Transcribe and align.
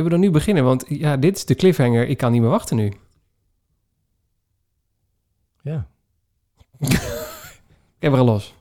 Kunnen 0.00 0.18
we 0.18 0.26
dan 0.26 0.32
nu 0.32 0.38
beginnen? 0.38 0.64
Want 0.64 0.84
ja, 0.88 1.16
dit 1.16 1.36
is 1.36 1.44
de 1.44 1.54
cliffhanger. 1.54 2.08
Ik 2.08 2.16
kan 2.16 2.32
niet 2.32 2.40
meer 2.40 2.50
wachten 2.50 2.76
nu. 2.76 2.92
Ja. 5.62 5.86
Ik 7.98 8.06
heb 8.06 8.12
er 8.12 8.18
al 8.18 8.24
los. 8.24 8.54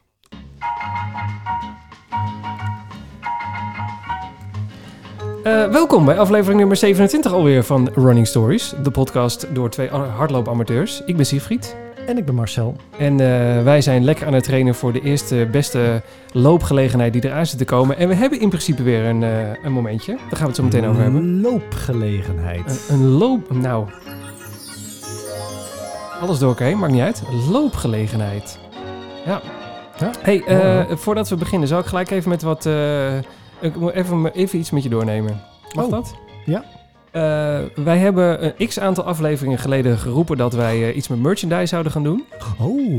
Eh, 5.44 5.72
welkom 5.72 6.06
bij 6.06 6.20
aflevering 6.20 6.60
nummer 6.60 6.78
27 6.78 7.32
alweer 7.32 7.64
van 7.64 7.90
Running 7.94 8.28
Stories. 8.28 8.74
De 8.84 8.92
podcast 8.92 9.56
door 9.56 9.70
twee 9.70 9.90
hardloopamateurs. 9.90 11.02
Ik 11.06 11.16
ben 11.16 11.26
Siegfried. 11.26 11.76
En 12.10 12.18
ik 12.18 12.26
ben 12.26 12.36
Marcel. 12.36 12.76
En 12.98 13.12
uh, 13.14 13.64
wij 13.64 13.82
zijn 13.82 14.04
lekker 14.04 14.28
aan 14.28 14.34
het 14.34 14.44
trainen 14.44 14.76
voor 14.76 14.94
de 14.94 15.02
eerste 15.02 15.48
beste 15.52 16.02
loopgelegenheid 16.32 17.14
die 17.14 17.26
eraan 17.26 17.46
zit 17.46 17.58
te 17.58 17.66
komen. 17.66 17.98
En 17.98 18.08
we 18.08 18.16
hebben 18.16 18.40
in 18.40 18.50
principe 18.50 18.84
weer 18.84 19.06
een, 19.06 19.22
uh, 19.22 19.64
een 19.64 19.72
momentje. 19.72 20.12
Daar 20.16 20.22
gaan 20.30 20.40
we 20.40 20.46
het 20.46 20.56
zo 20.56 20.64
meteen 20.64 20.86
over 20.86 21.02
hebben. 21.02 21.22
Een 21.22 21.42
loopgelegenheid. 21.42 22.86
Een, 22.90 23.00
een 23.00 23.08
loop... 23.08 23.52
Nou... 23.52 23.88
Alles 26.22 26.40
door 26.40 26.50
elkaar 26.50 26.78
maakt 26.78 26.94
niet 26.94 27.02
uit. 27.02 27.24
Loopgelegenheid. 27.52 28.60
Ja. 29.26 29.42
ja. 30.00 30.12
Hey, 30.22 30.44
uh, 30.48 30.96
voordat 30.98 31.30
we 31.30 31.36
beginnen, 31.36 31.68
zal 31.68 31.80
ik 31.80 31.86
gelijk 31.86 32.10
even 32.10 32.30
met 32.30 32.42
wat... 32.42 32.66
ik 33.60 33.76
moet 33.76 33.92
even, 33.92 34.32
even 34.34 34.60
iets 34.60 34.72
met 34.72 34.84
je 34.84 34.90
doornemen. 34.90 35.42
Mag 35.76 35.86
Oh. 35.86 35.92
dat? 35.92 36.16
Ja. 36.46 36.64
Uh, 37.14 37.60
wij 37.76 37.98
hebben 37.98 38.46
een 38.46 38.68
x 38.68 38.80
aantal 38.80 39.04
afleveringen 39.04 39.58
geleden 39.58 39.98
geroepen 39.98 40.38
dat 40.38 40.54
wij 40.54 40.78
uh, 40.78 40.96
iets 40.96 41.08
met 41.08 41.22
merchandise 41.22 41.66
zouden 41.66 41.92
gaan 41.92 42.04
doen. 42.04 42.26
Oh. 42.60 42.92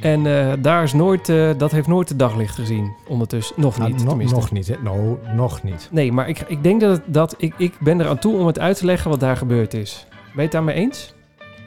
En 0.00 0.24
uh, 0.24 0.52
daar 0.58 0.82
is 0.82 0.92
nooit, 0.92 1.26
dat 1.58 1.70
heeft 1.70 1.86
nooit 1.86 2.08
de 2.08 2.16
daglicht 2.16 2.54
gezien. 2.54 2.92
Ondertussen. 3.08 3.54
Nog 3.60 3.78
niet. 3.78 4.04
Nou, 4.04 4.24
no, 4.24 4.30
nog 4.30 4.52
niet, 4.52 4.68
hè? 4.68 4.74
No, 4.82 5.18
nog 5.34 5.62
niet. 5.62 5.88
Nee, 5.90 6.12
maar 6.12 6.28
ik, 6.28 6.44
ik 6.46 6.62
denk 6.62 6.80
dat, 6.80 7.00
dat 7.06 7.34
ik, 7.38 7.54
ik 7.56 7.74
ben 7.80 8.00
er 8.00 8.08
aan 8.08 8.18
toe 8.18 8.38
om 8.38 8.46
het 8.46 8.58
uit 8.58 8.76
te 8.78 8.84
leggen 8.84 9.10
wat 9.10 9.20
daar 9.20 9.36
gebeurd 9.36 9.74
is. 9.74 10.06
Ben 10.10 10.30
je 10.34 10.40
het 10.40 10.52
daarmee 10.52 10.74
eens? 10.74 11.14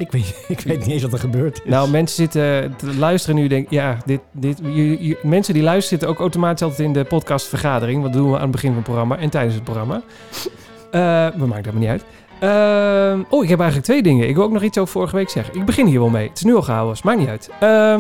Ik 0.01 0.11
weet, 0.11 0.43
ik 0.47 0.59
weet 0.59 0.79
niet 0.79 0.87
eens 0.87 1.01
wat 1.01 1.13
er 1.13 1.19
gebeurd 1.19 1.61
is. 1.63 1.69
Nou, 1.69 1.89
mensen 1.89 2.15
zitten 2.15 2.75
te 2.75 2.95
luisteren 2.95 3.35
nu 3.35 3.47
denken, 3.47 3.75
ja, 3.75 3.97
dit, 4.05 4.21
dit, 4.31 4.59
je, 4.63 5.07
je, 5.07 5.19
mensen 5.23 5.53
die 5.53 5.63
luisteren 5.63 5.89
zitten 5.89 6.09
ook 6.09 6.19
automatisch 6.19 6.61
altijd 6.61 6.87
in 6.87 6.93
de 6.93 7.03
podcastvergadering. 7.03 8.01
Wat 8.01 8.13
doen 8.13 8.29
we 8.29 8.35
aan 8.35 8.41
het 8.41 8.51
begin 8.51 8.67
van 8.67 8.77
het 8.77 8.85
programma 8.85 9.17
en 9.17 9.29
tijdens 9.29 9.55
het 9.55 9.63
programma. 9.63 10.01
Uh, 10.91 11.27
we 11.27 11.45
maken 11.45 11.63
dat 11.63 11.73
maar 11.73 11.81
niet 11.81 11.89
uit. 11.89 12.05
Uh, 12.43 13.19
oh, 13.29 13.43
ik 13.43 13.49
heb 13.49 13.59
eigenlijk 13.59 13.89
twee 13.89 14.03
dingen. 14.03 14.27
Ik 14.27 14.35
wil 14.35 14.43
ook 14.43 14.51
nog 14.51 14.63
iets 14.63 14.77
over 14.77 14.91
vorige 14.91 15.15
week 15.15 15.29
zeggen. 15.29 15.55
Ik 15.55 15.65
begin 15.65 15.85
hier 15.85 15.99
wel 15.99 16.09
mee. 16.09 16.27
Het 16.27 16.37
is 16.37 16.43
nu 16.43 16.55
al 16.55 16.61
gehouden, 16.61 16.97
maakt 17.03 17.19
niet 17.19 17.27
uit. 17.27 17.49
Uh, 17.63 17.99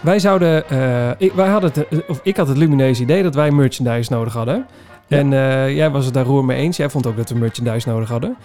wij 0.00 0.18
zouden, 0.18 0.64
uh, 0.72 1.10
ik, 1.18 1.32
wij 1.32 1.48
hadden 1.48 1.72
het, 1.74 2.06
of 2.08 2.20
ik 2.22 2.36
had 2.36 2.48
het 2.48 2.56
lumineuze 2.56 3.02
idee 3.02 3.22
dat 3.22 3.34
wij 3.34 3.50
merchandise 3.50 4.12
nodig 4.12 4.32
hadden. 4.32 4.66
Ja. 5.06 5.16
En 5.16 5.32
uh, 5.32 5.76
jij 5.76 5.90
was 5.90 6.04
het 6.04 6.14
daar 6.14 6.24
roer 6.24 6.44
mee 6.44 6.56
eens. 6.58 6.76
Jij 6.76 6.90
vond 6.90 7.06
ook 7.06 7.16
dat 7.16 7.30
we 7.30 7.38
merchandise 7.38 7.88
nodig 7.88 8.08
hadden. 8.08 8.36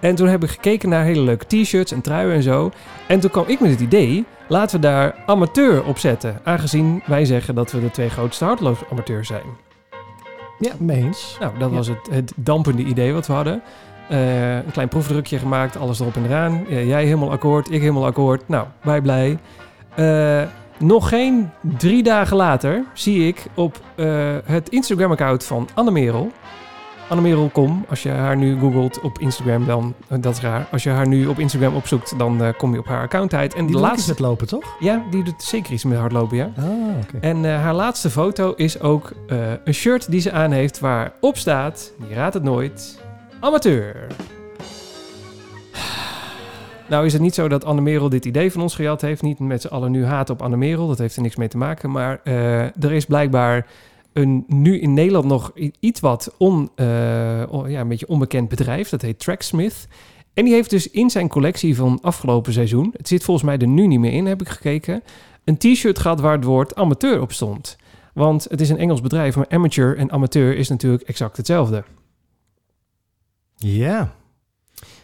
En 0.00 0.14
toen 0.14 0.28
heb 0.28 0.42
ik 0.42 0.50
gekeken 0.50 0.88
naar 0.88 1.04
hele 1.04 1.20
leuke 1.20 1.46
t-shirts 1.46 1.92
en 1.92 2.00
truien 2.00 2.34
en 2.34 2.42
zo. 2.42 2.70
En 3.06 3.20
toen 3.20 3.30
kwam 3.30 3.44
ik 3.46 3.60
met 3.60 3.70
het 3.70 3.80
idee, 3.80 4.24
laten 4.48 4.80
we 4.80 4.86
daar 4.86 5.14
amateur 5.26 5.84
op 5.84 5.98
zetten. 5.98 6.40
Aangezien 6.44 7.02
wij 7.06 7.24
zeggen 7.24 7.54
dat 7.54 7.72
we 7.72 7.80
de 7.80 7.90
twee 7.90 8.10
grootste 8.10 8.44
hardloopamateurs 8.44 9.28
zijn. 9.28 9.42
Ja, 10.62 10.72
mee 10.78 11.02
eens. 11.02 11.36
Nou, 11.40 11.58
dat 11.58 11.70
ja. 11.70 11.76
was 11.76 11.86
het, 11.86 12.08
het 12.10 12.32
dampende 12.36 12.82
idee 12.82 13.12
wat 13.12 13.26
we 13.26 13.32
hadden. 13.32 13.62
Uh, 14.10 14.56
een 14.56 14.70
klein 14.72 14.88
proefdrukje 14.88 15.38
gemaakt, 15.38 15.76
alles 15.76 16.00
erop 16.00 16.16
en 16.16 16.24
eraan. 16.24 16.64
Uh, 16.68 16.86
jij 16.86 17.04
helemaal 17.04 17.30
akkoord, 17.30 17.70
ik 17.70 17.80
helemaal 17.80 18.06
akkoord. 18.06 18.48
Nou, 18.48 18.66
wij 18.82 19.00
blij. 19.00 19.38
Uh, 19.96 20.42
nog 20.78 21.08
geen 21.08 21.50
drie 21.60 22.02
dagen 22.02 22.36
later 22.36 22.84
zie 22.94 23.26
ik 23.26 23.44
op 23.54 23.80
het 24.44 24.68
Instagram-account 24.68 25.44
van 25.44 25.68
Anne 25.74 25.90
Merel. 25.90 26.32
Annemerel.com. 27.12 27.84
Als 27.88 28.02
je 28.02 28.08
haar 28.08 28.36
nu 28.36 28.58
googelt 28.58 29.00
op 29.00 29.18
Instagram, 29.18 29.66
dan 29.66 29.94
dat 30.20 30.36
is 30.36 30.40
raar. 30.40 30.68
Als 30.70 30.82
je 30.82 30.90
haar 30.90 31.08
nu 31.08 31.26
op 31.26 31.38
Instagram 31.38 31.74
opzoekt, 31.74 32.18
dan 32.18 32.42
uh, 32.42 32.48
kom 32.56 32.72
je 32.72 32.78
op 32.78 32.86
haar 32.86 33.02
account 33.02 33.34
uit. 33.34 33.54
En 33.54 33.66
die 33.66 33.74
de 33.74 33.80
laatste 33.80 34.10
met 34.10 34.18
lopen, 34.18 34.46
toch? 34.46 34.76
Ja, 34.78 35.02
die 35.10 35.24
doet 35.24 35.42
zeker 35.42 35.72
iets 35.72 35.84
met 35.84 35.98
hardlopen, 35.98 36.36
ja. 36.36 36.52
Ah. 36.56 36.64
Okay. 36.64 37.20
En 37.20 37.44
uh, 37.44 37.60
haar 37.62 37.74
laatste 37.74 38.10
foto 38.10 38.52
is 38.52 38.80
ook 38.80 39.12
uh, 39.26 39.38
een 39.64 39.74
shirt 39.74 40.10
die 40.10 40.20
ze 40.20 40.32
aan 40.32 40.50
heeft 40.50 40.80
waar 40.80 41.12
op 41.20 41.36
staat, 41.36 41.92
je 42.08 42.14
raadt 42.14 42.34
het 42.34 42.42
nooit, 42.42 43.00
amateur. 43.40 44.06
Nou 46.88 47.06
is 47.06 47.12
het 47.12 47.22
niet 47.22 47.34
zo 47.34 47.48
dat 47.48 47.64
Anne 47.64 47.80
Merel 47.80 48.08
dit 48.08 48.24
idee 48.24 48.52
van 48.52 48.62
ons 48.62 48.74
gejat 48.74 49.00
heeft. 49.00 49.22
Niet 49.22 49.38
met 49.38 49.60
z'n 49.60 49.68
allen 49.68 49.90
nu 49.90 50.04
haat 50.04 50.30
op 50.30 50.42
Anne 50.42 50.56
Merel. 50.56 50.88
Dat 50.88 50.98
heeft 50.98 51.16
er 51.16 51.22
niks 51.22 51.36
mee 51.36 51.48
te 51.48 51.56
maken. 51.56 51.90
Maar 51.90 52.20
uh, 52.24 52.60
er 52.60 52.92
is 52.92 53.04
blijkbaar 53.04 53.66
een 54.12 54.44
nu 54.46 54.80
in 54.80 54.94
Nederland 54.94 55.24
nog 55.24 55.52
iets 55.80 56.00
wat 56.00 56.34
on, 56.38 56.70
uh, 56.76 56.86
ja, 57.66 57.80
een 57.80 57.88
beetje 57.88 58.08
onbekend 58.08 58.48
bedrijf. 58.48 58.88
Dat 58.88 59.02
heet 59.02 59.18
Tracksmith. 59.18 59.88
En 60.34 60.44
die 60.44 60.54
heeft 60.54 60.70
dus 60.70 60.90
in 60.90 61.10
zijn 61.10 61.28
collectie 61.28 61.76
van 61.76 61.98
afgelopen 62.02 62.52
seizoen... 62.52 62.94
het 62.96 63.08
zit 63.08 63.24
volgens 63.24 63.46
mij 63.46 63.58
er 63.58 63.66
nu 63.66 63.86
niet 63.86 64.00
meer 64.00 64.12
in, 64.12 64.26
heb 64.26 64.40
ik 64.40 64.48
gekeken... 64.48 65.02
een 65.44 65.56
t-shirt 65.56 65.98
gehad 65.98 66.20
waar 66.20 66.36
het 66.36 66.44
woord 66.44 66.74
amateur 66.74 67.20
op 67.20 67.32
stond. 67.32 67.76
Want 68.14 68.46
het 68.50 68.60
is 68.60 68.70
een 68.70 68.78
Engels 68.78 69.00
bedrijf, 69.00 69.36
maar 69.36 69.48
amateur 69.48 69.96
en 69.96 70.10
amateur 70.10 70.56
is 70.56 70.68
natuurlijk 70.68 71.02
exact 71.02 71.36
hetzelfde. 71.36 71.84
Ja. 73.56 74.14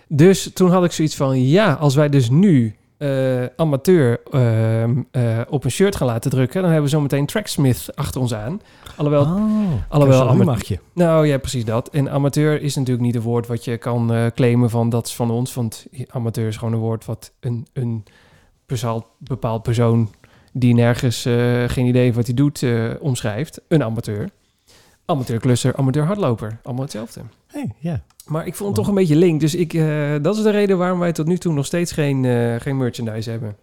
Dus 0.09 0.53
toen 0.53 0.71
had 0.71 0.85
ik 0.85 0.93
zoiets 0.93 1.17
van... 1.17 1.43
ja, 1.43 1.73
als 1.73 1.95
wij 1.95 2.09
dus 2.09 2.31
nu 2.31 2.78
uh, 2.99 3.45
amateur 3.57 4.21
uh, 4.31 4.83
uh, 4.83 5.41
op 5.49 5.65
een 5.65 5.71
shirt 5.71 5.97
gaan 5.97 6.07
laten 6.07 6.31
drukken, 6.31 6.61
dan 6.63 6.71
hebben 6.71 6.91
we 6.91 6.97
zometeen 6.97 7.27
Tracksmith 7.27 7.89
achter 7.95 8.21
ons 8.21 8.35
aan. 8.35 8.61
Alhoewel, 8.97 9.23
oh, 9.23 9.73
alhoewel 9.89 10.35
mag 10.35 10.65
je. 10.65 10.79
Nou 10.93 11.27
ja, 11.27 11.39
precies 11.39 11.65
dat. 11.65 11.89
En 11.89 12.11
amateur 12.11 12.63
is 12.63 12.77
natuurlijk 12.77 13.07
niet 13.07 13.15
een 13.15 13.23
woord 13.23 13.47
wat 13.47 13.65
je 13.65 13.77
kan 13.77 14.15
uh, 14.15 14.27
claimen 14.27 14.71
van 14.71 14.89
dat 14.89 15.07
is 15.07 15.15
van 15.15 15.31
ons, 15.31 15.55
want 15.55 15.87
amateur 16.09 16.47
is 16.47 16.57
gewoon 16.57 16.75
een 16.75 16.81
woord 16.81 17.05
wat 17.05 17.33
een, 17.41 17.67
een 17.73 18.05
bepaald, 18.67 19.07
bepaald 19.19 19.63
persoon 19.63 20.11
die 20.53 20.75
nergens 20.75 21.23
geen 21.67 21.87
idee 21.87 22.03
heeft 22.03 22.17
wat 22.17 22.27
hij 22.27 22.35
doet 22.35 22.65
omschrijft. 23.01 23.61
Een 23.69 23.83
amateur. 23.83 24.29
Amateurklusser, 25.05 25.77
amateur 25.77 26.05
hardloper. 26.05 26.59
Allemaal 26.63 26.83
hetzelfde. 26.83 27.21
Hey, 27.47 27.71
ja. 27.79 28.03
Maar 28.29 28.47
ik 28.47 28.55
vond 28.55 28.69
het 28.69 28.79
toch 28.79 28.89
een 28.89 28.95
beetje 28.95 29.17
link. 29.17 29.41
Dus 29.41 29.55
ik, 29.55 29.73
uh, 29.73 30.15
dat 30.23 30.37
is 30.37 30.43
de 30.43 30.51
reden 30.51 30.79
waarom 30.79 30.99
wij 30.99 31.13
tot 31.13 31.27
nu 31.27 31.39
toe 31.39 31.53
nog 31.53 31.67
steeds 31.67 31.93
geen, 31.93 32.25
uh, 32.25 32.55
geen 32.59 32.77
merchandise 32.77 33.31
hebben. 33.31 33.57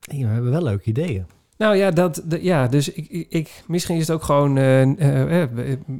Hey, 0.00 0.18
we 0.18 0.26
hebben 0.26 0.50
wel 0.50 0.62
leuke 0.62 0.88
ideeën. 0.88 1.26
Nou 1.58 1.76
ja, 1.76 1.90
dat, 1.90 2.22
de, 2.24 2.42
ja 2.44 2.66
dus 2.66 2.92
ik, 2.92 3.26
ik, 3.28 3.62
misschien 3.66 3.96
is 3.96 4.06
het 4.06 4.16
ook 4.16 4.22
gewoon... 4.22 4.56
Uh, 4.56 5.42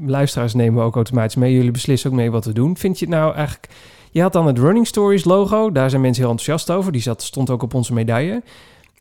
luisteraars 0.07 0.55
nemen 0.55 0.81
we 0.81 0.87
ook 0.87 0.95
automatisch 0.95 1.35
mee. 1.35 1.55
Jullie 1.55 1.71
beslissen 1.71 2.11
ook 2.11 2.17
mee 2.17 2.31
wat 2.31 2.45
we 2.45 2.53
doen. 2.53 2.77
Vind 2.77 2.99
je 2.99 3.05
het 3.05 3.15
nou 3.15 3.35
eigenlijk... 3.35 3.69
Je 4.11 4.23
had 4.23 4.33
dan 4.33 4.47
het 4.47 4.59
Running 4.59 4.87
Stories 4.87 5.25
logo. 5.25 5.73
Daar 5.73 5.91
zijn 5.91 6.03
mensen 6.03 6.23
heel 6.23 6.33
enthousiast 6.33 6.71
over. 6.71 6.93
Die 6.93 7.01
zat, 7.01 7.23
stond 7.23 7.51
ook 7.51 7.63
op 7.63 7.75
onze 7.75 7.93
medaille. 7.93 8.43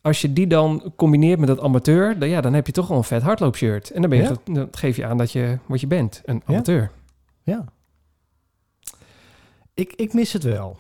Als 0.01 0.21
je 0.21 0.33
die 0.33 0.47
dan 0.47 0.93
combineert 0.95 1.39
met 1.39 1.47
dat 1.47 1.59
amateur... 1.59 2.19
Dan, 2.19 2.29
ja, 2.29 2.41
dan 2.41 2.53
heb 2.53 2.65
je 2.65 2.71
toch 2.71 2.87
wel 2.87 2.97
een 2.97 3.03
vet 3.03 3.21
hardloopshirt. 3.21 3.89
En 3.89 4.01
dan, 4.01 4.09
ben 4.09 4.19
je, 4.19 4.25
Ja. 4.25 4.29
dat, 4.29 4.55
dan 4.55 4.67
geef 4.71 4.95
je 4.95 5.05
aan 5.05 5.17
dat 5.17 5.31
je 5.31 5.57
wat 5.65 5.81
je 5.81 5.87
bent. 5.87 6.21
Een 6.25 6.41
amateur. 6.45 6.91
Ja. 7.43 7.65
Ik, 9.79 9.93
ik 9.95 10.13
mis 10.13 10.33
het 10.33 10.43
wel. 10.43 10.77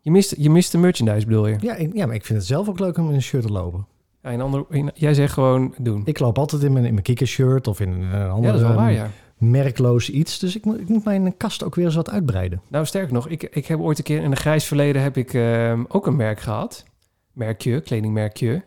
Je 0.00 0.10
mist, 0.10 0.34
je 0.38 0.50
mist 0.50 0.72
de 0.72 0.78
merchandise, 0.78 1.26
bedoel 1.26 1.46
je? 1.46 1.56
Ja, 1.60 1.74
ik, 1.74 1.94
ja, 1.94 2.06
maar 2.06 2.14
ik 2.14 2.24
vind 2.24 2.38
het 2.38 2.48
zelf 2.48 2.68
ook 2.68 2.78
leuk 2.78 2.98
om 2.98 3.08
in 3.08 3.14
een 3.14 3.22
shirt 3.22 3.42
te 3.46 3.52
lopen. 3.52 3.86
Ja, 4.22 4.32
een 4.32 4.40
ander, 4.40 4.64
een- 4.68 4.90
jij 4.94 5.14
zegt 5.14 5.32
gewoon 5.32 5.74
doen. 5.78 6.02
Ik 6.04 6.18
loop 6.18 6.38
altijd 6.38 6.62
in 6.62 6.72
mijn, 6.72 6.84
in 6.84 6.90
mijn 6.92 7.02
kikkershirt 7.04 7.66
of 7.66 7.80
in 7.80 7.90
een 7.92 8.00
ja, 8.10 8.26
andere 8.28 8.52
dat 8.52 8.62
is 8.62 8.66
wel 8.66 8.76
waar, 8.76 8.92
ja. 8.92 9.10
merkloos 9.38 10.10
iets. 10.10 10.38
Dus 10.38 10.56
ik 10.56 10.64
moet, 10.64 10.80
ik 10.80 10.88
moet 10.88 11.04
mijn 11.04 11.36
kast 11.36 11.64
ook 11.64 11.74
weer 11.74 11.84
eens 11.84 11.94
wat 11.94 12.10
uitbreiden. 12.10 12.60
Nou, 12.68 12.86
sterker 12.86 13.12
nog, 13.12 13.28
ik, 13.28 13.42
ik 13.42 13.66
heb 13.66 13.80
ooit 13.80 13.98
een 13.98 14.04
keer 14.04 14.22
in 14.22 14.30
een 14.30 14.36
grijs 14.36 14.64
verleden 14.64 15.02
heb 15.02 15.16
ik 15.16 15.34
ehm, 15.34 15.84
ook 15.88 16.06
een 16.06 16.16
merk 16.16 16.40
gehad. 16.40 16.84
Merkje, 17.32 17.80
kledingmerkje. 17.80 18.64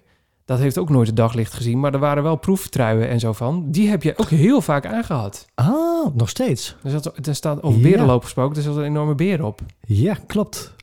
Dat 0.50 0.60
heeft 0.60 0.78
ook 0.78 0.90
nooit 0.90 1.08
het 1.08 1.16
daglicht 1.16 1.54
gezien, 1.54 1.80
maar 1.80 1.94
er 1.94 2.00
waren 2.00 2.24
wel 2.24 2.36
proeftruien 2.36 3.10
en 3.10 3.20
zo 3.20 3.34
van. 3.34 3.66
Die 3.68 3.90
heb 3.90 4.04
je 4.04 4.14
ook 4.18 4.30
heel 4.30 4.62
vaak 4.62 4.86
aangehad. 4.86 5.46
Ah, 5.56 6.16
nog 6.16 6.30
steeds. 6.30 6.76
Er, 6.84 6.90
zat, 6.92 7.28
er 7.28 7.36
staat 7.36 7.64
over 7.64 7.82
berenloop 7.82 8.24
gesproken, 8.24 8.56
er 8.58 8.62
zat 8.64 8.76
een 8.76 8.84
enorme 8.84 9.16
beer 9.16 9.44
op. 9.46 9.62
Ja, 9.82 10.16
klopt. 10.28 10.76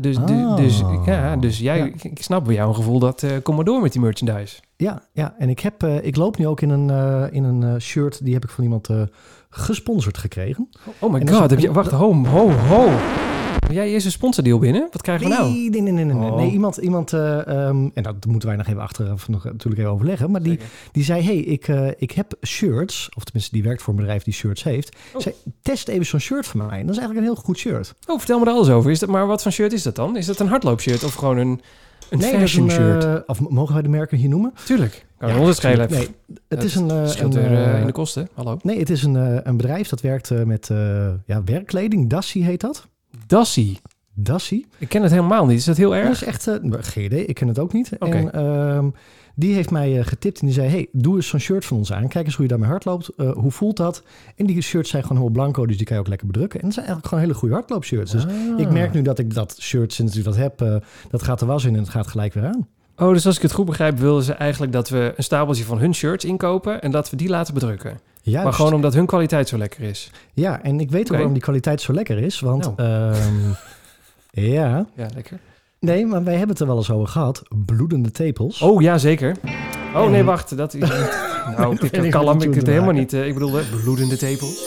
Dus, 0.00 0.16
Ah. 0.18 0.26
du- 0.26 0.62
dus, 0.62 0.82
ja, 1.06 1.36
dus 1.36 1.58
jij, 1.58 1.78
Ja. 1.78 1.84
ik, 2.02 2.22
snap 2.22 2.44
bij 2.44 2.54
jou 2.54 2.68
een 2.68 2.74
gevoel 2.74 2.98
dat, 2.98 3.22
eh 3.22 3.30
kom 3.42 3.54
maar 3.54 3.64
door 3.64 3.80
met 3.80 3.92
die 3.92 4.00
merchandise. 4.00 4.56
Ja, 4.76 5.02
ja. 5.12 5.34
en 5.38 5.48
ik, 5.48 5.60
heb, 5.60 5.82
eh, 5.82 6.04
ik 6.04 6.16
loop 6.16 6.38
nu 6.38 6.46
ook 6.46 6.60
in 6.60 6.70
een, 6.70 6.90
eh, 6.90 7.24
in 7.36 7.44
een 7.44 7.80
shirt, 7.80 8.24
die 8.24 8.34
heb 8.34 8.44
ik 8.44 8.50
van 8.50 8.64
iemand 8.64 8.88
gesponsord 9.50 10.18
gekregen. 10.18 10.68
Oh 10.98 11.12
my 11.12 11.20
En 11.20 11.30
god, 11.30 11.50
heb 11.50 11.58
je, 11.58 11.72
wacht, 11.72 11.90
ho, 11.90 12.14
ho, 12.26 12.50
ho. 12.50 12.88
Jij 13.70 13.88
eerst 13.90 14.06
een 14.06 14.12
sponsordeal 14.12 14.58
binnen? 14.58 14.88
Wat 14.92 15.02
krijgen 15.02 15.28
we 15.28 15.34
nou? 15.34 15.50
Nee, 15.52 15.70
nee, 15.70 15.92
nee, 15.92 16.04
nee. 16.04 16.16
Oh. 16.30 16.36
Nee, 16.36 16.50
iemand, 16.50 16.76
iemand 16.76 17.12
eh, 17.12 17.46
ehm, 17.46 17.88
en 17.94 18.02
dat 18.02 18.26
moeten 18.26 18.48
wij 18.48 18.56
nog 18.56 18.66
even 18.66 18.80
achteraf 18.82 19.28
nog, 19.28 19.44
natuurlijk 19.44 19.78
even 19.78 19.90
overleggen. 19.92 20.30
Maar 20.30 20.42
die, 20.42 20.52
Zeker. 20.52 20.66
die 20.92 21.04
zei, 21.04 21.22
hey, 21.22 21.36
ik, 21.36 21.68
eh, 21.68 21.88
ik 21.96 22.10
heb 22.10 22.34
shirts, 22.46 23.08
of 23.16 23.24
tenminste 23.24 23.52
die 23.54 23.62
werkt 23.62 23.82
voor 23.82 23.92
een 23.92 23.98
bedrijf 24.00 24.22
die 24.22 24.32
shirts 24.34 24.62
heeft. 24.62 24.96
Oh. 25.14 25.20
Zei, 25.20 25.34
test 25.62 25.88
even 25.88 26.06
zo'n 26.06 26.20
shirt 26.20 26.46
van 26.46 26.66
mij. 26.66 26.78
En 26.80 26.86
dat 26.86 26.94
is 26.94 27.00
eigenlijk 27.02 27.18
een 27.26 27.32
heel 27.34 27.42
goed 27.44 27.58
shirt. 27.58 27.94
Oh, 28.06 28.18
vertel 28.18 28.38
me 28.38 28.44
er 28.44 28.50
alles 28.52 28.68
over. 28.68 28.90
Is 28.90 28.98
dat, 28.98 29.08
maar 29.08 29.26
wat 29.26 29.42
voor 29.42 29.52
shirt 29.52 29.72
is 29.72 29.82
dat 29.82 29.96
dan? 29.96 30.16
Is 30.16 30.26
dat 30.26 30.40
een 30.40 30.48
hardloopshirt 30.48 31.04
of 31.04 31.14
gewoon 31.14 31.36
een... 31.38 31.60
Een 32.10 32.18
nee, 32.18 32.30
fashion 32.38 32.64
een, 32.64 32.70
shirt. 32.70 33.04
eh, 33.04 33.14
of 33.26 33.48
mogen 33.48 33.74
wij 33.74 33.82
de 33.82 33.88
merken 33.88 34.18
hier 34.18 34.28
noemen? 34.28 34.52
Tuurlijk. 34.64 35.06
Kan 35.18 35.28
Ja, 35.28 35.52
schelen. 35.52 35.90
Nee, 35.90 36.08
het 36.48 36.64
is 36.64 36.74
een, 36.74 37.08
scheelt 37.08 37.34
een, 37.34 37.76
in 37.80 37.86
de 37.86 37.92
kosten. 37.92 38.28
Hallo. 38.34 38.58
Nee, 38.62 38.78
het 38.78 38.90
is 38.90 39.02
een, 39.02 39.48
een 39.48 39.56
bedrijf 39.56 39.88
dat 39.88 40.00
werkt 40.00 40.44
met 40.44 40.70
ja, 41.26 41.44
werkkleding. 41.44 42.10
Dassie 42.10 42.44
heet 42.44 42.60
dat. 42.60 42.88
Dassie. 43.26 43.80
Dassie. 44.14 44.66
Ik 44.78 44.88
ken 44.88 45.02
het 45.02 45.10
helemaal 45.10 45.46
niet. 45.46 45.58
Is 45.58 45.64
dat 45.64 45.76
heel 45.76 45.90
Dat 45.90 45.98
erg? 45.98 46.10
is 46.10 46.24
echt, 46.24 46.46
eh, 46.46 46.54
geen 46.70 47.04
idee, 47.04 47.24
ik 47.24 47.34
ken 47.34 47.48
het 47.48 47.58
ook 47.58 47.72
niet. 47.72 47.90
Oké. 47.98 48.16
En 48.16 48.32
ehm, 48.32 48.88
die 49.34 49.54
heeft 49.54 49.70
mij 49.70 49.98
eh, 49.98 50.06
getipt 50.06 50.40
en 50.40 50.46
die 50.46 50.54
zei, 50.54 50.68
hey, 50.68 50.88
doe 50.92 51.16
eens 51.16 51.28
zo'n 51.28 51.40
shirt 51.40 51.64
van 51.64 51.76
ons 51.76 51.92
aan. 51.92 52.08
Kijk 52.08 52.26
eens 52.26 52.34
hoe 52.34 52.42
je 52.44 52.50
daarmee 52.50 52.68
hardloopt. 52.68 53.08
Eh, 53.16 53.30
hoe 53.32 53.50
voelt 53.50 53.76
dat? 53.76 54.02
En 54.36 54.46
die 54.46 54.60
shirts 54.60 54.90
zijn 54.90 55.02
gewoon 55.02 55.18
helemaal 55.18 55.42
blanco, 55.42 55.66
dus 55.66 55.76
die 55.76 55.86
kan 55.86 55.94
je 55.96 56.02
ook 56.02 56.08
lekker 56.08 56.26
bedrukken. 56.26 56.58
En 56.60 56.64
het 56.66 56.74
zijn 56.74 56.86
eigenlijk 56.86 57.14
gewoon 57.14 57.28
hele 57.28 57.38
goede 57.40 57.54
hardloopshirts. 57.54 58.10
Dus 58.12 58.24
Ah. 58.26 58.58
ik 58.58 58.70
merk 58.70 58.92
nu 58.92 59.02
dat 59.02 59.18
ik 59.18 59.34
dat 59.34 59.56
shirt, 59.60 59.92
sinds 59.92 60.16
ik 60.16 60.24
dat 60.24 60.36
heb, 60.36 60.60
eh, 60.60 60.76
dat 61.10 61.22
gaat 61.22 61.38
de 61.38 61.46
was 61.46 61.64
in 61.64 61.72
en 61.74 61.80
het 61.80 61.88
gaat 61.88 62.06
gelijk 62.06 62.34
weer 62.34 62.44
aan. 62.46 62.66
Oh, 62.96 63.12
dus 63.12 63.26
als 63.26 63.36
ik 63.36 63.42
het 63.42 63.52
goed 63.52 63.66
begrijp, 63.66 63.98
wilden 63.98 64.22
ze 64.24 64.32
eigenlijk 64.32 64.72
dat 64.72 64.88
we 64.88 65.12
een 65.16 65.24
stapeltje 65.24 65.64
van 65.64 65.78
hun 65.78 65.94
shirts 65.94 66.24
inkopen 66.24 66.82
en 66.82 66.90
dat 66.90 67.10
we 67.10 67.16
die 67.16 67.28
laten 67.28 67.54
bedrukken. 67.54 67.98
Juist. 68.26 68.44
Maar 68.44 68.52
gewoon 68.52 68.74
omdat 68.74 68.94
hun 68.94 69.06
kwaliteit 69.06 69.48
zo 69.48 69.58
lekker 69.58 69.80
is. 69.82 70.10
Ja, 70.32 70.62
en 70.62 70.80
ik 70.80 70.90
weet 70.90 71.04
ook 71.08 71.16
waarom 71.16 71.32
die 71.32 71.42
kwaliteit 71.42 71.80
zo 71.80 71.92
lekker 71.92 72.18
is. 72.18 72.40
Want 72.40 72.76
Nou. 72.76 72.88
ehm, 73.12 73.34
ja, 74.52 74.86
Ja, 74.96 75.06
lekker. 75.14 75.38
nee, 75.78 76.06
maar 76.06 76.24
wij 76.24 76.32
hebben 76.32 76.50
het 76.50 76.60
er 76.60 76.66
wel 76.66 76.76
eens 76.76 76.90
over 76.90 77.08
gehad. 77.08 77.42
Bloedende 77.66 78.10
tepels. 78.10 78.60
Oh, 78.60 78.82
ja, 78.82 78.98
zeker. 78.98 79.36
Oh, 79.94 80.04
En- 80.04 80.10
nee, 80.10 80.24
wacht. 80.24 80.56
Dat 80.56 80.74
is. 80.74 80.88
Nou, 81.56 81.72
ik 81.72 82.10
kan 82.10 82.42
ik 82.42 82.54
het 82.54 82.66
helemaal 82.66 82.92
niet. 82.92 83.12
eh, 83.12 83.26
Ik 83.26 83.34
bedoel, 83.34 83.58
eh, 83.58 83.64
bloedende 83.82 84.16
tepels. 84.16 84.64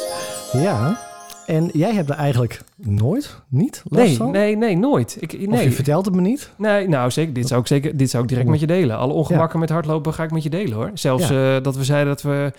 Ja, 0.52 1.00
en 1.46 1.70
jij 1.74 1.94
hebt 1.94 2.10
er 2.10 2.16
eigenlijk 2.16 2.62
nooit, 2.76 3.42
niet 3.48 3.84
last 3.90 4.06
Nee, 4.06 4.16
van? 4.18 4.32
nee, 4.32 4.58
nee, 4.58 4.78
nooit. 4.78 5.18
Ik, 5.20 5.34
Of 5.34 5.40
je 5.40 5.48
nee. 5.48 5.72
vertelt 5.72 6.06
het 6.06 6.16
me 6.16 6.22
niet? 6.22 6.52
Nee, 6.58 6.88
nou 6.88 7.12
zeker. 7.12 7.34
Dit 7.34 7.48
zou 7.48 7.62
ik 7.62 7.68
zeker. 7.68 7.98
Dit 7.98 8.10
zou 8.10 8.24
ik 8.24 8.30
direct 8.30 8.48
met 8.50 8.60
je 8.60 8.68
delen. 8.68 8.98
Alle 8.98 9.14
ongemakken 9.14 9.60
met 9.60 9.70
hardlopen 9.70 10.14
ga 10.14 10.24
ik 10.24 10.32
met 10.32 10.44
je 10.44 10.50
delen 10.50 10.74
hoor. 10.74 10.92
Zelfs 10.94 11.30
eh, 11.30 11.56
dat 11.62 11.76
we 11.76 11.84
zeiden 11.84 12.08
dat 12.14 12.22
we 12.22 12.52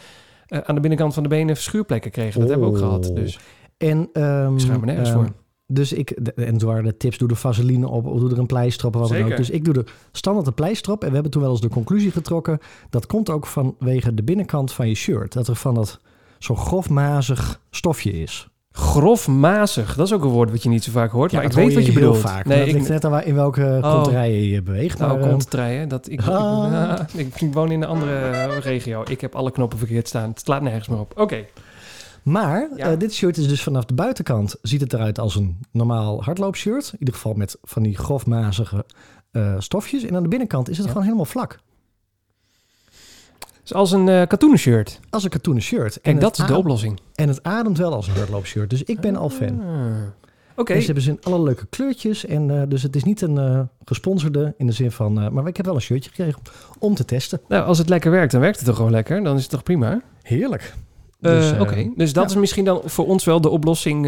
eh, 0.49 0.59
aan 0.59 0.75
de 0.75 0.81
binnenkant 0.81 1.15
van 1.15 1.23
de 1.23 1.29
benen 1.29 1.57
schuurplekken 1.57 2.11
kregen. 2.11 2.41
Dat 2.41 2.49
hebben 2.49 2.69
we 2.69 2.75
ook 2.75 2.81
gehad. 2.81 3.11
Dus 3.15 3.39
En, 3.77 4.09
ehm, 4.13 4.53
ik 4.55 4.61
schaam 4.61 4.81
me 4.81 4.87
nergens 4.87 5.09
ehm, 5.09 5.19
voor. 5.19 5.29
Dus 5.67 5.93
ik, 5.93 6.25
de- 6.25 6.33
en 6.33 6.59
toen 6.59 6.69
waren 6.69 6.85
de 6.85 6.97
tips, 6.97 7.19
doe 7.19 7.29
er 7.29 7.37
vaseline 7.37 7.89
op, 7.89 8.07
of 8.07 8.21
doe 8.21 8.31
er 8.31 8.39
een 8.39 8.47
pleister 8.47 8.87
op, 8.87 8.95
of 8.95 9.01
wat 9.01 9.11
dan 9.11 9.19
ook. 9.33 9.37
Dus 9.37 9.51
ik 9.51 9.65
doe 9.65 9.75
er 9.75 9.93
standaard 10.13 10.47
een 10.47 10.55
pleister 10.55 10.93
op. 10.93 11.03
En 11.03 11.09
we 11.09 11.15
hebben 11.15 11.33
toen 11.33 11.43
wel 11.43 11.51
eens 11.51 11.61
de 11.61 11.69
conclusie 11.69 12.11
getrokken, 12.11 12.59
dat 12.91 13.07
komt 13.07 13.31
ook 13.31 13.47
vanwege 13.47 14.15
de 14.15 14.23
binnenkant 14.23 14.73
van 14.73 14.89
je 14.89 14.95
shirt. 14.95 15.33
Dat 15.33 15.49
er 15.49 15.57
van 15.57 15.75
dat 15.75 16.01
zo'n 16.39 16.57
grofmazig 16.57 17.61
stofje 17.71 18.11
is. 18.13 18.49
Grofmazig, 18.79 19.95
dat 19.95 20.07
is 20.07 20.13
ook 20.13 20.23
een 20.25 20.31
woord 20.31 20.51
wat 20.51 20.63
je 20.63 20.69
niet 20.69 20.85
zo 20.85 20.91
vaak 20.91 21.11
hoort. 21.11 21.33
maar 21.33 21.45
ik 21.45 21.53
weet 21.53 21.75
wat 21.75 21.87
je 21.87 21.93
heel 21.93 22.01
bedoelt. 22.01 22.19
vaak. 22.19 22.45
Nee, 22.45 22.67
ik, 22.67 22.73
ligt 22.73 22.89
net 22.89 23.05
aan 23.05 23.11
waar- 23.11 23.27
in 23.27 23.35
welke 23.35 23.79
Oh. 23.83 24.05
je 24.51 24.63
beweegt. 24.63 24.99
nou, 24.99 25.19
maar, 25.19 25.29
komt 25.29 25.51
treien. 25.51 25.89
Dat 25.89 26.07
ik, 26.07 26.21
ik, 26.21 26.27
Ah. 26.29 26.99
ik, 27.15 27.41
ik 27.41 27.53
woon 27.55 27.71
in 27.71 27.83
een 27.83 27.89
andere 27.89 28.19
eh, 28.19 28.59
regio. 28.59 29.03
Ik 29.09 29.21
heb 29.21 29.35
alle 29.35 29.51
knoppen 29.51 29.79
verkeerd 29.79 30.09
staan. 30.09 30.29
Het 30.29 30.41
slaat 30.41 30.63
nergens 30.63 30.89
meer 30.89 30.99
op. 30.99 31.13
Oké. 31.19 31.45
Maar 32.23 32.69
Ja. 32.77 32.91
eh, 32.91 32.99
dit 32.99 33.15
shirt 33.15 33.37
is 33.37 33.49
dus 33.49 33.63
vanaf 33.63 33.85
de 33.85 33.95
buitenkant 33.95 34.57
ziet 34.63 34.81
het 34.81 34.93
eruit 34.93 35.19
als 35.19 35.35
een 35.37 35.59
normaal 35.73 36.23
hardloopshirt. 36.25 36.89
In 36.93 36.99
ieder 36.99 37.15
geval 37.15 37.33
met 37.35 37.57
van 37.63 37.83
die 37.83 37.97
grofmazige 37.99 38.85
eh, 39.31 39.55
stofjes. 39.59 40.03
En 40.05 40.17
aan 40.17 40.23
de 40.23 40.29
binnenkant 40.29 40.69
is 40.69 40.77
het 40.77 40.85
Ja. 40.87 40.91
gewoon 40.93 41.07
helemaal 41.07 41.27
vlak. 41.27 41.59
Dus 43.69 43.77
als 43.77 43.93
een 43.93 44.09
eh 44.09 44.27
katoenen 44.27 44.59
shirt. 44.59 45.01
Als 45.11 45.25
een 45.25 45.31
katoenen 45.31 45.63
shirt. 45.63 45.93
Kijk, 45.93 46.15
en 46.15 46.19
dat 46.21 46.39
is 46.39 46.47
de 46.47 46.57
oplossing. 46.57 47.01
En 47.15 47.29
het 47.29 47.43
ademt 47.43 47.79
wel 47.79 47.93
als 47.93 48.07
een 48.07 48.15
hardloopshirt. 48.15 48.71
Dus 48.71 48.83
ik 48.83 49.01
ben 49.01 49.17
al 49.17 49.31
fan. 49.31 49.61
Ah. 49.61 49.67
Oké. 50.57 50.73
En 50.73 50.79
ze 50.81 50.85
hebben 50.87 51.05
ze 51.05 51.11
in 51.11 51.19
alle 51.23 51.43
leuke 51.43 51.67
kleurtjes. 51.67 52.27
En 52.27 52.61
eh, 52.61 52.63
dus 52.69 52.83
het 52.83 52.97
is 52.97 53.05
niet 53.05 53.21
een 53.21 53.39
eh, 53.39 53.61
gesponsorde 53.85 54.55
in 54.57 54.67
de 54.67 54.73
zin 54.73 54.91
van... 54.91 55.33
maar 55.33 55.47
ik 55.47 55.57
heb 55.57 55.67
wel 55.67 55.75
een 55.75 55.81
shirtje 55.81 56.11
gekregen 56.11 56.43
om 56.79 56.95
te 56.95 57.05
testen. 57.05 57.41
Nou, 57.49 57.67
als 57.67 57.79
het 57.79 57.89
lekker 57.89 58.11
werkt, 58.11 58.33
dan 58.33 58.41
werkt 58.41 58.57
het 58.57 58.67
toch 58.67 58.77
gewoon 58.77 58.91
lekker. 58.91 59.23
Dan 59.23 59.37
is 59.37 59.43
het 59.43 59.51
toch 59.51 59.63
prima? 59.63 60.01
Heerlijk. 60.23 60.75
Dus, 61.21 61.53
Oké, 61.59 61.91
dus 61.97 62.13
dat 62.13 62.25
ja. 62.25 62.31
is 62.31 62.41
misschien 62.41 62.65
dan 62.65 62.81
voor 62.85 63.07
ons 63.07 63.25
wel 63.25 63.41
de 63.41 63.49
oplossing. 63.49 64.05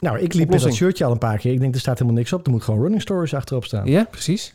Nou, 0.00 0.18
ik 0.18 0.34
liep 0.34 0.50
met 0.50 0.62
dat 0.62 0.72
shirtje 0.74 1.04
al 1.04 1.12
een 1.12 1.18
paar 1.18 1.38
keer. 1.38 1.52
Ik 1.52 1.60
denk, 1.60 1.74
er 1.74 1.80
staat 1.80 1.98
helemaal 1.98 2.18
niks 2.18 2.32
op. 2.32 2.46
Er 2.46 2.52
moet 2.52 2.62
gewoon 2.62 2.80
running 2.80 3.02
stories 3.02 3.34
achterop 3.34 3.64
staan. 3.64 3.86
ja, 3.86 4.06
precies. 4.10 4.54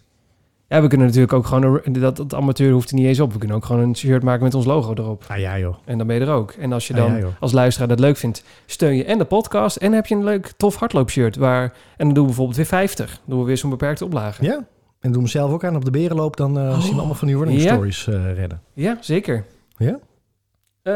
Ja, 0.70 0.82
we 0.82 0.88
kunnen 0.88 1.08
natuurlijk 1.08 1.34
ook 1.34 1.46
gewoon... 1.46 1.80
Een, 1.84 1.94
dat, 1.94 2.16
dat 2.18 2.34
amateur 2.34 2.72
hoeft 2.72 2.90
er 2.90 2.96
niet 2.96 3.06
eens 3.06 3.20
op. 3.20 3.32
We 3.34 3.38
kunnen 3.40 3.58
ook 3.58 3.66
gewoon 3.66 3.82
een 3.82 3.96
shirt 3.96 4.24
maken 4.24 4.44
met 4.44 4.54
ons 4.56 4.66
logo 4.66 4.94
erop. 4.94 5.24
Ah 5.28 5.38
ja, 5.38 5.60
joh. 5.60 5.76
En 5.86 5.98
dan 5.98 6.08
ben 6.08 6.16
je 6.16 6.22
er 6.22 6.30
ook. 6.32 6.52
En 6.52 6.74
als 6.74 6.88
je 6.88 6.94
Ah, 6.94 7.00
dan 7.00 7.18
ja, 7.18 7.26
als 7.40 7.52
luisteraar 7.52 7.88
dat 7.88 8.00
leuk 8.00 8.18
vindt, 8.18 8.44
steun 8.66 8.96
je 8.96 9.04
en 9.06 9.18
de 9.18 9.26
podcast... 9.26 9.76
en 9.76 9.92
heb 9.94 10.06
je 10.06 10.16
een 10.16 10.24
leuk, 10.24 10.52
tof 10.58 10.76
hardloopshirt. 10.76 11.36
Waar, 11.36 11.62
en 11.64 11.72
dan 11.98 12.08
doen 12.14 12.18
we 12.22 12.26
bijvoorbeeld 12.26 12.58
weer 12.58 12.66
50. 12.66 13.06
Dan 13.10 13.18
doen 13.26 13.40
we 13.40 13.46
weer 13.46 13.58
zo'n 13.58 13.70
beperkte 13.70 14.06
oplage. 14.06 14.44
Ja. 14.44 14.66
En 15.00 15.12
doe 15.12 15.22
hem 15.22 15.30
zelf 15.32 15.52
ook 15.52 15.64
aan 15.64 15.76
op 15.76 15.86
de 15.86 15.92
berenloop. 15.92 16.38
Dan 16.38 16.60
eh, 16.60 16.64
Oh. 16.70 16.80
zien 16.80 16.92
we 16.92 16.98
allemaal 16.98 17.16
van 17.16 17.28
die 17.28 17.38
running 17.38 17.62
Ja. 17.62 17.74
stories 17.74 18.08
eh, 18.08 18.34
redden. 18.34 18.62
Ja, 18.74 18.98
zeker. 19.02 19.44
Ja? 19.78 20.00
Eh, 20.82 20.94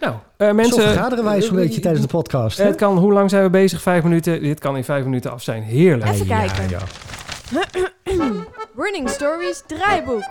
nou, 0.00 0.14
eh, 0.36 0.52
mensen... 0.52 0.74
Zo 0.82 0.88
vergaderen 0.88 1.24
wij 1.24 1.42
zo'n 1.42 1.56
beetje 1.56 1.80
tijdens 1.80 2.02
de 2.02 2.08
podcast. 2.10 2.58
Het 2.58 2.76
kan, 2.76 2.98
hoe 2.98 3.12
lang 3.12 3.30
zijn 3.30 3.42
we 3.42 3.50
bezig? 3.50 3.82
Vijf 3.82 4.02
minuten. 4.02 4.42
Dit 4.42 4.58
kan 4.60 4.76
in 4.76 4.84
vijf 4.84 5.04
minuten 5.04 5.32
af 5.32 5.42
zijn. 5.42 5.62
Heerlijk. 5.62 6.10
Even 6.10 6.26
ja, 6.26 6.38
kijken. 6.46 6.68
ja. 6.68 6.78
Running 8.76 9.08
Stories 9.08 9.62
draaiboek. 9.66 10.24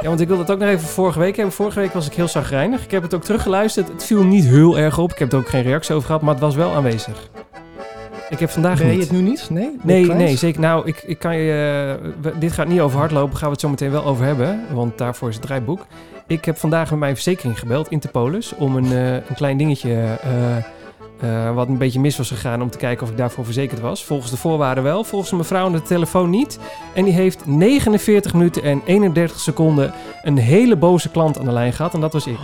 Ja, 0.00 0.08
want 0.08 0.20
ik 0.20 0.28
wil 0.28 0.36
dat 0.36 0.50
ook 0.50 0.58
nog 0.58 0.68
even 0.68 0.88
vorige 0.88 1.18
week 1.18 1.36
hebben. 1.36 1.54
Vorige 1.54 1.80
week 1.80 1.92
was 1.92 2.06
ik 2.06 2.12
heel 2.14 2.28
zagrijnig. 2.28 2.84
Ik 2.84 2.90
heb 2.90 3.02
het 3.02 3.14
ook 3.14 3.24
teruggeluisterd. 3.24 3.88
Het 3.88 4.04
viel 4.04 4.24
niet 4.24 4.44
heel 4.44 4.78
erg 4.78 4.98
op. 4.98 5.12
Ik 5.12 5.18
heb 5.18 5.32
er 5.32 5.38
ook 5.38 5.48
geen 5.48 5.62
reactie 5.62 5.94
over 5.94 6.06
gehad, 6.06 6.22
maar 6.22 6.34
het 6.34 6.42
was 6.42 6.54
wel 6.54 6.74
aanwezig. 6.74 7.28
Ik 8.28 8.38
heb 8.38 8.50
vandaag 8.50 8.78
Ben 8.78 8.86
je 8.86 8.92
niet. 8.92 9.00
het 9.02 9.10
nu 9.10 9.20
niet? 9.20 9.50
Nee? 9.50 9.76
Nee, 9.82 10.06
nee, 10.12 10.36
zeker. 10.36 10.60
Nou, 10.60 10.86
ik, 10.86 11.02
ik 11.06 11.18
kan 11.18 11.36
je. 11.36 11.50
eh, 12.02 12.08
we- 12.22 12.38
dit 12.38 12.52
gaat 12.52 12.68
niet 12.68 12.80
over 12.80 12.98
hardlopen. 12.98 13.36
Gaan 13.36 13.46
we 13.46 13.52
het 13.52 13.60
zo 13.60 13.68
meteen 13.68 13.90
wel 13.90 14.04
over 14.04 14.24
hebben. 14.24 14.60
Want 14.72 14.98
daarvoor 14.98 15.28
is 15.28 15.34
het 15.34 15.44
draaiboek. 15.44 15.86
Ik 16.26 16.44
heb 16.44 16.56
vandaag 16.58 16.90
met 16.90 16.98
mijn 16.98 17.14
verzekering 17.14 17.58
gebeld, 17.58 17.88
Interpolis. 17.90 18.54
Om 18.56 18.76
een, 18.76 18.92
eh, 18.92 19.12
een 19.14 19.34
klein 19.34 19.56
dingetje. 19.56 19.92
eh, 20.22 20.56
eh, 21.20 21.54
wat 21.54 21.68
een 21.68 21.78
beetje 21.78 22.00
mis 22.00 22.16
was 22.16 22.28
gegaan. 22.28 22.62
Om 22.62 22.70
te 22.70 22.78
kijken 22.78 23.04
of 23.04 23.10
ik 23.10 23.16
daarvoor 23.16 23.44
verzekerd 23.44 23.80
was. 23.80 24.04
Volgens 24.04 24.30
de 24.30 24.36
voorwaarden 24.36 24.84
wel. 24.84 25.04
Volgens 25.04 25.30
de 25.30 25.36
mevrouw 25.36 25.64
aan 25.64 25.72
de 25.72 25.82
telefoon 25.82 26.30
niet. 26.30 26.58
En 26.94 27.04
die 27.04 27.12
heeft 27.12 27.46
49 27.46 28.32
minuten 28.32 28.62
en 28.62 28.82
31 28.84 29.40
seconden. 29.40 29.92
een 30.22 30.38
hele 30.38 30.76
boze 30.76 31.10
klant 31.10 31.38
aan 31.38 31.44
de 31.44 31.52
lijn 31.52 31.72
gehad. 31.72 31.94
En 31.94 32.00
dat 32.00 32.12
was 32.12 32.26
ik. 32.26 32.38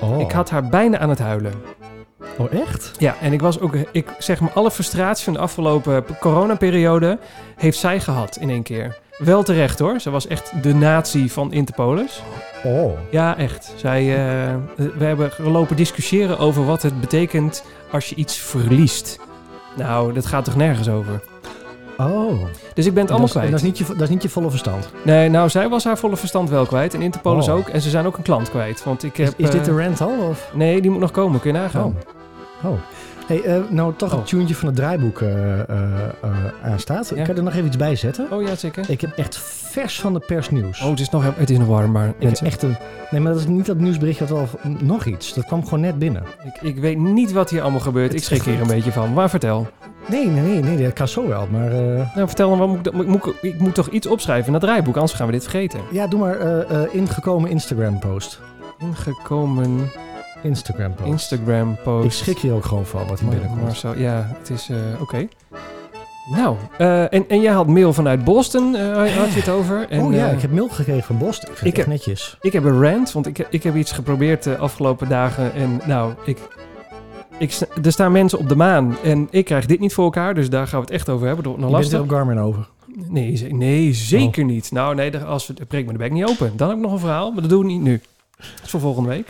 Oh. 0.00 0.20
Ik 0.20 0.30
had 0.30 0.50
haar 0.50 0.68
bijna 0.68 0.98
aan 0.98 1.08
het 1.08 1.18
huilen. 1.18 1.52
Oh, 2.38 2.52
echt? 2.52 2.92
Ja, 2.98 3.16
en 3.20 3.32
ik 3.32 3.40
was 3.40 3.60
ook, 3.60 3.74
ik 3.92 4.06
zeg 4.18 4.40
maar, 4.40 4.52
alle 4.52 4.70
frustratie 4.70 5.24
van 5.24 5.32
de 5.32 5.38
afgelopen 5.38 6.04
coronaperiode 6.20 7.18
heeft 7.56 7.78
zij 7.78 8.00
gehad 8.00 8.36
in 8.36 8.50
één 8.50 8.62
keer. 8.62 8.98
Wel 9.18 9.42
terecht 9.42 9.78
hoor, 9.78 10.00
ze 10.00 10.10
was 10.10 10.26
echt 10.26 10.62
de 10.62 10.74
natie 10.74 11.32
van 11.32 11.52
Interpolis. 11.52 12.22
Oh. 12.64 12.92
Ja, 13.10 13.36
echt. 13.36 13.74
Zij, 13.76 14.00
eh, 14.00 14.54
we 14.76 15.04
hebben 15.04 15.30
gelopen 15.30 15.76
discussiëren 15.76 16.38
over 16.38 16.64
wat 16.64 16.82
het 16.82 17.00
betekent 17.00 17.64
als 17.90 18.08
je 18.08 18.14
iets 18.14 18.36
verliest. 18.36 19.18
Nou, 19.76 20.12
dat 20.12 20.26
gaat 20.26 20.44
toch 20.44 20.56
nergens 20.56 20.88
over. 20.88 21.20
Oh. 21.98 22.44
Dus 22.74 22.86
ik 22.86 22.94
ben 22.94 23.02
het 23.02 23.10
allemaal 23.10 23.28
kwijt. 23.28 23.50
dat, 23.50 23.60
is 23.60 23.66
niet 23.66 23.78
je, 23.78 23.84
dat 23.86 24.00
is 24.00 24.08
niet 24.08 24.22
je 24.22 24.28
volle 24.28 24.50
verstand. 24.50 24.90
Nee, 25.02 25.28
nou, 25.28 25.48
zij 25.48 25.68
was 25.68 25.84
haar 25.84 25.98
volle 25.98 26.16
verstand 26.16 26.50
wel 26.50 26.66
kwijt. 26.66 26.94
En 26.94 27.02
Interpolis 27.02 27.48
Oh. 27.48 27.54
ook. 27.54 27.68
En 27.68 27.80
ze 27.80 27.90
zijn 27.90 28.06
ook 28.06 28.16
een 28.16 28.22
klant 28.22 28.50
kwijt. 28.50 28.84
Want 28.84 29.02
ik 29.02 29.16
heb... 29.16 29.34
is 29.36 29.50
dit 29.50 29.60
eh, 29.60 29.64
de 29.64 29.74
rent 29.74 30.00
al? 30.00 30.28
Of? 30.28 30.50
Nee, 30.54 30.80
die 30.80 30.90
moet 30.90 31.00
nog 31.00 31.10
komen. 31.10 31.40
Kun 31.40 31.52
je 31.52 31.58
nagaan. 31.58 31.96
Oh. 32.62 32.70
Oh. 32.70 32.78
Hey, 33.26 33.42
eh, 33.42 33.56
nou 33.68 33.92
toch 33.96 34.12
Oh. 34.12 34.18
het 34.18 34.26
tuentje 34.28 34.54
van 34.54 34.66
het 34.66 34.76
draaiboek 34.76 35.20
eh, 35.20 35.60
eh, 35.60 35.66
aanstaat. 36.62 37.08
Ja. 37.08 37.14
Kan 37.14 37.24
je 37.26 37.32
er 37.34 37.42
nog 37.42 37.52
even 37.54 37.66
iets 37.66 37.76
bij 37.76 37.96
zetten? 37.96 38.26
Oh 38.30 38.42
ja, 38.42 38.54
zeker. 38.54 38.84
Ik 38.90 39.00
heb 39.00 39.12
echt 39.16 39.38
vers 39.70 40.00
van 40.00 40.12
de 40.12 40.18
persnieuws. 40.26 40.80
Oh, 40.82 40.90
het 40.90 41.00
is 41.00 41.10
nog, 41.10 41.24
het 41.36 41.50
is 41.50 41.58
nog 41.58 41.66
warm, 41.66 41.90
maar 41.92 42.08
ik 42.08 42.14
mensen... 42.18 42.46
echt 42.46 42.62
een... 42.62 42.76
Nee, 43.10 43.20
maar 43.20 43.32
dat 43.32 43.40
is 43.40 43.46
niet 43.46 43.66
dat 43.66 43.76
nieuwsbericht. 43.78 44.18
Dat 44.18 44.28
wel 44.28 44.48
nog 44.80 45.04
iets. 45.04 45.34
Dat 45.34 45.44
kwam 45.44 45.64
gewoon 45.64 45.80
net 45.80 45.98
binnen. 45.98 46.22
Ik, 46.44 46.62
ik 46.62 46.78
weet 46.78 46.98
niet 46.98 47.32
wat 47.32 47.50
hier 47.50 47.62
allemaal 47.62 47.80
gebeurt. 47.80 48.12
Het 48.12 48.16
Ik 48.20 48.24
schrik 48.26 48.42
hier 48.42 48.60
een 48.60 48.66
beetje 48.66 48.92
van. 48.92 49.12
Maar 49.12 49.30
vertel. 49.30 49.66
Nee, 50.08 50.26
nee, 50.26 50.42
nee, 50.42 50.62
nee. 50.62 50.84
Dat 50.84 50.92
kan 50.92 51.08
zo 51.08 51.28
wel. 51.28 51.46
Maar 51.50 51.70
Nou, 52.14 52.26
vertel 52.26 52.48
dan, 52.48 52.58
wat 52.58 52.68
moet 52.68 52.76
ik, 52.78 52.84
dan- 52.84 53.00
ik, 53.00 53.06
moet, 53.06 53.34
ik 53.40 53.58
moet 53.58 53.74
toch 53.74 53.88
iets 53.88 54.06
opschrijven 54.06 54.46
in 54.46 54.52
dat 54.52 54.60
draaiboek, 54.60 54.94
anders 54.94 55.12
gaan 55.12 55.26
we 55.26 55.32
dit 55.32 55.42
vergeten. 55.42 55.80
ja, 55.90 56.06
doe 56.06 56.20
maar 56.20 56.36
ingekomen 56.92 57.50
Instagram 57.50 57.98
post. 57.98 58.40
Ingekomen 58.78 59.90
Instagram 60.42 60.94
post. 60.94 61.08
Instagram 61.08 61.76
post. 61.84 62.04
Ik 62.06 62.12
schrik 62.12 62.38
hier 62.38 62.52
ook 62.52 62.64
gewoon 62.64 62.86
van 62.86 63.06
wat 63.06 63.20
hier 63.20 63.28
binnenkomt. 63.28 63.62
Marcel, 63.62 63.96
ja, 63.98 64.30
het 64.38 64.50
is 64.50 64.68
eh, 64.68 64.76
oké. 65.00 65.28
Nou, 66.30 66.56
eh, 66.78 67.12
en, 67.12 67.24
en 67.28 67.40
jij 67.40 67.52
had 67.52 67.66
mail 67.66 67.92
vanuit 67.92 68.24
Boston, 68.24 68.74
eh, 68.76 69.16
had 69.16 69.32
je 69.32 69.40
het 69.40 69.48
over. 69.48 69.86
En, 69.88 70.00
oh 70.02 70.12
ja, 70.14 70.26
ik 70.28 70.40
heb 70.40 70.52
mail 70.52 70.68
gekregen 70.68 71.02
van 71.04 71.18
Boston. 71.18 71.50
Ik 71.50 71.56
vind 71.56 71.70
ik 71.70 71.76
het 71.76 71.86
heb- 71.86 71.94
echt 71.94 72.06
netjes. 72.06 72.36
ik 72.40 72.52
heb 72.52 72.64
een 72.64 72.82
rant, 72.82 73.12
want 73.12 73.26
ik, 73.26 73.46
ik 73.50 73.62
heb 73.62 73.76
iets 73.76 73.92
geprobeerd 73.92 74.42
de 74.42 74.56
afgelopen 74.56 75.08
dagen. 75.08 75.54
En 75.54 75.80
nou, 75.86 76.12
ik, 76.24 76.38
ik, 77.38 77.58
er 77.84 77.92
staan 77.92 78.12
mensen 78.12 78.38
op 78.38 78.48
de 78.48 78.56
maan 78.56 78.96
en 79.04 79.28
ik 79.30 79.44
krijg 79.44 79.66
dit 79.66 79.80
niet 79.80 79.94
voor 79.94 80.04
elkaar. 80.04 80.34
Dus 80.34 80.50
daar 80.50 80.66
gaan 80.66 80.78
we 80.80 80.84
het 80.84 80.94
echt 80.94 81.08
over 81.08 81.26
hebben. 81.26 81.44
Dat 81.44 81.52
wordt 81.52 81.66
Je 81.68 81.72
nog 81.76 81.80
bent 81.82 81.92
er 81.92 82.00
op 82.00 82.08
Garmin 82.10 82.38
over. 82.38 82.68
Nee, 83.08 83.46
nee 83.52 83.88
Oh. 83.88 83.94
zeker 83.94 84.44
niet. 84.44 84.70
Nou, 84.72 84.94
nee, 84.94 85.18
als 85.18 85.46
we, 85.46 85.54
breek 85.68 85.86
me 85.86 85.92
de 85.92 85.98
bek 85.98 86.12
niet 86.12 86.28
open. 86.28 86.52
Dan 86.56 86.68
heb 86.68 86.76
ik 86.76 86.82
nog 86.82 86.92
een 86.92 86.98
verhaal, 86.98 87.30
maar 87.32 87.40
dat 87.40 87.50
doen 87.50 87.60
we 87.60 87.66
niet 87.66 87.80
nu. 87.82 88.00
Dat 88.36 88.46
is 88.64 88.70
voor 88.70 88.80
volgende 88.80 89.08
week. 89.08 89.28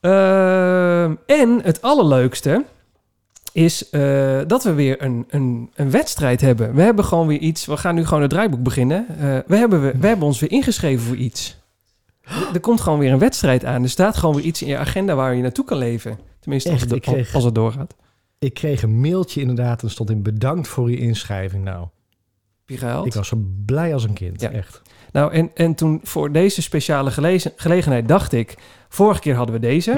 Ehm, 0.00 1.14
en 1.26 1.60
het 1.62 1.82
allerleukste. 1.82 2.64
is 3.52 3.90
eh, 3.90 4.40
dat 4.46 4.64
we 4.64 4.72
weer 4.72 5.02
een, 5.02 5.24
een, 5.28 5.70
een 5.74 5.90
wedstrijd 5.90 6.40
hebben. 6.40 6.74
We 6.74 6.82
hebben 6.82 7.04
gewoon 7.04 7.26
weer 7.26 7.38
iets. 7.38 7.66
We 7.66 7.76
gaan 7.76 7.94
nu 7.94 8.04
gewoon 8.04 8.20
het 8.22 8.30
draaiboek 8.30 8.62
beginnen. 8.62 9.06
Eh, 9.08 9.16
we, 9.46 9.56
hebben, 9.56 9.82
we, 9.82 9.92
we 9.98 10.06
hebben 10.06 10.26
ons 10.26 10.40
weer 10.40 10.50
ingeschreven 10.50 11.06
voor 11.06 11.16
iets. 11.16 11.56
Er- 12.22 12.48
Er 12.52 12.60
komt 12.60 12.80
gewoon 12.80 12.98
weer 12.98 13.12
een 13.12 13.18
wedstrijd 13.18 13.64
aan. 13.64 13.82
Er 13.82 13.90
staat 13.90 14.16
gewoon 14.16 14.34
weer 14.34 14.44
iets 14.44 14.62
in 14.62 14.68
je 14.68 14.76
agenda 14.78 15.14
waar 15.14 15.34
je 15.34 15.42
naartoe 15.42 15.64
kan 15.64 15.78
leven. 15.78 16.18
Tenminste, 16.40 16.70
als 16.70 16.80
het, 16.80 17.00
kreeg- 17.00 17.34
als 17.34 17.44
het 17.44 17.54
doorgaat. 17.54 17.94
Ik 18.38 18.54
kreeg 18.54 18.82
een 18.82 19.00
mailtje 19.00 19.40
inderdaad 19.40 19.82
en 19.82 19.90
stond 19.90 20.10
in 20.10 20.22
bedankt 20.22 20.68
voor 20.68 20.90
je 20.90 20.96
inschrijving. 20.98 21.64
Nou, 21.64 21.86
ik 23.06 23.14
was 23.14 23.28
zo 23.28 23.38
blij 23.66 23.92
als 23.94 24.04
een 24.04 24.12
kind. 24.12 24.40
Ja. 24.40 24.50
Echt. 24.50 24.82
Nou, 25.12 25.32
en, 25.32 25.50
en 25.54 25.74
toen 25.74 26.00
voor 26.02 26.32
deze 26.32 26.62
speciale 26.62 27.10
gelezen- 27.10 27.52
gelegenheid 27.56 28.08
dacht 28.08 28.32
ik... 28.32 28.54
Vorige 28.88 29.20
keer 29.20 29.34
hadden 29.34 29.54
we 29.54 29.60
deze. 29.60 29.90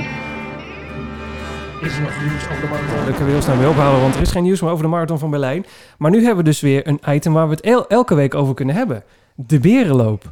Is 1.82 1.96
er 1.96 2.02
nog 2.02 2.20
nieuws 2.22 2.44
over 2.50 2.60
de 2.60 2.66
marathon? 2.70 2.96
Dat 2.96 3.04
kunnen 3.04 3.24
we 3.26 3.30
heel 3.32 3.42
snel 3.42 3.56
mee 3.56 3.68
ophouden, 3.68 4.00
want 4.00 4.14
er 4.14 4.20
is 4.20 4.30
geen 4.30 4.42
nieuws 4.42 4.60
meer 4.60 4.70
over 4.70 4.84
de 4.84 4.90
marathon 4.90 5.18
van 5.18 5.30
Berlijn. 5.30 5.66
Maar 5.98 6.10
nu 6.10 6.18
hebben 6.18 6.36
we 6.36 6.42
dus 6.42 6.60
weer 6.60 6.86
een 6.86 7.00
item 7.08 7.32
waar 7.32 7.48
we 7.48 7.54
het 7.54 7.64
el- 7.64 7.86
elke 7.88 8.14
week 8.14 8.34
over 8.34 8.54
kunnen 8.54 8.74
hebben. 8.74 9.02
De 9.34 9.58
berenloop. 9.60 10.28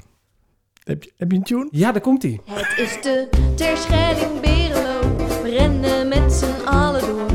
Heb 0.85 1.02
je, 1.02 1.12
heb 1.16 1.30
je 1.30 1.37
een 1.37 1.42
tune? 1.42 1.68
Ja, 1.70 1.92
daar 1.92 2.00
komt 2.00 2.23
hij. 2.23 2.40
Het 2.44 2.78
is 2.78 3.02
de 3.02 3.28
Terschelling 3.54 4.40
Berenloop. 4.40 5.18
We 5.42 5.50
rennen 5.58 6.08
met 6.08 6.32
z'n 6.32 6.66
allen 6.66 7.00
door. 7.00 7.26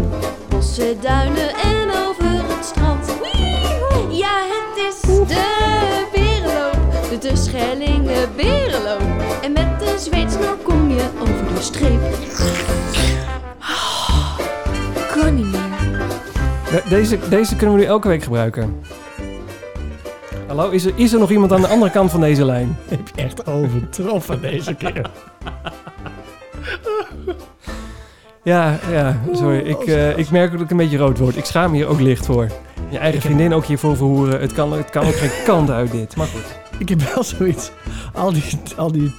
Bossen, 0.49 1.01
duinen 1.01 1.49
en 1.49 1.62
streep. 11.63 12.01
Oh, 15.15 15.29
niet 15.31 15.45
meer. 15.51 15.61
De- 16.71 16.83
deze, 16.89 17.19
deze 17.29 17.55
kunnen 17.55 17.75
we 17.75 17.81
nu 17.81 17.87
elke 17.87 18.07
week 18.07 18.23
gebruiken. 18.23 18.81
Hallo, 20.47 20.69
is 20.69 20.85
er, 20.85 20.91
is 20.95 21.13
er 21.13 21.19
nog 21.19 21.31
iemand 21.31 21.51
aan 21.51 21.61
de 21.61 21.67
andere 21.67 21.91
kant 21.91 22.11
van 22.11 22.21
deze 22.21 22.45
lijn? 22.45 22.77
Heb 22.87 22.99
je 23.15 23.21
echt 23.21 23.47
overtroffen 23.47 24.41
deze 24.41 24.73
keer. 24.73 25.09
Ja, 28.43 28.79
ja, 28.91 29.19
sorry. 29.33 29.59
Ik, 29.59 29.79
eh, 29.81 30.17
ik 30.17 30.29
merk 30.29 30.51
dat 30.51 30.61
ik 30.61 30.71
een 30.71 30.77
beetje 30.77 30.97
rood 30.97 31.17
word. 31.17 31.35
Ik 31.37 31.45
schaam 31.45 31.71
me 31.71 31.77
hier 31.77 31.87
ook 31.87 31.99
licht 31.99 32.25
voor. 32.25 32.47
Je 32.89 32.97
eigen 32.97 33.21
vriendin 33.21 33.53
ook 33.53 33.65
hiervoor 33.65 33.95
verhoeren. 33.95 34.41
Het 34.41 34.53
kan, 34.53 34.73
het 34.73 34.89
kan 34.89 35.05
ook 35.05 35.15
geen 35.15 35.43
kant 35.45 35.69
uit 35.69 35.91
dit. 35.91 36.15
Maar 36.15 36.27
goed. 36.27 36.59
Ik 36.77 36.89
heb 36.89 37.01
wel 37.13 37.23
zoiets. 37.23 37.71
Al 38.13 38.33
die, 38.33 38.43
al 38.75 38.91
die, 38.91 39.13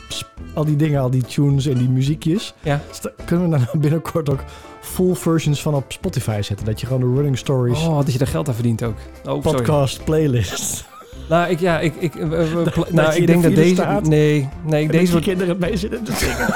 al 0.55 0.65
die 0.65 0.77
dingen, 0.77 1.01
al 1.01 1.11
die 1.11 1.23
tunes 1.23 1.67
en 1.67 1.75
die 1.79 1.89
muziekjes. 1.89 2.55
Ja. 2.63 2.81
sta- 2.91 3.11
Kunnen 3.25 3.51
we 3.51 3.57
dan 3.57 3.67
binnenkort 3.81 4.31
ook 4.31 4.41
full 4.81 5.15
versions 5.15 5.63
van 5.63 5.75
op 5.75 5.85
Spotify 5.89 6.39
zetten? 6.43 6.67
Dat 6.67 6.81
je 6.81 6.87
gewoon 6.87 7.01
de 7.01 7.15
Running 7.15 7.39
Stories 7.39 7.87
Oh, 7.87 7.97
dat 7.97 8.13
je 8.13 8.19
daar 8.19 8.29
geld 8.29 8.49
aan 8.49 8.55
verdient 8.55 8.83
ook. 8.83 8.95
Oh, 8.97 9.23
sorry. 9.25 9.41
podcast 9.41 10.05
playlist. 10.05 10.85
Nou, 11.29 11.51
ik, 11.51 11.61
ja, 11.61 11.81
ik, 11.81 11.95
ik, 11.99 12.15
eh, 12.15 12.29
Dat- 12.65 12.75
nou, 12.75 12.91
dat 12.93 13.17
ik 13.17 13.27
denk 13.27 13.43
de 13.43 13.49
dat 13.49 13.57
deze... 13.57 13.75
staat. 13.75 14.07
Nee, 14.09 14.49
nee, 14.65 14.89
deze 14.89 15.11
wordt... 15.11 15.27
kinderen 15.27 15.57
mee 15.59 15.77
zitten 15.77 16.05
te 16.05 16.13
zingen. 16.25 16.49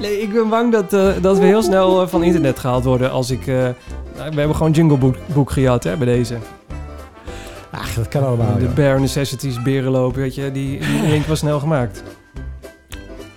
Nee, 0.00 0.20
ik 0.20 0.32
ben 0.32 0.48
bang 0.48 0.72
dat, 0.72 0.92
eh, 0.92 1.08
dat 1.22 1.38
we 1.38 1.44
heel 1.44 1.62
snel 1.62 2.02
eh, 2.02 2.08
van 2.08 2.22
internet 2.22 2.58
gehaald 2.58 2.84
worden 2.84 3.10
als 3.10 3.30
ik... 3.30 3.46
nou, 3.46 3.74
we 4.16 4.38
hebben 4.38 4.56
gewoon 4.56 4.72
Jingle 4.72 4.96
Book, 4.96 5.14
boek 5.26 5.50
gejat, 5.50 5.84
hè, 5.84 5.96
bij 5.96 6.06
deze. 6.06 6.36
Ach, 7.70 7.94
dat 7.94 8.08
kan 8.08 8.24
allemaal. 8.24 8.54
de 8.58 8.62
ja. 8.64 8.68
Bare 8.70 9.00
Necessities, 9.00 9.62
berenloop, 9.62 10.14
weet 10.14 10.34
je. 10.34 10.52
Die, 10.52 10.78
die 10.78 11.02
keer 11.02 11.26
was 11.26 11.38
snel 11.38 11.58
gemaakt. 11.60 12.02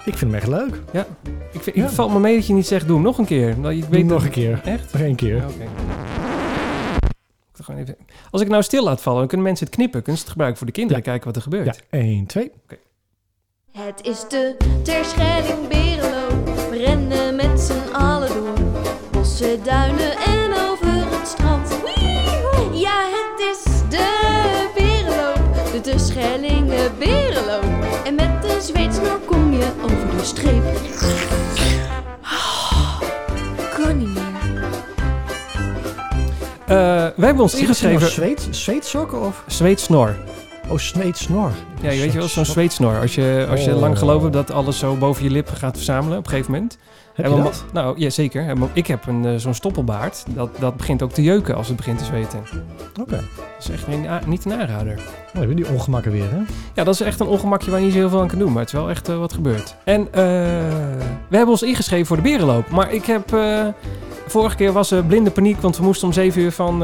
Ik 0.06 0.18
vind 0.18 0.20
hem 0.32 0.34
echt 0.36 0.48
leuk. 0.48 0.82
Ik, 1.52 1.62
vind, 1.64 1.76
Ja. 1.76 1.84
ik 1.84 1.90
valt 1.90 2.12
me 2.14 2.20
mee 2.20 2.36
dat 2.36 2.48
je 2.48 2.54
niet 2.54 2.68
zegt, 2.68 2.86
doe 2.88 2.96
hem 2.96 3.04
nog 3.06 3.18
een 3.18 3.26
keer. 3.26 3.60
Nou, 3.60 3.74
ik 3.74 3.80
Doe 3.82 3.90
weet 3.90 4.00
hem 4.00 4.08
nog 4.08 4.18
dat- 4.18 4.26
een 4.26 4.32
keer. 4.32 4.62
Echt? 4.64 4.94
Nog 4.94 5.02
één 5.02 5.16
keer. 5.16 5.36
Ja, 5.36 5.44
even- 7.78 7.96
Als 8.32 8.42
ik 8.42 8.48
nou 8.48 8.64
stil 8.64 8.84
laat 8.84 9.02
vallen, 9.02 9.20
dan 9.20 9.28
kunnen 9.28 9.46
mensen 9.46 9.66
het 9.66 9.76
knippen. 9.76 9.98
Kunnen 10.02 10.16
ze 10.18 10.22
het 10.22 10.32
gebruiken 10.32 10.58
voor 10.58 10.68
de 10.68 10.74
kinderen, 10.74 10.98
Ja. 11.04 11.10
kijken 11.10 11.28
wat 11.28 11.36
er 11.36 11.42
gebeurt. 11.42 11.66
Ja, 11.92 11.98
1, 12.00 12.26
2. 12.26 12.52
Het 13.72 14.02
is 14.08 14.26
de 14.30 14.56
Terschelling 14.84 15.68
Berenloop. 15.68 16.46
We 16.70 16.78
rennen 16.78 17.36
met 17.36 17.60
z'n 17.60 17.94
allen 17.96 18.28
door. 18.30 18.54
Bossen, 19.12 19.64
duinen 19.64 20.12
en 20.18 20.52
over 20.70 21.18
het 21.18 21.28
strand. 21.28 21.70
Wee! 21.84 22.80
Ja, 22.80 23.02
het 23.12 23.40
is. 23.40 23.73
De 25.94 26.00
Terschellingen 26.00 26.92
Berenloop. 27.00 27.86
En 28.06 28.16
met 28.16 28.42
de 28.42 28.58
zweetsnor 28.62 29.20
kom 29.26 29.54
je 29.54 29.72
over 29.84 30.18
de 30.18 30.24
streep. 30.24 30.64
Oh, 32.24 33.02
kon 33.76 33.98
niet 33.98 34.08
meer. 34.08 34.24
Eh, 36.66 36.76
wij 37.16 37.26
hebben 37.26 37.44
ons 37.44 37.56
ingeschreven... 37.56 38.12
Zweet, 38.12 38.48
zweetsokken 38.50 39.22
of? 39.22 39.44
Zweetsnor. 39.48 40.16
Oh, 40.70 40.78
zweetsnor. 40.78 41.52
Ja, 41.82 41.90
je 41.92 42.00
weet 42.00 42.12
je 42.12 42.18
wel, 42.18 42.28
zo'n 42.28 42.46
zweetsnor. 42.46 43.00
Als 43.00 43.16
je, 43.16 43.48
als 43.50 43.64
je 43.64 43.74
Oh. 43.74 43.80
lang 43.80 43.98
gelooft 43.98 44.34
dat 44.34 44.52
alles 44.52 44.78
zo 44.78 44.96
boven 44.96 45.24
je 45.24 45.30
lip 45.30 45.50
gaat 45.50 45.76
verzamelen 45.76 46.18
op 46.18 46.24
een 46.24 46.30
gegeven 46.30 46.52
moment. 46.52 46.78
Heb 47.14 47.26
je 47.26 47.36
we 47.36 47.44
dat? 47.44 47.66
Nou, 47.74 48.00
ja, 48.00 48.10
zeker. 48.10 48.56
Ik 48.74 48.88
heb 48.88 49.08
een, 49.08 49.26
eh, 49.26 49.36
zo'n 49.36 49.54
stoppelbaard. 49.54 50.26
Dat, 50.30 50.50
dat 50.60 50.78
begint 50.78 51.02
ook 51.02 51.12
te 51.12 51.24
jeuken 51.24 51.56
als 51.56 51.68
het 51.68 51.76
begint 51.76 51.98
te 51.98 52.06
zweten. 52.06 52.40
Oké. 53.02 53.16
Dat 53.16 53.24
is 53.60 53.70
echt 53.70 53.88
niet 54.28 54.46
een 54.46 54.54
aanrader. 54.54 55.00
Oh, 55.28 55.34
hebben 55.34 55.56
die 55.56 55.70
ongemakken 55.70 56.12
weer, 56.12 56.32
hè? 56.32 56.42
Ja, 56.74 56.84
dat 56.84 56.94
is 56.94 57.02
echt 57.02 57.20
een 57.20 57.28
ongemakje 57.28 57.70
waar 57.70 57.80
je 57.80 57.86
niet 57.86 57.94
zo 57.94 58.00
heel 58.00 58.10
veel 58.10 58.22
aan 58.22 58.28
kan 58.28 58.40
doen. 58.40 58.52
Maar 58.52 58.62
het 58.62 58.74
is 58.74 58.80
wel 58.80 58.90
echt 58.90 59.10
eh, 59.10 59.18
wat 59.18 59.34
gebeurt. 59.34 59.76
En 59.84 60.08
eh, 60.12 60.24
we 61.28 61.38
hebben 61.38 61.50
ons 61.50 61.64
ingeschreven 61.64 62.06
voor 62.06 62.16
de 62.16 62.22
berenloop. 62.22 62.70
Maar 62.70 62.94
ik 62.94 63.06
heb... 63.06 63.38
vorige 64.28 64.56
keer 64.56 64.72
was 64.72 64.92
er 64.92 65.04
blinde 65.04 65.32
paniek, 65.32 65.62
want 65.62 65.78
we 65.78 65.84
moesten 65.84 66.08
om 66.08 66.14
7 66.14 66.42
uur 66.42 66.52
van 66.52 66.84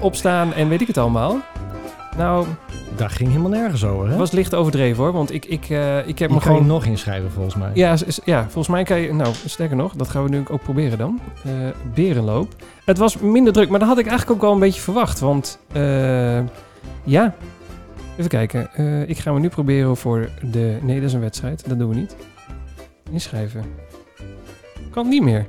opstaan 0.00 0.52
en 0.52 0.68
weet 0.68 0.80
ik 0.80 0.86
het 0.86 0.98
allemaal. 0.98 1.36
Nou, 2.16 2.46
Dat 2.98 3.12
ging 3.12 3.28
helemaal 3.28 3.50
nergens 3.50 3.84
over, 3.84 4.04
hè? 4.04 4.10
het 4.10 4.18
was 4.18 4.30
licht 4.30 4.54
overdreven 4.54 5.02
hoor. 5.02 5.12
Want 5.12 5.32
ik, 5.32 5.44
ik, 5.44 5.68
eh, 5.68 5.98
ik 5.98 6.18
heb 6.18 6.28
je 6.28 6.34
me 6.34 6.40
kan 6.40 6.40
gewoon... 6.40 6.62
je 6.62 6.66
nog 6.66 6.84
inschrijven, 6.84 7.30
volgens 7.30 7.54
mij. 7.54 7.70
Ja, 7.74 7.96
ja, 8.24 8.42
volgens 8.42 8.68
mij 8.68 8.84
kan 8.84 9.00
je... 9.00 9.12
Nou, 9.12 9.34
sterker 9.46 9.76
nog, 9.76 9.92
dat 9.92 10.08
gaan 10.08 10.22
we 10.22 10.28
nu 10.28 10.42
ook 10.50 10.62
proberen 10.62 10.98
dan. 10.98 11.20
Eh, 11.44 11.52
berenloop. 11.94 12.54
Het 12.84 12.98
was 12.98 13.18
minder 13.18 13.52
druk, 13.52 13.68
maar 13.68 13.78
dat 13.78 13.88
had 13.88 13.98
ik 13.98 14.06
eigenlijk 14.06 14.36
ook 14.36 14.42
wel 14.42 14.52
een 14.52 14.60
beetje 14.60 14.80
verwacht. 14.80 15.20
Want, 15.20 15.58
eh, 15.72 16.40
ja... 17.04 17.34
Even 18.16 18.30
kijken. 18.30 18.70
Ik 19.08 19.18
ga 19.18 19.32
me 19.32 19.38
nu 19.38 19.48
proberen 19.48 19.96
voor 19.96 20.28
de... 20.40 20.78
Nee, 20.82 20.96
dat 20.96 21.08
is 21.08 21.12
een 21.12 21.20
wedstrijd. 21.20 21.68
Dat 21.68 21.78
doen 21.78 21.88
we 21.88 21.94
niet. 21.94 22.16
Inschrijven. 23.10 23.64
Kan 24.90 25.08
niet 25.08 25.22
meer. 25.22 25.46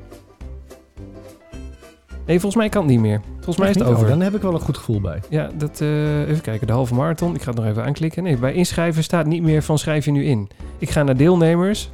Nee, 2.29 2.39
volgens 2.39 2.61
mij 2.61 2.69
kan 2.69 2.81
het 2.81 2.91
niet 2.91 2.99
meer. 2.99 3.21
Volgens 3.35 3.57
mij 3.57 3.69
is 3.69 3.75
het 3.75 3.83
over. 3.87 4.03
Oh, 4.03 4.09
dan 4.09 4.21
heb 4.21 4.35
ik 4.35 4.41
wel 4.41 4.53
een 4.53 4.59
goed 4.59 4.77
gevoel 4.77 5.01
bij. 5.01 5.19
Ja, 5.29 5.49
dat, 5.57 5.81
eh, 5.81 6.19
even 6.29 6.41
kijken. 6.41 6.67
De 6.67 6.73
halve 6.73 6.93
marathon. 6.95 7.35
Ik 7.35 7.41
ga 7.41 7.49
het 7.51 7.59
nog 7.59 7.67
even 7.69 7.83
aanklikken. 7.83 8.23
Nee, 8.23 8.37
bij 8.37 8.53
inschrijven 8.53 9.03
staat 9.03 9.25
niet 9.25 9.43
meer 9.43 9.63
van 9.63 9.77
schrijf 9.77 10.05
je 10.05 10.11
nu 10.11 10.25
in. 10.25 10.49
Ik 10.77 10.89
ga 10.89 11.03
naar 11.03 11.17
deelnemers. 11.17 11.91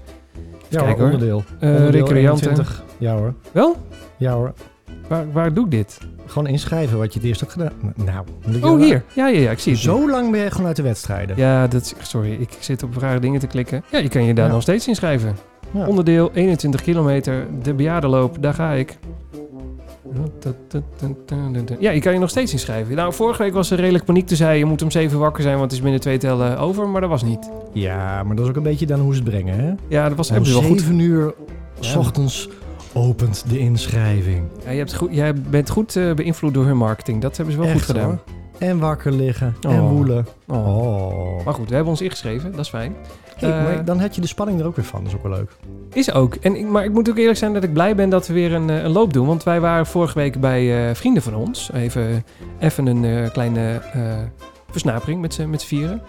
Ja, 0.67 0.81
Kijk, 0.81 0.95
hoor, 0.97 1.05
onderdeel. 1.05 1.43
Eh, 1.59 1.69
onderdeel 1.69 1.91
recreanten. 2.05 2.47
21. 2.49 2.83
Ja 2.97 3.15
hoor. 3.15 3.33
Wel? 3.51 3.75
Ja 4.17 4.31
hoor. 4.33 4.53
Waar, 5.07 5.31
waar 5.31 5.53
doe 5.53 5.65
ik 5.65 5.71
dit? 5.71 5.97
Gewoon 6.25 6.47
inschrijven 6.47 6.97
wat 6.97 7.13
je 7.13 7.19
het 7.19 7.27
eerst 7.27 7.39
hebt 7.39 7.51
gedaan. 7.51 7.71
Nou, 7.95 8.25
Oh, 8.73 8.79
hier. 8.81 9.03
Ja, 9.13 9.27
ja, 9.27 9.39
ja. 9.39 9.51
Ik 9.51 9.59
zie 9.59 9.73
het. 9.73 9.81
nu. 9.85 9.89
Zo 9.91 10.09
lang 10.09 10.31
ben 10.31 10.39
je 10.39 10.51
gewoon 10.51 10.67
uit 10.67 10.75
de 10.75 10.81
wedstrijden. 10.83 11.37
Ja, 11.37 11.67
dat 11.67 11.81
is, 11.81 11.93
sorry. 12.01 12.31
Ik 12.31 12.49
zit 12.59 12.83
op 12.83 12.97
rare 12.97 13.19
dingen 13.19 13.39
te 13.39 13.47
klikken. 13.47 13.83
Ja, 13.91 13.97
je 13.97 14.09
kan 14.09 14.23
je 14.23 14.33
daar 14.33 14.47
Ja. 14.47 14.51
nog 14.53 14.61
steeds 14.61 14.87
inschrijven. 14.87 15.35
Ja. 15.71 15.87
Onderdeel 15.87 16.31
21 16.33 16.81
kilometer. 16.81 17.45
De 17.63 17.73
bejaardenloop. 17.73 18.37
Daar 18.41 18.53
ga 18.53 18.71
ik. 18.71 18.97
Ja, 21.79 21.91
je 21.91 21.99
kan 21.99 22.13
je 22.13 22.19
nog 22.19 22.29
steeds 22.29 22.51
inschrijven. 22.51 22.95
Nou, 22.95 23.13
vorige 23.13 23.43
week 23.43 23.53
was 23.53 23.71
er 23.71 23.79
redelijk 23.79 24.05
paniek. 24.05 24.27
Toen 24.27 24.37
zei 24.37 24.57
je 24.57 24.65
moet 24.65 24.81
om 24.81 24.91
7 24.91 25.19
wakker 25.19 25.43
zijn, 25.43 25.53
want 25.57 25.65
het 25.65 25.73
is 25.73 25.81
binnen 25.81 26.01
twee 26.01 26.17
tellen 26.17 26.57
over. 26.57 26.87
Maar 26.89 27.01
dat 27.01 27.09
was 27.09 27.23
niet. 27.23 27.49
Ja, 27.73 28.23
maar 28.23 28.35
dat 28.35 28.43
is 28.45 28.49
ook 28.51 28.57
een 28.57 28.63
beetje 28.63 28.85
dan 28.85 28.99
hoe 28.99 29.15
ze 29.15 29.21
het 29.21 29.29
brengen, 29.29 29.59
hè? 29.59 29.73
Ja, 29.87 30.07
dat 30.07 30.17
was 30.17 30.31
Om 30.31 30.45
ze 30.45 30.53
wel 30.53 30.61
goed. 30.61 30.79
7 30.79 30.99
uur 30.99 31.33
s 31.79 31.95
ochtends 31.95 32.49
opent 32.93 33.43
de 33.49 33.59
inschrijving. 33.59 34.43
Ja, 34.65 34.71
je 34.71 34.77
hebt 34.77 34.95
goed. 34.95 35.09
Jij 35.15 35.33
bent 35.33 35.69
goed 35.69 35.95
eh, 35.95 36.13
beïnvloed 36.13 36.53
door 36.53 36.65
hun 36.65 36.77
marketing. 36.77 37.21
Dat 37.21 37.37
hebben 37.37 37.53
ze 37.55 37.59
wel 37.61 37.69
Echt, 37.69 37.77
goed 37.77 37.87
gedaan. 37.87 38.05
hoor. 38.09 38.19
En 38.57 38.79
wakker 38.79 39.11
liggen. 39.11 39.55
En 39.61 39.81
Oh. 39.81 39.89
woelen. 39.89 40.27
Oh. 40.47 40.67
Oh. 40.67 41.45
Maar 41.45 41.53
goed, 41.53 41.67
we 41.69 41.73
hebben 41.75 41.91
ons 41.91 42.01
ingeschreven. 42.01 42.51
Dat 42.51 42.59
is 42.59 42.69
fijn. 42.69 42.95
Hey, 43.35 43.49
Eh, 43.51 43.63
maar 43.63 43.85
dan 43.85 43.99
had 43.99 44.15
je 44.15 44.21
de 44.21 44.27
spanning 44.27 44.59
er 44.59 44.65
ook 44.65 44.75
weer 44.75 44.85
van. 44.85 44.99
Dat 45.03 45.11
is 45.11 45.17
ook 45.17 45.23
wel 45.27 45.31
leuk. 45.37 45.51
Is 45.93 46.11
ook. 46.13 46.35
En, 46.35 46.55
ik- 46.55 46.67
maar 46.69 46.83
ik 46.83 46.91
moet 46.91 47.09
ook 47.09 47.17
eerlijk 47.17 47.37
zijn 47.37 47.53
dat 47.53 47.63
ik 47.63 47.73
blij 47.73 47.95
ben 47.95 48.09
dat 48.09 48.27
we 48.27 48.33
weer 48.33 48.53
een, 48.53 48.69
eh, 48.69 48.83
een 48.83 48.91
loop 48.91 49.13
doen. 49.13 49.27
Want 49.27 49.43
wij 49.43 49.59
waren 49.59 49.85
vorige 49.85 50.13
week 50.19 50.39
bij 50.39 50.89
eh, 50.89 50.95
vrienden 50.95 51.23
van 51.23 51.35
ons. 51.35 51.69
Even, 51.73 52.25
even 52.59 52.85
een 52.87 53.31
kleine 53.31 53.81
versnapering 54.71 55.21
met 55.21 55.33
z'n 55.33 55.55
vieren. 55.57 56.01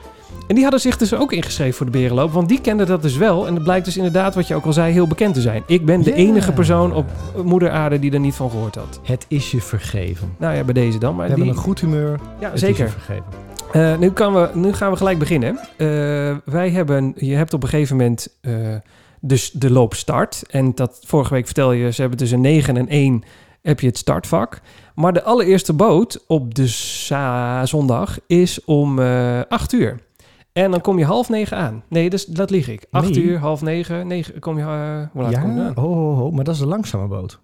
En 0.48 0.54
die 0.54 0.62
hadden 0.62 0.80
zich 0.80 0.96
dus 0.96 1.14
ook 1.14 1.32
ingeschreven 1.32 1.74
voor 1.74 1.86
de 1.86 1.92
berenloop. 1.92 2.32
Want 2.32 2.48
die 2.48 2.60
kenden 2.60 2.86
dat 2.86 3.02
dus 3.02 3.16
wel. 3.16 3.46
En 3.46 3.54
het 3.54 3.62
blijkt 3.62 3.84
dus 3.84 3.96
inderdaad, 3.96 4.34
wat 4.34 4.46
je 4.48 4.54
ook 4.54 4.64
al 4.64 4.72
zei, 4.72 4.92
heel 4.92 5.06
bekend 5.06 5.34
te 5.34 5.40
zijn. 5.40 5.62
Ik 5.66 5.84
ben 5.84 6.02
de 6.02 6.14
enige 6.14 6.52
persoon 6.52 6.94
op 6.94 7.06
moeder 7.44 7.70
aarde 7.70 7.98
die 7.98 8.12
er 8.12 8.20
niet 8.20 8.34
van 8.34 8.50
gehoord 8.50 8.74
had. 8.74 9.00
Het 9.02 9.24
is 9.28 9.50
je 9.50 9.60
vergeven. 9.60 10.34
Nou 10.38 10.54
ja, 10.56 10.62
bij 10.64 10.74
deze 10.74 10.98
dan. 10.98 11.14
Maar 11.16 11.28
We 11.28 11.34
die, 11.34 11.42
hebben 11.44 11.56
een 11.62 11.68
goed 11.68 11.80
humeur. 11.80 12.18
ja, 12.40 12.44
Het 12.44 12.54
is 12.54 12.60
zeker. 12.60 12.84
je 12.84 12.90
vergeven. 12.90 13.24
Eh, 13.76 13.98
nu, 13.98 14.10
kan 14.10 14.34
we, 14.34 14.50
nu 14.54 14.72
gaan 14.72 14.90
we 14.90 14.96
gelijk 14.96 15.18
beginnen. 15.18 15.58
Eh, 15.76 15.86
wij 16.44 16.70
hebben, 16.70 17.12
je 17.16 17.34
hebt 17.34 17.54
op 17.54 17.62
een 17.62 17.68
gegeven 17.68 17.96
moment 17.96 18.36
eh, 18.40 18.52
dus 19.20 19.50
de 19.50 19.70
loop 19.70 19.94
start. 19.94 20.42
En 20.50 20.74
dat 20.74 21.00
vorige 21.06 21.34
week 21.34 21.44
vertelde 21.46 21.76
je, 21.76 21.92
ze 21.92 22.00
hebben 22.00 22.18
tussen 22.18 22.40
9 22.40 22.76
en 22.76 22.88
1 22.88 23.22
heb 23.62 23.80
je 23.80 23.86
het 23.86 23.98
startvak. 23.98 24.60
Maar 24.94 25.12
de 25.12 25.22
allereerste 25.22 25.72
boot 25.72 26.24
op 26.26 26.54
de 26.54 26.66
zondag 27.64 28.18
is 28.26 28.64
om 28.64 28.98
eh 28.98 29.40
8 29.48 29.72
uur. 29.72 30.00
En 30.52 30.70
dan 30.70 30.80
kom 30.80 30.98
je 30.98 31.04
half 31.04 31.28
negen 31.28 31.56
aan. 31.56 31.82
Nee, 31.88 32.10
dus, 32.10 32.24
dat 32.26 32.50
lieg 32.50 32.68
ik. 32.68 32.86
8 32.90 33.10
Nee. 33.10 33.22
uur, 33.22 33.38
half 33.38 33.62
negen, 33.62 34.06
negen 34.06 34.40
kom 34.40 34.58
je... 34.58 34.62
hoe 35.12 35.22
laat 35.22 35.40
kom 35.40 35.50
je 35.50 35.56
Ja, 35.60 35.66
aan? 35.66 35.72
ho, 35.74 35.94
ho, 35.94 36.14
ho, 36.14 36.30
maar 36.30 36.44
dat 36.44 36.54
is 36.54 36.60
de 36.60 36.66
langzame 36.66 37.06
boot. 37.06 37.38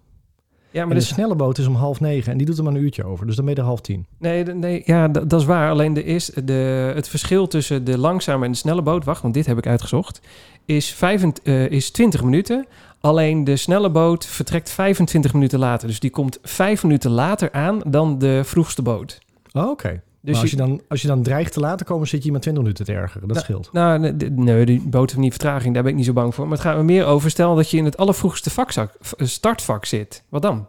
Ja, 0.73 0.79
maar 0.79 0.89
en 0.91 0.99
de 0.99 1.05
dus, 1.05 1.13
snelle 1.13 1.35
boot 1.35 1.57
is 1.57 1.67
om 1.67 1.75
half 1.75 1.99
negen 1.99 2.31
en 2.31 2.37
die 2.37 2.47
doet 2.47 2.57
er 2.57 2.63
maar 2.63 2.73
een 2.73 2.81
uurtje 2.81 3.03
over. 3.03 3.25
Dus 3.25 3.35
dan 3.35 3.45
ben 3.45 3.53
je 3.53 3.59
er 3.59 3.65
half 3.67 3.81
tien. 3.81 4.05
nee, 4.17 4.43
nee, 4.43 4.81
ja, 4.85 5.07
dat 5.07 5.33
is 5.33 5.45
waar. 5.45 5.69
Alleen 5.69 5.93
de 5.93 6.03
is, 6.03 6.31
de, 6.43 6.91
het 6.95 7.07
verschil 7.07 7.47
tussen 7.47 7.83
de 7.83 7.97
langzame 7.97 8.45
en 8.45 8.51
de 8.51 8.57
snelle 8.57 8.81
boot... 8.81 9.03
Wacht, 9.03 9.21
want 9.21 9.33
dit 9.33 9.45
heb 9.45 9.57
ik 9.57 9.67
uitgezocht. 9.67 10.21
Is, 10.65 10.93
25, 10.93 11.43
eh, 11.43 11.71
is 11.71 11.91
20 11.91 12.23
minuten. 12.23 12.65
Alleen 12.99 13.43
de 13.43 13.57
snelle 13.57 13.89
boot 13.89 14.25
vertrekt 14.25 14.69
25 14.69 15.33
minuten 15.33 15.59
later. 15.59 15.87
Dus 15.87 15.99
die 15.99 16.09
komt 16.09 16.39
5 16.41 16.83
minuten 16.83 17.11
later 17.11 17.51
aan 17.51 17.81
dan 17.87 18.19
de 18.19 18.41
vroegste 18.43 18.81
boot. 18.81 19.19
Oh, 19.51 19.69
Oké. 19.69 20.01
Dus 20.25 20.41
als 20.41 20.49
je, 20.49 20.55
dan, 20.55 20.81
als 20.87 21.01
je 21.01 21.07
dan 21.07 21.23
dreigt 21.23 21.53
te 21.53 21.59
laten 21.59 21.85
komen, 21.85 22.07
zit 22.07 22.23
je 22.23 22.31
maar 22.31 22.39
20 22.39 22.63
minuten 22.63 22.85
te 22.85 22.93
ergeren. 22.93 23.27
Dat 23.27 23.37
scheelt. 23.37 23.69
Nou, 23.71 23.99
nee, 23.99 24.13
nee, 24.31 24.65
die 24.65 24.83
heeft 24.91 25.17
niet 25.17 25.31
vertraging. 25.31 25.73
Daar 25.73 25.83
ben 25.83 25.91
ik 25.91 25.97
niet 25.97 26.05
zo 26.07 26.13
bang 26.13 26.35
voor. 26.35 26.43
Maar 26.47 26.57
het 26.57 26.65
gaat 26.65 26.77
me 26.77 26.83
meer 26.83 27.05
over... 27.05 27.29
Stel 27.29 27.55
dat 27.55 27.69
je 27.69 27.77
in 27.77 27.85
het 27.85 27.97
allervroegste 27.97 28.49
vakzak, 28.49 28.95
v- 28.99 29.11
startvak 29.17 29.85
zit. 29.85 30.23
Wat 30.29 30.41
dan? 30.41 30.67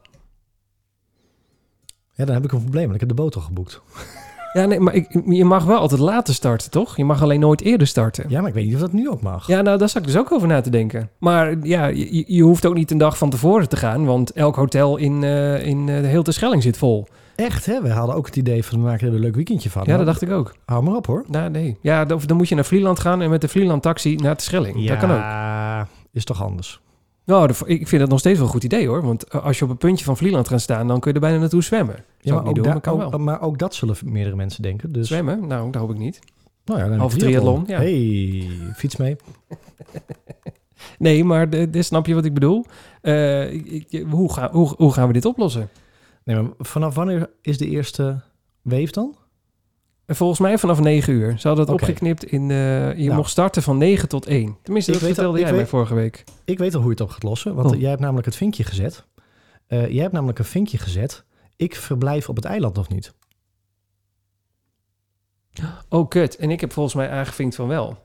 Ja, 2.14 2.24
dan 2.24 2.34
heb 2.34 2.44
ik 2.44 2.52
een 2.52 2.60
probleem. 2.60 2.82
want 2.82 2.94
Ik 2.94 3.00
heb 3.00 3.08
de 3.08 3.14
boot 3.14 3.34
al 3.34 3.40
geboekt. 3.42 3.80
Ja, 4.52 4.64
nee, 4.64 4.80
maar 4.80 4.94
ik, 4.94 5.20
je 5.26 5.44
mag 5.44 5.64
wel 5.64 5.78
altijd 5.78 6.00
later 6.00 6.34
starten, 6.34 6.70
toch? 6.70 6.96
Je 6.96 7.04
mag 7.04 7.22
alleen 7.22 7.40
nooit 7.40 7.60
eerder 7.60 7.86
starten. 7.86 8.24
Ja, 8.28 8.38
maar 8.40 8.48
ik 8.48 8.54
weet 8.54 8.64
niet 8.64 8.74
of 8.74 8.80
dat 8.80 8.92
nu 8.92 9.08
ook 9.10 9.22
mag. 9.22 9.46
Ja, 9.46 9.60
nou, 9.62 9.78
daar 9.78 9.88
zat 9.88 10.02
ik 10.02 10.06
dus 10.08 10.16
ook 10.16 10.32
over 10.32 10.48
na 10.48 10.60
te 10.60 10.70
denken. 10.70 11.10
Maar 11.18 11.56
ja, 11.62 11.86
je, 11.86 12.24
je 12.26 12.42
hoeft 12.42 12.66
ook 12.66 12.74
niet 12.74 12.90
een 12.90 12.98
dag 12.98 13.18
van 13.18 13.30
tevoren 13.30 13.68
te 13.68 13.76
gaan, 13.76 14.04
want 14.04 14.32
elk 14.32 14.56
hotel 14.56 14.96
in, 14.96 15.24
eh 15.24 15.66
in 15.66 15.88
eh, 15.88 16.00
de 16.00 16.06
hele 16.06 16.32
Schelling 16.32 16.62
zit 16.62 16.76
vol. 16.76 17.06
Echt, 17.36 17.66
hè? 17.66 17.82
We 17.82 17.90
hadden 17.90 18.14
ook 18.16 18.26
het 18.26 18.36
idee 18.36 18.64
van 18.64 18.78
we 18.78 18.84
maken 18.84 19.08
er 19.08 19.14
een 19.14 19.20
leuk 19.20 19.34
weekendje 19.34 19.70
van. 19.70 19.82
Ja, 19.86 19.96
dat 19.96 20.06
dacht 20.06 20.22
ik 20.22 20.30
ook. 20.30 20.54
Hou 20.64 20.82
maar 20.84 20.94
op, 20.96 21.06
hoor. 21.06 21.24
Nou, 21.28 21.50
nee. 21.50 21.76
Ja, 21.80 22.04
dan, 22.04 22.20
moet 22.36 22.48
je 22.48 22.54
naar 22.54 22.64
Vlieland 22.64 23.00
gaan 23.00 23.22
en 23.22 23.30
met 23.30 23.40
de 23.40 23.48
Vlieland 23.48 23.82
taxi 23.82 24.16
naar 24.16 24.36
de 24.36 24.42
Schelling. 24.42 24.86
Dat 24.88 24.98
kan 24.98 25.10
ook. 25.10 25.16
Ja, 25.16 25.88
is 26.12 26.24
toch 26.24 26.42
anders. 26.42 26.80
Nou, 27.26 27.50
ik 27.66 27.88
vind 27.88 28.00
dat 28.00 28.10
nog 28.10 28.18
steeds 28.18 28.36
wel 28.38 28.46
een 28.46 28.52
goed 28.52 28.64
idee 28.64 28.86
hoor. 28.88 29.02
Want 29.02 29.24
eh, 29.24 29.44
als 29.44 29.58
je 29.58 29.64
op 29.64 29.70
een 29.70 29.76
puntje 29.76 30.04
van 30.04 30.16
Vlieland 30.16 30.48
gaat 30.48 30.60
staan, 30.60 30.86
dan 30.88 31.00
kun 31.00 31.10
je 31.10 31.16
er 31.16 31.22
bijna 31.24 31.38
naartoe 31.38 31.62
zwemmen. 31.62 31.94
Zou 31.94 32.04
Ja, 32.20 32.34
maar 32.34 32.44
ook, 32.46 32.54
doen, 32.54 32.64
maar 32.66 32.80
kan 32.80 33.02
ook- 33.02 33.10
wel. 33.10 33.20
maar 33.20 33.40
ook 33.40 33.58
dat 33.58 33.74
zullen 33.74 33.96
meerdere 34.04 34.36
mensen 34.36 34.62
denken. 34.62 34.92
Dus, 34.92 35.06
Zwemmen? 35.06 35.46
Nou, 35.46 35.70
dat 35.70 35.80
hoop 35.80 35.90
ik 35.90 35.98
niet. 35.98 36.18
nou 36.64 36.80
ja, 36.80 36.88
dan 36.88 37.00
je 37.08 37.16
triathlon. 37.16 37.64
triathlon, 37.64 37.64
ja. 37.66 37.78
Hey, 37.78 38.74
fiets 38.76 38.96
mee. 38.96 39.16
Nee, 40.98 41.24
maar 41.24 41.50
de, 41.50 41.70
de- 41.70 41.82
snap 41.82 42.06
je 42.06 42.14
wat 42.14 42.24
ik 42.24 42.34
bedoel? 42.34 42.64
Eh, 43.00 43.52
ik- 43.52 43.86
ik- 43.88 44.06
hoe, 44.10 44.32
ga, 44.32 44.50
hoe, 44.50 44.74
hoe 44.76 44.92
gaan 44.92 45.06
we 45.06 45.12
dit 45.12 45.24
oplossen? 45.24 45.68
Nee, 46.24 46.36
maar 46.42 46.50
vanaf 46.58 46.94
wanneer 46.94 47.30
is 47.40 47.58
de 47.58 47.66
eerste 47.68 48.20
wave 48.62 48.90
dan? 48.92 49.16
En 50.06 50.16
Volgens 50.16 50.38
mij 50.40 50.58
vanaf 50.58 50.80
9 50.80 51.12
uur. 51.12 51.38
Ze 51.38 51.46
hadden 51.48 51.64
het 51.66 51.74
Oké. 51.74 51.82
opgeknipt 51.84 52.24
in... 52.24 52.50
eh, 52.50 52.96
je 52.96 53.04
Nou. 53.04 53.16
mocht 53.16 53.30
starten 53.30 53.62
van 53.62 53.78
9 53.78 54.08
tot 54.08 54.26
1. 54.26 54.56
Tenminste, 54.62 54.90
Ik 54.92 54.98
dat 54.98 55.06
weet 55.06 55.14
vertelde 55.16 55.38
al- 55.38 55.42
jij 55.44 55.52
mij 55.52 55.60
weet- 55.60 55.70
vorige 55.70 55.94
week. 55.94 56.24
Ik 56.44 56.58
weet 56.58 56.74
al 56.74 56.80
hoe 56.80 56.88
je 56.90 56.94
het 56.96 57.04
op 57.04 57.10
gaat 57.10 57.22
lossen. 57.22 57.54
Want 57.54 57.72
Oh. 57.72 57.80
jij 57.80 57.88
hebt 57.88 58.00
namelijk 58.00 58.26
het 58.26 58.36
vinkje 58.36 58.64
gezet. 58.64 59.04
Eh, 59.66 59.88
jij 59.90 60.00
hebt 60.00 60.12
namelijk 60.12 60.38
een 60.38 60.44
vinkje 60.44 60.78
gezet. 60.78 61.24
Ik 61.56 61.76
verblijf 61.76 62.28
op 62.28 62.36
het 62.36 62.44
eiland 62.44 62.74
nog 62.76 62.88
niet. 62.88 63.14
Oh, 65.88 66.08
kut. 66.08 66.36
En 66.36 66.50
ik 66.50 66.60
heb 66.60 66.72
volgens 66.72 66.94
mij 66.94 67.10
aangevinkt 67.10 67.54
van 67.54 67.68
wel. 67.68 68.03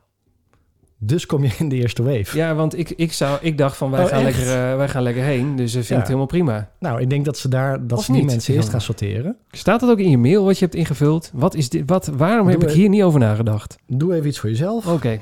Dus 1.02 1.26
kom 1.26 1.44
je 1.44 1.50
in 1.58 1.70
de 1.70 1.76
eerste 1.76 2.04
wave. 2.04 2.38
Ja, 2.38 2.56
want 2.56 2.78
ik, 2.78 2.90
ik, 2.90 3.14
zou, 3.14 3.38
ik 3.42 3.58
dacht 3.58 3.78
van 3.78 3.92
wij, 3.92 4.04
Oh, 4.04 4.08
gaan 4.10 4.26
echt? 4.26 4.38
lekker, 4.38 4.70
eh, 4.72 4.76
wij 4.78 4.88
gaan 4.90 5.04
lekker 5.04 5.24
heen. 5.24 5.56
Dus 5.56 5.68
ik 5.68 5.74
vind 5.74 5.88
Ja. 5.88 5.96
het 5.96 6.06
helemaal 6.06 6.26
prima. 6.26 6.70
Nou, 6.80 7.02
ik 7.02 7.10
denk 7.10 7.26
dat 7.26 7.38
ze 7.38 7.48
daar 7.50 7.88
dat 7.88 7.98
Of 7.98 8.04
ze 8.06 8.12
die 8.12 8.22
niet? 8.22 8.30
mensen 8.30 8.54
eerst 8.54 8.70
gaan 8.70 8.82
sorteren. 8.82 9.38
Staat 9.52 9.80
dat 9.80 9.90
ook 9.90 10.00
in 10.00 10.10
je 10.10 10.18
mail 10.18 10.46
wat 10.46 10.58
je 10.60 10.66
hebt 10.66 10.78
ingevuld? 10.78 11.32
Wat 11.34 11.56
is 11.56 11.70
dit? 11.70 11.84
Wat, 11.86 12.08
waarom 12.18 12.48
heb 12.48 12.64
ik 12.64 12.70
e- 12.70 12.74
hier 12.74 12.90
niet 12.90 13.04
over 13.04 13.20
nagedacht? 13.20 13.78
Doe 13.88 14.14
even 14.16 14.28
iets 14.28 14.40
voor 14.40 14.50
jezelf. 14.50 14.88
Oké. 14.88 15.20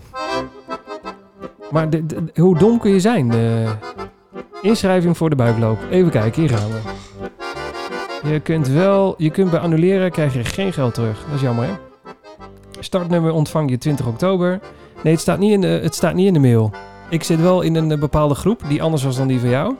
Maar 1.72 1.90
de, 1.90 2.06
de- 2.06 2.42
hoe 2.42 2.58
dom 2.58 2.80
kun 2.80 2.92
je 2.92 3.00
zijn? 3.00 3.30
De 3.30 3.66
inschrijving 4.62 5.18
voor 5.18 5.30
de 5.30 5.36
buikloop. 5.36 5.80
Even 5.90 6.12
kijken, 6.12 6.42
hier 6.42 6.58
gaan 6.58 6.70
we. 6.70 6.80
Je 8.30 8.40
kunt 8.40 8.68
wel, 8.68 9.16
je 9.18 9.30
kunt 9.30 9.52
bij 9.52 9.60
annuleren, 9.60 10.12
krijg 10.12 10.34
je 10.34 10.44
geen 10.44 10.74
geld 10.74 10.94
terug. 10.94 11.26
Dat 11.26 11.36
is 11.36 11.42
jammer, 11.42 11.66
hè? 11.66 11.72
Startnummer 12.80 13.32
ontvang 13.32 13.70
je 13.70 13.78
20 13.78 14.08
oktober. 14.08 14.60
Nee, 15.08 15.16
het 15.16 15.26
staat 15.26 15.40
niet 15.40 15.52
in 15.52 15.62
de, 15.62 15.68
het 15.68 15.96
staat 15.96 16.14
niet 16.14 16.28
in 16.28 16.34
de 16.34 16.40
mail. 16.40 16.72
Ik 17.10 17.24
zit 17.24 17.42
wel 17.42 17.62
in 17.62 17.76
een 17.76 17.92
eh, 17.92 18.00
bepaalde 18.00 18.36
groep 18.36 18.62
die 18.68 18.82
anders 18.82 19.04
was 19.04 19.18
dan 19.18 19.28
die 19.28 19.40
van 19.40 19.50
jou. 19.50 19.76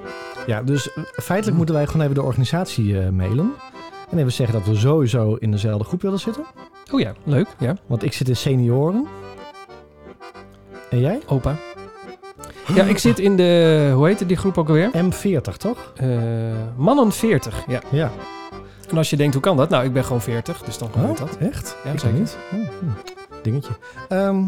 Ja, 0.46 0.64
dus 0.64 0.94
eh, 0.94 1.04
feitelijk 1.14 1.58
moeten 1.58 1.76
wij 1.76 1.86
gewoon 1.86 2.02
even 2.02 2.16
de 2.16 2.22
organisatie 2.22 3.00
eh, 3.00 3.10
mailen. 3.10 3.54
En 4.10 4.18
even 4.18 4.32
zeggen 4.32 4.58
dat 4.60 4.68
we 4.68 4.76
sowieso 4.76 5.36
in 5.36 5.52
dezelfde 5.52 5.84
groep 5.84 6.02
willen 6.02 6.20
zitten. 6.20 6.46
Oh 6.92 7.00
ja, 7.00 7.14
leuk. 7.24 7.48
Ja, 7.60 7.76
Want 7.86 8.04
ik 8.04 8.14
zit 8.14 8.30
in 8.30 8.36
senioren. 8.36 9.08
En 10.90 11.00
jij? 11.00 11.20
opa. 11.26 11.56
Ja, 12.76 12.84
ik 12.84 12.98
zit 12.98 13.20
in 13.20 13.36
de, 13.36 13.92
hoe 13.96 14.08
heet 14.08 14.28
die 14.28 14.38
groep 14.38 14.58
ook 14.58 14.68
alweer? 14.68 14.92
M40, 14.96 15.58
toch? 15.58 15.94
Mannen 16.78 17.12
40, 17.12 17.64
ja. 17.68 17.82
Ja. 17.92 18.12
En 18.90 18.98
als 18.98 19.10
je 19.10 19.16
denkt, 19.16 19.34
hoe 19.34 19.44
kan 19.44 19.58
dat? 19.58 19.70
Nou, 19.70 19.86
ik 19.86 19.94
ben 19.94 20.04
gewoon 20.04 20.22
40, 20.22 20.62
dus 20.64 20.78
dan 20.78 20.90
gebeurt 20.92 21.18
dat. 21.18 21.38
echt? 21.38 21.76
Ja, 21.84 21.92
ik 21.92 22.00
zeker. 22.00 22.20
niet. 22.20 22.38
Oh, 22.54 22.60
hm. 22.60 22.86
Dingetje. 23.42 23.72
Ehm, 24.10 24.44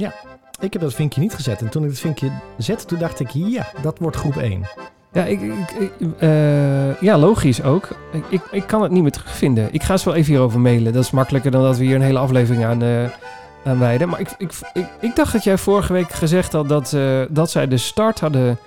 ja, 0.00 0.12
ik 0.60 0.72
heb 0.72 0.82
dat 0.82 0.94
vinkje 0.94 1.20
niet 1.20 1.34
gezet. 1.34 1.60
En 1.60 1.68
toen 1.68 1.82
ik 1.84 1.90
het 1.90 1.98
vinkje 2.00 2.30
zette, 2.58 2.84
toen 2.84 2.98
dacht 2.98 3.20
ik, 3.20 3.30
ja, 3.30 3.66
dat 3.82 3.98
wordt 3.98 4.16
groep 4.16 4.36
1. 4.36 4.62
Ja, 5.12 5.24
ik, 5.24 5.40
ik, 5.40 5.70
ik- 5.98 6.12
eh, 6.18 7.00
ja, 7.00 7.18
logisch 7.18 7.62
ook. 7.62 7.88
Ik, 8.12 8.24
ik, 8.28 8.42
ik 8.50 8.66
kan 8.66 8.82
het 8.82 8.90
niet 8.90 9.02
meer 9.02 9.10
terugvinden. 9.12 9.68
Ik 9.72 9.82
ga 9.82 9.96
ze 9.96 10.04
wel 10.04 10.14
even 10.14 10.32
hierover 10.32 10.60
mailen. 10.60 10.92
Dat 10.92 11.04
is 11.04 11.10
makkelijker 11.10 11.50
dan 11.50 11.62
dat 11.62 11.76
we 11.78 11.84
hier 11.84 11.94
een 11.94 12.02
hele 12.02 12.18
aflevering 12.18 12.64
aan, 12.64 12.82
aan 13.64 13.78
wijden. 13.78 14.08
Maar 14.08 14.20
ik, 14.20 14.34
ik, 14.38 14.52
ik, 14.72 14.86
ik 15.00 15.16
dacht 15.16 15.32
dat 15.32 15.44
jij 15.44 15.58
vorige 15.58 15.92
week 15.92 16.10
gezegd 16.10 16.52
had 16.52 16.68
dat, 16.68 16.92
eh, 16.92 17.20
dat 17.30 17.50
zij 17.50 17.68
de 17.68 17.76
start 17.76 18.20
hadden 18.20 18.58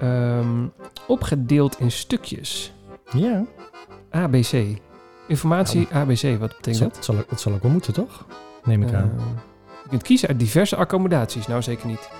ehm, 0.00 0.66
opgedeeld 1.06 1.80
in 1.80 1.90
stukjes. 1.90 2.72
Ja, 3.12 3.44
ABC. 4.10 4.52
Informatie 5.28 5.88
ABC, 5.92 6.38
wat 6.38 6.56
betekent 6.56 6.78
dat? 6.82 6.96
het 6.96 7.04
zal, 7.04 7.14
het 7.28 7.40
zal 7.40 7.52
ook 7.52 7.62
wel 7.62 7.72
moeten, 7.72 7.92
toch? 7.92 8.24
Neem 8.64 8.82
ik 8.82 8.94
aan. 8.94 9.12
Kunt 9.90 10.02
kiezen 10.02 10.28
uit 10.28 10.38
diverse 10.38 10.76
accommodaties. 10.76 11.46
Nou, 11.46 11.62
zeker 11.62 11.86
niet. 11.86 12.10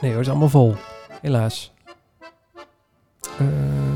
Nee 0.00 0.10
hoor, 0.10 0.20
is 0.20 0.28
allemaal 0.28 0.48
vol. 0.48 0.74
Helaas. 1.20 1.72
Eh, 3.38 3.46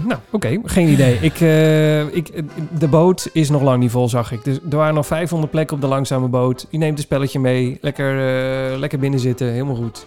nou, 0.06 0.20
oké. 0.30 0.60
Geen 0.64 0.88
idee. 0.88 1.18
Ik, 1.20 1.40
eh, 1.40 2.14
ik, 2.14 2.28
eh, 2.28 2.42
de 2.78 2.88
boot 2.88 3.30
is 3.32 3.50
nog 3.50 3.62
lang 3.62 3.78
niet 3.78 3.90
vol, 3.90 4.08
zag 4.08 4.32
ik. 4.32 4.44
Dus 4.44 4.58
er 4.70 4.76
waren 4.76 4.94
nog 4.94 5.06
500 5.06 5.52
plekken 5.52 5.76
op 5.76 5.82
de 5.82 5.88
langzame 5.88 6.28
boot. 6.28 6.66
Je 6.70 6.78
neemt 6.78 6.98
een 6.98 7.04
spelletje 7.04 7.40
mee. 7.40 7.78
Lekker, 7.80 8.10
eh, 8.10 8.78
lekker 8.78 8.98
binnen 8.98 9.20
zitten. 9.20 9.46
Helemaal 9.46 9.74
goed. 9.74 10.06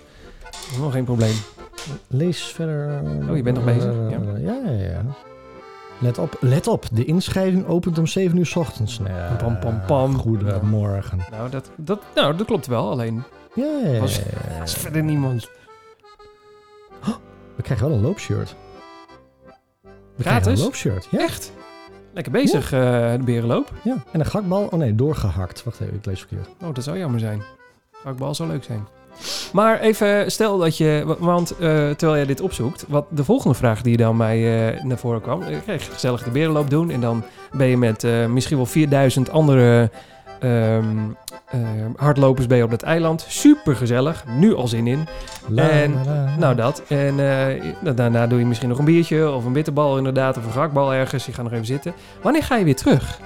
Nog 0.79 0.91
geen 0.91 1.03
probleem. 1.03 1.35
Lees 2.07 2.41
verder. 2.41 3.01
Oh, 3.29 3.35
je 3.35 3.43
bent 3.43 3.55
nog 3.55 3.65
bezig? 3.65 3.93
Ja. 4.09 4.19
ja, 4.37 4.59
ja, 4.65 4.71
ja. 4.71 5.05
Let 5.99 6.17
op, 6.17 6.37
let 6.39 6.67
op. 6.67 6.85
De 6.91 7.05
inschrijving 7.05 7.67
opent 7.67 7.97
om 7.97 8.07
7 8.07 8.37
uur 8.37 8.45
's 8.45 8.55
ochtends. 8.55 8.99
Nee, 8.99 9.13
Pam, 9.37 9.59
pam, 9.59 9.81
pam. 9.85 10.17
Goedemorgen. 10.17 11.19
Nou, 11.31 11.49
dat, 11.49 11.69
dat, 11.75 12.01
nou, 12.15 12.35
dat 12.37 12.45
klopt 12.47 12.67
wel. 12.67 12.89
Alleen, 12.89 13.23
Ja, 13.53 13.65
ja, 13.83 13.89
ja, 13.91 13.99
Was- 13.99 14.17
er 14.19 14.67
verder 14.67 15.03
niemand. 15.03 15.49
We 17.55 17.63
krijgen 17.63 17.87
wel 17.87 17.95
een 17.97 18.03
loopshirt. 18.03 18.55
We 19.83 20.23
krijgen 20.23 20.41
Gratis? 20.41 20.59
een 20.59 20.65
loopshirt. 20.65 21.07
Ja. 21.11 21.19
Echt? 21.19 21.51
Lekker 22.13 22.31
bezig, 22.31 22.71
eh, 22.71 22.79
de 23.11 23.23
berenloop. 23.25 23.71
ja. 23.83 23.95
En 24.11 24.19
een 24.19 24.25
gakbal. 24.25 24.65
Oh 24.65 24.73
nee, 24.79 24.95
doorgehakt. 24.95 25.63
Wacht 25.63 25.79
even, 25.79 25.93
ik 25.95 26.05
lees 26.05 26.19
verkeerd. 26.19 26.47
Oh, 26.63 26.73
dat 26.73 26.83
zou 26.83 26.97
jammer 26.97 27.19
zijn. 27.19 27.41
Gakbal 27.91 28.35
zou 28.35 28.49
leuk 28.49 28.63
zijn. 28.63 28.87
Maar 29.53 29.79
even, 29.79 30.31
stel 30.31 30.57
dat 30.57 30.77
je... 30.77 31.03
wa- 31.05 31.15
Want 31.19 31.51
eh, 31.51 31.57
terwijl 31.89 32.15
jij 32.15 32.25
dit 32.25 32.41
opzoekt... 32.41 32.85
Wat 32.87 33.05
de 33.09 33.23
volgende 33.23 33.55
vraag 33.55 33.81
die 33.81 33.97
dan 33.97 34.17
mij 34.17 34.67
eh, 34.75 34.83
naar 34.83 34.97
voren 34.97 35.21
kwam... 35.21 35.41
eh, 35.41 35.55
krijg 35.63 35.85
je 35.85 35.91
gezellig 35.91 36.23
de 36.23 36.31
berenloop 36.31 36.69
doen... 36.69 36.89
en 36.89 37.01
dan 37.01 37.23
ben 37.51 37.67
je 37.67 37.77
met 37.77 38.05
misschien 38.29 38.57
wel 38.57 38.65
4000 38.65 39.29
andere 39.29 39.89
ehm, 40.39 40.85
eh, 41.49 41.59
hardlopers 41.95 42.45
je 42.49 42.63
op 42.63 42.69
dat 42.69 42.81
eiland. 42.83 43.25
Super 43.27 43.75
gezellig. 43.75 44.23
Nu 44.37 44.55
al 44.55 44.67
zin 44.67 44.87
in. 44.87 45.07
La, 45.47 45.69
En- 45.69 45.93
la, 45.93 46.03
la. 46.13 46.35
Nou, 46.37 46.55
dat. 46.55 46.83
En 46.87 47.17
da- 47.81 47.91
daarna 47.91 48.27
doe 48.27 48.39
je 48.39 48.45
misschien 48.45 48.69
nog 48.69 48.77
een 48.79 48.85
biertje... 48.85 49.31
of 49.31 49.45
een 49.45 49.53
bitterbal 49.53 49.97
inderdaad... 49.97 50.37
of 50.37 50.45
een 50.45 50.51
gakbal 50.51 50.93
ergens. 50.93 51.25
Je 51.25 51.33
gaat 51.33 51.43
nog 51.43 51.53
even 51.53 51.65
zitten. 51.65 51.93
Wanneer 52.21 52.43
ga 52.43 52.55
je 52.55 52.63
weer 52.65 52.75
terug? 52.75 53.19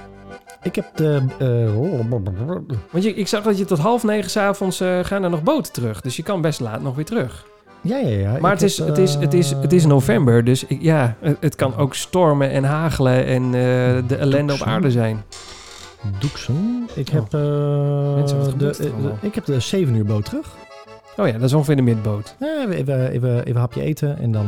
Ik 0.62 0.74
heb 0.74 0.86
de... 0.94 1.22
eh, 1.38 2.78
Want 2.90 3.04
je, 3.04 3.14
ik 3.14 3.28
zag 3.28 3.42
dat 3.42 3.58
je 3.58 3.64
tot 3.64 3.78
half 3.78 4.02
negen 4.02 4.30
s'avonds 4.30 4.80
eh 4.80 4.98
gaan 5.02 5.22
er 5.22 5.30
nog 5.30 5.42
boten 5.42 5.72
terug. 5.72 6.00
Dus 6.00 6.16
je 6.16 6.22
kan 6.22 6.40
best 6.40 6.60
laat 6.60 6.82
nog 6.82 6.94
weer 6.94 7.04
terug. 7.04 7.46
ja, 7.80 7.96
ja, 7.96 8.08
ja. 8.08 8.36
Maar 8.40 8.50
het 8.52 8.62
is, 8.62 8.78
het, 8.78 8.98
is, 8.98 9.14
het, 9.14 9.34
is, 9.34 9.50
het 9.50 9.72
is 9.72 9.82
eh, 9.82 9.88
november, 9.88 10.44
dus 10.44 10.64
ik, 10.66 10.82
ja, 10.82 11.16
het, 11.20 11.36
het 11.40 11.54
kan 11.54 11.76
ook 11.76 11.94
stormen 11.94 12.50
en 12.50 12.64
hagelen 12.64 13.24
en 13.26 13.50
de 14.06 14.16
ellende 14.16 14.52
op 14.52 14.62
aarde 14.62 14.90
zijn. 14.90 15.22
Doeksen. 16.18 16.88
Ik 16.94 17.08
Oh. 17.08 17.14
heb, 17.14 17.32
Mensen, 18.16 18.58
de, 18.58 18.92
ik 19.20 19.34
heb 19.34 19.44
de 19.44 19.60
7 19.60 19.94
uur 19.94 20.04
boot 20.04 20.24
terug. 20.24 20.54
Oh 21.16 21.26
ja, 21.26 21.32
dat 21.32 21.42
is 21.42 21.52
ongeveer 21.52 21.76
de 21.76 21.82
midboot. 21.82 22.36
Ja, 22.40 22.60
even, 22.60 22.74
even, 22.76 23.10
even, 23.10 23.44
even 23.44 23.60
hapje 23.60 23.82
eten 23.82 24.18
en 24.18 24.32
dan 24.32 24.46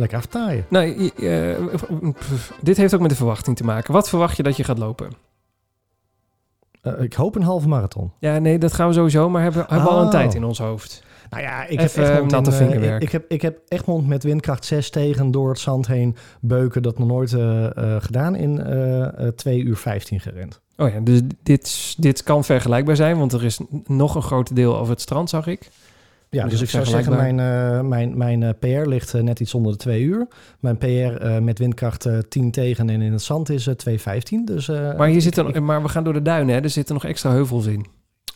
lekker 0.00 0.18
aftaaien. 0.18 0.64
Nou, 0.68 1.10
eh, 1.16 2.12
pff, 2.12 2.52
dit 2.62 2.76
heeft 2.76 2.94
ook 2.94 3.00
met 3.00 3.10
de 3.10 3.16
verwachting 3.16 3.56
te 3.56 3.64
maken. 3.64 3.92
Wat 3.92 4.08
verwacht 4.08 4.36
je 4.36 4.42
dat 4.42 4.56
je 4.56 4.64
gaat 4.64 4.78
lopen? 4.78 5.10
Eh, 6.82 7.02
ik 7.02 7.12
hoop 7.12 7.34
een 7.36 7.42
halve 7.42 7.68
marathon. 7.68 8.12
Ja, 8.18 8.38
nee, 8.38 8.58
dat 8.58 8.72
gaan 8.72 8.88
we 8.88 8.94
sowieso, 8.94 9.28
maar 9.30 9.42
hebben, 9.42 9.60
hebben 9.68 9.82
we 9.88 9.94
al 9.94 9.98
een 10.00 10.04
Oh. 10.04 10.10
tijd 10.10 10.34
in 10.34 10.44
ons 10.44 10.58
hoofd. 10.58 11.02
Nou 11.30 11.42
ja, 11.42 11.66
ik 11.66 11.80
Even, 11.80 12.02
heb 12.02 12.12
Egmond 12.12 12.32
eh, 12.32 12.38
natte 12.38 12.50
in, 12.50 12.56
vingerwerk. 12.56 13.02
ik, 13.02 13.06
ik 13.06 13.12
heb, 13.12 13.24
ik 13.30 13.42
heb 13.42 13.58
Egmond 13.68 14.06
met 14.06 14.22
windkracht 14.22 14.64
6 14.64 14.90
tegen 14.90 15.30
door 15.30 15.48
het 15.48 15.58
zand 15.58 15.86
heen 15.86 16.16
beuken. 16.40 16.82
Dat 16.82 16.98
nog 16.98 17.08
nooit 17.08 17.30
gedaan 18.04 18.34
in 18.34 18.62
eh, 18.62 19.28
2 19.28 19.62
uur 19.62 19.76
15 19.76 20.20
gerend. 20.20 20.60
Oh 20.76 20.88
ja, 20.92 21.00
dus 21.00 21.20
dit, 21.42 21.94
dit 21.98 22.22
kan 22.22 22.44
vergelijkbaar 22.44 22.96
zijn, 22.96 23.18
want 23.18 23.32
er 23.32 23.44
is 23.44 23.60
nog 23.84 24.14
een 24.14 24.22
groot 24.22 24.56
deel 24.56 24.78
over 24.78 24.92
het 24.92 25.00
strand, 25.00 25.30
zag 25.30 25.46
ik. 25.46 25.70
Ja, 26.30 26.42
Dus 26.42 26.50
dus 26.52 26.60
ik 26.62 26.68
zou 26.68 26.84
zeggen, 26.84 27.16
mijn, 27.16 27.40
eh, 27.40 27.80
mijn, 27.88 28.16
mijn 28.16 28.42
eh, 28.42 28.50
PR 28.58 28.88
ligt 28.88 29.14
eh, 29.14 29.22
net 29.22 29.40
iets 29.40 29.54
onder 29.54 29.72
de 29.72 29.78
2 29.78 30.02
uur. 30.02 30.26
Mijn 30.60 30.78
PR 30.78 31.40
met 31.42 31.58
windkracht 31.58 32.06
eh, 32.06 32.18
10 32.28 32.50
tegen 32.50 32.90
en 32.90 33.00
in 33.00 33.12
het 33.12 33.22
zand 33.22 33.48
is 33.50 33.66
eh 33.66 33.74
2,15. 33.74 34.44
Dus, 34.44 34.66
Maar, 34.68 35.06
hier 35.06 35.16
ik- 35.16 35.22
zitten, 35.22 35.48
ik- 35.48 35.60
maar 35.60 35.82
we 35.82 35.88
gaan 35.88 36.04
door 36.04 36.12
de 36.12 36.22
duinen, 36.22 36.54
hè? 36.54 36.60
er 36.60 36.70
zitten 36.70 36.94
nog 36.94 37.04
extra 37.04 37.30
heuvels 37.30 37.66
in. 37.66 37.86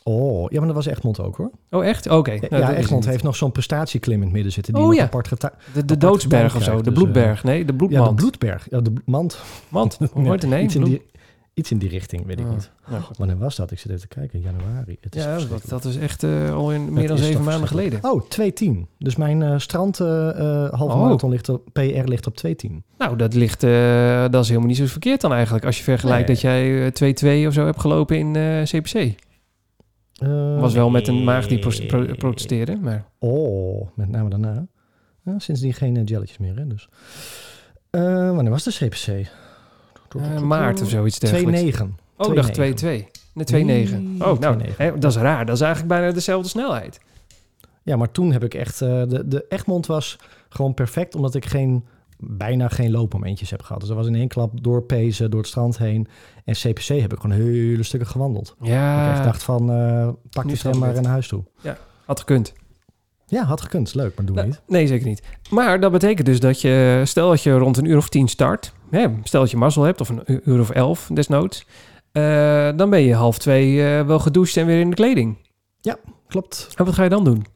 Oh, 0.02 0.50
ja, 0.50 0.58
maar 0.58 0.66
dat 0.66 0.76
was 0.76 0.86
Egmond 0.86 1.20
ook 1.20 1.36
hoor. 1.36 1.50
Oh, 1.70 1.86
echt? 1.86 2.10
Oké. 2.10 2.32
Ja, 2.32 2.38
nou, 2.50 2.62
ja, 2.62 2.74
Egmond 2.74 3.06
heeft 3.06 3.22
nog 3.22 3.36
zo'n 3.36 3.52
prestatieklim 3.52 4.16
in 4.16 4.22
het 4.22 4.32
midden 4.32 4.52
zitten. 4.52 4.74
Die 4.74 4.82
Oh 4.82 4.94
ja. 4.94 5.02
apart 5.02 5.28
De, 5.72 5.84
de 5.84 5.96
doodsberg 5.96 6.56
of 6.56 6.62
zo, 6.62 6.76
de 6.76 6.82
dus, 6.82 6.92
bloedberg. 6.94 7.44
Nee, 7.44 7.64
de 7.64 7.72
Ja, 7.72 7.76
bloedmand. 7.78 8.08
de 8.08 8.14
bloedberg. 8.14 8.66
Ja, 8.70 8.80
de 8.80 8.92
mand. 9.04 9.38
Mand, 9.68 9.98
hoort? 10.14 10.46
Nee, 10.46 10.66
in 10.74 10.84
die, 10.84 11.02
iets 11.54 11.70
in 11.70 11.78
die 11.78 11.88
richting, 11.88 12.26
weet 12.26 12.38
ik 12.40 12.46
Oh, 12.46 12.52
niet. 12.52 12.70
nou 12.88 13.02
goed. 13.02 13.16
Wanneer 13.16 13.38
was 13.38 13.56
dat? 13.56 13.70
Ik 13.70 13.78
zit 13.78 13.90
even 13.90 14.08
te 14.08 14.14
kijken. 14.14 14.40
Januari. 14.40 14.96
Het 15.00 15.16
is 15.16 15.22
Ja, 15.24 15.38
dat, 15.38 15.62
dat 15.68 15.84
is 15.84 15.96
echt 15.96 16.22
eh, 16.22 16.54
al 16.54 16.72
in 16.72 16.84
meer 16.84 16.98
Het 16.98 17.08
dan 17.08 17.18
zeven 17.18 17.44
maanden 17.44 17.68
geleden. 17.68 17.98
Oh, 18.02 18.22
2.10. 18.64 18.68
Dus 18.98 19.16
mijn 19.16 19.42
eh, 19.42 19.58
strand 19.58 20.00
eh, 20.00 20.06
halve 20.70 20.94
Oh. 20.94 21.00
marathon 21.00 21.30
ligt 21.30 21.48
op, 21.48 21.68
PR 21.72 21.80
ligt 22.04 22.26
op 22.26 22.36
2.10. 22.46 22.70
Nou, 22.98 23.16
dat 23.16 23.34
ligt, 23.34 23.60
dat 24.30 24.42
is 24.42 24.48
helemaal 24.48 24.68
niet 24.68 24.76
zo 24.76 24.86
verkeerd 24.86 25.20
dan 25.20 25.32
eigenlijk. 25.32 25.64
Als 25.64 25.76
je 25.76 25.82
vergelijkt 25.82 26.26
Nee. 26.26 26.36
dat 26.36 26.40
jij 26.44 26.84
eh, 26.84 27.44
2-2 27.44 27.46
of 27.46 27.52
zo 27.52 27.64
hebt 27.64 27.80
gelopen 27.80 28.18
in 28.18 28.32
CPC. 28.64 29.14
Was 30.58 30.74
wel 30.74 30.90
met 30.90 31.08
een 31.08 31.24
maag 31.24 31.46
die 31.46 31.58
pro- 31.58 31.70
nee. 31.78 31.86
pro- 31.86 32.14
protesteerde, 32.14 32.76
maar... 32.76 33.04
Oh, 33.18 33.88
met 33.94 34.08
name 34.08 34.28
daarna. 34.30 34.66
Ja, 35.24 35.38
sindsdien 35.38 35.74
geen 35.74 36.04
jelletjes 36.04 36.38
meer, 36.38 36.56
hè? 36.56 36.66
Dus. 36.66 36.88
Wanneer 37.90 38.50
was 38.50 38.64
de 38.64 38.70
CPC? 38.70 39.30
Eh, 40.14 40.40
maart 40.40 40.82
of 40.82 40.88
zoiets 40.88 41.18
dergelijks. 41.18 41.78
2.9. 41.78 41.84
Oh, 42.16 42.28
ik 42.28 42.34
dacht 42.34 42.54
2-2. 42.54 42.62
2-9. 42.84 43.10
Nee, 43.34 43.44
2-9. 43.44 43.64
Nee, 43.64 43.88
Oh, 44.18 44.38
nou, 44.38 44.58
2-9. 44.64 44.76
hè, 44.76 44.98
dat 44.98 45.10
is 45.10 45.16
raar. 45.16 45.46
Dat 45.46 45.54
is 45.54 45.60
eigenlijk 45.60 45.92
bijna 45.94 46.12
dezelfde 46.12 46.48
snelheid. 46.48 47.00
Ja, 47.82 47.96
maar 47.96 48.10
toen 48.10 48.32
heb 48.32 48.44
ik 48.44 48.54
echt... 48.54 48.80
eh, 48.82 48.88
de, 49.08 49.28
de 49.28 49.44
Egmond 49.48 49.86
was 49.86 50.16
gewoon 50.48 50.74
perfect, 50.74 51.14
omdat 51.14 51.34
ik 51.34 51.44
geen, 51.46 51.84
bijna 52.18 52.68
geen 52.68 52.90
loopmomentjes 52.90 53.50
heb 53.50 53.62
gehad. 53.62 53.80
Dus 53.80 53.88
dat 53.88 53.98
was 53.98 54.06
in 54.06 54.14
één 54.14 54.28
klap 54.28 54.62
doorpezen, 54.62 55.30
door 55.30 55.40
het 55.40 55.48
strand 55.48 55.78
heen. 55.78 56.08
En 56.44 56.54
CPC 56.54 56.86
heb 56.86 57.12
ik 57.12 57.20
gewoon 57.20 57.36
hele 57.36 57.82
stukken 57.82 58.08
gewandeld. 58.08 58.56
Ik 58.60 58.66
Ja, 58.66 59.12
echt 59.12 59.24
dacht 59.24 59.42
van, 59.42 59.70
eh, 59.70 60.08
pak 60.30 60.46
die 60.46 60.56
snap 60.56 60.72
tram 60.72 60.84
ik 60.88 60.92
maar 60.94 61.02
naar 61.02 61.10
huis 61.12 61.28
toe. 61.28 61.42
had 62.04 62.18
gekund. 62.20 62.52
Ja, 63.26 63.44
had 63.44 63.60
gekund. 63.60 63.94
Leuk, 63.94 64.16
maar 64.16 64.26
doe 64.26 64.34
Nou, 64.34 64.48
niet. 64.48 64.60
Nee, 64.66 64.86
zeker 64.86 65.06
niet. 65.06 65.22
Maar 65.50 65.80
dat 65.80 65.92
betekent 65.92 66.26
dus 66.26 66.40
dat 66.40 66.60
je, 66.60 67.00
stel 67.04 67.28
dat 67.28 67.42
je 67.42 67.52
rond 67.58 67.76
een 67.76 67.84
uur 67.84 67.96
of 67.96 68.08
tien 68.08 68.28
start, 68.28 68.72
hè, 68.90 69.08
stel 69.22 69.40
dat 69.40 69.50
je 69.50 69.56
mazzel 69.56 69.82
hebt, 69.82 70.00
of 70.00 70.08
een 70.08 70.40
uur 70.44 70.60
of 70.60 70.70
elf 70.70 71.10
desnoods, 71.12 71.66
eh, 72.12 72.76
dan 72.76 72.90
ben 72.90 73.00
je 73.00 73.14
half 73.14 73.38
twee 73.38 73.86
eh, 73.86 74.06
wel 74.06 74.18
gedoucht 74.18 74.56
en 74.56 74.66
weer 74.66 74.80
in 74.80 74.90
de 74.90 74.96
kleding. 74.96 75.36
Klopt. 76.28 76.68
En 76.76 76.84
wat 76.84 76.94
ga 76.94 77.02
je 77.02 77.08
dan 77.08 77.24
doen? 77.24 77.46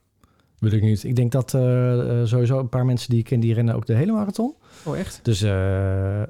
Weet 0.58 0.72
ik 0.72 0.82
niet. 0.82 1.04
Ik 1.04 1.16
denk 1.16 1.32
dat 1.32 1.54
eh, 1.54 1.60
sowieso 2.24 2.58
een 2.58 2.68
paar 2.68 2.84
mensen 2.84 3.10
die 3.10 3.18
ik 3.18 3.24
ken, 3.24 3.40
die 3.40 3.54
rennen 3.54 3.74
ook 3.74 3.86
de 3.86 3.94
hele 3.94 4.12
marathon. 4.12 4.54
Oh, 4.84 4.98
echt? 4.98 5.20
Dus 5.22 5.40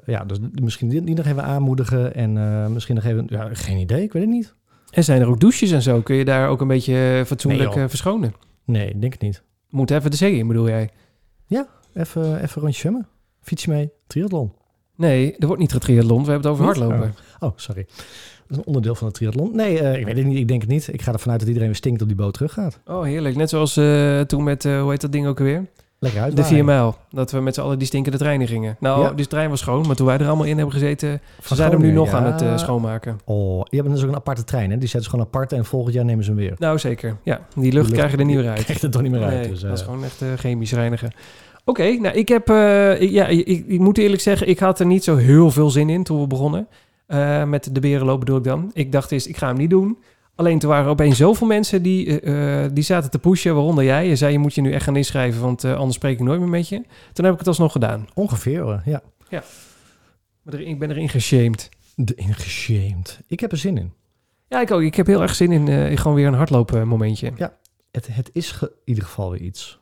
ja, 0.05 0.25
dus 0.27 0.37
misschien 0.61 0.89
die, 0.89 1.03
die 1.03 1.15
nog 1.15 1.25
even 1.25 1.43
aanmoedigen. 1.43 2.15
En 2.15 2.33
misschien 2.73 2.95
nog 2.95 3.03
even, 3.03 3.25
ja, 3.29 3.49
geen 3.53 3.77
idee, 3.77 4.03
ik 4.03 4.13
weet 4.13 4.21
het 4.23 4.31
niet. 4.31 4.55
En 4.89 5.03
zijn 5.03 5.21
er 5.21 5.27
ook 5.27 5.39
douches 5.39 5.71
en 5.71 5.81
zo? 5.81 6.01
Kun 6.01 6.15
je 6.15 6.25
daar 6.25 6.49
ook 6.49 6.61
een 6.61 6.67
beetje 6.67 7.23
fatsoenlijk 7.25 7.75
Nee, 7.75 7.87
verschonen? 7.87 8.33
Nee, 8.65 8.89
ik 8.89 9.01
denk 9.01 9.13
het 9.13 9.21
niet. 9.21 9.43
Moet 9.69 9.91
even 9.91 10.11
de 10.11 10.17
zee 10.17 10.37
in, 10.37 10.47
bedoel 10.47 10.67
jij? 10.67 10.89
Even, 11.93 12.41
even 12.41 12.61
rondje 12.61 12.79
zwemmen. 12.79 13.07
Fiets 13.41 13.65
mee, 13.65 13.91
triathlon. 14.07 14.53
Nee, 14.99 15.35
er 15.37 15.47
wordt 15.47 15.61
niet 15.61 15.71
getriathlon. 15.71 16.23
We 16.25 16.31
hebben 16.31 16.51
het 16.51 16.59
over 16.59 16.65
Niet? 16.65 16.77
hardlopen. 16.87 17.15
Oh, 17.39 17.51
sorry. 17.55 17.85
Dat 17.87 18.49
is 18.49 18.57
een 18.57 18.65
onderdeel 18.65 18.95
van 18.95 19.07
het 19.07 19.15
triathlon. 19.15 19.55
Nee, 19.55 19.79
eh, 19.79 19.99
ik 19.99 20.05
weet 20.05 20.17
het 20.17 20.25
niet. 20.25 20.37
Ik 20.37 20.47
denk 20.47 20.61
het 20.61 20.69
niet. 20.69 20.89
Ik 20.93 21.01
ga 21.01 21.13
ervan 21.13 21.29
uit 21.31 21.39
dat 21.39 21.47
iedereen 21.47 21.67
weer 21.69 21.77
stinkt 21.77 22.01
op 22.01 22.07
die 22.07 22.17
boot 22.17 22.33
terug 22.33 22.53
gaat. 22.53 22.79
Oh, 22.87 23.03
heerlijk. 23.03 23.35
Net 23.35 23.49
zoals 23.49 23.77
eh, 23.77 24.19
toen 24.19 24.43
met, 24.43 24.65
eh, 24.65 24.81
hoe 24.81 24.91
heet 24.91 25.01
dat 25.01 25.11
ding 25.11 25.27
ook 25.27 25.39
alweer? 25.39 25.65
Lekker 25.99 26.21
uit. 26.21 26.35
De 26.35 26.43
4 26.43 26.65
mijl. 26.65 26.95
Dat 27.09 27.31
we 27.31 27.39
met 27.39 27.53
z'n 27.55 27.61
allen 27.61 27.77
die 27.77 27.87
stinkende 27.87 28.17
trein 28.17 28.41
in 28.41 28.47
gingen. 28.47 28.77
Nou, 28.79 29.01
Ja. 29.03 29.11
die 29.11 29.27
trein 29.27 29.49
was 29.49 29.59
schoon, 29.59 29.87
maar 29.87 29.95
toen 29.95 30.05
wij 30.05 30.17
er 30.17 30.27
allemaal 30.27 30.45
in 30.45 30.55
hebben 30.55 30.73
gezeten... 30.73 31.21
Ze 31.43 31.55
zijn 31.55 31.71
hem 31.71 31.81
nu 31.81 31.91
nog 31.91 32.11
aan 32.13 32.25
het 32.33 32.59
schoonmaken. 32.59 33.19
Oh, 33.25 33.61
je 33.69 33.77
hebt 33.77 33.89
dus 33.89 34.03
ook 34.03 34.09
een 34.09 34.15
aparte 34.15 34.43
trein, 34.43 34.71
hè? 34.71 34.77
Die 34.77 34.87
zetten 34.87 35.03
ze 35.03 35.09
gewoon 35.09 35.25
apart 35.25 35.51
en 35.53 35.65
volgend 35.65 35.93
jaar 35.93 36.05
nemen 36.05 36.23
ze 36.23 36.29
hem 36.29 36.39
weer. 36.39 36.53
Nou, 36.57 36.79
zeker. 36.79 37.15
Ja, 37.23 37.41
die 37.55 37.71
lucht, 37.71 37.91
krijg 37.91 38.11
je 38.11 38.17
er 38.17 38.25
niet 38.25 38.35
meer 38.35 38.49
uit. 38.49 38.63
Krijg 38.63 38.79
je 38.79 38.85
er 38.85 38.93
toch 38.93 39.01
niet 39.01 39.11
meer 39.11 39.23
uit. 39.23 39.49
Dus, 39.49 39.61
dat 39.61 39.77
is 39.77 39.81
gewoon 39.81 40.03
echt 40.03 40.23
chemisch 40.35 40.73
reinigen. 40.73 41.11
Oké, 41.69 41.91
nou, 41.91 42.15
ik 42.15 42.27
heb... 42.27 42.49
eh, 42.49 43.01
ik- 43.01 43.09
ja, 43.09 43.27
ik, 43.27 43.47
ik, 43.47 43.79
moet 43.79 43.97
eerlijk 43.97 44.21
zeggen, 44.21 44.47
ik 44.47 44.59
had 44.59 44.79
er 44.79 44.85
niet 44.85 45.03
zo 45.03 45.15
heel 45.15 45.51
veel 45.51 45.69
zin 45.69 45.89
in 45.89 46.03
toen 46.03 46.21
we 46.21 46.27
begonnen. 46.27 46.67
Eh, 47.05 47.43
met 47.43 47.69
de 47.75 47.79
berenloop 47.79 48.19
bedoel 48.19 48.37
ik 48.37 48.43
dan. 48.43 48.71
Ik 48.73 48.91
dacht 48.91 49.11
eens, 49.11 49.27
ik 49.27 49.37
ga 49.37 49.47
hem 49.47 49.57
niet 49.57 49.69
doen. 49.69 49.97
Alleen 50.35 50.59
toen 50.59 50.69
waren 50.69 50.85
er 50.85 50.91
opeens 50.91 51.17
zoveel 51.17 51.47
mensen 51.47 51.81
die, 51.83 52.21
eh, 52.21 52.65
die 52.73 52.83
zaten 52.83 53.09
te 53.11 53.19
pushen, 53.19 53.53
waaronder 53.55 53.83
jij. 53.83 54.07
Je 54.07 54.15
zei, 54.15 54.31
je 54.31 54.39
moet 54.39 54.53
je 54.55 54.61
nu 54.61 54.71
echt 54.71 54.83
gaan 54.83 54.95
inschrijven, 54.95 55.41
want 55.41 55.65
anders 55.65 55.95
spreek 55.95 56.19
ik 56.19 56.25
nooit 56.25 56.39
meer 56.39 56.49
met 56.49 56.69
je. 56.69 56.81
Toen 57.13 57.23
heb 57.25 57.33
ik 57.33 57.39
het 57.39 57.47
alsnog 57.47 57.71
gedaan. 57.71 58.07
Ongeveer, 58.13 58.59
hoor. 58.61 58.81
ja. 58.85 59.01
Maar 60.43 60.53
er- 60.53 60.61
ik 60.67 60.79
ben 60.79 60.89
erin 60.89 61.09
geshamed. 61.09 61.69
De 61.95 62.15
ingeshamed. 62.15 63.19
Ik 63.27 63.39
heb 63.39 63.51
er 63.51 63.57
zin 63.57 63.77
in. 63.77 63.93
Ja, 64.47 64.61
ik 64.61 64.71
ook. 64.71 64.81
Ik 64.81 64.95
heb 64.95 65.07
heel 65.07 65.21
erg 65.21 65.35
zin 65.35 65.51
in, 65.51 65.97
gewoon 65.97 66.15
weer 66.15 66.27
een 66.27 66.33
hardlopen 66.33 66.87
momentje. 66.87 67.31
Het, 67.91 68.07
het 68.11 68.29
is 68.33 68.57
in 68.61 68.69
ieder 68.85 69.03
geval 69.03 69.31
weer 69.31 69.41
iets. 69.41 69.79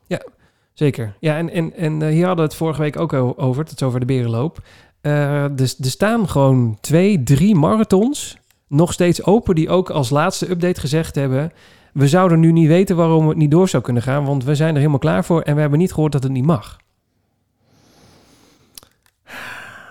Zeker. 0.78 1.14
Ja, 1.20 1.36
en, 1.36 1.50
en, 1.50 1.74
en 1.74 2.02
eh, 2.02 2.08
hier 2.08 2.26
hadden 2.26 2.44
we 2.44 2.50
het 2.50 2.60
vorige 2.60 2.80
week 2.80 2.98
ook 2.98 3.12
over. 3.12 3.64
Het 3.64 3.82
over 3.82 4.00
de 4.00 4.06
berenloop. 4.06 4.62
Eh, 5.00 5.46
dus 5.52 5.78
er 5.78 5.90
staan 5.90 6.28
gewoon 6.28 6.78
twee, 6.80 7.22
drie 7.22 7.54
marathons 7.54 8.38
nog 8.66 8.92
steeds 8.92 9.24
open... 9.24 9.54
die 9.54 9.68
ook 9.68 9.90
als 9.90 10.10
laatste 10.10 10.50
update 10.50 10.80
gezegd 10.80 11.14
hebben... 11.14 11.52
we 11.92 12.08
zouden 12.08 12.40
nu 12.40 12.52
niet 12.52 12.68
weten 12.68 12.96
waarom 12.96 13.28
het 13.28 13.36
niet 13.36 13.50
door 13.50 13.68
zou 13.68 13.82
kunnen 13.82 14.02
gaan... 14.02 14.24
want 14.24 14.44
we 14.44 14.54
zijn 14.54 14.70
er 14.70 14.76
helemaal 14.76 14.98
klaar 14.98 15.24
voor... 15.24 15.40
en 15.42 15.54
we 15.54 15.60
hebben 15.60 15.78
niet 15.78 15.92
gehoord 15.92 16.12
dat 16.12 16.22
het 16.22 16.32
niet 16.32 16.46
mag. 16.46 16.76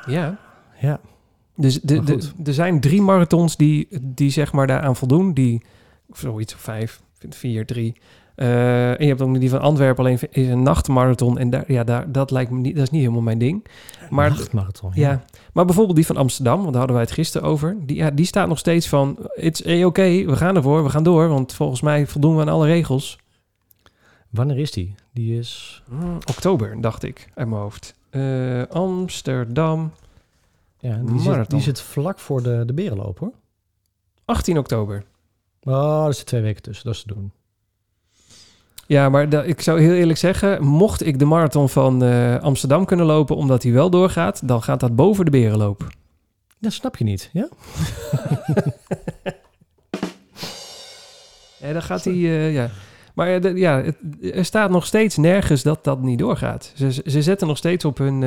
Ja. 0.06 0.40
Ja. 0.80 1.00
Dus 1.56 1.82
de, 1.82 2.04
de, 2.04 2.32
er 2.44 2.54
zijn 2.54 2.80
drie 2.80 3.02
marathons 3.02 3.58
die, 3.58 3.88
die 4.02 4.30
zeg 4.30 4.54
maar 4.54 4.68
daaraan 4.68 4.96
voldoen. 4.96 5.34
Die, 5.34 5.62
zoiets, 6.14 6.54
of 6.54 6.60
vijf, 6.60 7.02
vier, 7.30 7.66
drie. 7.66 7.96
Eh, 8.38 8.90
en 8.90 8.98
je 9.00 9.08
hebt 9.08 9.22
ook 9.22 9.40
die 9.40 9.50
van 9.50 9.60
Antwerpen, 9.60 10.04
alleen 10.06 10.20
is 10.30 10.48
een 10.48 10.64
nachtmarathon. 10.64 11.38
En 11.38 11.50
daar, 11.50 11.72
ja, 11.72 11.84
daar, 11.84 12.12
dat 12.12 12.32
lijkt 12.32 12.52
me 12.52 12.60
niet, 12.60 12.76
dat 12.76 12.84
is 12.84 12.90
niet 12.90 13.02
helemaal 13.02 13.22
mijn 13.22 13.38
ding. 13.38 13.66
Maar- 14.10 14.30
Nachtmarathon. 14.30 14.92
Ja. 14.94 15.24
maar 15.54 15.66
bijvoorbeeld 15.66 15.96
die 15.96 16.06
van 16.06 16.18
Amsterdam, 16.18 16.58
want 16.58 16.68
daar 16.70 16.78
hadden 16.78 16.96
wij 16.96 17.06
het 17.06 17.14
gisteren 17.14 17.48
over. 17.48 17.76
Die, 17.86 17.96
ja, 17.96 18.12
die 18.12 18.26
staat 18.26 18.48
nog 18.48 18.58
steeds 18.58 18.88
van, 18.88 19.18
it's 19.36 19.62
oké, 19.86 20.26
we 20.26 20.36
gaan 20.36 20.56
ervoor, 20.56 20.84
we 20.84 20.90
gaan 20.90 21.04
door. 21.04 21.28
Want 21.28 21.54
volgens 21.54 21.82
mij 21.82 22.08
voldoen 22.08 22.36
we 22.36 22.42
aan 22.42 22.50
alle 22.50 22.66
regels. 22.66 23.18
Wanneer 24.30 24.58
is 24.58 24.72
die? 24.72 24.96
Die 25.14 25.40
is... 25.40 25.84
Hmm, 25.90 26.18
oktober, 26.30 26.82
dacht 26.82 27.04
ik, 27.04 27.30
uit 27.36 27.48
mijn 27.48 27.62
hoofd. 27.62 27.96
Eh, 28.10 28.64
Amsterdam, 28.70 29.92
Ja, 30.80 31.02
die, 31.06 31.20
zit, 31.20 31.50
die 31.50 31.62
zit 31.62 31.82
vlak 31.82 32.20
voor 32.20 32.44
de, 32.44 32.64
de 32.66 32.74
berenloop, 32.74 33.20
hoor. 33.20 33.32
18 34.26 34.58
oktober. 34.58 35.04
Oh, 35.64 36.00
er 36.06 36.08
zitten 36.14 36.26
twee 36.26 36.42
weken 36.42 36.62
tussen. 36.62 36.86
Dat 36.86 36.94
is 36.96 37.02
te 37.02 37.14
doen. 37.14 37.32
Ja, 38.88 39.10
maar 39.10 39.34
ik 39.48 39.62
zou 39.62 39.82
heel 39.82 39.94
eerlijk 39.94 40.20
zeggen, 40.20 40.64
mocht 40.64 41.06
ik 41.06 41.20
de 41.20 41.26
marathon 41.26 41.70
van 41.70 42.04
eh, 42.04 42.40
Amsterdam 42.40 42.86
kunnen 42.86 43.06
lopen 43.06 43.36
omdat 43.36 43.64
hij 43.64 43.72
wel 43.72 43.90
doorgaat, 43.90 44.48
dan 44.48 44.64
gaat 44.64 44.80
dat 44.80 44.96
boven 44.96 45.26
de 45.26 45.32
berenloop. 45.32 45.88
Dat 46.60 46.74
snap 46.74 46.98
je 46.98 47.04
niet, 47.04 47.30
ja? 47.34 47.50
Ja, 51.60 51.74
dan 51.74 51.82
gaat 51.82 52.04
hij, 52.04 52.14
eh, 52.14 52.54
ja. 52.54 52.70
Maar 53.14 53.28
eh, 53.28 53.58
ja, 53.58 53.82
het, 53.82 53.96
er 54.34 54.46
staat 54.46 54.70
nog 54.70 54.86
steeds 54.86 55.18
nergens 55.18 55.64
dat 55.64 55.84
dat 55.84 56.02
niet 56.02 56.20
doorgaat. 56.20 56.72
Ze, 56.76 57.02
ze 57.06 57.22
zetten 57.22 57.48
nog 57.48 57.58
steeds 57.58 57.86
op 57.86 57.98
hun, 57.98 58.22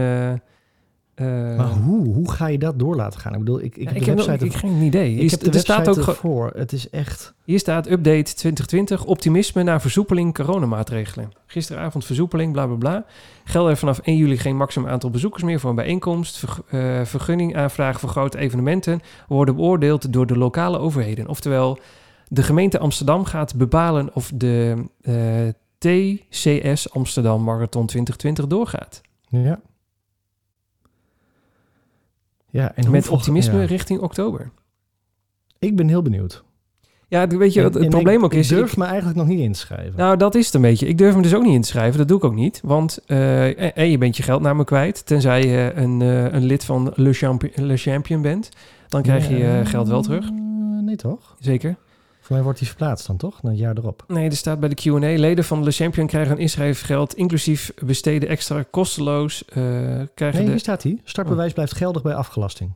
eh, 1.21 1.57
Maar 1.57 1.67
hoe, 1.67 2.15
hoe 2.15 2.31
ga 2.31 2.47
je 2.47 2.59
dat 2.59 2.79
door 2.79 2.97
laten 2.97 3.21
gaan? 3.21 3.33
Ik 3.33 3.39
bedoel, 3.39 3.61
ik, 3.61 3.77
ik 3.77 3.83
ja, 3.83 3.85
heb 3.85 3.95
ik 3.97 4.05
de 4.05 4.11
heb, 4.11 4.19
website... 4.19 4.45
ik 4.45 4.55
geen 4.55 4.83
idee. 4.83 5.31
Heb 5.31 5.41
de 5.41 5.51
er 5.51 5.59
staat 5.59 5.89
ook 5.89 6.17
voor. 6.17 6.53
Het 6.55 6.73
is 6.73 6.91
echt... 6.91 7.35
Hier 7.45 7.59
staat 7.59 7.87
update 7.87 8.35
2020, 8.35 9.05
optimisme 9.05 9.63
naar 9.63 9.81
versoepeling 9.81 10.35
coronamaatregelen. 10.35 11.33
Gisteravond 11.47 12.05
versoepeling, 12.05 12.53
bla 12.53 12.67
bla 12.67 12.77
bla. 12.77 13.05
Gelden 13.45 13.71
er 13.71 13.77
vanaf 13.77 13.99
1 13.99 14.17
juli 14.17 14.39
geen 14.39 14.57
maximum 14.57 14.89
aantal 14.89 15.11
bezoekers 15.11 15.43
meer 15.43 15.61
voor 15.61 15.71
een 15.71 15.77
bijeenkomst. 15.77 16.39
Verg 16.39 16.63
eh, 16.69 17.05
vergunning 17.05 17.57
aanvragen 17.57 18.01
voor 18.01 18.09
grote 18.09 18.39
evenementen 18.39 19.01
worden 19.29 19.57
beoordeeld 19.57 20.13
door 20.13 20.27
de 20.27 20.39
lokale 20.39 20.79
overheden. 20.79 21.29
Oftewel, 21.29 21.79
de 22.29 22.43
gemeente 22.43 22.79
Amsterdam 22.79 23.25
gaat 23.25 23.57
bepalen 23.57 24.15
of 24.15 24.33
de 24.35 24.85
eh, 25.03 25.49
TCS 25.79 26.93
Amsterdam 26.93 27.43
Marathon 27.43 27.87
2020 27.87 28.47
doorgaat. 28.47 29.01
Ja. 29.29 29.61
Ja, 32.51 32.73
en 32.75 32.91
Met 32.91 33.09
optimisme 33.09 33.59
ja. 33.61 33.65
richting 33.67 34.01
oktober. 34.01 34.51
Ik 35.59 35.77
ben 35.77 35.89
heel 35.89 36.03
benieuwd. 36.03 36.45
Ja, 37.09 37.27
weet 37.27 37.53
je 37.53 37.63
het 37.63 37.77
en 37.77 37.89
probleem 37.89 38.19
ik, 38.19 38.25
ook 38.25 38.33
is? 38.35 38.51
Ik 38.51 38.57
durf 38.57 38.71
ik- 38.73 38.77
me 38.79 38.85
eigenlijk 38.85 39.17
nog 39.17 39.27
niet 39.27 39.39
in 39.41 39.53
te 39.53 39.59
schrijven. 39.59 39.97
Nou, 39.97 40.17
dat 40.17 40.35
is 40.35 40.47
het 40.47 40.55
een 40.55 40.61
beetje. 40.61 40.87
Ik 40.87 40.99
durf 40.99 41.17
me 41.17 41.23
dus 41.23 41.35
ook 41.35 41.43
niet 41.43 41.55
in 41.55 41.61
te 41.61 41.69
schrijven. 41.69 41.99
Dat 41.99 42.09
doe 42.09 42.17
ik 42.17 42.25
ook 42.25 42.35
niet. 42.35 42.61
Want 42.65 42.99
eh, 43.07 43.77
en 43.79 43.91
je 43.91 43.99
bent 43.99 44.17
je 44.17 44.23
geld 44.23 44.43
naar 44.43 44.57
me 44.57 44.65
kwijt. 44.65 45.07
Tenzij 45.07 45.47
je 45.47 45.73
een, 45.75 46.03
eh, 46.03 46.33
een 46.33 46.45
lid 46.45 46.65
van 46.65 46.93
Le 46.95 47.13
Champion, 47.13 47.67
Le 47.67 47.77
Champion 47.77 48.23
bent. 48.23 48.49
Dan 48.89 49.03
krijg 49.03 49.29
je 49.29 49.37
je 49.37 49.61
geld 49.65 49.89
wel 49.89 50.03
terug. 50.03 50.31
Nee, 50.83 50.97
toch? 50.97 51.37
Zeker. 51.39 51.77
Voor 52.21 52.35
mij 52.35 52.43
wordt 52.45 52.59
die 52.59 52.69
verplaatst 52.69 53.07
dan, 53.07 53.17
toch? 53.17 53.41
Het 53.43 53.59
jaar 53.59 53.77
erop. 53.77 54.05
Nee, 54.09 54.29
er 54.31 54.37
staat 54.37 54.61
bij 54.61 54.69
de 54.69 54.75
Q&A... 54.75 54.99
leden 54.99 55.45
van 55.45 55.65
Le 55.65 55.71
Champion 55.71 56.07
krijgen 56.07 56.33
een 56.33 56.39
inschrijfgeld... 56.39 57.15
inclusief 57.15 57.73
besteden 57.85 58.29
extra 58.29 58.65
kosteloos. 58.71 59.45
eh, 59.45 59.55
krijgen 60.15 60.37
Nee, 60.39 60.45
de... 60.45 60.51
hier 60.51 60.59
staat 60.59 60.83
hij. 60.83 61.01
Startbewijs 61.05 61.49
Oh. 61.49 61.55
blijft 61.55 61.75
geldig 61.75 62.03
bij 62.03 62.15
afgelasting. 62.15 62.73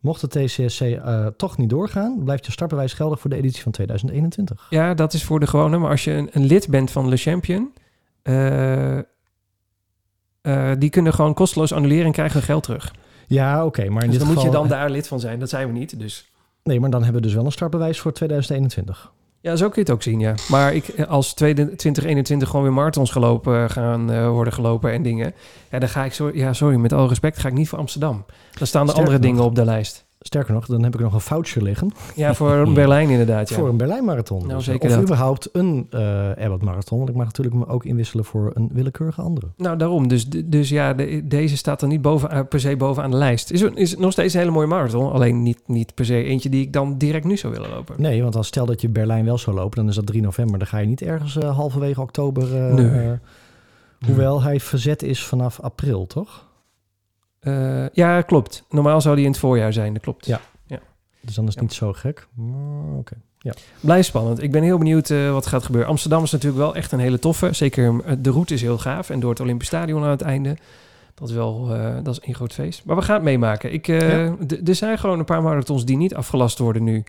Mocht 0.00 0.20
de 0.20 0.44
TCSC 0.44 0.80
eh, 0.80 1.26
toch 1.26 1.56
niet 1.56 1.70
doorgaan, 1.70 2.20
blijft 2.24 2.46
je 2.46 2.52
startbewijs 2.52 2.92
geldig 2.92 3.20
voor 3.20 3.30
de 3.30 3.36
editie 3.36 3.62
van 3.62 3.72
2021. 3.72 4.66
Ja, 4.70 4.94
dat 4.94 5.12
is 5.12 5.24
voor 5.24 5.40
de 5.40 5.46
gewone. 5.46 5.78
Maar 5.78 5.90
als 5.90 6.04
je 6.04 6.12
een, 6.12 6.28
een 6.32 6.44
lid 6.44 6.68
bent 6.68 6.90
van 6.90 7.08
Le 7.08 7.16
Champion... 7.16 7.72
eh, 8.22 8.98
die 10.78 10.90
kunnen 10.90 11.14
gewoon 11.14 11.34
kosteloos 11.34 11.72
annuleren 11.72 12.06
en 12.06 12.12
krijgen 12.12 12.36
hun 12.36 12.46
geld 12.46 12.62
terug. 12.62 12.94
Ja, 13.26 13.64
oké, 13.64 13.88
maar 13.88 14.02
in 14.04 14.10
Dus 14.10 14.18
dit 14.18 14.18
dan 14.18 14.26
moet 14.34 14.42
je 14.42 14.48
geval... 14.48 14.68
dan 14.68 14.78
daar 14.78 14.90
lid 14.90 15.08
van 15.08 15.20
zijn. 15.20 15.38
Dat 15.38 15.48
zijn 15.48 15.66
we 15.66 15.72
niet, 15.72 15.98
dus... 15.98 16.30
Nee, 16.66 16.80
maar 16.80 16.90
dan 16.90 17.02
hebben 17.02 17.20
we 17.20 17.26
dus 17.26 17.36
wel 17.36 17.44
een 17.44 17.52
startbewijs 17.52 18.00
voor 18.00 18.12
2021. 18.12 19.12
Ja, 19.40 19.56
zo 19.56 19.64
kun 19.64 19.74
je 19.74 19.80
het 19.80 19.90
ook 19.90 20.02
zien, 20.02 20.20
ja. 20.20 20.34
Maar 20.48 20.74
ik, 20.74 21.00
als 21.08 21.34
2021 21.34 22.48
gewoon 22.48 22.64
weer 22.64 22.74
marathons 22.74 23.10
gelopen 23.10 23.62
eh, 23.62 23.70
gaan 23.70 24.10
eh, 24.10 24.28
worden 24.28 24.52
gelopen 24.52 24.92
en 24.92 25.02
dingen... 25.02 25.34
Ja, 25.70 25.78
dan 25.78 25.88
ga 25.88 26.04
ik... 26.04 26.12
Sorry, 26.12 26.38
ja, 26.38 26.52
sorry, 26.52 26.76
met 26.76 26.92
alle 26.92 27.08
respect 27.08 27.38
ga 27.38 27.48
ik 27.48 27.54
niet 27.54 27.68
voor 27.68 27.78
Amsterdam. 27.78 28.24
Dan 28.58 28.66
staan 28.66 28.82
er 28.82 28.88
Sterker 28.88 28.94
andere 28.94 29.18
nog. 29.18 29.26
dingen 29.26 29.42
op 29.44 29.54
de 29.54 29.64
lijst. 29.64 30.05
Sterker 30.26 30.54
nog, 30.54 30.66
dan 30.66 30.82
heb 30.82 30.94
ik 30.94 31.00
nog 31.00 31.14
een 31.14 31.20
foutje 31.20 31.62
liggen 31.62 31.90
Ja, 32.14 32.34
voor 32.34 32.72
Berlijn 32.72 33.08
inderdaad, 33.10 33.48
ja. 33.48 33.54
voor 33.56 33.68
een 33.68 33.76
Berlijn 33.76 34.04
Marathon. 34.04 34.42
Nou, 34.42 34.54
Dus, 34.54 34.64
zeker 34.64 34.88
of 34.88 34.94
dat. 34.94 35.02
überhaupt 35.02 35.48
een 35.52 35.86
eh 35.90 36.30
Abbott 36.44 36.62
Marathon. 36.62 36.98
Want 36.98 37.10
ik 37.10 37.16
mag 37.16 37.24
natuurlijk 37.26 37.56
me 37.56 37.66
ook 37.66 37.84
inwisselen 37.84 38.24
voor 38.24 38.50
een 38.54 38.68
willekeurige 38.72 39.22
andere. 39.22 39.46
Nou, 39.56 39.76
daarom. 39.78 40.08
Dus, 40.08 40.28
dus 40.44 40.68
ja, 40.68 40.94
de- 40.94 41.20
deze 41.26 41.56
staat 41.56 41.82
er 41.82 41.88
niet 41.88 42.02
boven, 42.02 42.30
eh, 42.30 42.40
per 42.48 42.60
se 42.60 42.76
bovenaan 42.76 43.10
de 43.10 43.16
lijst. 43.16 43.50
Is, 43.50 43.62
is 43.62 43.96
nog 43.96 44.12
steeds 44.12 44.34
een 44.34 44.40
hele 44.40 44.52
mooie 44.52 44.66
marathon. 44.66 45.12
Alleen 45.12 45.42
niet, 45.42 45.60
niet 45.66 45.94
per 45.94 46.04
se 46.04 46.22
eentje 46.22 46.48
die 46.48 46.62
ik 46.62 46.72
dan 46.72 46.98
direct 46.98 47.24
nu 47.24 47.36
zou 47.36 47.52
willen 47.52 47.70
lopen. 47.70 47.94
Nee, 47.98 48.22
want 48.22 48.36
als 48.36 48.46
stel 48.46 48.66
dat 48.66 48.80
je 48.80 48.88
Berlijn 48.88 49.24
wel 49.24 49.38
zou 49.38 49.56
lopen, 49.56 49.76
dan 49.78 49.88
is 49.88 49.94
dat 49.94 50.06
3 50.06 50.22
november. 50.22 50.58
Dan 50.58 50.68
ga 50.68 50.78
je 50.78 50.86
niet 50.86 51.02
ergens 51.02 51.36
eh, 51.36 51.56
halverwege 51.56 52.00
oktober... 52.00 52.56
eh, 52.66 52.74
Nee. 52.74 52.88
eh, 52.90 53.10
hoewel 54.06 54.42
hij 54.42 54.60
verzet 54.60 55.02
is 55.02 55.24
vanaf 55.24 55.60
april, 55.60 56.06
toch? 56.06 56.45
Eh, 57.46 57.88
ja, 57.92 58.22
klopt. 58.22 58.64
Normaal 58.70 59.00
zou 59.00 59.16
die 59.16 59.24
in 59.24 59.30
het 59.30 59.40
voorjaar 59.40 59.72
zijn, 59.72 59.92
dat 59.92 60.02
klopt. 60.02 60.26
Ja. 60.26 60.40
Dus 61.20 61.34
dan 61.34 61.44
is 61.44 61.50
het 61.50 61.58
Ja. 61.60 61.66
niet 61.68 61.72
zo 61.74 61.92
gek. 61.92 62.26
Maar 62.34 62.96
Oké. 62.98 63.14
Blijf 63.80 64.06
spannend. 64.06 64.42
Ik 64.42 64.50
ben 64.52 64.62
heel 64.62 64.78
benieuwd 64.78 65.10
eh, 65.10 65.32
wat 65.32 65.46
gaat 65.46 65.62
gebeuren. 65.64 65.90
Amsterdam 65.90 66.22
is 66.22 66.30
natuurlijk 66.30 66.62
wel 66.62 66.74
echt 66.74 66.92
een 66.92 66.98
hele 66.98 67.18
toffe. 67.18 67.52
Zeker 67.52 68.00
eh, 68.04 68.12
de 68.18 68.30
route 68.30 68.54
is 68.54 68.62
heel 68.62 68.78
gaaf. 68.78 69.10
En 69.10 69.20
door 69.20 69.30
het 69.30 69.40
Olympisch 69.40 69.66
Stadion 69.66 70.02
aan 70.02 70.10
het 70.10 70.20
einde. 70.22 70.56
Dat 71.14 71.28
is 71.28 71.34
wel 71.34 71.66
dat 72.02 72.18
is 72.20 72.28
een 72.28 72.34
groot 72.34 72.52
feest. 72.52 72.84
Maar 72.84 72.96
we 72.96 73.02
gaan 73.02 73.14
het 73.14 73.24
meemaken. 73.24 73.72
Ik, 73.72 73.86
Ja. 73.86 74.36
Er 74.64 74.74
zijn 74.74 74.98
gewoon 74.98 75.18
een 75.18 75.24
paar 75.24 75.42
marathons 75.42 75.84
die 75.84 75.96
niet 75.96 76.14
afgelast 76.14 76.58
worden 76.58 76.84
nu. 76.84 77.04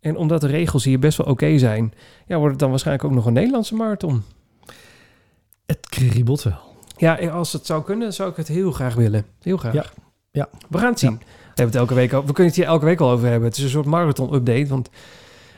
En 0.00 0.16
omdat 0.16 0.40
de 0.40 0.46
regels 0.46 0.84
hier 0.84 0.98
best 0.98 1.18
wel 1.18 1.26
oké 1.26 1.58
zijn... 1.58 1.92
Ja, 2.26 2.36
wordt 2.36 2.50
het 2.50 2.58
dan 2.60 2.70
waarschijnlijk 2.70 3.06
ook 3.08 3.14
nog 3.14 3.26
een 3.26 3.32
Nederlandse 3.32 3.74
marathon. 3.74 4.22
Het 5.66 5.86
kriebelt 5.88 6.42
wel. 6.42 6.58
Ja, 7.00 7.14
als 7.28 7.52
het 7.52 7.66
zou 7.66 7.82
kunnen, 7.84 8.12
zou 8.12 8.30
ik 8.30 8.36
het 8.36 8.48
heel 8.48 8.72
graag 8.72 8.94
willen. 8.94 9.24
Heel 9.42 9.56
graag. 9.56 9.74
Ja. 9.74 9.84
Ja. 10.30 10.48
We 10.68 10.78
gaan 10.78 10.90
het 10.90 10.98
zien. 10.98 11.18
We, 11.18 11.24
hebben 11.46 11.66
het 11.66 11.74
elke 11.74 11.94
week, 11.94 12.12
al- 12.12 12.20
we 12.20 12.32
kunnen 12.32 12.46
het 12.46 12.56
hier 12.56 12.64
elke 12.70 12.84
week 12.84 13.00
al 13.00 13.10
over 13.10 13.28
hebben. 13.28 13.48
Het 13.48 13.56
is 13.58 13.64
een 13.64 13.70
soort 13.70 13.86
marathon-update. 13.86 14.66
Want 14.66 14.90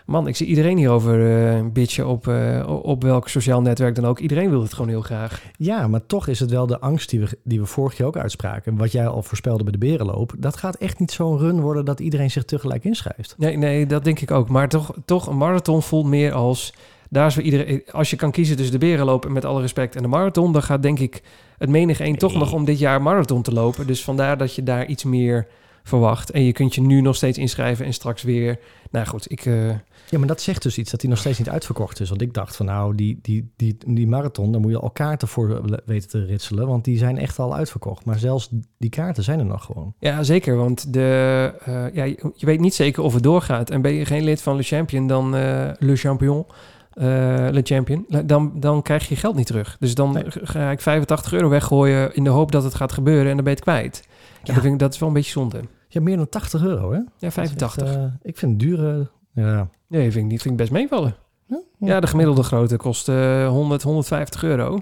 man, 0.07 0.27
ik 0.27 0.37
zie 0.37 0.47
iedereen 0.47 0.77
hierover 0.77 1.47
eh 1.57 1.61
bitchen 1.73 2.07
op, 2.07 2.29
eh, 2.29 2.79
op 2.83 3.03
welk 3.03 3.29
sociaal 3.29 3.61
netwerk 3.61 3.95
dan 3.95 4.05
ook. 4.07 4.19
Iedereen 4.19 4.51
wil 4.51 4.63
het 4.63 4.73
gewoon 4.73 4.89
heel 4.89 5.01
graag. 5.01 5.43
Ja, 5.57 5.89
maar 5.89 6.07
toch 6.07 6.27
is 6.27 6.41
het 6.41 6.51
wel 6.51 6.67
de 6.67 6.81
angst 6.81 7.11
die 7.11 7.21
we, 7.21 7.39
die 7.45 7.61
we 7.61 7.67
vorig 7.67 7.97
jaar 7.97 8.07
ook 8.07 8.17
uitspraken. 8.17 8.77
Wat 8.77 8.93
jij 8.93 9.07
al 9.07 9.23
voorspelde 9.23 9.63
bij 9.63 9.73
de 9.73 9.79
Berenloop. 9.79 10.35
Dat 10.39 10.57
gaat 10.57 10.75
echt 10.77 10.99
niet 10.99 11.11
zo'n 11.13 11.39
run 11.39 11.61
worden 11.61 11.85
dat 11.85 12.01
iedereen 12.01 12.31
zich 12.31 12.45
tegelijk 12.45 12.85
inschrijft. 12.85 13.35
Nee, 13.39 13.57
nee, 13.57 13.87
dat 13.87 14.05
denk 14.05 14.21
ik 14.21 14.31
ook. 14.31 14.49
Maar 14.49 14.69
toch, 14.69 14.93
toch 15.05 15.27
een 15.27 15.37
marathon 15.37 15.83
voelt 15.83 16.07
meer 16.07 16.33
als... 16.33 16.75
Daar 17.13 17.27
is 17.27 17.39
iedereen, 17.39 17.83
als 17.91 18.11
je 18.11 18.17
kan 18.17 18.31
kiezen 18.31 18.57
tussen 18.57 18.81
de 18.81 18.87
berenloop 18.87 19.25
en 19.27 19.33
met 19.33 19.45
alle 19.45 19.61
respect 19.61 19.97
en 19.97 20.03
de 20.03 20.09
marathon... 20.09 20.53
dan 20.53 20.63
gaat 20.63 20.83
denk 20.83 20.99
ik 20.99 21.23
het 21.59 21.69
menig 21.69 22.01
een 22.01 22.17
toch 22.17 22.35
nog 22.35 22.53
om 22.53 22.65
dit 22.65 22.79
jaar 22.79 23.03
marathon 23.03 23.43
te 23.43 23.53
lopen. 23.53 23.87
Dus 23.87 24.05
vandaar 24.05 24.39
dat 24.39 24.55
je 24.55 24.63
daar 24.63 24.87
iets 24.87 25.05
meer 25.05 25.47
verwacht. 25.83 26.31
En 26.31 26.43
je 26.45 26.53
kunt 26.53 26.75
je 26.75 26.81
nu 26.81 27.01
nog 27.01 27.17
steeds 27.17 27.39
inschrijven 27.39 27.85
en 27.85 27.93
straks 27.93 28.23
weer... 28.23 28.59
Nou 28.91 29.07
goed, 29.07 29.31
ik... 29.31 29.47
eh, 29.47 29.69
Ja, 30.09 30.19
maar 30.19 30.27
dat 30.27 30.41
zegt 30.41 30.63
dus 30.63 30.79
iets 30.79 30.91
dat 30.91 31.01
die 31.01 31.11
nog 31.11 31.19
steeds 31.19 31.39
niet 31.39 31.49
uitverkocht 31.49 32.01
is. 32.01 32.09
Want 32.09 32.21
ik 32.23 32.35
dacht 32.35 32.57
van 32.57 32.67
nou, 32.67 32.95
die, 32.95 33.19
die, 33.23 33.53
die, 33.57 33.77
die 33.87 34.07
marathon, 34.07 34.53
daar 34.53 34.61
moet 34.61 34.71
je 34.71 34.79
al 34.79 34.91
kaarten 34.91 35.29
voor 35.29 35.81
weten 35.85 36.09
te 36.09 36.25
ritselen. 36.25 36.67
Want 36.67 36.85
die 36.85 36.99
zijn 36.99 37.19
echt 37.19 37.39
al 37.39 37.55
uitverkocht. 37.55 38.05
Maar 38.05 38.19
zelfs 38.19 38.49
die 38.79 38.91
kaarten 38.91 39.23
zijn 39.23 39.39
er 39.39 39.45
nog 39.45 39.65
gewoon. 39.65 39.95
Ja, 39.99 40.23
zeker. 40.23 40.57
Want 40.57 40.93
de, 40.93 41.53
eh, 41.65 41.95
ja, 41.95 42.05
je, 42.05 42.47
weet 42.47 42.61
niet 42.61 42.75
zeker 42.75 43.03
of 43.03 43.15
het 43.15 43.23
doorgaat. 43.23 43.71
En 43.71 43.83
ben 43.83 43.93
je 43.93 44.05
geen 44.05 44.25
lid 44.25 44.43
van 44.43 44.57
Le 44.57 44.63
Champion, 44.63 45.07
dan 45.07 45.37
eh, 45.37 45.71
Le 45.79 45.97
Champion, 45.97 46.47
Le 46.95 47.61
Champion, 47.63 48.07
dan, 48.25 48.53
dan 48.55 48.83
krijg 48.83 49.09
je 49.09 49.17
geld 49.17 49.35
niet 49.37 49.47
terug. 49.47 49.77
Dus 49.81 49.95
dan 49.95 50.13
Nee. 50.13 50.25
ga 50.29 50.71
ik 50.71 50.81
85 50.81 51.33
euro 51.33 51.49
weggooien 51.49 52.15
in 52.15 52.25
de 52.25 52.31
hoop 52.31 52.53
dat 52.53 52.63
het 52.65 52.75
gaat 52.75 52.93
gebeuren 52.93 53.29
en 53.31 53.35
dan 53.35 53.45
ben 53.45 53.53
je 53.53 53.59
het 53.61 53.61
kwijt. 53.61 54.03
Ja. 54.43 54.53
Dat, 54.55 54.63
vind 54.63 54.75
ik, 54.75 54.79
dat 54.81 54.93
is 54.95 54.99
wel 54.99 55.09
een 55.09 55.15
beetje 55.15 55.31
zonde. 55.31 55.61
Ja, 55.89 56.01
meer 56.01 56.17
dan 56.17 56.29
80 56.29 56.63
euro 56.63 56.91
hè? 56.91 56.97
Ja, 56.97 57.05
Dat 57.19 57.29
is 57.29 57.35
85. 57.35 57.87
echt, 57.89 57.97
eh, 57.97 58.05
ik 58.23 58.39
vind 58.39 58.51
het 58.51 58.61
dure... 58.61 59.09
Ja. 59.35 59.69
Nee, 59.89 60.11
vind 60.13 60.25
ik, 60.25 60.31
niet, 60.31 60.41
vind 60.43 60.55
ik 60.55 60.61
best 60.61 60.71
meevallen. 60.73 61.15
Ja, 61.47 61.61
Ja, 61.79 62.01
de 62.01 62.07
gemiddelde 62.07 62.43
grootte 62.43 62.77
kost 62.77 63.09
eh 63.09 63.49
100, 63.49 63.83
150 63.83 64.43
euro. 64.45 64.81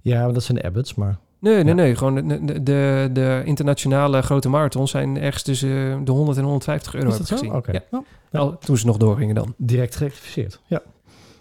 ja, 0.00 0.28
dat 0.32 0.42
zijn 0.42 0.58
de 0.58 0.64
Abbots, 0.64 0.94
maar... 0.94 1.18
Nee, 1.38 1.64
nee, 1.64 1.74
nee. 1.74 1.96
Gewoon 1.96 2.28
de, 2.28 2.62
de, 2.62 3.08
de, 3.12 3.42
internationale 3.44 4.22
grote 4.22 4.48
marathons 4.48 4.90
zijn 4.90 5.18
ergens 5.20 5.42
tussen 5.42 5.68
eh, 5.92 5.98
de 6.04 6.12
100 6.12 6.38
en 6.38 6.42
150 6.44 6.94
euro. 6.94 7.08
is 7.08 7.16
dat 7.18 7.38
zo? 7.38 7.44
Oké. 7.46 7.80
Nou, 8.30 8.54
toen 8.60 8.76
ze 8.76 8.86
nog 8.86 8.96
doorgingen 8.96 9.34
dan. 9.34 9.54
direct 9.56 9.96
gerectificeerd. 9.96 10.60
Ja. 10.66 10.82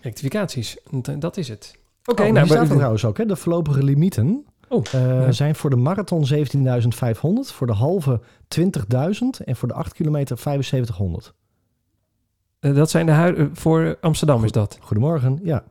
Rectificaties. 0.02 0.78
Dat 1.20 1.38
is 1.38 1.48
het. 1.48 1.76
Oké, 2.06 2.24
Oh, 2.24 2.32
nou, 2.32 2.46
staat 2.48 2.70
er 2.70 2.76
trouwens 2.76 3.06
ook, 3.06 3.18
hè? 3.18 3.26
De 3.26 3.36
voorlopige 3.36 3.84
limieten 3.84 4.46
Oh, 4.70 4.84
eh, 4.92 5.02
ja. 5.22 5.32
zijn 5.32 5.56
voor 5.56 5.70
de 5.70 5.76
marathon 5.76 6.26
17.500, 6.26 7.52
voor 7.54 7.68
de 7.68 7.74
halve 7.74 8.22
20.000 8.48 9.44
en 9.46 9.56
voor 9.56 9.68
de 9.68 9.74
8 9.74 9.94
kilometer 9.94 10.38
7500. 10.38 11.34
eh, 12.60 12.76
dat 12.76 12.90
zijn 12.90 13.06
de 13.06 13.12
huizen 13.12 13.56
voor 13.56 13.98
Amsterdam 14.02 14.44
is 14.44 14.52
dat. 14.52 14.78
Goedemorgen. 14.82 15.40
Ja, 15.44 15.64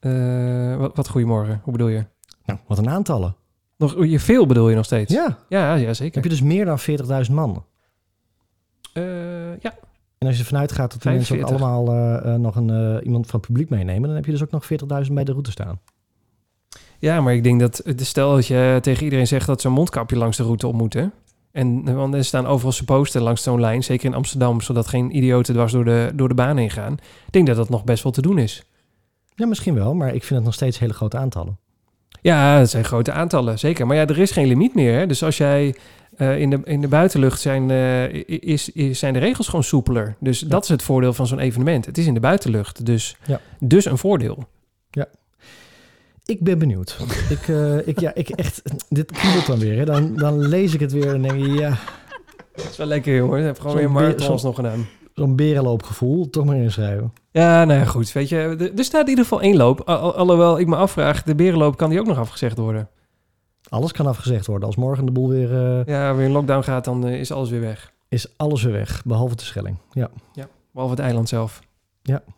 Eh, 0.00 0.76
wat, 0.76 0.96
wat 0.96 1.08
goedemorgen. 1.08 1.60
Hoe 1.64 1.72
bedoel 1.72 1.88
je? 1.88 2.04
nou, 2.44 2.58
wat 2.66 2.78
een 2.78 2.88
aantallen. 2.88 3.36
Nog 3.76 4.04
je 4.04 4.20
veel 4.20 4.46
bedoel 4.46 4.68
je 4.68 4.76
nog 4.76 4.84
steeds? 4.84 5.12
Ja, 5.12 5.38
ja, 5.48 5.74
ja 5.74 5.86
heb 5.86 5.94
zeker. 5.94 6.22
je 6.22 6.28
dus 6.28 6.42
meer 6.42 6.64
dan 6.64 6.78
40.000 6.78 7.32
man. 7.34 7.64
Eh, 8.92 9.58
ja, 9.60 9.74
En 10.18 10.26
als 10.26 10.36
je 10.36 10.42
ervan 10.42 10.58
uitgaat 10.58 10.92
dat 10.92 11.02
die 11.02 11.12
mensen 11.12 11.34
ook 11.40 11.48
45. 11.48 11.68
allemaal 11.68 11.94
eh, 11.94 12.34
eh, 12.34 12.40
nog 12.40 12.56
een, 12.56 12.70
eh, 12.70 13.06
iemand 13.06 13.26
van 13.26 13.40
het 13.40 13.48
publiek 13.48 13.68
meenemen, 13.68 14.02
dan 14.02 14.16
heb 14.16 14.24
je 14.24 14.30
dus 14.30 14.42
ook 14.42 14.50
nog 14.50 14.64
40.000 14.66 15.14
bij 15.14 15.24
de 15.24 15.32
route 15.32 15.50
staan. 15.50 15.80
ja, 16.98 17.20
maar 17.20 17.34
ik 17.34 17.42
denk 17.42 17.60
dat 17.60 17.82
stel 17.96 18.34
dat 18.34 18.46
je 18.46 18.78
tegen 18.82 19.04
iedereen 19.04 19.26
zegt 19.26 19.46
dat 19.46 19.60
ze 19.60 19.66
een 19.66 19.72
mondkapje 19.72 20.16
langs 20.16 20.36
de 20.36 20.42
route 20.42 20.66
op 20.66 20.74
moeten. 20.74 21.12
En 21.52 21.94
want 21.94 22.14
er 22.14 22.24
staan 22.24 22.46
overal 22.46 22.72
supposten 22.72 23.22
langs 23.22 23.42
zo'n 23.42 23.60
lijn, 23.60 23.84
zeker 23.84 24.06
in 24.06 24.14
Amsterdam, 24.14 24.60
zodat 24.60 24.86
geen 24.86 25.16
idioten 25.16 25.54
dwars 25.54 25.72
door 25.72 25.84
de, 25.84 26.12
door 26.14 26.28
de 26.28 26.34
baan 26.34 26.56
heen 26.56 26.70
gaan. 26.70 26.92
Ik 27.26 27.32
denk 27.32 27.46
dat 27.46 27.56
dat 27.56 27.68
nog 27.68 27.84
best 27.84 28.02
wel 28.02 28.12
te 28.12 28.22
doen 28.22 28.38
is. 28.38 28.64
Ja, 29.34 29.46
misschien 29.46 29.74
wel, 29.74 29.94
maar 29.94 30.08
ik 30.14 30.24
vind 30.24 30.34
het 30.34 30.44
nog 30.44 30.54
steeds 30.54 30.78
hele 30.78 30.92
grote 30.92 31.16
aantallen. 31.16 31.58
Ja, 32.20 32.58
dat 32.58 32.70
zijn 32.70 32.84
grote 32.84 33.12
aantallen, 33.12 33.58
zeker. 33.58 33.86
Maar 33.86 33.96
ja, 33.96 34.06
er 34.06 34.18
is 34.18 34.30
geen 34.30 34.46
limiet 34.46 34.74
meer. 34.74 34.98
Hè? 34.98 35.06
Dus 35.06 35.22
als 35.22 35.36
jij 35.36 35.74
eh, 36.16 36.38
in, 36.40 36.50
de, 36.50 36.60
in 36.64 36.80
de 36.80 36.88
buitenlucht 36.88 37.40
zijn, 37.40 37.70
eh, 37.70 38.12
is, 38.26 38.72
is, 38.72 38.98
zijn 38.98 39.12
de 39.12 39.18
regels 39.18 39.46
gewoon 39.48 39.64
soepeler. 39.64 40.14
Dus 40.20 40.40
dat 40.40 40.62
is 40.62 40.68
het 40.68 40.82
voordeel 40.82 41.12
van 41.12 41.26
zo'n 41.26 41.38
evenement. 41.38 41.86
Het 41.86 41.98
is 41.98 42.06
in 42.06 42.14
de 42.14 42.20
buitenlucht, 42.20 42.86
dus, 42.86 43.16
Ja. 43.26 43.40
dus 43.58 43.84
een 43.84 43.98
voordeel. 43.98 44.44
Ik 46.24 46.40
ben 46.44 46.58
benieuwd. 46.58 46.96
ik, 47.30 47.48
eh, 47.48 47.86
ik, 47.88 48.00
ja, 48.00 48.14
ik 48.14 48.28
echt, 48.28 48.62
dit 48.88 49.12
kriebelt 49.12 49.46
dan 49.46 49.58
weer. 49.58 49.78
Hè. 49.78 49.84
Dan, 49.84 50.14
dan 50.16 50.38
lees 50.48 50.74
ik 50.74 50.80
het 50.80 50.92
weer 50.92 51.14
en 51.14 51.22
denk 51.22 51.44
ik, 51.44 51.58
ja, 51.58 51.78
Dat 52.54 52.68
is 52.70 52.76
wel 52.76 52.86
lekker, 52.86 53.16
jongen. 53.16 53.38
Ik 53.38 53.44
heb 53.44 53.60
gewoon 53.60 53.76
weer 53.76 53.90
marathons 53.90 54.42
nog 54.42 54.54
gedaan. 54.54 54.86
zo'n 55.14 55.36
berenloopgevoel. 55.36 56.30
Toch 56.30 56.44
maar 56.44 56.56
inschrijven. 56.56 57.12
Ja, 57.30 57.64
nou 57.64 57.78
ja, 57.80 57.84
goed. 57.84 58.12
Weet 58.12 58.28
je, 58.28 58.36
er- 58.76 58.84
staat 58.84 59.02
in 59.02 59.08
ieder 59.08 59.24
geval 59.24 59.40
één 59.40 59.56
loop. 59.56 59.80
Al- 59.80 59.96
al- 59.98 60.14
Alhoewel 60.14 60.58
ik 60.58 60.66
me 60.66 60.76
afvraag, 60.76 61.22
de 61.22 61.34
berenloop 61.34 61.76
kan 61.76 61.90
die 61.90 62.00
ook 62.00 62.06
nog 62.06 62.18
afgezegd 62.18 62.58
worden. 62.58 62.88
Alles 63.68 63.92
kan 63.92 64.06
afgezegd 64.06 64.46
worden. 64.46 64.66
Als 64.66 64.76
morgen 64.76 65.06
de 65.06 65.12
boel 65.12 65.28
weer, 65.28 65.52
eh, 65.78 65.84
Ja, 65.86 66.14
weer 66.14 66.26
in 66.26 66.32
lockdown 66.32 66.62
gaat, 66.62 66.84
dan 66.84 67.06
eh, 67.06 67.20
is 67.20 67.32
alles 67.32 67.50
weer 67.50 67.60
weg. 67.60 67.92
is 68.08 68.26
alles 68.36 68.62
weer 68.62 68.72
weg. 68.72 69.02
Behalve 69.04 69.36
de 69.36 69.42
Schelling. 69.42 69.76
Ja, 69.92 70.08
Behalve 70.72 70.94
het 70.94 71.04
eiland 71.04 71.28
zelf. 71.28 71.60
Ja. 72.02 72.22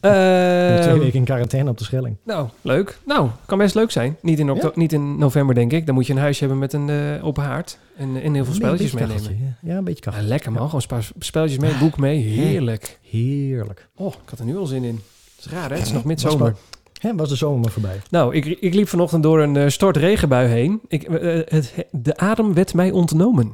Ehm, 0.00 0.82
twee 0.82 0.98
weken 0.98 1.18
in 1.18 1.24
quarantaine 1.24 1.70
op 1.70 1.78
de 1.78 1.84
Schelling. 1.84 2.16
Nou, 2.24 2.48
leuk. 2.60 2.98
Nou, 3.06 3.28
kan 3.46 3.58
best 3.58 3.74
leuk 3.74 3.90
zijn. 3.90 4.16
Niet 4.22 4.38
in, 4.38 4.46
Ja. 4.54 4.70
niet 4.74 4.92
in 4.92 5.18
november, 5.18 5.54
denk 5.54 5.72
ik. 5.72 5.86
Dan 5.86 5.94
moet 5.94 6.06
je 6.06 6.12
een 6.12 6.18
huisje 6.18 6.40
hebben 6.40 6.58
met 6.58 6.72
een 6.72 6.90
eh, 6.90 7.24
open 7.26 7.42
haard. 7.44 7.78
En, 7.96 8.22
en 8.22 8.34
heel 8.34 8.44
veel 8.44 8.54
spelletjes 8.54 8.92
meenemen. 8.92 9.22
kacheltje, 9.22 9.44
Ja, 9.62 9.76
een 9.76 9.84
beetje 9.84 10.02
Ja, 10.04 10.10
kachel. 10.10 10.26
lekker 10.28 10.52
man. 10.52 10.68
Gewoon 10.70 11.02
spelletjes 11.18 11.58
mee, 11.60 11.78
boek 11.78 11.98
mee. 11.98 12.18
Heerlijk. 12.22 12.98
Heerlijk. 13.02 13.88
Oh, 13.96 14.12
ik 14.22 14.28
had 14.30 14.38
er 14.38 14.44
nu 14.44 14.56
al 14.56 14.66
zin 14.66 14.84
in. 14.84 14.94
Het 15.36 15.44
is 15.46 15.52
raar, 15.52 15.68
hè? 15.70 15.76
Het 15.76 15.86
is 15.86 15.92
nog 15.92 16.04
midzomer. 16.04 16.54
Hè, 17.00 17.14
was 17.14 17.28
de 17.28 17.36
zomer 17.36 17.60
maar 17.60 17.70
voorbij. 17.70 18.00
Nou, 18.10 18.34
ik, 18.34 18.44
ik 18.44 18.74
liep 18.74 18.88
vanochtend 18.88 19.22
door 19.22 19.40
een 19.40 19.56
eh, 19.56 19.68
stortregenbui 19.68 20.48
heen. 20.48 20.80
Ik, 20.88 21.02
eh, 21.02 21.40
het, 21.44 21.86
de 21.90 22.16
adem 22.16 22.54
werd 22.54 22.74
mij 22.74 22.90
ontnomen. 22.90 23.52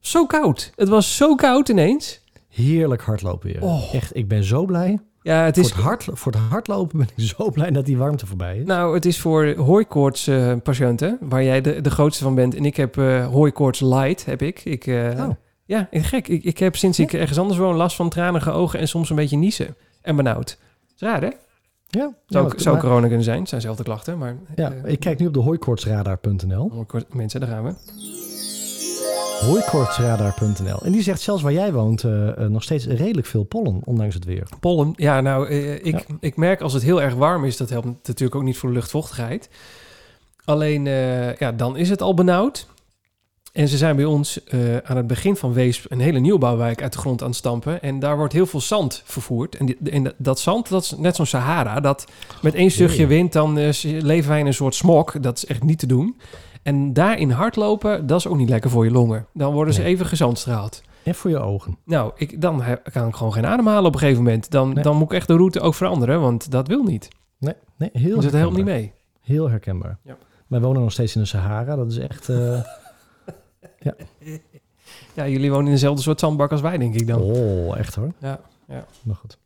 Zo 0.00 0.26
koud. 0.26 0.72
Het 0.76 0.88
was 0.88 1.16
zo 1.16 1.34
koud 1.34 1.68
ineens. 1.68 2.24
Heerlijk 2.48 3.02
hardlopen 3.02 3.52
weer. 3.52 3.62
Oh. 3.62 3.94
Echt, 3.94 4.16
ik 4.16 4.28
ben 4.28 4.44
zo 4.44 4.64
blij. 4.64 4.98
Ja, 5.22 5.44
het 5.44 5.54
Voor 5.54 5.64
is, 5.64 5.70
het, 5.70 5.80
hard, 5.80 6.08
voor 6.12 6.32
het 6.32 6.40
hardlopen 6.40 6.98
ben 6.98 7.08
ik 7.16 7.24
zo 7.24 7.50
blij 7.50 7.70
dat 7.70 7.86
die 7.86 7.96
warmte 7.96 8.26
voorbij 8.26 8.58
is. 8.58 8.66
nou, 8.66 8.94
het 8.94 9.04
is 9.04 9.20
voor 9.20 9.54
hooikoorts 9.56 10.26
eh, 10.26 10.52
patiënten, 10.62 11.18
waar 11.20 11.44
jij 11.44 11.60
de, 11.60 11.80
de 11.80 11.90
grootste 11.90 12.24
van 12.24 12.34
bent. 12.34 12.54
En 12.54 12.64
ik 12.64 12.76
heb 12.76 12.98
eh 12.98 13.26
hooikoorts 13.26 13.80
light, 13.80 14.24
heb 14.24 14.42
ik. 14.42 14.64
ik 14.64 14.86
eh, 14.86 15.10
Oh. 15.18 15.30
Ja, 15.64 15.88
gek. 15.90 16.28
Ik, 16.28 16.44
ik 16.44 16.58
heb 16.58 16.76
sinds 16.76 16.98
ik 16.98 17.12
ergens 17.12 17.38
anders 17.38 17.58
woon 17.58 17.76
last 17.76 17.96
van 17.96 18.08
tranige 18.08 18.50
ogen 18.50 18.78
en 18.78 18.88
soms 18.88 19.10
een 19.10 19.16
beetje 19.16 19.36
niezen. 19.36 19.76
En 20.02 20.16
benauwd. 20.16 20.58
is 20.94 21.00
raar, 21.00 21.22
hè? 21.22 21.30
Ja, 21.90 22.12
Zou, 22.26 22.48
ja, 22.48 22.58
zou 22.58 22.74
maar- 22.74 22.84
corona 22.84 23.06
kunnen 23.06 23.24
zijn. 23.24 23.38
Het 23.40 23.48
zijn 23.48 23.60
zelfde 23.60 23.82
klachten, 23.82 24.18
maar... 24.18 24.36
ja, 24.56 24.72
eh, 24.72 24.92
ik 24.92 25.00
kijk 25.00 25.18
nu 25.18 25.26
op 25.26 25.34
de 25.34 25.40
hooikoortsradar.nl. 25.40 26.70
hooikoorts- 26.72 27.06
Mensen, 27.12 27.40
daar 27.40 27.48
gaan 27.48 27.64
we. 27.64 27.72
Hooikoortsradar.nl. 29.46 30.82
En 30.82 30.92
die 30.92 31.02
zegt 31.02 31.20
zelfs 31.20 31.42
waar 31.42 31.52
jij 31.52 31.72
woont 31.72 32.04
eh, 32.04 32.28
eh, 32.28 32.50
nog 32.50 32.62
steeds 32.62 32.86
redelijk 32.86 33.26
veel 33.26 33.44
pollen, 33.44 33.80
ondanks 33.84 34.14
het 34.14 34.24
weer. 34.24 34.48
Pollen, 34.60 34.92
ja, 34.96 35.20
nou, 35.20 35.48
ik, 35.48 35.94
Ja. 36.08 36.14
ik 36.20 36.36
merk 36.36 36.60
als 36.60 36.72
het 36.72 36.82
heel 36.82 37.02
erg 37.02 37.14
warm 37.14 37.44
is, 37.44 37.56
dat 37.56 37.70
helpt 37.70 37.86
natuurlijk 37.86 38.34
ook 38.34 38.42
niet 38.42 38.58
voor 38.58 38.68
de 38.68 38.74
luchtvochtigheid. 38.74 39.48
Alleen, 40.44 40.84
ja, 41.38 41.52
dan 41.52 41.76
is 41.76 41.90
het 41.90 42.02
al 42.02 42.14
benauwd. 42.14 42.66
En 43.58 43.68
ze 43.68 43.76
zijn 43.76 43.96
bij 43.96 44.04
ons 44.04 44.44
eh, 44.44 44.76
aan 44.76 44.96
het 44.96 45.06
begin 45.06 45.36
van 45.36 45.52
Weesp 45.52 45.84
een 45.90 46.00
hele 46.00 46.18
nieuwbouwwijk 46.18 46.82
uit 46.82 46.92
de 46.92 46.98
grond 46.98 47.20
aan 47.22 47.28
het 47.28 47.36
stampen. 47.36 47.82
En 47.82 47.98
daar 47.98 48.16
wordt 48.16 48.32
heel 48.32 48.46
veel 48.46 48.60
zand 48.60 49.02
vervoerd. 49.04 49.56
En, 49.56 49.66
die, 49.66 49.76
en 49.90 50.02
dat- 50.04 50.14
dat 50.16 50.40
zand, 50.40 50.68
dat 50.68 50.82
is 50.82 50.94
net 50.96 51.16
zo'n 51.16 51.26
Sahara. 51.26 51.80
Dat 51.80 52.04
met 52.42 52.54
één 52.54 52.70
zuchtje 52.70 52.98
Jee. 52.98 53.06
wind, 53.06 53.32
dan 53.32 53.58
eh, 53.58 53.68
leven 53.82 54.30
wij 54.30 54.38
in 54.40 54.46
een 54.46 54.54
soort 54.54 54.74
smok. 54.74 55.22
Dat 55.22 55.36
is 55.36 55.46
echt 55.46 55.62
niet 55.62 55.78
te 55.78 55.86
doen. 55.86 56.16
En 56.62 56.92
daarin 56.92 57.30
hardlopen, 57.30 58.06
dat 58.06 58.18
is 58.18 58.26
ook 58.26 58.36
niet 58.36 58.48
lekker 58.48 58.70
voor 58.70 58.84
je 58.84 58.90
longen. 58.90 59.26
Dan 59.34 59.52
worden 59.52 59.74
ze 59.74 59.80
Nee. 59.80 59.88
even 59.92 60.06
gezandstraald. 60.06 60.82
En 61.02 61.14
voor 61.14 61.30
je 61.30 61.38
ogen. 61.38 61.78
Nou, 61.84 62.12
ik, 62.16 62.40
dan 62.40 62.62
kan 62.92 63.08
ik 63.08 63.14
gewoon 63.14 63.32
geen 63.32 63.46
ademhalen 63.46 63.84
op 63.86 63.92
een 63.92 63.98
gegeven 64.00 64.22
moment. 64.22 64.50
Dan, 64.50 64.72
Nee. 64.72 64.82
dan 64.82 64.96
moet 64.96 65.10
ik 65.10 65.16
echt 65.16 65.26
de 65.28 65.36
route 65.36 65.60
ook 65.60 65.74
veranderen, 65.74 66.20
want 66.20 66.50
dat 66.50 66.68
wil 66.68 66.82
niet. 66.82 67.08
Nee, 67.38 67.54
nee 67.78 67.90
heel 67.92 68.14
Dus 68.14 68.24
het 68.24 68.34
helpt 68.34 68.56
niet 68.56 68.64
mee. 68.64 68.92
Heel 69.20 69.48
herkenbaar. 69.50 69.98
Ja. 70.02 70.16
Wij 70.46 70.60
wonen 70.60 70.82
nog 70.82 70.92
steeds 70.92 71.14
in 71.14 71.20
de 71.20 71.26
Sahara. 71.26 71.76
Dat 71.76 71.90
is 71.90 71.98
echt... 71.98 72.28
eh, 72.28 72.36
Ja, 75.14 75.28
jullie 75.28 75.50
wonen 75.50 75.66
in 75.66 75.72
dezelfde 75.72 76.02
soort 76.02 76.20
zandbak 76.20 76.50
als 76.50 76.60
wij, 76.60 76.78
denk 76.78 76.94
ik 76.94 77.06
dan. 77.06 77.20
oh, 77.20 77.78
echt 77.78 77.94
hoor. 77.94 78.12
Ja, 78.20 78.40
ja. 78.68 78.84
Maar 79.02 79.16
goed. 79.16 79.38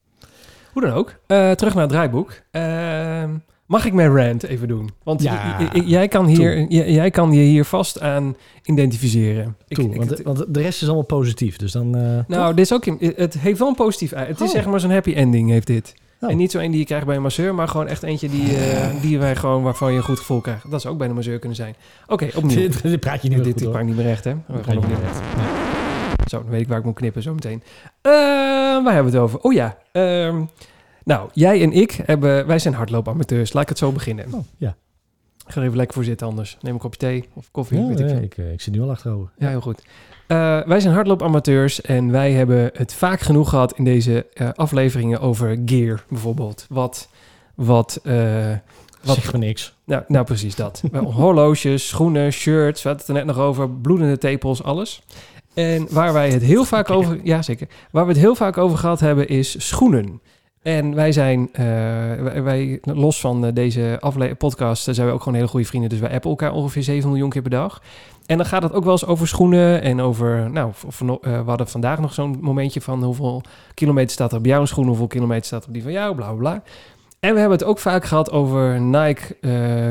Hoe 0.73 0.83
dan 0.83 0.91
ook. 0.93 1.15
Eh, 1.27 1.51
terug 1.51 1.73
naar 1.75 1.83
het 1.83 1.93
draaiboek. 1.93 2.33
Ehm, 2.51 3.31
mag 3.67 3.85
ik 3.85 3.93
mijn 3.93 4.17
rant 4.17 4.43
even 4.43 4.69
doen? 4.69 4.91
Want 5.03 5.23
Ja. 5.23 5.69
jij, 5.85 6.09
kan 6.09 6.27
hier, 6.27 6.67
jij 6.91 7.11
kan 7.11 7.33
je 7.33 7.41
hier 7.43 7.65
vast 7.65 8.01
aan 8.01 8.37
identificeren. 8.65 9.57
Ik- 9.69 9.77
Toe, 9.77 9.91
ik- 9.91 9.97
want, 9.97 10.21
want 10.23 10.55
de 10.55 10.61
rest 10.61 10.81
is 10.83 10.87
allemaal 10.89 11.07
positief. 11.07 11.57
Dus 11.57 11.73
dan... 11.73 11.97
eh, 11.97 12.19
nou, 12.27 12.55
dit 12.55 12.65
is 12.65 12.73
ook 12.73 12.85
het 13.17 13.39
heeft 13.39 13.59
wel 13.59 13.69
een 13.69 13.75
positief. 13.75 14.11
Het 14.15 14.41
is 14.41 14.47
Oh. 14.49 14.53
zeg 14.55 14.67
maar 14.67 14.81
zo'n 14.81 14.91
happy 14.91 15.13
ending 15.15 15.51
heeft 15.51 15.67
dit. 15.67 15.95
Oh. 16.23 16.31
En 16.31 16.37
niet 16.37 16.51
zo 16.51 16.59
een 16.59 16.71
die 16.71 16.81
je 16.81 16.87
krijgt 16.87 17.07
bij 17.07 17.17
een 17.17 17.23
masseur, 17.23 17.55
maar 17.55 17.69
gewoon 17.69 17.87
echt 17.87 18.03
eentje 18.03 18.29
die, 18.29 18.57
eh, 18.57 19.01
die 19.01 19.19
wij 19.19 19.37
gewoon 19.37 19.63
waarvan 19.63 19.91
je 19.91 19.97
een 19.97 20.05
goed 20.05 20.19
gevoel 20.19 20.41
krijgt. 20.41 20.71
Dat 20.71 20.81
zou 20.81 20.93
ook 20.93 20.99
bij 20.99 21.09
een 21.09 21.15
masseur 21.15 21.39
kunnen 21.39 21.57
zijn. 21.57 21.75
Oké, 22.07 22.29
opnieuw. 22.37 22.69
dit, 22.83 23.01
praat 23.01 23.23
je 23.23 23.29
niet 23.29 23.45
dit 23.45 23.71
praat 23.71 23.81
ik 23.81 23.87
niet 23.87 23.97
meer 23.97 24.05
recht, 24.05 24.25
hè? 24.25 24.35
We 24.47 24.65
gaan 24.65 24.77
opnieuw. 24.77 24.97
niet 24.97 25.05
recht. 25.05 25.21
Zo, 26.31 26.43
dan 26.43 26.51
weet 26.51 26.61
ik 26.61 26.69
waar 26.69 26.79
ik 26.79 26.85
moet 26.85 26.95
knippen 26.95 27.23
zo 27.23 27.35
meteen. 27.35 27.63
Eh, 28.01 28.13
waar 28.85 28.93
hebben 28.93 29.13
we 29.13 29.19
het 29.19 29.27
over? 29.27 29.41
Oh 29.41 29.53
ja. 29.53 29.79
ehm, 29.93 30.43
nou, 31.05 31.29
jij 31.33 31.63
en 31.63 31.73
ik 31.73 32.01
hebben... 32.05 32.47
Wij 32.47 32.59
zijn 32.59 32.75
hardloopamateurs. 32.75 33.53
Laat 33.53 33.63
ik 33.63 33.69
het 33.69 33.79
zo 33.79 33.93
beginnen. 33.93 34.27
Oh, 34.31 34.45
ja. 34.57 34.77
Ik 35.47 35.53
ga 35.53 35.61
er 35.61 35.67
even 35.67 35.77
lekker 35.77 35.95
voor 35.95 36.05
zitten 36.05 36.27
anders. 36.27 36.57
Neem 36.61 36.73
een 36.75 36.81
kopje 36.81 36.99
thee 36.99 37.29
of 37.33 37.51
koffie. 37.51 37.81
Ja, 37.81 37.87
weet 37.87 38.01
ik 38.01 38.23
ik, 38.23 38.39
eh, 38.39 38.53
ik 38.53 38.61
zit 38.61 38.75
nu 38.75 38.81
al 38.81 38.91
achterover. 38.91 39.31
Ja, 39.39 39.49
heel 39.49 39.61
goed. 39.61 39.83
Eh, 40.33 40.61
wij 40.67 40.81
zijn 40.81 40.95
hardloopamateurs 40.95 41.81
en 41.81 42.11
wij 42.11 42.33
hebben 42.33 42.71
het 42.75 42.95
vaak 42.95 43.21
genoeg 43.21 43.49
gehad 43.49 43.77
in 43.77 43.85
deze 43.85 44.27
eh, 44.35 44.49
afleveringen 44.55 45.21
over 45.21 45.59
gear 45.67 46.05
bijvoorbeeld. 46.09 46.67
Wat, 46.69 47.09
wat, 47.55 48.01
eh, 48.03 48.51
wat, 49.03 49.15
Zeg 49.17 49.33
maar 49.33 49.41
niks. 49.41 49.75
nou, 49.85 50.03
nou 50.09 50.25
precies 50.25 50.55
dat. 50.55 50.83
Horloges, 50.93 51.89
schoenen, 51.89 52.33
shirts, 52.33 52.83
we 52.83 52.89
hadden 52.89 53.07
het 53.07 53.17
er 53.17 53.25
net 53.25 53.37
nog 53.37 53.45
over, 53.45 53.71
bloedende 53.71 54.19
tepels, 54.19 54.63
alles. 54.63 55.03
En 55.55 55.87
waar 55.91 56.13
wij 56.13 56.31
het 56.31 56.43
heel 56.43 56.65
vaak 56.65 56.91
over, 56.91 57.21
ja 57.23 57.43
zeker, 57.43 57.69
waar 57.91 58.07
we 58.07 58.13
het 58.13 58.21
heel 58.21 58.35
vaak 58.35 58.59
over 58.59 58.79
gehad 58.79 59.01
hebben 59.01 59.29
is 59.29 59.69
schoenen. 59.69 60.21
En 60.63 60.95
wij 60.95 61.13
zijn, 61.13 61.49
eh, 61.53 61.65
wij, 62.23 62.43
wij- 62.43 62.79
los 62.83 63.21
van 63.21 63.45
eh, 63.47 63.53
deze 63.55 63.97
afle- 64.01 64.35
podcast, 64.35 64.89
eh, 64.89 64.95
zijn 64.95 65.07
we 65.07 65.13
ook 65.13 65.19
gewoon 65.23 65.35
hele 65.35 65.49
goede 65.49 65.67
vrienden. 65.67 65.91
Dus 65.91 65.99
wij 66.01 66.13
appen 66.15 66.31
elkaar 66.31 66.53
ongeveer 66.53 66.83
7 66.83 67.09
miljoen 67.09 67.31
keer 67.31 67.43
per 67.43 67.51
dag. 67.51 67.83
En 68.27 68.37
dan 68.37 68.47
gaat 68.47 68.63
het 68.63 68.73
ook 68.73 68.83
wel 68.85 68.93
eens 68.93 69.07
over 69.07 69.29
schoenen 69.29 69.83
en 69.83 70.01
over, 70.01 70.51
nou, 70.51 70.71
van, 70.75 71.19
we 71.21 71.43
hadden 71.47 71.69
vandaag 71.69 71.99
nog 71.99 72.15
zo'n 72.15 72.39
momentje 72.41 72.81
van 72.81 73.03
hoeveel 73.05 73.43
kilometer 73.75 74.11
staat 74.11 74.33
er 74.33 74.39
op 74.39 74.45
jouw 74.45 74.65
schoen, 74.65 74.87
hoeveel 74.87 75.07
kilometer 75.07 75.45
staat 75.45 75.63
er 75.63 75.69
op 75.69 75.75
die 75.75 75.83
van 75.83 75.93
jou, 75.93 76.15
bla 76.15 76.27
bla 76.27 76.37
bla. 76.37 76.63
En 77.21 77.35
we 77.35 77.41
hebben 77.41 77.59
het 77.59 77.67
ook 77.67 77.79
vaak 77.79 78.05
gehad 78.05 78.31
over 78.31 78.81
Nike, 78.81 79.37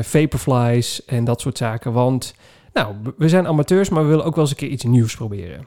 Vaporflies 0.02 1.04
en 1.04 1.24
dat 1.24 1.40
soort 1.40 1.58
zaken. 1.58 1.92
Want, 1.92 2.34
nou, 2.72 2.94
we 3.16 3.28
zijn 3.28 3.46
amateurs, 3.46 3.88
maar 3.88 4.02
we 4.02 4.08
willen 4.08 4.24
ook 4.24 4.34
wel 4.34 4.44
eens 4.44 4.50
een 4.52 4.58
keer 4.58 4.68
iets 4.68 4.84
nieuws 4.84 5.16
proberen. 5.16 5.66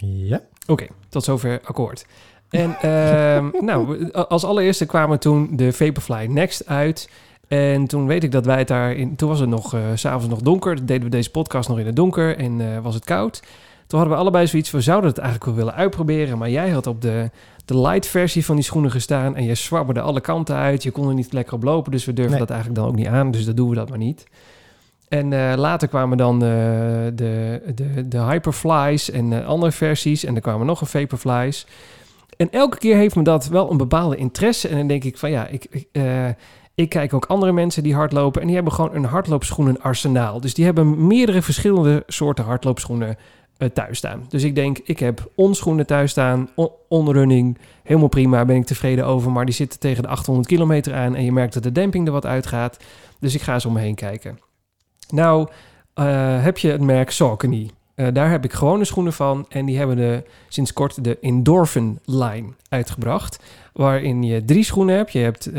Ja. 0.00 0.40
Oké, 0.66 0.86
tot 1.08 1.24
zover 1.24 1.60
akkoord. 1.64 2.06
En 2.56 2.76
ehm, 2.80 3.50
nou, 3.64 4.10
als 4.12 4.44
allereerste 4.44 4.86
kwamen 4.86 5.18
toen 5.18 5.48
de 5.52 5.72
Vaporfly 5.72 6.26
Next 6.26 6.66
uit. 6.66 7.10
En 7.48 7.86
toen 7.86 8.06
weet 8.06 8.24
ik 8.24 8.32
dat 8.32 8.46
wij 8.46 8.58
het 8.58 8.68
daar 8.68 8.92
in. 8.92 9.16
Toen 9.16 9.28
was 9.28 9.40
het 9.40 9.48
nog, 9.48 9.74
eh, 9.74 9.80
s 9.94 10.00
s'avonds 10.00 10.28
nog 10.28 10.40
donker. 10.40 10.76
Toen 10.76 10.86
deden 10.86 11.04
we 11.04 11.10
deze 11.10 11.30
podcast 11.30 11.68
nog 11.68 11.78
in 11.78 11.86
het 11.86 11.96
donker 11.96 12.36
en 12.36 12.60
eh, 12.60 12.82
was 12.82 12.94
het 12.94 13.04
koud. 13.04 13.42
Toen 13.86 13.98
hadden 13.98 14.16
we 14.16 14.22
allebei 14.22 14.46
zoiets. 14.46 14.70
We 14.70 14.80
zouden 14.80 15.10
het 15.10 15.18
eigenlijk 15.18 15.50
wel 15.50 15.64
willen 15.64 15.74
uitproberen. 15.74 16.38
Maar 16.38 16.50
jij 16.50 16.70
had 16.70 16.86
op 16.86 17.02
de, 17.02 17.30
de 17.64 17.78
light 17.78 18.06
versie 18.06 18.44
van 18.44 18.54
die 18.54 18.64
schoenen 18.64 18.90
gestaan. 18.90 19.36
En 19.36 19.44
je 19.44 19.54
zwabberde 19.54 20.00
alle 20.00 20.20
kanten 20.20 20.56
uit. 20.56 20.82
Je 20.82 20.90
kon 20.90 21.08
er 21.08 21.14
niet 21.14 21.32
lekker 21.32 21.54
op 21.54 21.62
lopen. 21.62 21.92
Dus 21.92 22.04
we 22.04 22.12
durfden 22.12 22.38
Nee. 22.38 22.46
dat 22.46 22.50
eigenlijk 22.50 22.80
dan 22.80 22.90
ook 22.90 22.96
niet 22.96 23.06
aan. 23.06 23.30
Dus 23.30 23.44
dat 23.44 23.56
doen 23.56 23.68
we 23.68 23.74
dat 23.74 23.88
maar 23.88 23.98
niet. 23.98 24.26
En 25.08 25.32
eh, 25.32 25.56
later 25.56 25.88
kwamen 25.88 26.16
dan 26.16 26.34
eh, 26.34 26.48
de, 27.14 27.62
de, 27.74 28.08
de 28.08 28.18
Hyperflies 28.18 29.10
en 29.10 29.32
eh, 29.32 29.46
andere 29.46 29.72
versies. 29.72 30.24
En 30.24 30.34
er 30.34 30.40
kwamen 30.40 30.66
nog 30.66 30.80
een 30.80 30.86
Vaporflies. 30.86 31.66
En 32.36 32.50
elke 32.50 32.78
keer 32.78 32.96
heeft 32.96 33.16
me 33.16 33.22
dat 33.22 33.46
wel 33.46 33.70
een 33.70 33.76
bepaalde 33.76 34.16
interesse. 34.16 34.68
En 34.68 34.76
dan 34.76 34.86
denk 34.86 35.04
ik 35.04 35.18
van 35.18 35.30
ja, 35.30 35.46
ik, 35.46 35.86
eh, 35.92 36.28
ik 36.74 36.88
kijk 36.88 37.14
ook 37.14 37.24
andere 37.24 37.52
mensen 37.52 37.82
die 37.82 37.94
hardlopen. 37.94 38.40
En 38.40 38.46
die 38.46 38.56
hebben 38.56 38.72
gewoon 38.72 38.94
een 38.94 39.04
hardloopschoenenarsenaal. 39.04 40.40
Dus 40.40 40.54
die 40.54 40.64
hebben 40.64 41.06
meerdere 41.06 41.42
verschillende 41.42 42.02
soorten 42.06 42.44
hardloopschoenen 42.44 43.16
eh, 43.56 43.68
thuis 43.68 43.98
staan. 43.98 44.24
Dus 44.28 44.42
ik 44.42 44.54
denk, 44.54 44.78
ik 44.84 44.98
heb 44.98 45.30
onschoenen 45.34 45.86
thuis 45.86 46.10
staan. 46.10 46.48
On- 46.54 46.70
onrunning, 46.88 47.58
helemaal 47.82 48.08
prima, 48.08 48.44
ben 48.44 48.56
ik 48.56 48.66
tevreden 48.66 49.06
over. 49.06 49.30
Maar 49.32 49.44
die 49.44 49.54
zitten 49.54 49.78
tegen 49.78 50.02
de 50.02 50.08
800 50.08 50.46
kilometer 50.48 50.94
aan. 50.94 51.14
En 51.14 51.24
je 51.24 51.32
merkt 51.32 51.54
dat 51.54 51.62
de 51.62 51.72
demping 51.72 52.06
er 52.06 52.12
wat 52.12 52.26
uitgaat. 52.26 52.76
Dus 53.20 53.34
ik 53.34 53.42
ga 53.42 53.54
eens 53.54 53.66
om 53.66 53.72
me 53.72 53.80
heen 53.80 53.94
kijken. 53.94 54.38
Nou, 55.10 55.48
eh, 55.94 56.42
heb 56.42 56.58
je 56.58 56.70
het 56.70 56.80
merk 56.80 57.10
Saucony. 57.10 57.70
Eh, 57.96 58.06
daar 58.12 58.30
heb 58.30 58.44
ik 58.44 58.52
gewone 58.52 58.84
schoenen 58.84 59.12
van. 59.12 59.46
En 59.48 59.66
die 59.66 59.78
hebben 59.78 59.96
de, 59.96 60.22
sinds 60.48 60.72
kort 60.72 61.04
de 61.04 61.18
Endorphin 61.20 61.98
line 62.04 62.48
uitgebracht. 62.68 63.38
Waarin 63.72 64.22
je 64.22 64.44
drie 64.44 64.64
schoenen 64.64 64.96
hebt. 64.96 65.12
Je 65.12 65.18
hebt 65.18 65.46
eh, 65.46 65.54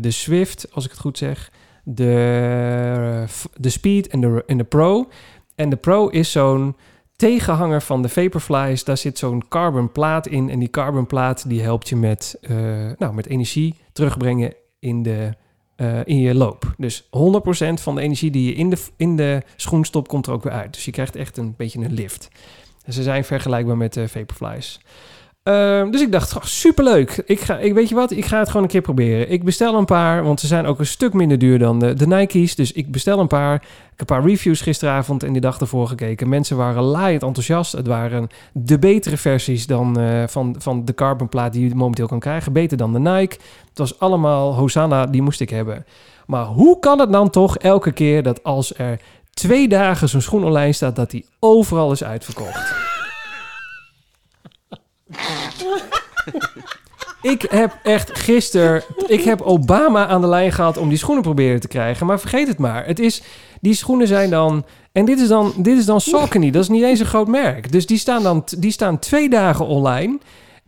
de 0.00 0.10
Swift, 0.10 0.66
als 0.72 0.84
ik 0.84 0.90
het 0.90 1.00
goed 1.00 1.18
zeg. 1.18 1.50
De, 1.84 3.24
f- 3.28 3.48
de 3.56 3.68
Speed 3.70 4.08
en 4.08 4.20
de, 4.20 4.42
en 4.46 4.56
de 4.58 4.64
Pro. 4.64 5.08
En 5.54 5.70
de 5.70 5.76
Pro 5.76 6.08
is 6.08 6.32
zo'n 6.32 6.76
tegenhanger 7.16 7.82
van 7.82 8.02
de 8.02 8.08
Vaporflies. 8.08 8.84
Daar 8.84 8.96
zit 8.96 9.18
zo'n 9.18 9.48
carbon 9.48 9.92
plaat 9.92 10.26
in. 10.26 10.50
En 10.50 10.58
die 10.58 10.70
carbon 10.70 11.06
plaat 11.06 11.48
die 11.48 11.62
helpt 11.62 11.88
je 11.88 11.96
met, 11.96 12.38
eh, 12.40 12.56
nou, 12.98 13.14
met 13.14 13.26
energie 13.26 13.74
terugbrengen 13.92 14.54
in, 14.78 15.02
de, 15.02 15.30
eh, 15.80 15.98
in 16.04 16.20
je 16.20 16.34
loop. 16.34 16.74
Dus 16.76 17.02
100% 17.02 17.06
van 17.80 17.94
de 17.94 18.00
energie 18.00 18.30
die 18.30 18.46
je 18.46 18.54
in 18.54 18.70
de, 18.70 18.76
in 18.96 19.16
de 19.16 19.42
schoen 19.56 19.84
stopt, 19.84 20.08
komt 20.08 20.26
er 20.26 20.32
ook 20.32 20.42
weer 20.42 20.52
uit. 20.52 20.72
Dus 20.74 20.84
je 20.84 20.90
krijgt 20.90 21.16
echt 21.16 21.36
een 21.36 21.54
beetje 21.56 21.78
een 21.78 21.92
lift. 21.92 22.28
En 22.84 22.92
ze 22.92 23.02
zijn 23.02 23.24
vergelijkbaar 23.24 23.76
met 23.76 23.92
de 23.92 24.08
Vaporflies. 24.08 24.80
Ehm, 25.42 25.90
dus 25.90 26.00
ik 26.00 26.12
dacht, 26.12 26.36
oh, 26.36 26.42
superleuk. 26.42 27.22
Ik 27.26 27.40
ga, 27.40 27.58
ik 27.58 27.74
weet 27.74 27.88
je 27.88 27.94
wat, 27.94 28.10
ik 28.10 28.24
ga 28.24 28.38
het 28.38 28.46
gewoon 28.46 28.62
een 28.62 28.68
keer 28.68 28.80
proberen. 28.80 29.30
Ik 29.30 29.44
bestel 29.44 29.74
een 29.74 29.84
paar, 29.84 30.22
want 30.22 30.40
ze 30.40 30.46
zijn 30.46 30.66
ook 30.66 30.78
een 30.78 30.86
stuk 30.86 31.12
minder 31.12 31.38
duur 31.38 31.58
dan 31.58 31.78
de, 31.78 31.94
de 31.94 32.06
Nike's. 32.06 32.54
Dus 32.54 32.72
ik 32.72 32.92
bestel 32.92 33.18
een 33.18 33.26
paar. 33.26 33.54
Ik 33.54 33.60
heb 33.96 34.10
een 34.10 34.16
paar 34.16 34.30
reviews 34.30 34.60
gisteravond 34.60 35.22
en 35.22 35.32
die 35.32 35.40
dag 35.40 35.60
ervoor 35.60 35.88
gekeken. 35.88 36.28
Mensen 36.28 36.56
waren 36.56 36.82
laaiend 36.82 37.22
enthousiast. 37.22 37.72
Het 37.72 37.86
waren 37.86 38.28
de 38.52 38.78
betere 38.78 39.16
versies 39.16 39.66
dan 39.66 40.00
eh, 40.00 40.22
van, 40.26 40.54
van 40.58 40.84
de 40.84 40.94
carbon 40.94 41.28
plaat 41.28 41.52
die 41.52 41.68
je 41.68 41.74
momenteel 41.74 42.06
kan 42.06 42.20
krijgen. 42.20 42.52
Beter 42.52 42.76
dan 42.76 42.92
de 42.92 42.98
Nike. 42.98 43.36
Het 43.68 43.78
was 43.78 43.98
allemaal 43.98 44.54
Hosanna, 44.54 45.06
die 45.06 45.22
moest 45.22 45.40
ik 45.40 45.50
hebben. 45.50 45.84
Maar 46.26 46.44
hoe 46.44 46.78
kan 46.78 46.98
het 47.00 47.12
dan 47.12 47.30
toch 47.30 47.56
elke 47.56 47.92
keer 47.92 48.22
dat 48.22 48.42
als 48.42 48.78
er 48.78 49.00
twee 49.30 49.68
dagen 49.68 50.08
zo'n 50.08 50.20
schoen 50.20 50.44
online 50.44 50.72
staat, 50.72 50.96
dat 50.96 51.10
die 51.10 51.26
overal 51.38 51.92
is 51.92 52.04
uitverkocht? 52.04 52.98
Ik 57.22 57.46
heb 57.50 57.78
echt 57.82 58.18
gisteren... 58.18 58.82
Ik 59.06 59.22
heb 59.22 59.40
Obama 59.40 60.06
aan 60.06 60.20
de 60.20 60.26
lijn 60.26 60.52
gehad 60.52 60.76
om 60.76 60.88
die 60.88 60.98
schoenen 60.98 61.22
proberen 61.22 61.60
te 61.60 61.68
krijgen. 61.68 62.06
Maar 62.06 62.20
vergeet 62.20 62.48
het 62.48 62.58
maar. 62.58 62.86
Het 62.86 62.98
is... 62.98 63.22
Die 63.60 63.74
schoenen 63.74 64.06
zijn 64.06 64.30
dan... 64.30 64.64
En 64.92 65.04
dit 65.04 65.20
is 65.20 65.28
dan, 65.28 65.52
dit 65.56 65.78
is 65.78 65.84
dan 65.84 66.00
Saucony. 66.00 66.50
Dat 66.50 66.62
is 66.62 66.68
niet 66.68 66.82
eens 66.82 67.00
een 67.00 67.06
groot 67.06 67.28
merk. 67.28 67.72
Dus 67.72 67.86
die 67.86 67.98
staan 67.98 68.22
dan 68.22 68.44
die 68.58 68.70
staan 68.70 68.98
twee 68.98 69.28
dagen 69.28 69.66
online. 69.66 70.18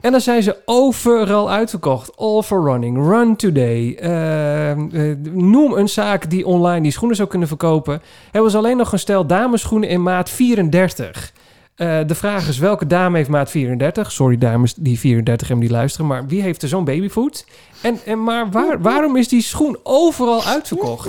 En 0.01 0.13
dan 0.13 0.21
zijn 0.21 0.43
ze 0.43 0.57
overal 0.65 1.51
uitverkocht. 1.51 2.17
All 2.17 2.43
for 2.43 2.65
Running, 2.65 2.97
Run 2.97 3.37
Today. 3.37 3.97
eh, 4.01 4.71
eh, 4.71 5.17
noem 5.33 5.73
een 5.73 5.89
zaak 5.89 6.31
die 6.31 6.47
online 6.47 6.83
die 6.83 6.93
schoenen 6.93 7.17
zou 7.17 7.29
kunnen 7.29 7.49
verkopen. 7.49 8.03
Hebben 8.31 8.51
ze 8.51 8.57
alleen 8.57 8.77
nog 8.77 8.93
een 8.93 8.99
stel 8.99 9.27
dameschoenen 9.27 9.89
in 9.89 10.03
maat 10.03 10.31
34. 10.31 11.33
Eh, 11.75 12.01
de 12.07 12.15
vraag 12.15 12.49
is 12.49 12.59
welke 12.59 12.87
dame 12.87 13.17
heeft 13.17 13.29
maat 13.29 13.51
34? 13.51 14.13
Sorry 14.13 14.39
dames 14.39 14.75
die 14.75 14.99
34 14.99 15.49
hebben 15.49 15.67
die 15.67 15.77
luisteren, 15.77 16.07
maar 16.07 16.27
wie 16.27 16.43
heeft 16.43 16.63
er 16.63 16.69
zo'n 16.69 16.85
babyfoot? 16.85 17.47
En, 17.83 17.99
en 18.05 18.23
maar 18.23 18.51
waar, 18.51 18.81
waarom 18.81 19.17
is 19.17 19.29
die 19.29 19.43
schoen 19.43 19.79
overal 19.83 20.45
uitverkocht? 20.45 21.09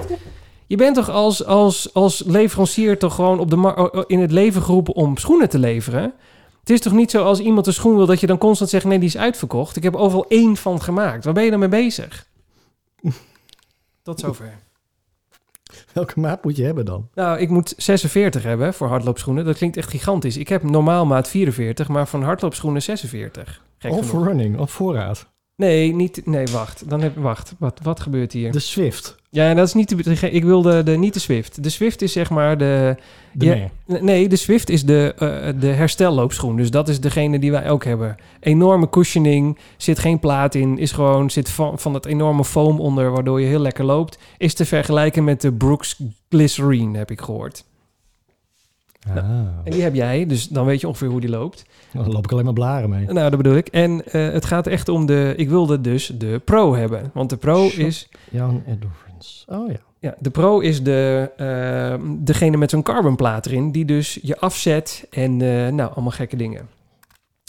Je 0.68 0.78
bent 0.78 0.96
toch 0.96 1.10
als, 1.10 1.46
als, 1.46 1.94
als 1.94 2.24
leverancier 2.26 2.98
toch 3.00 3.16
gewoon 3.16 3.40
op 3.40 3.50
de 3.50 4.06
in 4.08 4.20
het 4.20 4.32
leven 4.32 4.62
geroepen 4.62 4.94
om 4.94 5.18
schoenen 5.18 5.50
te 5.50 5.60
leveren? 5.60 6.14
Het 6.60 6.70
is 6.70 6.80
toch 6.80 6.94
niet 6.94 7.12
zo 7.12 7.24
als 7.24 7.40
iemand 7.40 7.68
een 7.68 7.74
schoen 7.74 7.96
wil 7.96 8.06
dat 8.06 8.20
je 8.20 8.28
dan 8.28 8.38
constant 8.38 8.70
zegt 8.70 8.86
nee 8.86 9.00
die 9.00 9.08
is 9.08 9.18
uitverkocht. 9.18 9.76
Ik 9.76 9.84
heb 9.84 9.96
overal 9.96 10.26
één 10.28 10.58
van 10.58 10.82
gemaakt. 10.82 11.24
Waar 11.26 11.34
ben 11.34 11.44
je 11.44 11.50
dan 11.50 11.60
mee 11.60 11.70
bezig? 11.70 12.28
Tot 14.04 14.20
zover. 14.20 14.60
Welke 15.94 16.20
maat 16.20 16.44
moet 16.44 16.56
je 16.58 16.64
hebben 16.64 16.86
dan? 16.86 17.10
Nou, 17.14 17.40
ik 17.40 17.50
moet 17.50 17.74
46 17.78 18.44
hebben 18.44 18.74
voor 18.74 18.88
hardloopschoenen. 18.88 19.46
Dat 19.46 19.58
klinkt 19.58 19.78
echt 19.78 19.90
gigantisch. 19.90 20.38
Ik 20.38 20.48
heb 20.50 20.64
normaal 20.64 21.06
maat 21.06 21.28
44, 21.28 21.88
maar 21.88 22.08
van 22.08 22.24
hardloopschoenen 22.24 22.82
46. 22.82 23.62
Gek 23.78 23.92
All 23.92 23.98
genoeg. 23.98 24.12
for 24.12 24.24
running, 24.24 24.60
op 24.60 24.70
voorraad. 24.70 25.33
Nee, 25.64 25.94
niet. 25.94 26.22
Nee, 26.26 26.46
wacht. 26.52 26.90
Dan 26.90 27.02
heb, 27.02 27.16
wacht. 27.18 27.54
Wat, 27.60 27.80
wat 27.84 28.00
gebeurt 28.00 28.34
hier? 28.34 28.52
De 28.52 28.60
Swift. 28.60 29.16
Ja, 29.30 29.54
dat 29.54 29.68
is 29.68 29.74
niet 29.74 30.06
de. 30.06 30.30
Ik 30.32 30.44
wilde 30.44 30.84
de, 30.84 30.98
niet 30.98 31.14
de 31.14 31.20
Swift. 31.20 31.64
De 31.64 31.70
Swift 31.70 32.02
is 32.02 32.12
zeg 32.12 32.30
maar 32.30 32.58
de. 32.58 32.96
De 33.32 33.46
Ja, 33.46 33.70
nee. 33.86 34.02
Nee, 34.02 34.30
de 34.30 34.36
Swift 34.36 34.70
is 34.70 34.86
de, 34.86 35.14
eh, 35.18 35.62
de 35.62 35.68
herstelloopschoen. 35.68 36.56
Dus 36.56 36.72
dat 36.72 36.90
is 36.90 37.00
degene 37.00 37.40
die 37.40 37.52
wij 37.52 37.70
ook 37.70 37.84
hebben. 37.84 38.16
Enorme 38.40 38.90
cushioning, 38.90 39.58
zit 39.78 40.00
geen 40.00 40.20
plaat 40.20 40.56
in, 40.56 40.78
is 40.78 40.92
gewoon 40.92 41.30
zit 41.30 41.50
van, 41.50 41.80
van 41.80 41.94
het 41.94 42.06
enorme 42.06 42.46
foam 42.46 42.80
onder, 42.80 43.12
waardoor 43.12 43.42
je 43.42 43.48
heel 43.48 43.60
lekker 43.60 43.86
loopt. 43.86 44.18
Is 44.38 44.54
te 44.54 44.66
vergelijken 44.66 45.24
met 45.24 45.42
de 45.42 45.54
Brooks 45.54 46.02
Glycerine, 46.30 46.98
heb 46.98 47.12
ik 47.12 47.22
gehoord. 47.22 47.64
Ah, 49.10 49.16
En 49.64 49.72
die 49.72 49.82
heb 49.82 49.96
jij, 49.96 50.26
dus 50.26 50.48
dan 50.48 50.66
weet 50.66 50.82
je 50.82 50.88
ongeveer 50.88 51.08
hoe 51.08 51.20
die 51.22 51.30
loopt. 51.30 51.66
dan 51.94 52.12
loop 52.12 52.24
ik 52.24 52.32
alleen 52.32 52.44
maar 52.46 52.54
blaren 52.54 52.90
mee. 52.90 53.06
Nou, 53.06 53.30
dat 53.30 53.38
bedoel 53.38 53.56
ik. 53.56 53.68
En 53.68 54.06
eh, 54.06 54.32
het 54.32 54.46
gaat 54.46 54.68
echt 54.68 54.90
om 54.90 55.06
de. 55.06 55.34
Ik 55.38 55.50
wilde 55.50 55.82
dus 55.82 56.12
de 56.18 56.42
Pro 56.46 56.76
hebben. 56.76 57.12
Want 57.14 57.30
de 57.30 57.38
Pro 57.38 57.70
Shop. 57.70 57.86
is. 57.86 58.10
Jan 58.32 58.64
Endurance. 58.66 59.46
Oh 59.48 59.72
ja. 59.72 59.78
Ja, 60.00 60.16
de 60.20 60.30
Pro 60.30 60.60
is 60.60 60.84
de, 60.84 61.32
eh, 61.38 62.08
degene 62.20 62.58
met 62.58 62.70
zo'n 62.70 62.82
carbonplaat 62.84 63.46
erin, 63.46 63.72
die 63.72 63.86
dus 63.86 64.20
je 64.22 64.40
afzet 64.40 65.08
en 65.10 65.42
eh, 65.42 65.72
nou, 65.72 65.92
allemaal 65.94 66.12
gekke 66.12 66.36
dingen. 66.36 66.68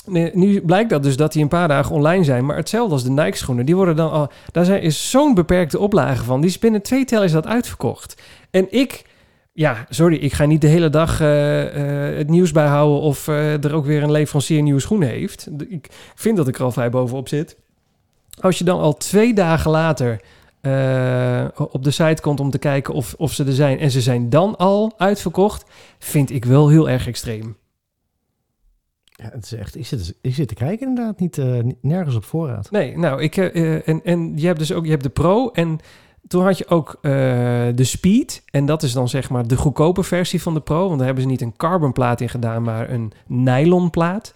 Nu, 0.06 0.30
nu 0.34 0.60
blijkt 0.60 0.90
dat 0.90 1.02
dus 1.02 1.16
dat 1.16 1.32
die 1.32 1.42
een 1.42 1.48
paar 1.48 1.68
dagen 1.68 1.94
online 1.94 2.24
zijn, 2.24 2.46
maar 2.46 2.56
hetzelfde 2.56 2.92
als 2.92 3.02
de 3.04 3.10
Nike 3.10 3.36
schoenen, 3.36 3.66
die 3.66 3.76
worden 3.76 3.96
dan 3.96 4.10
al, 4.10 4.30
daar 4.52 4.64
zijn, 4.64 4.82
is 4.82 5.10
zo'n 5.10 5.34
beperkte 5.34 5.78
oplage 5.78 6.24
van, 6.24 6.40
die 6.40 6.50
is 6.50 6.58
binnen 6.58 6.82
twee 6.82 7.04
tel 7.04 7.22
is 7.22 7.32
dat 7.32 7.46
uitverkocht. 7.46 8.22
En 8.50 8.66
ik, 8.70 9.04
ja, 9.56 9.86
sorry, 9.88 10.16
ik 10.16 10.32
ga 10.32 10.44
niet 10.44 10.60
de 10.60 10.66
hele 10.66 10.90
dag 10.90 11.20
eh, 11.20 12.10
eh, 12.10 12.16
het 12.16 12.28
nieuws 12.28 12.52
bijhouden 12.52 13.00
of 13.00 13.28
eh, 13.28 13.64
er 13.64 13.74
ook 13.74 13.86
weer 13.86 14.02
een 14.02 14.10
leverancier 14.10 14.62
nieuwe 14.62 14.80
schoenen 14.80 15.08
heeft. 15.08 15.48
Ik 15.68 15.88
vind 16.14 16.36
dat 16.36 16.48
ik 16.48 16.56
er 16.58 16.64
al 16.64 16.72
vrij 16.72 16.90
bovenop 16.90 17.28
zit. 17.28 17.56
Als 18.40 18.58
je 18.58 18.64
dan 18.64 18.80
al 18.80 18.96
twee 18.96 19.34
dagen 19.34 19.70
later 19.70 20.20
op 21.56 21.84
de 21.84 21.90
site 21.90 22.22
komt 22.22 22.40
om 22.40 22.50
te 22.50 22.58
kijken 22.58 22.94
of, 22.94 23.14
of 23.16 23.32
ze 23.32 23.44
er 23.44 23.52
zijn 23.52 23.78
en 23.78 23.90
ze 23.90 24.00
zijn 24.00 24.30
dan 24.30 24.56
al 24.56 24.92
uitverkocht, 24.96 25.64
vind 25.98 26.30
ik 26.30 26.44
wel 26.44 26.68
heel 26.68 26.88
erg 26.88 27.06
extreem. 27.06 27.56
ja 29.04 29.30
het 29.32 29.44
is 29.44 29.52
echt, 29.52 29.76
ik, 29.76 29.86
zit, 29.86 30.14
ik 30.20 30.34
zit 30.34 30.48
te 30.48 30.54
kijken 30.54 30.88
inderdaad, 30.88 31.20
niet, 31.20 31.36
nergens 31.80 32.16
op 32.16 32.24
voorraad. 32.24 32.70
Nee, 32.70 32.98
nou, 32.98 33.22
ik, 33.22 33.36
en, 33.36 34.04
en 34.04 34.32
je 34.36 34.46
hebt 34.46 34.58
dus 34.58 34.72
ook 34.72 34.84
je 34.84 34.90
hebt 34.90 35.02
de 35.02 35.08
Pro 35.08 35.50
en 35.50 35.80
toen 36.28 36.42
had 36.42 36.58
je 36.58 36.68
ook 36.68 36.98
eh, 37.00 37.10
de 37.74 37.84
Speed. 37.84 38.42
En 38.50 38.66
dat 38.66 38.82
is 38.82 38.92
dan 38.92 39.08
zeg 39.08 39.30
maar 39.30 39.46
de 39.46 39.56
goedkope 39.56 40.02
versie 40.02 40.42
van 40.42 40.54
de 40.54 40.60
Pro. 40.60 40.84
Want 40.84 40.96
daar 40.96 41.06
hebben 41.06 41.24
ze 41.24 41.30
niet 41.30 41.40
een 41.40 41.56
carbonplaat 41.56 42.20
in 42.20 42.28
gedaan, 42.28 42.62
maar 42.62 42.90
een 42.90 43.12
nylonplaat. 43.26 44.34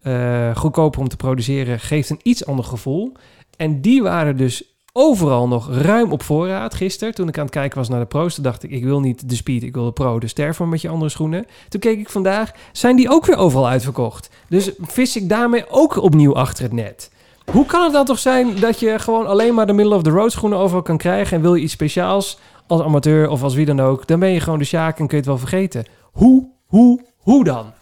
Eh 0.00 0.56
goedkoper 0.56 1.00
om 1.00 1.08
te 1.08 1.16
produceren, 1.16 1.80
geeft 1.80 2.10
een 2.10 2.20
iets 2.22 2.46
ander 2.46 2.64
gevoel. 2.64 3.12
En 3.56 3.80
die 3.80 4.02
waren 4.02 4.36
dus 4.36 4.64
overal 4.92 5.48
nog 5.48 5.70
ruim 5.74 6.12
op 6.12 6.22
voorraad 6.22 6.74
gisteren. 6.74 7.14
Toen 7.14 7.28
ik 7.28 7.38
aan 7.38 7.44
het 7.44 7.54
kijken 7.54 7.78
was 7.78 7.88
naar 7.88 8.00
de 8.00 8.06
Pro's, 8.06 8.34
toen 8.34 8.44
dacht 8.44 8.62
ik, 8.62 8.70
ik 8.70 8.84
wil 8.84 9.00
niet 9.00 9.28
de 9.28 9.34
Speed, 9.34 9.62
ik 9.62 9.74
wil 9.74 9.84
de 9.84 9.92
Pro. 9.92 10.18
Sterf 10.24 10.58
maar 10.58 10.68
met 10.68 10.80
je 10.80 10.88
andere 10.88 11.10
schoenen. 11.10 11.46
Toen 11.68 11.80
keek 11.80 11.98
ik 11.98 12.10
vandaag, 12.10 12.52
zijn 12.72 12.96
die 12.96 13.10
ook 13.10 13.26
weer 13.26 13.36
overal 13.36 13.68
uitverkocht. 13.68 14.30
Dus 14.48 14.70
vis 14.80 15.16
ik 15.16 15.28
daarmee 15.28 15.64
ook 15.68 15.96
opnieuw 15.96 16.34
achter 16.34 16.64
het 16.64 16.72
net. 16.72 17.10
Hoe 17.52 17.66
kan 17.66 17.82
het 17.84 17.92
dan 17.92 18.04
toch 18.04 18.18
zijn 18.18 18.60
dat 18.60 18.80
je 18.80 18.98
gewoon 18.98 19.26
alleen 19.26 19.54
maar 19.54 19.66
de 19.66 19.72
middle 19.72 19.94
of 19.94 20.02
the 20.02 20.10
road 20.10 20.32
schoenen 20.32 20.58
overal 20.58 20.82
kan 20.82 20.96
krijgen 20.96 21.36
en 21.36 21.42
wil 21.42 21.54
je 21.54 21.62
iets 21.62 21.72
speciaals 21.72 22.38
als 22.66 22.80
amateur 22.82 23.28
of 23.28 23.42
als 23.42 23.54
wie 23.54 23.66
dan 23.66 23.80
ook, 23.80 24.06
dan 24.06 24.18
ben 24.20 24.28
je 24.28 24.40
gewoon 24.40 24.58
de 24.58 24.64
sjaak 24.64 24.98
en 24.98 25.06
kun 25.06 25.08
je 25.08 25.16
het 25.16 25.26
wel 25.26 25.38
vergeten. 25.38 25.84
Hoe, 26.12 26.48
hoe, 26.66 27.00
hoe 27.16 27.44
dan? 27.44 27.72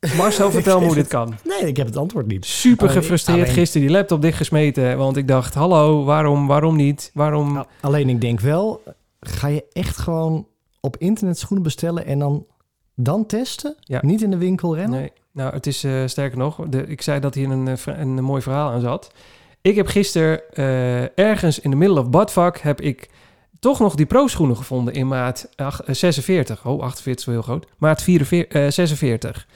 Marcel, 0.16 0.50
vertel 0.50 0.80
me 0.80 0.86
hoe 0.86 0.94
dit 0.94 1.06
kan. 1.06 1.34
Nee, 1.44 1.68
ik 1.68 1.76
heb 1.76 1.86
het 1.86 1.96
antwoord 1.96 2.26
niet. 2.26 2.44
Super 2.46 2.88
Alleen- 2.88 3.00
gefrustreerd 3.02 3.40
alleen- 3.40 3.52
gisteren 3.52 3.86
die 3.86 3.96
laptop 3.96 4.22
dichtgesmeten, 4.22 4.98
want 4.98 5.16
ik 5.16 5.28
dacht, 5.28 5.54
hallo, 5.54 6.04
waarom, 6.04 6.46
waarom 6.46 6.76
niet? 6.76 7.10
Waarom? 7.14 7.52
Nou, 7.52 7.66
alleen 7.80 8.08
ik 8.08 8.20
denk 8.20 8.40
wel, 8.40 8.82
ga 9.20 9.46
je 9.46 9.64
echt 9.72 9.96
gewoon 9.98 10.46
op 10.80 10.96
internet 10.96 11.38
schoenen 11.38 11.62
bestellen 11.64 12.06
en 12.06 12.18
dan, 12.18 12.46
dan 12.94 13.26
testen? 13.26 13.74
Ja. 13.80 13.98
Niet 14.02 14.22
in 14.22 14.30
de 14.30 14.36
winkel 14.38 14.76
rennen? 14.76 15.00
Nee, 15.00 15.12
nou, 15.32 15.52
het 15.52 15.66
is 15.66 15.84
eh, 15.84 15.92
sterker 16.06 16.38
nog. 16.38 16.56
De, 16.68 16.86
ik 16.86 17.02
zei 17.02 17.20
dat 17.20 17.34
hier 17.34 17.50
een, 17.50 17.68
eh, 17.68 17.76
vra- 17.76 17.98
een, 17.98 18.14
mooi 18.14 18.42
verhaal 18.42 18.70
aan 18.70 18.80
zat. 18.80 19.12
Ik 19.60 19.76
heb 19.76 19.86
gisteren 19.86 20.40
eh, 20.52 21.18
ergens 21.18 21.58
in 21.60 21.70
de 21.70 21.76
middle 21.76 22.00
of 22.00 22.10
badvak 22.10 22.58
heb 22.58 22.80
ik 22.80 23.10
toch 23.58 23.78
nog 23.78 23.94
die 23.94 24.06
pro-schoenen 24.06 24.56
gevonden 24.56 24.94
in 24.94 25.08
maat 25.08 25.48
ach- 25.56 25.82
eh, 25.82 25.94
46. 25.94 26.66
Oh, 26.66 26.82
48 26.82 27.18
is 27.18 27.24
wel 27.24 27.34
heel 27.34 27.42
groot. 27.44 27.66
Maat 27.78 28.02
44, 28.02 28.60
eh, 28.62 28.70
46. 28.70 29.46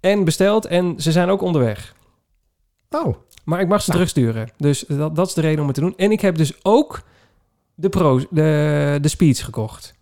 En 0.00 0.24
besteld 0.24 0.66
en 0.66 0.94
ze 1.00 1.12
zijn 1.12 1.28
ook 1.28 1.42
onderweg. 1.42 1.94
Oh, 2.90 3.16
Maar 3.44 3.60
ik 3.60 3.68
mag 3.68 3.82
ze 3.82 3.90
Nou. 3.90 4.04
terugsturen. 4.04 4.48
Dus 4.56 4.84
dat, 4.88 5.16
dat 5.16 5.26
is 5.26 5.34
de 5.34 5.40
reden 5.40 5.60
om 5.60 5.66
het 5.66 5.74
te 5.74 5.80
doen. 5.80 5.96
En 5.96 6.10
ik 6.12 6.20
heb 6.20 6.36
dus 6.36 6.52
ook 6.64 7.02
de 7.74 7.88
pro's, 7.88 8.26
de, 8.30 8.98
de 9.00 9.08
speeds 9.08 9.42
gekocht. 9.42 9.94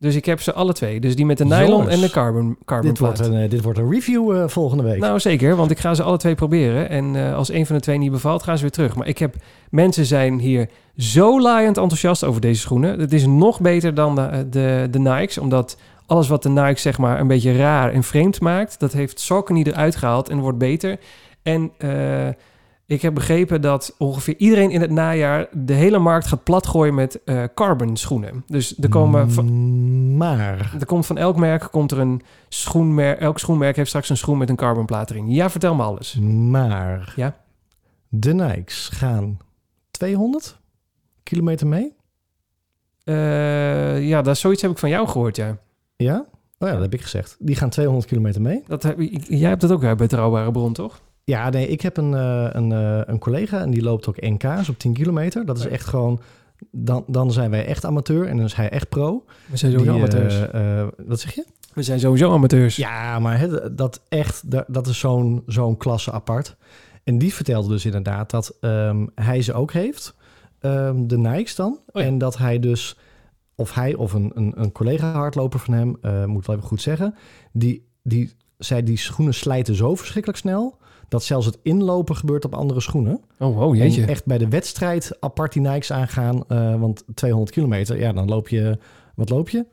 Dus 0.00 0.14
ik 0.14 0.24
heb 0.24 0.40
ze 0.40 0.52
alle 0.52 0.72
twee. 0.72 1.00
Dus 1.00 1.16
die 1.16 1.26
met 1.26 1.38
de 1.38 1.44
nylon 1.44 1.68
Jongens, 1.68 1.94
en 1.94 2.00
de 2.00 2.10
carbon, 2.10 2.56
carbon 2.64 2.88
dit 2.88 2.98
wordt, 2.98 3.18
een, 3.18 3.34
eh, 3.34 3.50
dit 3.50 3.62
wordt 3.62 3.78
een 3.78 3.90
review 3.90 4.36
eh, 4.36 4.48
volgende 4.48 4.82
week. 4.82 4.98
nou, 4.98 5.20
zeker, 5.20 5.56
want 5.56 5.70
ik 5.70 5.78
ga 5.78 5.94
ze 5.94 6.02
alle 6.02 6.16
twee 6.16 6.34
proberen. 6.34 6.88
En 6.88 7.16
eh, 7.16 7.34
als 7.34 7.52
een 7.52 7.66
van 7.66 7.76
de 7.76 7.82
twee 7.82 7.98
niet 7.98 8.10
bevalt, 8.10 8.42
gaan 8.42 8.56
ze 8.56 8.62
weer 8.62 8.70
terug. 8.70 8.96
Maar 8.96 9.06
ik 9.06 9.18
heb... 9.18 9.34
Mensen 9.70 10.04
zijn 10.04 10.38
hier 10.38 10.68
zo 10.96 11.40
laaiend 11.40 11.76
enthousiast 11.76 12.24
over 12.24 12.40
deze 12.40 12.60
schoenen. 12.60 13.00
Het 13.00 13.12
is 13.12 13.26
nog 13.26 13.60
beter 13.60 13.94
dan 13.94 14.14
de, 14.14 14.46
de, 14.50 14.88
de 14.90 14.98
Nikes, 14.98 15.38
omdat 15.38 15.76
alles 16.06 16.28
wat 16.28 16.42
de 16.42 16.48
Nikes 16.48 16.82
zeg 16.82 16.98
maar 16.98 17.20
een 17.20 17.26
beetje 17.26 17.56
raar 17.56 17.92
en 17.92 18.02
vreemd 18.02 18.40
maakt, 18.40 18.80
dat 18.80 18.92
heeft 18.92 19.20
Saucony 19.20 19.62
eruit 19.62 19.96
gehaald 19.96 20.28
en 20.28 20.38
wordt 20.38 20.58
beter. 20.58 20.98
En 21.42 21.70
ik 22.90 23.02
heb 23.02 23.14
begrepen 23.14 23.60
dat 23.60 23.94
ongeveer 23.98 24.34
iedereen 24.36 24.70
in 24.70 24.80
het 24.80 24.90
najaar 24.90 25.48
de 25.52 25.72
hele 25.72 25.98
markt 25.98 26.26
gaat 26.26 26.44
platgooien 26.44 26.94
met 26.94 27.24
eh, 27.24 27.44
carbon 27.54 27.96
schoenen. 27.96 28.44
Dus 28.46 28.78
er 28.78 28.88
komen 28.88 29.30
van, 29.30 30.16
Maar, 30.16 30.74
er 30.80 30.86
komt 30.86 31.06
van 31.06 31.18
elk 31.18 31.36
merk 31.36 31.68
komt 31.70 31.90
er 31.90 31.98
een 31.98 32.22
schoenmerk. 32.48 33.20
Elk 33.20 33.38
schoenmerk 33.38 33.76
heeft 33.76 33.88
straks 33.88 34.08
een 34.08 34.16
schoen 34.16 34.38
met 34.38 34.48
een 34.48 34.56
carbonplaat 34.56 35.10
erin. 35.10 35.30
Ja, 35.30 35.50
vertel 35.50 35.74
me 35.74 35.82
alles. 35.82 36.14
maar. 36.50 37.12
Ja. 37.16 37.36
De 38.08 38.32
Nikes 38.34 38.88
gaan 38.88 39.38
200 39.90 40.58
kilometer 41.22 41.66
mee. 41.66 41.94
Eh, 43.04 44.08
ja, 44.08 44.22
dat, 44.22 44.38
zoiets 44.38 44.62
heb 44.62 44.70
ik 44.70 44.78
van 44.78 44.90
jou 44.90 45.08
gehoord, 45.08 45.36
ja. 45.36 45.58
Ja? 45.96 46.26
Oh 46.58 46.68
ja, 46.68 46.72
dat 46.74 46.82
heb 46.82 46.94
ik 46.94 47.02
gezegd. 47.02 47.36
Die 47.38 47.56
gaan 47.56 47.70
200 47.70 48.06
kilometer 48.06 48.40
mee. 48.40 48.62
Dat 48.66 48.82
heb, 48.82 49.00
jij 49.28 49.48
hebt 49.48 49.60
dat 49.60 49.70
ook 49.70 49.84
uit 49.84 49.96
Betrouwbare 49.96 50.50
Bron, 50.50 50.72
toch? 50.72 51.00
Ja, 51.30 51.50
nee, 51.50 51.68
ik 51.68 51.80
heb 51.80 51.96
een, 51.96 52.14
eh, 52.14 52.46
een, 52.50 52.72
eh, 52.72 53.00
een 53.04 53.18
collega 53.18 53.60
en 53.60 53.70
die 53.70 53.82
loopt 53.82 54.08
ook 54.08 54.20
NK's 54.20 54.68
op 54.68 54.78
10 54.78 54.92
kilometer. 54.92 55.44
Dat 55.46 55.58
is 55.58 55.66
echt 55.66 55.86
gewoon... 55.86 56.20
Dan, 56.70 57.04
dan 57.06 57.32
zijn 57.32 57.50
wij 57.50 57.66
echt 57.66 57.84
amateur 57.84 58.26
en 58.26 58.36
dan 58.36 58.46
is 58.46 58.54
hij 58.54 58.70
echt 58.70 58.88
pro. 58.88 59.24
We 59.46 59.56
zijn 59.56 59.70
Die, 59.72 59.80
sowieso 59.80 59.98
amateurs. 60.04 60.48
eh, 60.50 60.80
eh, 60.80 60.88
wat 61.06 61.20
zeg 61.20 61.34
je? 61.34 61.44
We 61.74 61.82
zijn 61.82 62.00
sowieso 62.00 62.32
amateurs. 62.32 62.76
Ja, 62.76 63.18
maar 63.18 63.38
hè, 63.38 63.74
dat 63.74 64.00
echt, 64.08 64.42
dat, 64.72 64.86
is 64.86 64.98
zo'n 64.98 65.42
zo'n 65.46 65.76
klasse 65.76 66.12
apart. 66.12 66.56
En 67.04 67.18
die 67.18 67.34
vertelde 67.34 67.68
dus 67.68 67.84
inderdaad 67.84 68.30
dat 68.30 68.56
ehm, 68.60 69.06
hij 69.14 69.42
ze 69.42 69.52
ook 69.52 69.72
heeft, 69.72 70.14
ehm, 70.60 71.06
de 71.06 71.18
Nikes 71.18 71.54
dan. 71.54 71.78
Oh 71.86 72.00
ja. 72.02 72.08
En 72.08 72.18
dat 72.18 72.38
hij 72.38 72.58
dus, 72.58 72.96
of 73.54 73.74
hij 73.74 73.94
of 73.94 74.12
een, 74.12 74.30
een, 74.34 74.52
een 74.56 74.72
collega 74.72 75.12
hardloper 75.12 75.58
van 75.58 75.74
hem, 75.74 75.96
eh, 76.00 76.24
moet 76.24 76.46
wel 76.46 76.56
even 76.56 76.68
goed 76.68 76.82
zeggen, 76.82 77.14
die, 77.52 77.86
die 78.02 78.32
zei 78.58 78.82
die 78.82 78.96
schoenen 78.98 79.34
slijten 79.34 79.74
zo 79.74 79.94
verschrikkelijk 79.94 80.38
snel, 80.40 80.78
dat 81.10 81.24
zelfs 81.24 81.46
het 81.46 81.58
inlopen 81.62 82.16
gebeurt 82.16 82.44
op 82.44 82.54
andere 82.54 82.80
schoenen. 82.80 83.20
Oh, 83.38 83.56
wow, 83.56 83.72
En 83.72 83.78
jeetje. 83.78 84.04
echt 84.04 84.26
bij 84.26 84.38
de 84.38 84.48
wedstrijd 84.48 85.16
apart 85.20 85.52
die 85.52 85.62
Nikes 85.62 85.92
aangaan, 85.92 86.44
eh, 86.48 86.80
want 86.80 87.04
200 87.14 87.50
kilometer, 87.52 87.98
ja, 87.98 88.12
dan 88.12 88.28
loop 88.28 88.48
je, 88.48 88.78
wat 89.14 89.28
loop 89.30 89.48
je? 89.48 89.64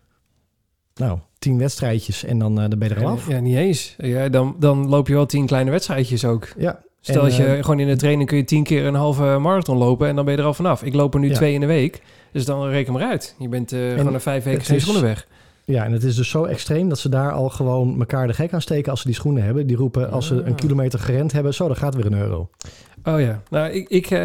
Nou, 0.96 1.20
10 1.40 1.58
wedstrijdjes 1.58 2.24
en 2.24 2.40
dan, 2.40 2.62
eh, 2.62 2.70
dan 2.70 2.80
ben 2.80 2.90
je 2.90 2.96
er 2.96 3.06
al 3.06 3.12
af. 3.12 3.28
Ja, 3.28 3.40
niet 3.40 3.56
eens. 3.56 3.96
Ja, 3.98 4.30
dan, 4.30 4.56
dan 4.60 4.90
loop 4.90 5.08
je 5.08 5.14
wel 5.14 5.26
tien 5.26 5.46
kleine 5.46 5.72
wedstrijdjes 5.72 6.26
ook. 6.26 6.48
Ja, 6.58 6.82
Stel 7.02 7.22
En, 7.22 7.28
dat 7.28 7.36
je 7.38 7.46
eh, 7.46 7.64
gewoon 7.64 7.80
in 7.80 7.88
de 7.88 7.96
training 7.96 8.30
kun 8.30 8.38
je 8.38 8.44
tien 8.44 8.64
keer 8.64 8.86
een 8.86 8.96
halve 8.96 9.38
marathon 9.38 9.78
lopen 9.78 10.08
en 10.08 10.16
dan 10.16 10.26
ben 10.26 10.34
je 10.34 10.40
er 10.40 10.46
al 10.46 10.54
vanaf. 10.54 10.84
Ik 10.84 10.94
loop 10.94 11.14
er 11.14 11.20
nu 11.20 11.28
Ja. 11.30 11.34
twee 11.36 11.54
in 11.54 11.60
de 11.60 11.66
week, 11.66 12.02
dus 12.32 12.46
dan 12.46 12.68
reken 12.68 12.94
maar 12.94 13.04
uit. 13.04 13.36
Je 13.40 13.48
bent 13.50 13.70
gewoon 13.70 14.12
na 14.12 14.20
vijf 14.20 14.44
weken 14.44 14.64
geen 14.66 14.82
schoenen 14.82 15.04
weg. 15.04 15.28
Ja, 15.70 15.84
en 15.86 15.92
het 15.92 16.04
is 16.04 16.16
dus 16.16 16.30
zo 16.30 16.44
extreem 16.44 16.90
dat 16.90 17.00
ze 17.00 17.10
daar 17.10 17.32
al 17.32 17.50
gewoon 17.50 18.00
elkaar 18.00 18.28
de 18.28 18.34
gek 18.34 18.54
aan 18.54 18.62
steken 18.62 18.92
als 18.92 19.02
ze 19.02 19.08
die 19.08 19.16
schoenen 19.16 19.44
hebben. 19.44 19.68
Die 19.68 19.76
roepen 19.78 20.12
als 20.12 20.28
ze 20.28 20.36
Ah. 20.42 20.48
een 20.48 20.56
kilometer 20.56 21.00
gerend 21.00 21.32
hebben, 21.32 21.54
zo, 21.54 21.68
dan 21.68 21.76
gaat 21.76 21.96
weer 21.96 22.06
een 22.06 22.14
euro. 22.20 22.50
Oh 23.04 23.20
ja, 23.20 23.42
nou, 23.50 23.70
ik, 23.72 23.90
ik, 23.90 24.06
eh, 24.06 24.20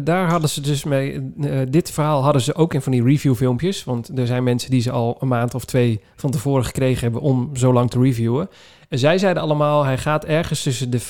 daar 0.00 0.30
hadden 0.30 0.48
ze 0.48 0.60
dus 0.60 0.84
mee. 0.84 1.32
eh, 1.40 1.60
dit 1.70 1.90
verhaal 1.90 2.22
hadden 2.22 2.42
ze 2.42 2.54
ook 2.54 2.74
in 2.74 2.82
van 2.82 2.92
die 2.92 3.02
reviewfilmpjes. 3.02 3.84
Want 3.84 4.18
er 4.18 4.26
zijn 4.26 4.42
mensen 4.44 4.70
die 4.70 4.80
ze 4.80 4.90
al 4.90 5.16
een 5.20 5.28
maand 5.28 5.54
of 5.54 5.64
twee 5.64 6.00
van 6.16 6.30
tevoren 6.30 6.64
gekregen 6.64 7.00
hebben 7.02 7.20
om 7.20 7.56
zo 7.56 7.72
lang 7.72 7.90
te 7.90 8.00
reviewen. 8.00 8.48
En 8.88 8.98
zij 8.98 9.18
zeiden 9.18 9.42
allemaal, 9.42 9.84
hij 9.84 9.98
gaat 9.98 10.24
ergens 10.24 10.62
tussen 10.62 10.90
de, 10.90 11.00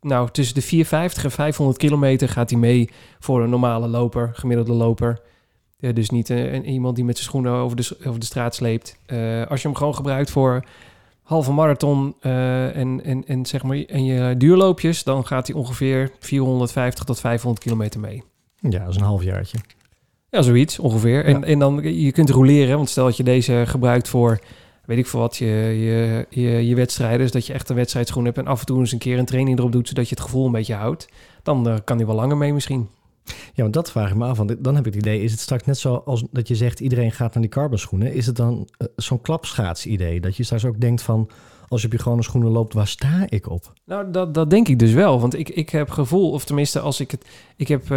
nou, 0.00 0.28
tussen 0.32 0.54
de 0.54 0.62
450 0.62 1.24
en 1.24 1.30
500 1.30 1.78
kilometer 1.78 2.28
gaat 2.28 2.50
hij 2.50 2.58
mee 2.58 2.90
voor 3.18 3.42
een 3.42 3.50
normale 3.50 3.88
loper, 3.88 4.30
gemiddelde 4.32 4.72
loper. 4.72 5.18
Dus 5.90 6.10
niet 6.10 6.30
eh, 6.30 6.52
een, 6.52 6.68
iemand 6.68 6.96
die 6.96 7.04
met 7.04 7.16
zijn 7.16 7.28
schoenen 7.28 7.52
over 7.52 7.76
de, 7.76 7.96
over 8.06 8.20
de 8.20 8.26
straat 8.26 8.54
sleept. 8.54 8.96
Eh, 9.06 9.46
als 9.46 9.62
je 9.62 9.68
hem 9.68 9.76
gewoon 9.76 9.94
gebruikt 9.94 10.30
voor 10.30 10.64
halve 11.22 11.52
marathon 11.52 12.14
eh, 12.20 12.76
en, 12.76 13.04
en, 13.04 13.24
en, 13.26 13.46
zeg 13.46 13.62
maar, 13.62 13.76
en 13.76 14.04
je 14.04 14.36
duurloopjes, 14.36 15.04
dan 15.04 15.26
gaat 15.26 15.46
hij 15.46 15.56
ongeveer 15.56 16.10
450 16.18 17.04
tot 17.04 17.20
500 17.20 17.64
kilometer 17.64 18.00
mee. 18.00 18.22
Ja, 18.60 18.78
dat 18.78 18.88
is 18.88 18.96
een 18.96 19.02
halfjaartje. 19.02 19.58
Ja, 20.30 20.42
zoiets 20.42 20.78
ongeveer. 20.78 21.24
En, 21.24 21.40
Ja. 21.40 21.46
en 21.46 21.58
dan, 21.58 21.80
je 21.82 22.12
kunt 22.12 22.30
roleren, 22.30 22.76
want 22.76 22.90
stel 22.90 23.04
dat 23.04 23.16
je 23.16 23.22
deze 23.22 23.64
gebruikt 23.66 24.08
voor, 24.08 24.38
weet 24.84 24.98
ik 24.98 25.06
veel 25.06 25.20
wat, 25.20 25.36
je, 25.36 25.46
je, 25.46 26.26
je, 26.30 26.66
je 26.66 26.74
wedstrijden, 26.74 27.18
dus 27.18 27.30
dat 27.30 27.46
je 27.46 27.52
echt 27.52 27.68
een 27.68 27.76
wedstrijdschoen 27.76 28.24
hebt 28.24 28.38
en 28.38 28.46
af 28.46 28.60
en 28.60 28.66
toe 28.66 28.78
eens 28.78 28.92
een 28.92 28.98
keer 28.98 29.18
een 29.18 29.24
training 29.24 29.58
erop 29.58 29.72
doet, 29.72 29.88
zodat 29.88 30.08
je 30.08 30.14
het 30.14 30.24
gevoel 30.24 30.46
een 30.46 30.52
beetje 30.52 30.74
houdt, 30.74 31.08
dan 31.42 31.80
kan 31.84 31.96
hij 31.96 32.06
wel 32.06 32.14
langer 32.14 32.36
mee 32.36 32.52
misschien. 32.52 32.88
Ja, 33.24 33.62
want 33.62 33.72
dat 33.72 33.90
vraag 33.90 34.10
ik 34.10 34.16
me 34.16 34.26
af. 34.26 34.36
Want 34.36 34.64
dan 34.64 34.74
heb 34.74 34.86
ik 34.86 34.94
het 34.94 35.02
idee, 35.02 35.22
is 35.22 35.30
het 35.30 35.40
straks 35.40 35.64
net 35.64 35.78
zo 35.78 35.94
als 35.94 36.24
dat 36.30 36.48
je 36.48 36.54
zegt 36.54 36.80
iedereen 36.80 37.12
gaat 37.12 37.34
naar 37.34 37.42
die 37.42 37.52
carbon 37.52 37.78
schoenen. 37.78 38.12
Is 38.14 38.26
het 38.26 38.36
dan 38.36 38.68
eh, 38.76 38.86
zo'n 38.96 39.20
klapschaats 39.20 39.86
idee? 39.86 40.20
Dat 40.20 40.36
je 40.36 40.42
straks 40.42 40.64
ook 40.64 40.80
denkt 40.80 41.02
van, 41.02 41.30
als 41.68 41.80
je 41.80 41.86
op 41.86 41.92
je 41.92 41.98
gewone 41.98 42.22
schoenen 42.22 42.50
loopt, 42.50 42.74
waar 42.74 42.86
sta 42.86 43.24
ik 43.28 43.50
op? 43.50 43.72
Nou, 43.84 44.10
dat, 44.10 44.34
dat 44.34 44.50
denk 44.50 44.68
ik 44.68 44.78
dus 44.78 44.92
wel. 44.92 45.20
Want 45.20 45.38
ik, 45.38 45.48
ik 45.48 45.70
heb 45.70 45.90
gevoel, 45.90 46.30
of 46.30 46.44
tenminste, 46.44 46.80
als 46.80 47.00
ik 47.00 47.10
het. 47.10 47.26
Ik 47.56 47.68
heb 47.68 47.82
eh, 47.82 47.88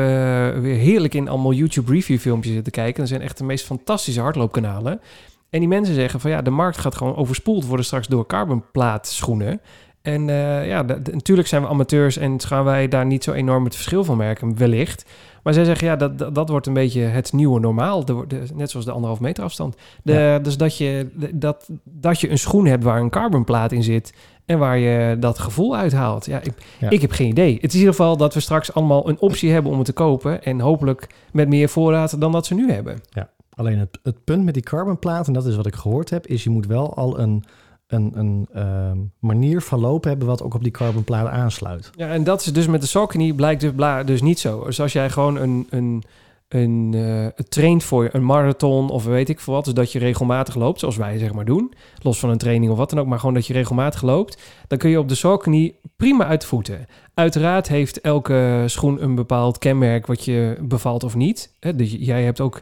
weer 0.59 0.77
heerlijk 0.77 1.13
in 1.13 1.27
allemaal 1.27 1.53
YouTube 1.53 1.91
review 1.91 2.19
filmpjes 2.19 2.53
zitten 2.53 2.71
kijken. 2.71 2.99
Dat 2.99 3.07
zijn 3.07 3.21
echt 3.21 3.37
de 3.37 3.43
meest 3.43 3.65
fantastische 3.65 4.21
hardloopkanalen. 4.21 4.99
En 5.49 5.59
die 5.59 5.69
mensen 5.69 5.95
zeggen 5.95 6.19
van 6.19 6.31
ja, 6.31 6.41
de 6.41 6.49
markt 6.49 6.77
gaat 6.77 6.95
gewoon 6.95 7.15
overspoeld 7.15 7.65
worden 7.65 7.85
straks 7.85 8.07
door 8.07 8.25
carbonplaat 8.25 9.07
schoenen. 9.07 9.61
En 10.05 10.29
eh, 10.29 10.67
ja, 10.67 10.81
natuurlijk 11.11 11.47
zijn 11.47 11.61
we 11.61 11.67
amateurs 11.67 12.17
en 12.17 12.41
gaan 12.41 12.63
wij 12.63 12.87
daar 12.87 13.05
niet 13.05 13.23
zo 13.23 13.31
enorm 13.31 13.63
het 13.63 13.75
verschil 13.75 14.03
van 14.03 14.17
merken, 14.17 14.57
wellicht. 14.57 15.05
Maar 15.43 15.53
zij 15.53 15.63
zeggen 15.63 15.87
ja, 15.87 15.95
dat, 15.95 16.17
dat, 16.17 16.35
dat 16.35 16.49
wordt 16.49 16.67
een 16.67 16.73
beetje 16.73 17.01
het 17.01 17.33
nieuwe 17.33 17.59
normaal. 17.59 18.05
De, 18.05 18.23
de- 18.27 18.43
net 18.53 18.69
zoals 18.69 18.85
de 18.85 18.91
anderhalf 18.91 19.19
meter 19.19 19.43
afstand. 19.43 19.75
De, 20.03 20.39
Dus 20.41 20.57
dat 20.57 20.77
je, 20.77 21.07
dat, 21.33 21.69
dat 21.83 22.19
je 22.19 22.29
een 22.29 22.37
schoen 22.37 22.65
hebt 22.65 22.83
waar 22.83 22.99
een 23.01 23.09
carbonplaat 23.09 23.71
in 23.71 23.83
zit. 23.83 24.13
En 24.45 24.59
waar 24.59 24.77
je 24.77 25.19
dat 25.19 25.39
gevoel 25.39 25.75
uithaalt. 25.75 26.25
Ja, 26.25 26.39
ik, 26.41 26.53
Ja. 26.79 26.89
ik 26.89 27.01
heb 27.01 27.11
geen 27.11 27.27
idee. 27.29 27.53
Het 27.53 27.63
is 27.63 27.73
in 27.73 27.79
ieder 27.79 27.93
geval 27.95 28.17
dat 28.17 28.33
we 28.33 28.39
straks 28.39 28.73
allemaal 28.73 29.09
een 29.09 29.19
optie 29.19 29.51
hebben 29.51 29.71
om 29.71 29.77
het 29.77 29.85
te 29.87 29.93
kopen. 29.93 30.43
En 30.43 30.59
hopelijk 30.59 31.07
met 31.31 31.47
meer 31.49 31.69
voorraad 31.69 32.21
dan 32.21 32.31
dat 32.31 32.45
ze 32.45 32.53
nu 32.53 32.71
hebben. 32.71 33.01
Alleen 33.55 33.77
het, 33.79 33.99
het 34.03 34.23
punt 34.23 34.43
met 34.45 34.53
die 34.53 34.63
carbonplaat, 34.63 35.27
en 35.27 35.33
dat 35.33 35.45
is 35.45 35.55
wat 35.55 35.65
ik 35.65 35.75
gehoord 35.75 36.09
heb, 36.09 36.27
is 36.27 36.43
je 36.43 36.49
moet 36.49 36.65
wel 36.67 36.95
al 36.95 37.19
een, 37.19 37.43
een, 37.95 38.11
een 38.15 38.47
ehm, 38.53 38.97
manier 39.19 39.61
van 39.61 39.79
lopen 39.79 40.09
hebben 40.09 40.27
wat 40.27 40.43
ook 40.43 40.53
op 40.53 40.63
die 40.63 40.71
carbonplaat 40.71 41.27
aansluit. 41.27 41.91
Ja, 41.95 42.07
en 42.07 42.23
dat 42.23 42.41
is 42.41 42.53
dus 42.53 42.67
met 42.67 42.81
de 42.81 42.87
Saucony 42.87 43.33
blijkt 43.33 43.61
dus, 43.61 43.71
dus 44.05 44.21
niet 44.21 44.39
zo. 44.39 44.63
Dus 44.65 44.81
als 44.81 44.93
jij 44.93 45.09
gewoon 45.09 45.35
een, 45.35 45.67
een, 45.69 46.03
een, 46.47 46.93
eh, 46.93 47.45
traint 47.49 47.83
voor 47.83 48.09
een 48.11 48.25
marathon 48.25 48.89
of 48.89 49.05
weet 49.05 49.29
ik 49.29 49.39
veel 49.39 49.53
wat, 49.53 49.65
dus 49.65 49.73
dat 49.73 49.91
je 49.91 49.99
regelmatig 49.99 50.55
loopt, 50.55 50.79
zoals 50.79 50.97
wij 50.97 51.17
zeg 51.17 51.33
maar 51.33 51.45
doen, 51.45 51.73
los 52.01 52.19
van 52.19 52.29
een 52.29 52.37
training 52.37 52.71
of 52.71 52.77
wat 52.77 52.89
dan 52.89 52.99
ook, 52.99 53.07
maar 53.07 53.19
gewoon 53.19 53.33
dat 53.33 53.47
je 53.47 53.53
regelmatig 53.53 54.01
loopt, 54.01 54.41
dan 54.67 54.77
kun 54.77 54.89
je 54.89 54.99
op 54.99 55.09
de 55.09 55.15
Saucony 55.15 55.75
prima 55.95 56.25
uit 56.25 56.41
de 56.41 56.47
voeten. 56.47 56.85
Uiteraard 57.13 57.67
heeft 57.67 58.01
elke 58.01 58.63
schoen 58.65 59.03
een 59.03 59.15
bepaald 59.15 59.57
kenmerk 59.57 60.05
wat 60.05 60.25
je 60.25 60.57
bevalt 60.61 61.03
of 61.03 61.15
niet. 61.15 61.53
Hè, 61.59 61.75
dus 61.75 61.95
jij 61.99 62.23
hebt 62.23 62.41
ook 62.41 62.61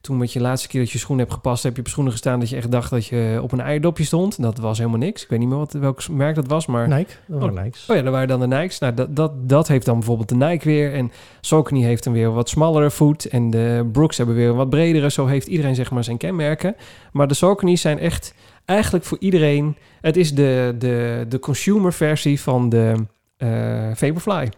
toen 0.00 0.16
met 0.16 0.32
je 0.32 0.40
laatste 0.40 0.68
keer 0.68 0.80
dat 0.80 0.90
je 0.90 0.98
schoen 0.98 1.18
hebt 1.18 1.32
gepast, 1.32 1.62
heb 1.62 1.74
je 1.76 1.80
op 1.80 1.88
schoenen 1.88 2.12
gestaan 2.12 2.40
dat 2.40 2.48
je 2.48 2.56
echt 2.56 2.70
dacht 2.70 2.90
dat 2.90 3.06
je 3.06 3.38
op 3.42 3.52
een 3.52 3.60
eierdopje 3.60 4.04
stond. 4.04 4.42
Dat 4.42 4.58
was 4.58 4.78
helemaal 4.78 4.98
niks. 4.98 5.22
Ik 5.22 5.28
weet 5.28 5.38
niet 5.38 5.48
meer 5.48 5.58
wat, 5.58 5.72
welk 5.72 6.08
merk 6.08 6.34
dat 6.34 6.46
was, 6.46 6.66
maar... 6.66 6.88
Nike, 6.88 7.12
dat 7.26 7.40
waren 7.40 7.64
Nikes. 7.64 7.86
Oh 7.88 7.96
ja, 7.96 8.02
dat 8.02 8.12
waren 8.12 8.28
dan 8.28 8.40
de 8.40 8.46
Nikes. 8.46 8.78
Nou, 8.78 8.94
dat, 8.94 9.16
dat, 9.16 9.48
dat 9.48 9.68
heeft 9.68 9.86
dan 9.86 9.94
bijvoorbeeld 9.98 10.28
de 10.28 10.34
Nike 10.34 10.64
weer. 10.64 10.94
En 10.94 11.12
Saucony 11.40 11.82
heeft 11.82 12.06
een 12.06 12.12
weer 12.12 12.32
wat 12.32 12.48
smallere 12.48 12.90
voet. 12.90 13.24
En 13.24 13.50
de 13.50 13.88
Brooks 13.92 14.16
hebben 14.16 14.34
weer 14.34 14.48
een 14.48 14.56
wat 14.56 14.70
bredere. 14.70 15.10
Zo 15.10 15.26
heeft 15.26 15.46
iedereen 15.46 15.74
zeg 15.74 15.90
maar 15.90 16.04
zijn 16.04 16.16
kenmerken. 16.16 16.76
Maar 17.12 17.28
de 17.28 17.34
Saucony's 17.34 17.80
zijn 17.80 17.98
echt 17.98 18.34
eigenlijk 18.64 19.04
voor 19.04 19.18
iedereen... 19.20 19.76
Het 20.00 20.16
is 20.16 20.34
de, 20.34 20.74
de, 20.78 21.26
de 21.28 21.38
consumer 21.38 21.92
versie 21.92 22.40
van 22.40 22.68
de 22.68 22.94
eh 23.36 23.90
Vaporfly. 23.94 24.48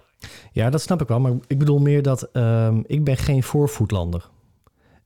Ja, 0.52 0.70
dat 0.70 0.80
snap 0.80 1.00
ik 1.00 1.08
wel. 1.08 1.20
Maar 1.20 1.32
ik 1.46 1.58
bedoel 1.58 1.78
meer 1.78 2.02
dat 2.02 2.22
ehm, 2.32 2.80
ik 2.86 3.04
ben 3.04 3.16
geen 3.16 3.42
voorvoetlander. 3.42 4.30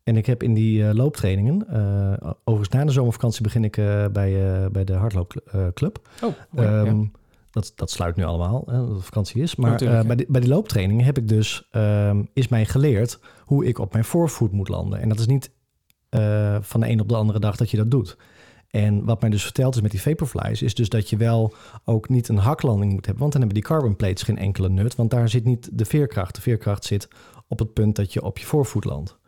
En 0.06 0.16
ik 0.16 0.26
heb 0.26 0.42
in 0.42 0.54
die 0.54 0.88
eh, 0.88 0.94
looptrainingen, 0.94 1.68
eh, 1.68 2.30
overigens 2.44 2.78
na 2.78 2.84
de 2.84 2.92
zomervakantie 2.92 3.42
begin 3.42 3.64
ik 3.64 3.76
eh, 3.76 4.04
bij, 4.12 4.68
bij 4.70 4.84
de 4.84 4.92
hardloopclub. 4.92 6.08
Oh, 6.22 6.34
mooi, 6.50 6.68
ja. 6.68 6.84
Ehm, 6.84 7.04
dat, 7.50 7.72
dat 7.76 7.90
sluit 7.90 8.16
nu 8.16 8.24
allemaal, 8.24 8.62
hè, 8.66 8.86
dat 8.86 9.04
vakantie 9.04 9.42
is. 9.42 9.56
Maar 9.56 9.76
bij, 10.06 10.16
die, 10.16 10.26
bij 10.28 10.40
die 10.40 10.50
looptrainingen 10.50 11.04
heb 11.04 11.18
ik 11.18 11.28
dus, 11.28 11.68
ehm, 11.70 12.22
is 12.32 12.48
mij 12.48 12.66
geleerd 12.66 13.18
hoe 13.44 13.64
ik 13.64 13.78
op 13.78 13.92
mijn 13.92 14.04
voorvoet 14.04 14.52
moet 14.52 14.68
landen. 14.68 15.00
En 15.00 15.08
dat 15.08 15.18
is 15.18 15.26
niet 15.26 15.50
van 16.60 16.80
de 16.80 16.88
een 16.88 17.00
op 17.00 17.08
de 17.08 17.16
andere 17.16 17.38
dag 17.38 17.56
dat 17.56 17.70
je 17.70 17.76
dat 17.76 17.90
doet. 17.90 18.16
En 18.70 19.04
wat 19.04 19.20
mij 19.20 19.30
dus 19.30 19.42
verteld 19.42 19.74
is 19.74 19.80
met 19.80 19.90
die 19.90 20.00
Vaporflies, 20.00 20.62
is 20.62 20.74
dus 20.74 20.88
dat 20.88 21.10
je 21.10 21.16
wel 21.16 21.54
ook 21.84 22.08
niet 22.08 22.28
een 22.28 22.38
haklanding 22.38 22.92
moet 22.92 23.04
hebben. 23.04 23.20
Want 23.20 23.32
dan 23.32 23.42
hebben 23.42 23.60
die 23.60 23.70
carbon 23.70 23.96
plates 23.96 24.22
geen 24.22 24.38
enkele 24.38 24.68
nut. 24.68 24.94
Want 24.94 25.10
daar 25.10 25.28
zit 25.28 25.44
niet 25.44 25.68
de 25.72 25.84
veerkracht. 25.84 26.34
De 26.34 26.40
veerkracht 26.40 26.84
zit 26.84 27.08
op 27.48 27.58
het 27.58 27.72
punt 27.72 27.96
dat 27.96 28.12
je 28.12 28.22
op 28.22 28.38
je 28.38 28.46
voorvoet 28.46 28.84
landt. 28.84 29.18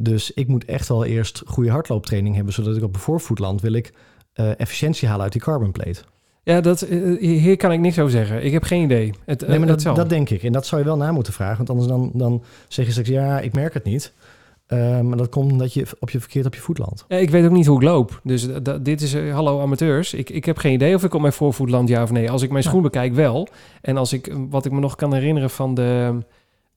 Dus 0.00 0.30
ik 0.30 0.48
moet 0.48 0.64
echt 0.64 0.88
wel 0.88 1.04
eerst 1.04 1.42
goede 1.46 1.70
hardlooptraining 1.70 2.34
hebben, 2.34 2.54
zodat 2.54 2.76
ik 2.76 2.82
op 2.82 2.90
mijn 2.90 3.02
voorvoet 3.02 3.38
land, 3.38 3.60
wil 3.60 3.72
ik 3.72 3.92
eh, 4.32 4.60
efficiëntie 4.60 5.08
halen 5.08 5.22
uit 5.22 5.32
die 5.32 5.40
carbon 5.40 5.72
plate. 5.72 6.00
Ja, 6.42 6.60
dat, 6.60 6.82
eh, 6.82 7.18
hier 7.18 7.56
kan 7.56 7.72
ik 7.72 7.80
niks 7.80 7.98
over 7.98 8.10
zeggen. 8.10 8.44
Ik 8.44 8.52
heb 8.52 8.62
geen 8.62 8.82
idee. 8.82 9.12
Het, 9.24 9.40
Nee, 9.40 9.58
maar 9.58 9.68
eh, 9.68 9.74
dat, 9.74 9.82
zal. 9.82 9.94
dat 9.94 10.08
denk 10.08 10.30
ik. 10.30 10.42
En 10.42 10.52
dat 10.52 10.66
zou 10.66 10.80
je 10.80 10.86
wel 10.86 10.96
na 10.96 11.12
moeten 11.12 11.32
vragen. 11.32 11.56
Want 11.56 11.70
anders 11.70 11.88
dan, 11.88 12.10
dan 12.14 12.42
zeg 12.68 12.84
je 12.84 12.90
straks, 12.90 13.08
ja, 13.08 13.40
ik 13.40 13.52
merk 13.52 13.74
het 13.74 13.84
niet. 13.84 14.12
Maar 15.02 15.16
dat 15.16 15.28
komt 15.28 15.52
omdat 15.52 15.72
je 15.72 15.86
op 15.98 16.10
je 16.10 16.20
verkeerd 16.20 16.46
op 16.46 16.54
je 16.54 16.60
voet 16.60 16.78
landt. 16.78 17.04
Ja, 17.08 17.16
ik 17.16 17.30
weet 17.30 17.44
ook 17.44 17.50
niet 17.50 17.66
hoe 17.66 17.76
ik 17.76 17.82
loop. 17.82 18.20
Dus 18.24 18.48
dit 18.82 19.00
is, 19.00 19.14
hallo 19.14 19.60
amateurs. 19.60 20.14
Ik, 20.14 20.30
ik 20.30 20.44
heb 20.44 20.58
geen 20.58 20.72
idee 20.72 20.94
of 20.94 21.04
ik 21.04 21.14
op 21.14 21.20
mijn 21.20 21.32
voorvoet 21.32 21.70
land, 21.70 21.88
ja 21.88 22.02
of 22.02 22.10
nee. 22.10 22.30
Als 22.30 22.42
ik 22.42 22.50
mijn 22.50 22.62
schoen 22.64 22.82
bekijk, 22.82 23.14
wel. 23.14 23.48
En 23.80 23.96
als 23.96 24.12
ik, 24.12 24.34
wat 24.50 24.64
ik 24.64 24.72
me 24.72 24.80
nog 24.80 24.94
kan 24.96 25.14
herinneren 25.14 25.50
van 25.50 25.74
de, 25.74 26.18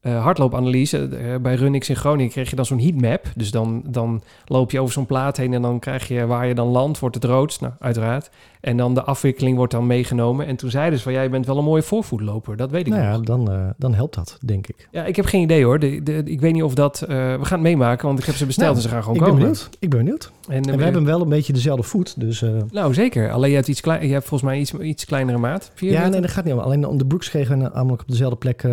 eh, 0.01 0.23
hardloopanalyse. 0.23 1.07
Eh, 1.07 1.35
bij 1.41 1.55
Runix 1.55 1.89
in 1.89 1.95
Groningen 1.95 2.31
kreeg 2.31 2.49
je 2.49 2.55
dan 2.55 2.65
zo'n 2.65 2.79
heatmap. 2.79 3.25
Dus 3.35 3.51
dan, 3.51 3.83
dan 3.85 4.21
loop 4.45 4.71
je 4.71 4.79
over 4.79 4.93
zo'n 4.93 5.05
plaat 5.05 5.37
heen 5.37 5.53
en 5.53 5.61
dan 5.61 5.79
krijg 5.79 6.07
je 6.07 6.25
waar 6.25 6.47
je 6.47 6.53
dan 6.55 6.67
landt, 6.67 6.99
wordt 6.99 7.15
het 7.15 7.23
rood. 7.23 7.61
Nou, 7.61 7.73
uiteraard. 7.79 8.29
En 8.61 8.77
dan 8.77 8.93
de 8.93 9.03
afwikkeling 9.03 9.57
wordt 9.57 9.71
dan 9.71 9.87
meegenomen. 9.87 10.45
En 10.45 10.55
toen 10.55 10.69
zeiden 10.69 10.97
ze 10.97 11.03
van, 11.03 11.13
jij 11.13 11.29
bent 11.29 11.45
wel 11.45 11.57
een 11.57 11.63
mooie 11.63 11.81
voorvoetloper. 11.81 12.57
Dat 12.57 12.71
weet 12.71 12.87
ik 12.87 12.93
Nou 12.93 13.03
ja, 13.03 13.11
nog. 13.11 13.21
dan, 13.21 13.51
eh, 13.51 13.65
dan 13.77 13.93
helpt 13.93 14.15
dat, 14.15 14.37
denk 14.45 14.67
ik. 14.67 14.87
Ja, 14.91 15.05
ik 15.05 15.15
heb 15.15 15.25
geen 15.25 15.41
idee 15.41 15.63
hoor. 15.63 15.79
De, 15.79 16.03
de, 16.03 16.21
ik 16.25 16.41
weet 16.41 16.53
niet 16.53 16.63
of 16.63 16.73
dat... 16.73 16.99
we 16.99 17.37
gaan 17.41 17.59
het 17.59 17.61
meemaken, 17.61 18.07
want 18.07 18.19
ik 18.19 18.25
heb 18.25 18.35
ze 18.35 18.45
besteld 18.45 18.65
Nou, 18.67 18.77
en 18.81 18.89
ze 18.89 18.89
gaan 18.95 19.01
gewoon 19.03 19.15
ik 19.17 19.21
ben 19.23 19.31
komen. 19.31 19.45
benieuwd. 19.47 19.69
Ik 19.79 19.89
ben 19.89 19.99
benieuwd. 19.99 20.31
En, 20.47 20.63
En 20.63 20.77
we 20.77 20.83
hebben 20.83 21.05
wel 21.05 21.21
een 21.21 21.29
beetje 21.29 21.53
dezelfde 21.53 21.83
voet, 21.83 22.19
dus... 22.19 22.43
Nou, 22.71 22.93
zeker. 22.93 23.31
Alleen 23.31 23.49
je 23.49 23.55
hebt, 23.55 23.67
iets 23.67 23.81
klein, 23.81 24.07
je 24.07 24.13
hebt 24.13 24.27
volgens 24.27 24.49
mij 24.49 24.59
iets, 24.59 24.73
iets 24.73 25.05
kleinere 25.05 25.37
maat. 25.37 25.71
Ja, 25.75 25.89
meter? 25.91 26.09
nee, 26.09 26.21
dat 26.21 26.29
gaat 26.31 26.43
niet 26.45 26.53
om. 26.53 26.59
Alleen 26.59 26.85
om 26.85 26.97
de 26.97 27.05
broeks 27.05 27.29
kregen 27.29 27.59
we 27.59 27.69
namelijk 27.73 28.01
op 28.01 28.07
dezelfde 28.07 28.37
plek 28.37 28.65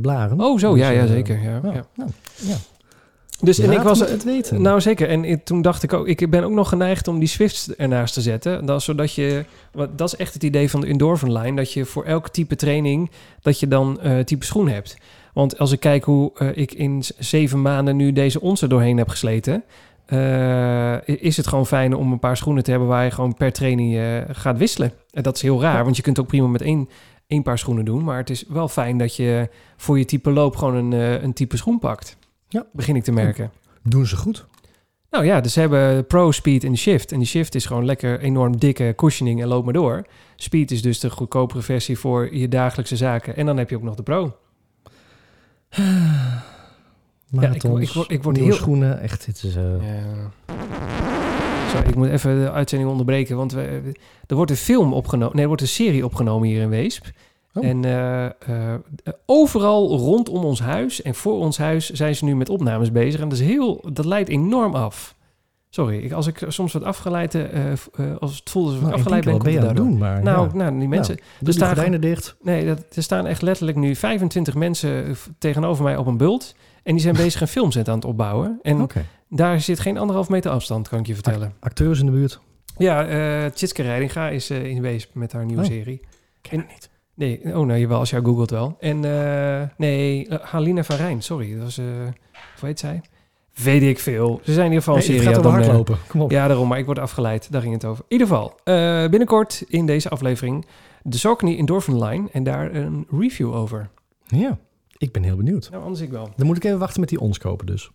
blaren. 0.00 0.40
Oh, 0.40 0.58
zo. 0.58 0.67
Dus, 0.74 0.82
ja, 0.84 0.90
ja, 0.90 1.02
eh, 1.02 1.08
zeker. 1.08 1.42
Ja, 1.42 1.60
ja, 1.62 1.72
ja. 1.72 1.86
nou, 1.94 2.10
ja. 2.36 2.56
Dus 3.40 3.58
en 3.58 3.70
ik 3.72 3.78
was... 3.80 4.00
het 4.00 4.24
weten. 4.24 4.62
Nou, 4.62 4.80
zeker. 4.80 5.08
En 5.08 5.24
ik- 5.24 5.44
toen 5.44 5.62
dacht 5.62 5.82
ik 5.82 5.92
ook... 5.92 6.06
Ik 6.06 6.30
ben 6.30 6.44
ook 6.44 6.52
nog 6.52 6.68
geneigd 6.68 7.08
om 7.08 7.18
die 7.18 7.28
Swifts 7.28 7.74
ernaast 7.76 8.14
te 8.14 8.20
zetten. 8.20 8.66
Dat, 8.66 8.82
zodat 8.82 9.12
je... 9.14 9.44
wat- 9.72 9.98
Dat 9.98 10.08
is 10.12 10.16
echt 10.16 10.34
het 10.34 10.42
idee 10.42 10.70
van 10.70 10.80
de 10.80 10.86
Endorphin 10.86 11.32
Line. 11.32 11.56
Dat 11.56 11.72
je 11.72 11.84
voor 11.84 12.04
elk 12.04 12.28
type 12.28 12.56
training... 12.56 13.10
Dat 13.40 13.60
je 13.60 13.68
dan 13.68 14.00
eh 14.00 14.18
type 14.18 14.44
schoen 14.44 14.68
hebt. 14.68 14.96
Want 15.32 15.58
als 15.58 15.72
ik 15.72 15.80
kijk 15.80 16.04
hoe 16.04 16.30
eh, 16.38 16.48
ik 16.54 16.72
in 16.72 17.02
zeven 17.18 17.62
maanden 17.62 17.96
nu 17.96 18.12
deze 18.12 18.40
onze 18.40 18.66
doorheen 18.66 18.96
heb 18.98 19.08
gesleten... 19.08 19.64
eh, 20.06 20.96
is 21.04 21.36
het 21.36 21.46
gewoon 21.46 21.66
fijn 21.66 21.94
om 21.94 22.12
een 22.12 22.18
paar 22.18 22.36
schoenen 22.36 22.62
te 22.64 22.70
hebben... 22.70 22.88
waar 22.88 23.04
je 23.04 23.10
gewoon 23.10 23.34
per 23.34 23.52
training 23.52 23.96
eh, 23.96 24.02
gaat 24.32 24.58
wisselen. 24.58 24.92
En 25.12 25.22
dat 25.22 25.36
is 25.36 25.42
heel 25.42 25.60
raar, 25.60 25.84
want 25.84 25.96
je 25.96 26.02
kunt 26.02 26.20
ook 26.20 26.26
prima 26.26 26.46
met 26.46 26.62
één, 26.62 26.88
één 27.28 27.42
paar 27.42 27.58
schoenen 27.58 27.84
doen. 27.84 28.04
Maar 28.04 28.16
het 28.16 28.30
is 28.30 28.44
wel 28.48 28.68
fijn 28.68 28.98
dat 28.98 29.16
je 29.16 29.48
voor 29.76 29.98
je 29.98 30.04
type 30.04 30.30
loop 30.30 30.56
gewoon 30.56 30.74
een, 30.74 30.92
eh, 30.92 31.22
een 31.22 31.32
type 31.32 31.56
schoen 31.56 31.78
pakt. 31.78 32.16
Ja. 32.48 32.66
Begin 32.72 32.96
ik 32.96 33.04
te 33.04 33.12
merken. 33.12 33.50
Doen 33.82 34.06
ze 34.06 34.16
goed. 34.16 34.46
Nou 35.10 35.24
ja, 35.24 35.40
dus 35.40 35.52
ze 35.52 35.60
hebben 35.60 36.06
Pro, 36.06 36.30
Speed 36.30 36.64
en 36.64 36.70
de 36.72 36.78
Shift. 36.78 37.12
En 37.12 37.18
die 37.18 37.26
Shift 37.26 37.54
is 37.54 37.66
gewoon 37.66 37.84
lekker 37.84 38.20
enorm 38.20 38.58
dikke 38.58 38.92
cushioning 38.96 39.42
en 39.42 39.48
loop 39.48 39.64
maar 39.64 39.72
door. 39.72 40.06
Speed 40.36 40.70
is 40.70 40.82
dus 40.82 41.00
de 41.00 41.10
goedkopere 41.10 41.62
versie 41.62 41.98
voor 41.98 42.34
je 42.34 42.48
dagelijkse 42.48 42.96
zaken. 42.96 43.36
En 43.36 43.46
dan 43.46 43.56
heb 43.56 43.70
je 43.70 43.76
ook 43.76 43.82
nog 43.82 43.94
de 43.94 44.02
Pro. 44.02 44.36
Marathons, 47.30 47.80
ik 47.88 47.92
word- 47.92 48.10
ik 48.10 48.22
word 48.22 48.36
nieuwe 48.36 48.50
heel- 48.52 48.60
schoenen. 48.60 49.00
Echt, 49.00 49.24
dit 49.26 49.42
is... 49.42 49.56
eh, 49.56 49.62
Ja. 49.64 51.07
Zo, 51.68 51.78
ik 51.78 51.94
moet 51.94 52.08
even 52.08 52.40
de 52.40 52.50
uitzending 52.50 52.90
onderbreken, 52.90 53.36
want 53.36 53.52
we, 53.52 53.92
er 54.26 54.36
wordt 54.36 54.50
een 54.50 54.56
film 54.56 54.92
opgenomen. 54.92 55.32
Nee, 55.32 55.42
er 55.42 55.48
wordt 55.48 55.62
een 55.62 55.68
serie 55.68 56.04
opgenomen 56.04 56.48
hier 56.48 56.60
in 56.60 56.68
Weesp. 56.68 57.06
Oh. 57.54 57.64
En 57.64 57.84
eh, 57.84 58.24
eh, 58.24 58.32
overal 59.26 59.96
rondom 59.96 60.44
ons 60.44 60.60
huis 60.60 61.02
en 61.02 61.14
voor 61.14 61.38
ons 61.38 61.58
huis 61.58 61.90
zijn 61.90 62.16
ze 62.16 62.24
nu 62.24 62.36
met 62.36 62.48
opnames 62.48 62.92
bezig. 62.92 63.20
En 63.20 63.28
dat, 63.28 63.38
is 63.38 63.44
heel, 63.44 63.84
dat 63.92 64.04
leidt 64.04 64.28
enorm 64.28 64.74
af. 64.74 65.16
Sorry, 65.70 65.98
ik, 65.98 66.12
als 66.12 66.26
ik 66.26 66.44
soms 66.48 66.72
wat 66.72 66.82
afgeleid, 66.82 67.34
eh, 67.34 67.72
als 68.18 68.38
het 68.38 68.50
voelt 68.50 68.66
alsof 68.66 68.80
ik 68.80 68.86
nou, 68.86 68.92
ik 68.92 68.98
afgeleid 68.98 69.24
ben, 69.24 69.32
wat 69.32 69.42
ben 69.42 69.52
je 69.52 69.58
aan 69.58 69.64
daardoor. 69.64 69.84
doen? 69.84 69.98
Maar, 69.98 70.22
Nou, 70.22 70.48
ja. 70.48 70.54
nou, 70.54 70.78
die 70.78 70.88
mensen, 70.88 71.14
Doe 71.16 71.24
die 71.38 71.52
staan 71.52 71.68
gordijnen 71.68 72.00
dicht. 72.00 72.36
Nee, 72.42 72.66
dat, 72.66 72.84
er 72.94 73.02
staan 73.02 73.26
echt 73.26 73.42
letterlijk 73.42 73.78
nu 73.78 73.96
25 73.96 74.54
mensen 74.54 75.16
tegenover 75.38 75.84
mij 75.84 75.96
op 75.96 76.06
een 76.06 76.16
bult. 76.16 76.54
En 76.82 76.92
die 76.92 77.02
zijn 77.02 77.14
bezig 77.14 77.40
een 77.40 77.48
filmset 77.48 77.88
aan 77.88 77.94
het 77.94 78.04
opbouwen. 78.04 78.58
En 78.62 78.80
Oké. 78.80 79.04
Daar 79.28 79.60
zit 79.60 79.80
geen 79.80 79.98
anderhalf 79.98 80.28
meter 80.28 80.50
afstand, 80.50 80.88
kan 80.88 80.98
ik 80.98 81.06
je 81.06 81.14
vertellen. 81.14 81.52
Acteurs 81.60 82.00
in 82.00 82.06
de 82.06 82.12
buurt. 82.12 82.40
Ja, 82.78 83.06
eh 83.06 83.50
Tjitske 83.50 83.82
Reidinga 83.82 84.28
is 84.28 84.50
eh, 84.50 84.64
in 84.64 84.80
Weesp 84.82 85.14
met 85.14 85.32
haar 85.32 85.44
nieuwe 85.44 85.62
Oh. 85.62 85.68
serie. 85.68 86.00
Ken 86.42 86.58
ik 86.60 86.68
niet. 86.68 86.90
Nee, 87.14 87.40
oh 87.44 87.66
nou, 87.66 87.78
jawel, 87.78 87.98
als 87.98 88.10
jij 88.10 88.20
googelt 88.20 88.50
wel. 88.50 88.76
En 88.80 89.04
eh, 89.04 89.68
nee, 89.76 90.28
eh, 90.28 90.38
Halina 90.50 90.84
van 90.84 90.96
Rijn, 90.96 91.22
sorry. 91.22 91.54
Dat 91.54 91.62
was, 91.62 91.78
eh 91.78 91.84
hoe 92.60 92.68
heet 92.68 92.78
zij? 92.78 93.00
Weet 93.62 93.82
ik 93.82 93.98
veel. 93.98 94.40
Ze 94.44 94.52
zijn 94.52 94.66
in 94.66 94.72
ieder 94.72 94.84
geval 94.84 94.94
een 94.94 95.00
Nee, 95.08 95.10
het 95.10 95.18
serie 95.24 95.34
gaat 95.34 95.44
het, 95.44 95.54
eh, 95.54 95.66
hardlopen. 95.66 95.96
Kom 96.08 96.20
op. 96.20 96.30
Ja, 96.30 96.46
daarom, 96.48 96.68
maar 96.68 96.78
ik 96.78 96.84
word 96.86 96.98
afgeleid. 96.98 97.52
Daar 97.52 97.60
ging 97.62 97.72
het 97.74 97.84
over. 97.84 98.04
In 98.08 98.12
ieder 98.18 98.26
geval, 98.26 98.54
eh, 98.64 98.74
binnenkort 99.08 99.64
in 99.68 99.86
deze 99.86 100.08
aflevering 100.08 100.66
de 101.02 101.18
Saucony 101.18 101.56
Endorphin 101.56 102.04
Line 102.04 102.28
en 102.32 102.42
daar 102.42 102.74
een 102.74 103.06
review 103.10 103.54
over. 103.54 103.88
Ja, 104.26 104.58
ik 104.98 105.12
ben 105.12 105.22
heel 105.22 105.36
benieuwd. 105.36 105.68
Nou, 105.70 105.82
anders 105.82 106.00
ik 106.00 106.10
wel. 106.10 106.28
Dan 106.36 106.46
moet 106.46 106.56
ik 106.56 106.64
even 106.64 106.78
wachten 106.78 107.00
met 107.00 107.08
die 107.08 107.20
ons 107.20 107.38
kopen 107.38 107.66
dus. 107.66 107.90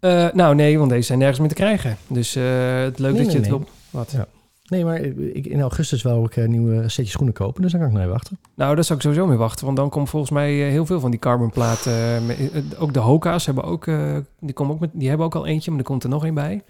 Eh, 0.00 0.28
nou, 0.32 0.54
nee, 0.54 0.78
want 0.78 0.90
deze 0.90 1.06
zijn 1.06 1.18
nergens 1.18 1.38
meer 1.38 1.48
te 1.48 1.54
krijgen. 1.54 1.96
Dus 2.06 2.36
eh, 2.36 2.44
het 2.82 2.98
leuk 2.98 3.12
Nee, 3.12 3.22
dat 3.22 3.32
je 3.32 3.38
het 3.38 3.48
nee. 3.48 3.58
wil. 3.58 3.68
Wat? 3.90 4.10
Ja. 4.10 4.26
Nee, 4.68 4.84
maar 4.84 5.00
ik, 5.00 5.46
in 5.46 5.60
augustus 5.60 6.02
wil 6.02 6.24
ik 6.24 6.36
een 6.36 6.50
nieuwe 6.50 6.88
setje 6.88 7.10
schoenen 7.10 7.34
kopen. 7.34 7.62
Dus 7.62 7.70
dan 7.72 7.80
kan 7.80 7.88
ik 7.88 7.94
nog 7.94 8.02
even 8.04 8.14
wachten. 8.14 8.38
Nou, 8.54 8.74
daar 8.74 8.84
zou 8.84 8.98
ik 8.98 9.04
sowieso 9.04 9.26
mee 9.26 9.36
wachten. 9.36 9.64
Want 9.64 9.76
dan 9.76 9.88
komt 9.90 10.08
volgens 10.08 10.30
mij 10.32 10.64
eh, 10.64 10.70
heel 10.70 10.86
veel 10.86 11.00
van 11.00 11.10
die 11.10 11.20
carbonplaten. 11.20 11.92
eh, 11.92 12.56
eh, 12.56 12.64
ook 12.78 12.92
de 12.92 12.98
Hoka's 12.98 13.46
hebben 13.46 13.64
ook, 13.64 13.86
eh, 13.86 14.16
die, 14.40 14.52
komen 14.54 14.74
ook 14.74 14.80
met, 14.80 14.90
die 14.92 15.08
hebben 15.08 15.26
ook 15.26 15.34
al 15.34 15.46
eentje, 15.46 15.70
maar 15.70 15.78
er 15.80 15.84
komt 15.86 16.02
er 16.02 16.08
nog 16.08 16.24
één 16.24 16.34
bij. 16.34 16.62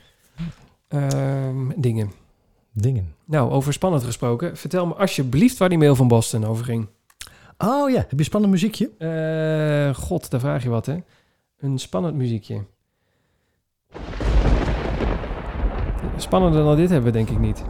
Ehm, 0.89 1.71
dingen. 1.77 2.13
Dingen. 2.73 3.15
Nou, 3.25 3.51
over 3.51 3.73
spannend 3.73 4.05
gesproken. 4.05 4.57
Vertel 4.57 4.87
me 4.87 4.95
alsjeblieft 4.95 5.59
waar 5.59 5.69
die 5.69 5.79
mail 5.79 5.97
van 5.97 6.09
Boston 6.09 6.45
over 6.47 6.65
ging. 6.65 6.87
Oh 7.59 7.91
ja, 7.91 8.07
heb 8.09 8.19
je 8.19 8.25
spannend 8.25 8.53
muziekje? 8.53 8.91
Eh, 8.99 10.03
God, 10.03 10.31
daar 10.31 10.41
vraag 10.41 10.63
je 10.63 10.69
wat, 10.69 10.87
hè? 10.87 10.97
Een 11.59 11.79
spannend 11.79 12.15
muziekje. 12.15 12.65
Spannender 16.17 16.65
dan 16.65 16.77
dit 16.77 16.91
hebben 16.91 17.13
we 17.13 17.19
denk 17.19 17.29
ik 17.29 17.39
niet. 17.39 17.65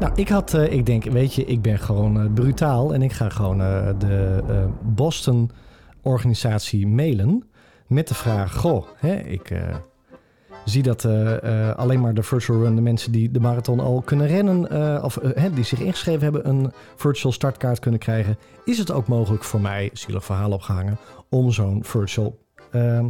Nou, 0.00 0.12
ik 0.14 0.28
had, 0.28 0.54
eh, 0.54 0.72
ik 0.72 0.86
denk, 0.86 1.04
weet 1.04 1.34
je, 1.34 1.44
ik 1.44 1.62
ben 1.62 1.78
gewoon 1.78 2.20
eh, 2.20 2.32
brutaal 2.34 2.94
en 2.94 3.02
ik 3.02 3.12
ga 3.12 3.28
gewoon 3.28 3.60
eh, 3.60 3.88
de 3.98 4.42
eh, 4.48 4.64
Boston 4.82 5.50
organisatie 6.02 6.86
mailen 6.86 7.44
met 7.86 8.08
de 8.08 8.14
vraag, 8.14 8.54
goh, 8.56 8.86
hè, 8.96 9.14
ik 9.14 9.52
zie 10.64 10.82
dat 10.82 11.04
alleen 11.76 12.00
maar 12.00 12.14
de 12.14 12.22
virtual 12.22 12.60
run, 12.62 12.74
de 12.74 12.80
mensen 12.80 13.12
die 13.12 13.30
de 13.30 13.40
marathon 13.40 13.80
al 13.80 14.02
kunnen 14.04 14.26
rennen, 14.26 15.02
of 15.04 15.18
die 15.54 15.64
zich 15.64 15.80
ingeschreven 15.80 16.22
hebben, 16.22 16.48
een 16.48 16.72
virtual 16.96 17.32
startkaart 17.32 17.78
kunnen 17.78 18.00
krijgen. 18.00 18.38
Is 18.64 18.78
het 18.78 18.92
ook 18.92 19.08
mogelijk 19.08 19.44
voor 19.44 19.60
mij, 19.60 19.90
zielig 19.92 20.24
verhaal 20.24 20.50
opgehangen, 20.50 20.98
om 21.30 21.50
zo'n 21.50 21.84
virtual 21.84 22.38
ehm, 22.70 23.08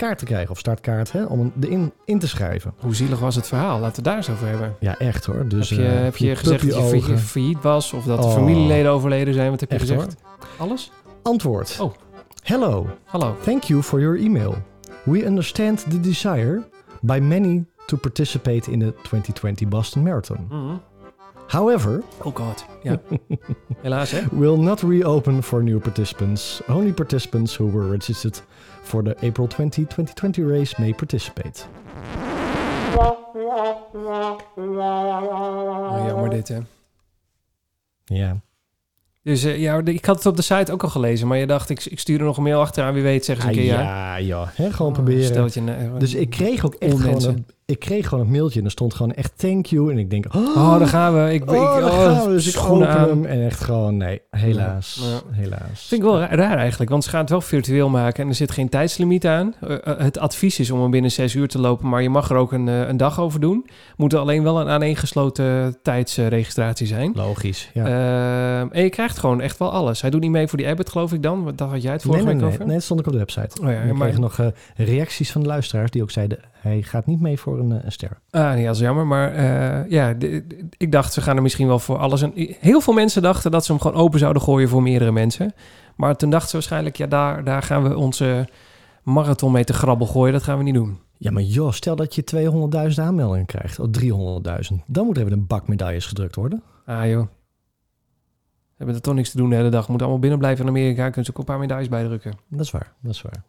kaart 0.00 0.18
te 0.18 0.24
krijgen 0.24 0.50
of 0.50 0.58
startkaart, 0.58 1.12
hè, 1.12 1.24
om 1.24 1.52
erin 1.60 1.92
in 2.04 2.18
te 2.18 2.28
schrijven? 2.28 2.74
Hoe 2.80 2.94
zielig 2.94 3.18
was 3.18 3.34
het 3.34 3.46
verhaal? 3.46 3.78
Laten 3.80 3.88
we 3.88 3.94
het 3.94 4.04
daar 4.04 4.16
eens 4.16 4.30
over 4.30 4.46
hebben. 4.46 4.74
Ja, 4.80 4.98
echt 4.98 5.24
hoor. 5.24 5.48
Dus, 5.48 5.68
heb 5.70 5.78
je, 5.78 5.86
eh, 5.86 6.02
heb 6.02 6.16
je 6.16 6.36
gezegd 6.36 6.70
dat 6.70 7.06
je 7.06 7.18
failliet- 7.18 7.62
was? 7.62 7.92
Of 7.92 8.04
dat 8.04 8.24
Oh. 8.24 8.32
familieleden 8.34 8.90
overleden 8.90 9.34
zijn? 9.34 9.50
Wat 9.50 9.60
heb 9.60 9.68
je 9.70 9.76
Echt, 9.78 9.86
gezegd? 9.88 10.16
Alles? 10.56 10.92
Antwoord. 11.22 11.76
Oh. 11.80 11.92
Hello. 12.42 12.86
Hallo. 13.04 13.36
Thank 13.44 13.62
you 13.62 13.82
for 13.82 14.00
your 14.00 14.18
email. 14.18 14.54
We 15.02 15.26
understand 15.26 15.90
the 15.90 16.00
desire 16.00 16.62
by 17.00 17.18
many 17.22 17.64
to 17.86 17.96
participate 17.96 18.70
in 18.70 18.78
the 18.78 18.92
2020 19.02 19.66
Boston 19.68 20.02
Marathon. 20.02 20.48
However, 21.46 22.02
Oh 22.22 22.34
god. 22.36 22.64
Ja. 22.82 23.00
Helaas 23.82 24.10
hè? 24.10 24.20
will 24.30 24.56
not 24.56 24.80
reopen 24.80 25.42
for 25.42 25.62
new 25.62 25.78
participants. 25.80 26.60
Only 26.68 26.92
participants 26.92 27.56
who 27.56 27.70
were 27.70 27.88
registered 27.90 28.42
for 28.90 29.02
the 29.02 29.14
April 29.22 29.46
20, 29.46 29.86
2020 29.86 30.42
race 30.42 30.74
may 30.78 30.94
participate. 30.94 31.64
Oh, 32.96 33.26
jammer 36.06 36.30
dit 36.30 36.48
hè. 36.48 36.58
Ja. 38.04 38.40
Dus 39.22 39.44
eh, 39.44 39.58
ja, 39.58 39.80
ik 39.84 40.04
had 40.04 40.16
het 40.16 40.26
op 40.26 40.36
de 40.36 40.42
site 40.42 40.72
ook 40.72 40.82
al 40.82 40.88
gelezen. 40.88 41.28
Maar 41.28 41.38
je 41.38 41.46
dacht, 41.46 41.70
ik, 41.70 41.84
ik 41.84 41.98
stuur 41.98 42.18
er 42.18 42.24
nog 42.24 42.36
een 42.36 42.42
ik 47.70 47.78
kreeg 47.78 48.08
gewoon 48.08 48.24
een, 48.24 48.30
ik 48.30 48.36
mailtje 48.36 48.58
en 48.58 48.64
er 48.64 48.70
stond 48.70 48.94
gewoon 48.94 49.12
echt 49.12 49.32
thank 49.38 49.66
you. 49.66 49.90
En 49.90 49.98
ik 49.98 50.10
denk, 50.10 50.34
oh, 50.34 50.56
Oh, 50.56 50.78
daar 50.78 50.88
gaan 50.88 51.14
we. 51.24 51.32
Ik, 51.32 51.42
ik, 51.42 51.50
Oh, 51.50 51.74
daar 51.74 51.84
oh, 51.84 52.04
gaan 52.04 52.26
we. 52.26 52.32
Dus 52.32 52.46
ik 52.46 52.52
schoenen 52.52 52.88
open 52.88 53.00
aan. 53.00 53.08
hem 53.08 53.24
en 53.24 53.44
echt 53.44 53.60
gewoon, 53.60 53.96
nee, 53.96 54.20
helaas. 54.30 55.00
Ja. 55.02 55.36
Helaas. 55.36 55.86
Vind 55.88 56.02
ik 56.02 56.08
wel 56.08 56.18
ra- 56.18 56.34
raar 56.34 56.56
eigenlijk, 56.56 56.90
want 56.90 57.04
ze 57.04 57.10
gaan 57.10 57.20
het 57.20 57.30
wel 57.30 57.40
virtueel 57.40 57.88
maken 57.88 58.22
en 58.22 58.28
er 58.28 58.34
zit 58.34 58.50
geen 58.50 58.68
tijdslimiet 58.68 59.26
aan. 59.26 59.54
Eh, 59.60 59.74
eh, 59.84 59.98
het 59.98 60.18
advies 60.18 60.58
is 60.58 60.70
om 60.70 60.80
hem 60.80 60.90
binnen 60.90 61.10
zes 61.10 61.34
uur 61.34 61.48
te 61.48 61.60
lopen, 61.60 61.88
maar 61.88 62.02
je 62.02 62.10
mag 62.10 62.30
er 62.30 62.36
ook 62.36 62.52
een, 62.52 62.68
eh, 62.68 62.88
een 62.88 62.96
dag 62.96 63.20
over 63.20 63.40
doen. 63.40 63.66
Moet 63.96 64.12
er 64.12 64.18
alleen 64.18 64.42
wel 64.42 64.60
een 64.60 64.68
aaneengesloten 64.68 65.76
tijdsregistratie 65.82 66.86
zijn. 66.86 67.12
Logisch, 67.14 67.70
ja. 67.74 67.84
Ehm, 67.84 68.68
en 68.72 68.82
je 68.82 68.90
krijgt 68.90 69.18
gewoon 69.18 69.40
echt 69.40 69.58
wel 69.58 69.72
alles. 69.72 70.00
Hij 70.00 70.10
doet 70.10 70.20
niet 70.20 70.30
mee 70.30 70.46
voor 70.48 70.58
die 70.58 70.68
Abbott, 70.68 70.90
geloof 70.90 71.12
ik 71.12 71.22
dan. 71.22 71.52
Daar 71.56 71.68
had 71.68 71.82
jij 71.82 71.92
het 71.92 72.02
vorige 72.02 72.24
nee, 72.24 72.32
week 72.32 72.42
nee, 72.42 72.52
over. 72.52 72.64
nee, 72.66 72.74
dat 72.74 72.84
stond 72.84 73.00
ik 73.00 73.06
op 73.06 73.12
de 73.12 73.18
website. 73.18 73.60
Oh 73.62 73.68
ja, 73.70 73.74
en 73.80 73.88
ik 73.88 73.94
maar- 73.94 74.08
kreeg 74.08 74.20
nog 74.20 74.38
reacties 74.76 75.32
van 75.32 75.40
de 75.40 75.46
luisteraars 75.46 75.90
die 75.90 76.02
ook 76.02 76.10
zeiden, 76.10 76.38
hij 76.52 76.82
gaat 76.82 77.06
niet 77.06 77.20
mee 77.20 77.38
voor 77.38 77.58
een, 77.60 77.72
eh, 77.72 77.84
een 77.84 77.92
ster. 77.92 78.20
Ah, 78.30 78.52
nee, 78.52 78.64
dat 78.64 78.74
is 78.74 78.80
jammer. 78.80 79.06
Maar 79.06 79.32
eh, 79.34 79.90
ja, 79.90 80.12
de- 80.14 80.46
de- 80.46 80.68
ik 80.76 80.92
dacht, 80.92 81.12
ze 81.12 81.20
gaan 81.20 81.36
er 81.36 81.42
misschien 81.42 81.66
wel 81.66 81.78
voor 81.78 81.98
alles. 81.98 82.22
En 82.22 82.32
heel 82.60 82.80
veel 82.80 82.94
mensen 82.94 83.22
dachten 83.22 83.50
dat 83.50 83.64
ze 83.64 83.72
hem 83.72 83.80
gewoon 83.80 83.96
open 84.02 84.18
zouden 84.18 84.42
gooien 84.42 84.68
voor 84.68 84.82
meerdere 84.82 85.12
mensen. 85.12 85.52
Maar 85.96 86.16
toen 86.16 86.30
dachten 86.30 86.48
ze 86.48 86.54
waarschijnlijk, 86.56 86.96
ja, 86.96 87.06
daar, 87.06 87.44
daar 87.44 87.62
gaan 87.62 87.82
we 87.82 87.96
onze 87.96 88.48
marathon 89.02 89.52
mee 89.52 89.64
te 89.64 89.72
grabbel 89.72 90.06
gooien. 90.06 90.32
Dat 90.32 90.42
gaan 90.42 90.58
we 90.58 90.64
niet 90.64 90.74
doen. 90.74 90.98
Ja, 91.18 91.30
maar 91.30 91.42
joh, 91.42 91.72
stel 91.72 91.96
dat 91.96 92.14
je 92.14 92.24
200.000 92.94 93.00
aanmeldingen 93.00 93.46
krijgt, 93.46 93.78
of 93.78 93.88
300.000. 93.90 94.84
Dan 94.86 95.04
moet 95.06 95.16
er 95.16 95.22
even 95.26 95.38
een 95.38 95.46
bak 95.46 95.68
medailles 95.68 96.06
gedrukt 96.06 96.34
worden. 96.36 96.62
Ah 96.86 97.06
joh. 97.08 97.26
hebben 98.76 98.94
er 98.96 99.00
toch 99.02 99.14
niks 99.14 99.30
te 99.30 99.36
doen 99.36 99.48
de 99.50 99.56
hele 99.56 99.68
dag. 99.68 99.80
Moeten 99.88 100.00
allemaal 100.00 100.18
binnen 100.22 100.38
blijven 100.38 100.64
in 100.64 100.70
Amerika. 100.70 101.04
Kunnen 101.04 101.24
ze 101.24 101.30
ook 101.30 101.38
een 101.38 101.44
paar 101.44 101.58
medailles 101.58 101.88
bijdrukken. 101.88 102.32
Dat 102.48 102.60
is 102.60 102.70
waar, 102.70 102.92
dat 103.00 103.12
is 103.14 103.22
waar. 103.22 103.42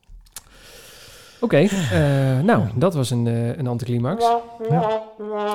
Oké, 1.41 1.57
eh, 1.57 2.39
nou, 2.39 2.63
dat 2.75 2.93
was 2.93 3.09
een, 3.09 3.27
eh, 3.27 3.57
een 3.57 3.67
anticlimax. 3.67 4.25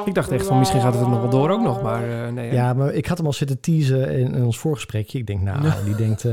Ik 0.05 0.15
dacht 0.15 0.31
echt 0.31 0.47
van 0.47 0.59
misschien 0.59 0.81
gaat 0.81 0.95
het 0.95 1.03
er 1.03 1.09
nog 1.09 1.21
wel 1.21 1.31
door 1.31 1.51
ook 1.51 1.61
nog, 1.63 1.83
maar 1.83 2.03
eh, 2.27 2.33
nee. 2.33 2.49
hè? 2.49 2.55
Ja, 2.55 2.73
maar 2.73 2.93
ik 2.95 3.07
had 3.07 3.17
hem 3.17 3.27
al 3.27 3.33
zitten 3.33 3.61
teasen 3.61 4.11
in, 4.19 4.35
in 4.35 4.45
ons 4.45 4.59
voorgesprekje. 4.59 5.19
Ik 5.19 5.27
denk, 5.27 5.41
nou, 5.43 5.59
die 5.85 5.95
denkt, 5.95 6.25
eh, 6.25 6.33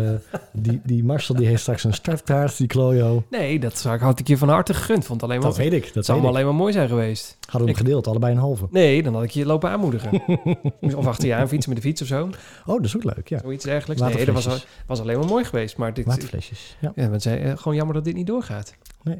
die, 0.51 0.82
die 0.84 1.04
Marcel 1.04 1.36
die 1.36 1.47
heeft 1.47 1.62
straks 1.62 1.84
een 1.84 1.93
startkaart, 1.93 2.58
die 2.58 2.68
Klojo. 2.68 3.24
Nee, 3.30 3.60
dat 3.60 3.78
zou 3.78 3.95
ik- 3.95 4.01
had 4.01 4.20
ik 4.20 4.28
je 4.28 4.38
van 4.38 4.49
harte 4.49 4.74
gegund. 4.74 5.06
Vond 5.06 5.24
alleen 5.24 5.38
maar, 5.39 5.47
Dat 5.47 5.58
weet 5.58 5.74
ik, 5.74 5.93
dat 5.93 6.06
zou 6.06 6.26
alleen 6.26 6.45
maar 6.45 6.56
mooi 6.56 6.74
zijn 6.74 6.88
geweest. 6.88 7.38
Hadden 7.39 7.51
we 7.62 7.68
hem 7.68 7.70
Ik- 7.70 7.78
gedeeld, 7.78 8.08
allebei 8.08 8.34
een 8.34 8.39
halve. 8.39 8.68
Nee, 8.72 9.04
dan 9.04 9.14
had 9.14 9.24
ik 9.24 9.30
je 9.32 9.45
lopen 9.45 9.70
aanmoedigen. 9.70 10.22
of 10.95 11.08
achter 11.08 11.28
je 11.28 11.34
aan 11.36 11.47
fietsen 11.47 11.74
met 11.74 11.82
de 11.82 11.88
fiets 11.88 12.01
of 12.01 12.08
zo. 12.08 12.24
Oh, 12.66 12.76
dat 12.76 12.86
is 12.86 12.95
ook 12.95 13.04
leuk, 13.04 13.28
ja. 13.28 13.39
Zoiets 13.39 13.66
dergelijks. 13.66 14.01
Nee, 14.01 14.26
dat 14.26 14.43
was, 14.43 14.66
was 14.88 14.99
alleen 15.01 15.20
maar 15.20 15.28
mooi 15.28 15.43
geweest. 15.43 15.78
Maar 15.78 15.93
dit, 15.93 16.06
Waterflesjes, 16.06 16.78
ja. 16.80 16.91
ja, 16.95 17.10
want 17.10 17.22
zij, 17.22 17.43
eh, 17.43 17.58
gewoon 17.58 17.76
jammer 17.76 17.95
dat 17.95 18.04
dit 18.06 18.16
niet 18.16 18.28
doorgaat. 18.28 18.74
Nee, 19.04 19.18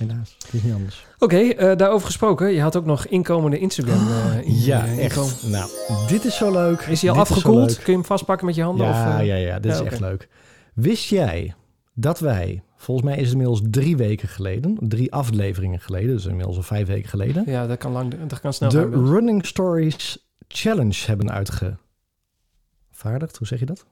helaas. 0.00 0.36
Het 0.44 0.54
is 0.54 0.62
niet 0.62 0.72
anders. 0.74 1.06
Oké, 1.18 1.36
eh, 1.38 1.76
daarover 1.76 2.06
gesproken. 2.06 2.52
Je 2.52 2.60
had 2.60 2.76
ook 2.76 2.84
nog 2.84 3.06
inkomende 3.06 3.58
Instagram. 3.58 4.08
in- 4.44 4.54
Ja, 4.54 4.84
eh, 4.86 5.04
echt. 5.04 5.16
inkom- 5.16 5.50
Nou, 5.50 5.70
dit 6.08 6.24
is 6.24 6.36
zo 6.36 6.52
leuk. 6.52 6.80
Is 6.80 7.00
hij 7.00 7.10
al 7.10 7.16
Dit 7.16 7.30
afgekoeld? 7.30 7.74
Kun 7.76 7.84
je 7.92 7.98
hem 7.98 8.04
vastpakken 8.04 8.46
met 8.46 8.54
je 8.54 8.62
handen? 8.62 8.86
Ja, 8.86 8.92
of, 8.92 8.98
ja, 9.24 9.34
ja, 9.34 9.58
dit 9.58 9.72
ja, 9.72 9.78
is 9.80 9.86
echt 9.86 10.00
leuk. 10.00 10.28
Wist 10.74 11.04
jij 11.08 11.54
dat 11.94 12.20
wij, 12.20 12.62
volgens 12.76 13.06
mij 13.06 13.16
is 13.16 13.22
het 13.22 13.30
inmiddels 13.32 13.60
drie 13.70 13.96
weken 13.96 14.28
geleden, 14.28 14.76
drie 14.80 15.12
afleveringen 15.12 15.80
geleden, 15.80 16.14
dus 16.14 16.26
inmiddels 16.26 16.56
al 16.56 16.62
vijf 16.62 16.86
weken 16.86 17.08
geleden, 17.08 17.42
Ja, 17.46 17.66
dat 17.66 17.78
kan, 17.78 17.92
lang, 17.92 18.14
dat 18.26 18.40
kan 18.40 18.52
snel 18.52 18.70
de 18.70 18.76
gaan. 18.78 19.06
Running 19.06 19.46
Stories 19.46 20.28
Challenge 20.48 21.06
hebben 21.06 21.30
uitgevaardigd. 21.30 23.36
Hoe 23.38 23.46
zeg 23.46 23.58
je 23.58 23.66
dat? 23.66 23.84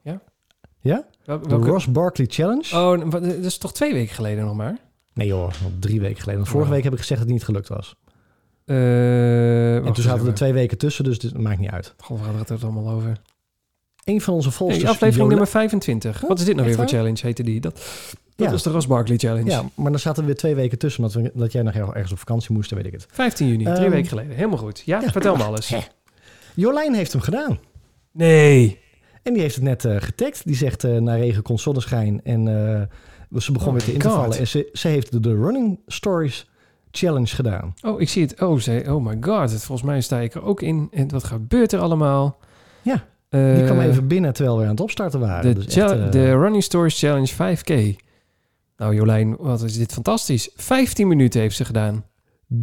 Welke, 0.82 1.04
De 1.24 1.38
welke- 1.48 1.66
Ross 1.70 1.86
Barkley 1.90 2.26
Challenge. 2.30 2.76
Oh, 2.76 3.10
dat 3.10 3.22
is 3.24 3.58
toch 3.58 3.72
twee 3.72 3.92
weken 3.92 4.14
geleden 4.14 4.44
nog 4.44 4.54
maar? 4.54 4.76
Nee 5.18 5.28
joh, 5.28 5.50
drie 5.78 6.00
weken 6.00 6.16
geleden. 6.20 6.36
Want 6.40 6.48
vorige 6.48 6.68
Wow. 6.68 6.74
week 6.76 6.84
heb 6.84 6.92
ik 6.92 6.98
gezegd 6.98 7.20
dat 7.20 7.28
het 7.28 7.38
niet 7.38 7.46
gelukt 7.46 7.68
was. 7.68 7.94
Eh 8.64 9.76
en 9.76 9.92
toen 9.92 10.02
zaten 10.04 10.26
er 10.26 10.34
twee 10.34 10.52
weken 10.52 10.78
tussen, 10.78 11.04
dus 11.04 11.18
dit 11.18 11.38
maakt 11.38 11.58
niet 11.58 11.70
uit. 11.70 11.94
God, 11.96 12.20
waar 12.20 12.34
gaat 12.34 12.48
het 12.48 12.62
allemaal 12.64 12.88
over? 12.88 13.12
Een 14.04 14.20
van 14.20 14.34
onze 14.34 14.48
Hey, 14.48 14.56
volgers... 14.56 14.82
aflevering 14.84 15.14
Jola- 15.16 15.28
nummer 15.28 15.48
25. 15.48 16.20
Wat 16.20 16.38
is 16.38 16.44
dit 16.44 16.56
nou 16.56 16.68
echt 16.68 16.76
weer 16.76 16.86
voor 16.88 16.96
challenge, 16.98 17.18
heette 17.22 17.42
die? 17.42 17.60
Dat, 17.60 17.74
dat 18.36 18.48
Ja. 18.48 18.52
is 18.54 18.62
de 18.62 18.70
Ross 18.70 18.86
Barkley 18.86 19.16
Challenge. 19.16 19.50
Ja, 19.50 19.64
maar 19.74 19.90
dan 19.90 20.00
zaten 20.00 20.20
er 20.20 20.26
weer 20.26 20.36
twee 20.36 20.54
weken 20.54 20.78
tussen, 20.78 21.04
omdat 21.04 21.22
we, 21.22 21.30
dat 21.34 21.52
jij 21.52 21.62
nog 21.62 21.74
ergens 21.74 22.12
op 22.12 22.18
vakantie 22.18 22.52
moest, 22.54 22.70
weet 22.70 22.86
ik 22.86 22.92
het. 22.92 23.06
15 23.10 23.46
juni, 23.48 23.64
drie 23.64 23.76
Ehm, 23.76 23.90
weken 23.90 24.08
geleden. 24.08 24.36
Helemaal 24.36 24.58
goed. 24.58 24.82
Ja, 24.84 25.00
ja, 25.00 25.10
vertel 25.10 25.36
me 25.36 25.42
alles. 25.42 25.68
Hè. 25.68 25.78
Jolijn 26.54 26.94
heeft 26.94 27.12
hem 27.12 27.20
gedaan. 27.20 27.58
Nee. 28.12 28.78
En 29.22 29.32
die 29.32 29.42
heeft 29.42 29.54
het 29.54 29.64
net 29.64 29.84
eh 29.84 29.96
getagd. 29.98 30.44
Die 30.44 30.56
zegt 30.56 30.84
eh 30.84 30.96
na 30.96 31.14
regen 31.14 31.42
komt 31.42 31.60
zonneschijn. 31.60 32.20
En 32.24 32.48
eh, 33.32 33.40
ze 33.40 33.52
begon 33.52 33.66
Oh 33.68 33.72
weer 33.72 33.82
te 33.82 33.86
God. 33.90 33.94
intervallen. 33.94 34.38
En 34.38 34.46
ze, 34.48 34.68
ze 34.72 34.88
heeft 34.88 35.12
de, 35.12 35.20
de 35.20 35.34
Running 35.34 35.78
Stories 35.86 36.50
Challenge 36.90 37.26
gedaan. 37.26 37.74
Oh, 37.86 38.00
ik 38.00 38.08
zie 38.08 38.22
het. 38.22 38.40
Oh, 38.42 38.58
ze, 38.58 38.84
oh 38.88 39.04
my 39.04 39.16
god. 39.20 39.50
Volgens 39.50 39.82
mij 39.88 40.00
sta 40.00 40.18
ik 40.18 40.34
er 40.34 40.42
ook 40.42 40.62
in. 40.62 40.88
En 40.90 41.10
wat 41.10 41.24
gebeurt 41.24 41.72
er 41.72 41.80
allemaal? 41.80 42.38
Ja, 42.82 43.04
Eh, 43.28 43.54
Die 43.54 43.64
kwam 43.64 43.80
even 43.80 44.06
binnen 44.06 44.32
terwijl 44.32 44.56
we 44.58 44.62
aan 44.64 44.70
het 44.70 44.80
opstarten 44.80 45.20
waren. 45.20 45.54
De, 45.54 45.64
Dus 45.64 45.76
echt, 45.76 45.90
eh, 45.92 46.10
de 46.10 46.30
Running 46.30 46.62
Stories 46.62 46.98
Challenge 46.98 47.26
5K. 47.34 47.96
Nou 48.76 48.94
Jolijn, 48.94 49.36
wat 49.36 49.62
is 49.62 49.76
dit 49.78 49.92
fantastisch. 49.92 50.50
15 50.56 51.08
minuten 51.08 51.40
heeft 51.40 51.56
ze 51.56 51.64
gedaan. 51.64 52.04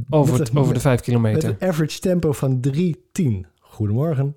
Over, 0.09 0.38
met 0.38 0.47
het, 0.47 0.57
over 0.57 0.74
de 0.74 0.80
5 0.80 0.95
Met 0.95 1.05
kilometer. 1.05 1.49
een 1.59 1.68
average 1.70 1.99
tempo 1.99 2.32
van 2.32 2.59
3.10. 2.59 3.45
Goedemorgen. 3.59 4.36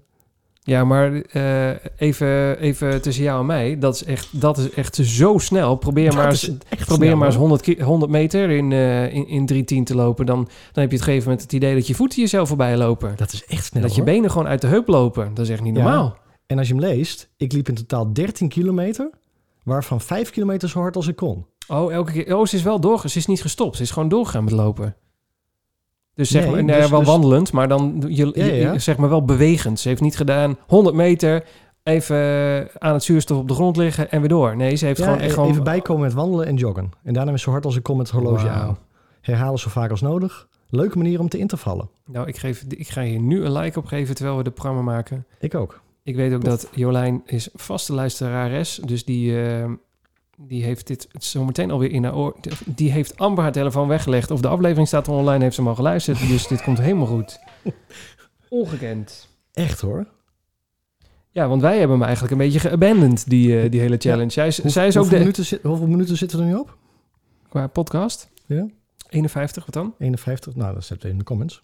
Ja, 0.68 0.84
maar 0.84 1.12
eh, 1.22 1.70
even, 1.96 2.58
even 2.58 3.02
tussen 3.02 3.24
jou 3.24 3.40
en 3.40 3.46
mij. 3.46 3.78
Dat 3.78 3.94
is 3.94 4.04
echt, 4.04 4.40
dat 4.40 4.58
is 4.58 4.70
echt 4.70 4.94
zo 4.96 5.38
snel. 5.38 5.76
Probeer 5.76 6.14
maar 6.14 6.28
eens, 6.28 6.50
probeer 6.84 7.06
snel, 7.06 7.16
maar 7.16 7.26
eens 7.26 7.36
hoor. 7.36 7.46
100, 7.48 7.62
ki- 7.62 7.82
100 7.82 8.10
meter 8.10 8.50
in, 8.50 8.72
eh 8.72 9.14
in, 9.14 9.28
in 9.28 9.78
3.10 9.80 9.82
te 9.84 9.94
lopen. 9.94 10.26
Dan, 10.26 10.36
dan 10.72 10.82
heb 10.82 10.90
je 10.90 10.96
het 10.96 11.04
gegeven 11.04 11.24
moment 11.28 11.42
het 11.42 11.52
idee 11.52 11.74
dat 11.74 11.86
je 11.86 11.94
voeten 11.94 12.20
jezelf 12.20 12.48
voorbij 12.48 12.76
lopen. 12.76 13.12
Dat 13.16 13.32
is 13.32 13.44
echt 13.44 13.64
snel 13.64 13.82
dat 13.82 13.94
je 13.94 14.02
benen 14.02 14.30
gewoon 14.30 14.46
uit 14.46 14.60
de 14.60 14.66
heup 14.66 14.88
lopen. 14.88 15.34
Dat 15.34 15.44
is 15.44 15.50
echt 15.50 15.62
niet 15.62 15.76
Ja. 15.76 15.82
normaal. 15.82 16.16
En 16.46 16.58
als 16.58 16.68
je 16.68 16.74
hem 16.74 16.82
leest, 16.82 17.28
ik 17.36 17.52
liep 17.52 17.68
in 17.68 17.74
totaal 17.74 18.12
13 18.12 18.48
kilometer. 18.48 19.10
Waarvan 19.64 20.00
5 20.00 20.30
kilometer 20.30 20.68
zo 20.68 20.80
hard 20.80 20.96
als 20.96 21.06
ik 21.08 21.16
kon. 21.16 21.46
Oh, 21.68 21.92
elke 21.92 22.12
keer. 22.12 22.36
Oh, 22.36 22.46
ze 22.46 22.56
is 22.56 22.62
wel 22.62 22.80
door. 22.80 23.08
Ze 23.08 23.18
is 23.18 23.26
niet 23.26 23.40
gestopt. 23.42 23.76
Ze 23.76 23.82
is 23.82 23.90
gewoon 23.90 24.08
doorgegaan 24.08 24.44
met 24.44 24.52
lopen. 24.52 24.96
Dus 26.18 26.30
zeg 26.30 26.42
Nee, 26.42 26.50
maar, 26.52 26.64
nee, 26.64 26.80
dus- 26.80 26.90
wel 26.90 26.98
dus- 26.98 27.08
wandelend, 27.08 27.52
maar 27.52 27.68
dan 27.68 28.04
je, 28.08 28.30
Ja, 28.34 28.44
je- 28.44 28.54
ja. 28.54 28.78
zeg 28.78 28.96
maar 28.96 29.08
wel 29.08 29.24
bewegend. 29.24 29.80
Ze 29.80 29.88
heeft 29.88 30.00
niet 30.00 30.16
gedaan 30.16 30.56
100 30.66 30.96
meter 30.96 31.44
even 31.82 32.68
aan 32.78 32.92
het 32.92 33.02
zuurstof 33.02 33.38
op 33.38 33.48
de 33.48 33.54
grond 33.54 33.76
liggen 33.76 34.10
en 34.10 34.20
weer 34.20 34.28
door. 34.28 34.56
Nee, 34.56 34.76
ze 34.76 34.86
heeft 34.86 34.98
Ja, 34.98 35.04
gewoon 35.04 35.20
echt 35.20 35.30
e- 35.30 35.34
gewoon. 35.34 35.50
even 35.50 35.64
bijkomen 35.64 36.02
met 36.02 36.12
wandelen 36.12 36.46
en 36.46 36.56
joggen. 36.56 36.90
En 37.02 37.12
daarna 37.12 37.30
weer 37.30 37.38
zo 37.40 37.50
hard 37.50 37.64
als 37.64 37.76
ik 37.76 37.82
kon 37.82 37.96
met 37.96 38.06
het 38.06 38.16
horloge 38.16 38.48
aan. 38.48 38.78
Herhalen 39.20 39.58
zo 39.58 39.68
vaak 39.70 39.90
als 39.90 40.00
nodig. 40.00 40.48
Leuke 40.70 40.98
manier 40.98 41.20
om 41.20 41.28
te 41.28 41.38
intervallen. 41.38 41.90
Nou, 42.06 42.26
ik, 42.26 42.36
geef, 42.36 42.64
ik 42.68 42.88
ga 42.88 43.02
hier 43.02 43.20
nu 43.20 43.44
een 43.44 43.52
like 43.52 43.78
op 43.78 43.86
geven 43.86 44.14
terwijl 44.14 44.36
we 44.36 44.42
de 44.42 44.50
programma 44.50 44.82
maken. 44.82 45.26
Ik 45.40 45.54
ook. 45.54 45.80
Ik 46.02 46.16
weet 46.16 46.34
ook 46.34 46.44
dat 46.44 46.68
Jolijn 46.74 47.22
is 47.26 47.48
vaste 47.54 47.92
luisterares, 47.92 48.80
dus 48.84 49.04
die, 49.04 49.42
eh, 49.46 49.64
die 50.40 50.64
heeft 50.64 50.86
dit 50.86 51.08
zometeen 51.18 51.70
alweer 51.70 51.90
in 51.90 52.04
haar 52.04 52.16
oor. 52.16 52.36
Die 52.64 52.90
heeft 52.92 53.18
amper 53.18 53.42
haar 53.42 53.52
telefoon 53.52 53.88
weggelegd. 53.88 54.30
Of 54.30 54.40
de 54.40 54.48
aflevering 54.48 54.86
staat 54.88 55.08
online, 55.08 55.42
heeft 55.42 55.54
ze 55.54 55.60
hem 55.60 55.70
al 55.70 55.76
geluisterd. 55.76 56.18
Dus 56.28 56.46
dit 56.46 56.62
komt 56.62 56.78
helemaal 56.78 57.06
goed. 57.06 57.38
Ongekend. 58.48 59.28
Echt 59.52 59.80
hoor. 59.80 60.06
Ja, 61.30 61.48
want 61.48 61.62
wij 61.62 61.78
hebben 61.78 61.96
hem 61.96 62.02
eigenlijk 62.04 62.32
een 62.32 62.38
beetje 62.38 62.58
geabandoned, 62.60 63.28
die, 63.30 63.60
eh, 63.60 63.70
die 63.70 63.80
hele 63.80 63.96
challenge. 63.98 64.30
Zij, 64.30 64.46
is- 64.46 64.62
Hoe- 64.62 64.70
zij 64.70 64.86
is 64.86 64.96
ook 64.96 65.00
hoeveel, 65.02 65.18
de... 65.18 65.24
minuten, 65.24 65.44
zit- 65.44 65.62
hoeveel 65.62 65.86
minuten 65.86 66.16
zitten 66.16 66.38
er 66.40 66.44
nu 66.44 66.54
op? 66.54 66.76
Qua 67.48 67.66
podcast? 67.66 68.28
Ja. 68.46 68.66
51, 69.08 69.64
wat 69.64 69.74
dan? 69.74 69.94
51? 69.98 70.54
Nou, 70.54 70.74
dat 70.74 70.84
zet 70.84 71.04
in 71.04 71.18
de 71.18 71.24
comments. 71.24 71.62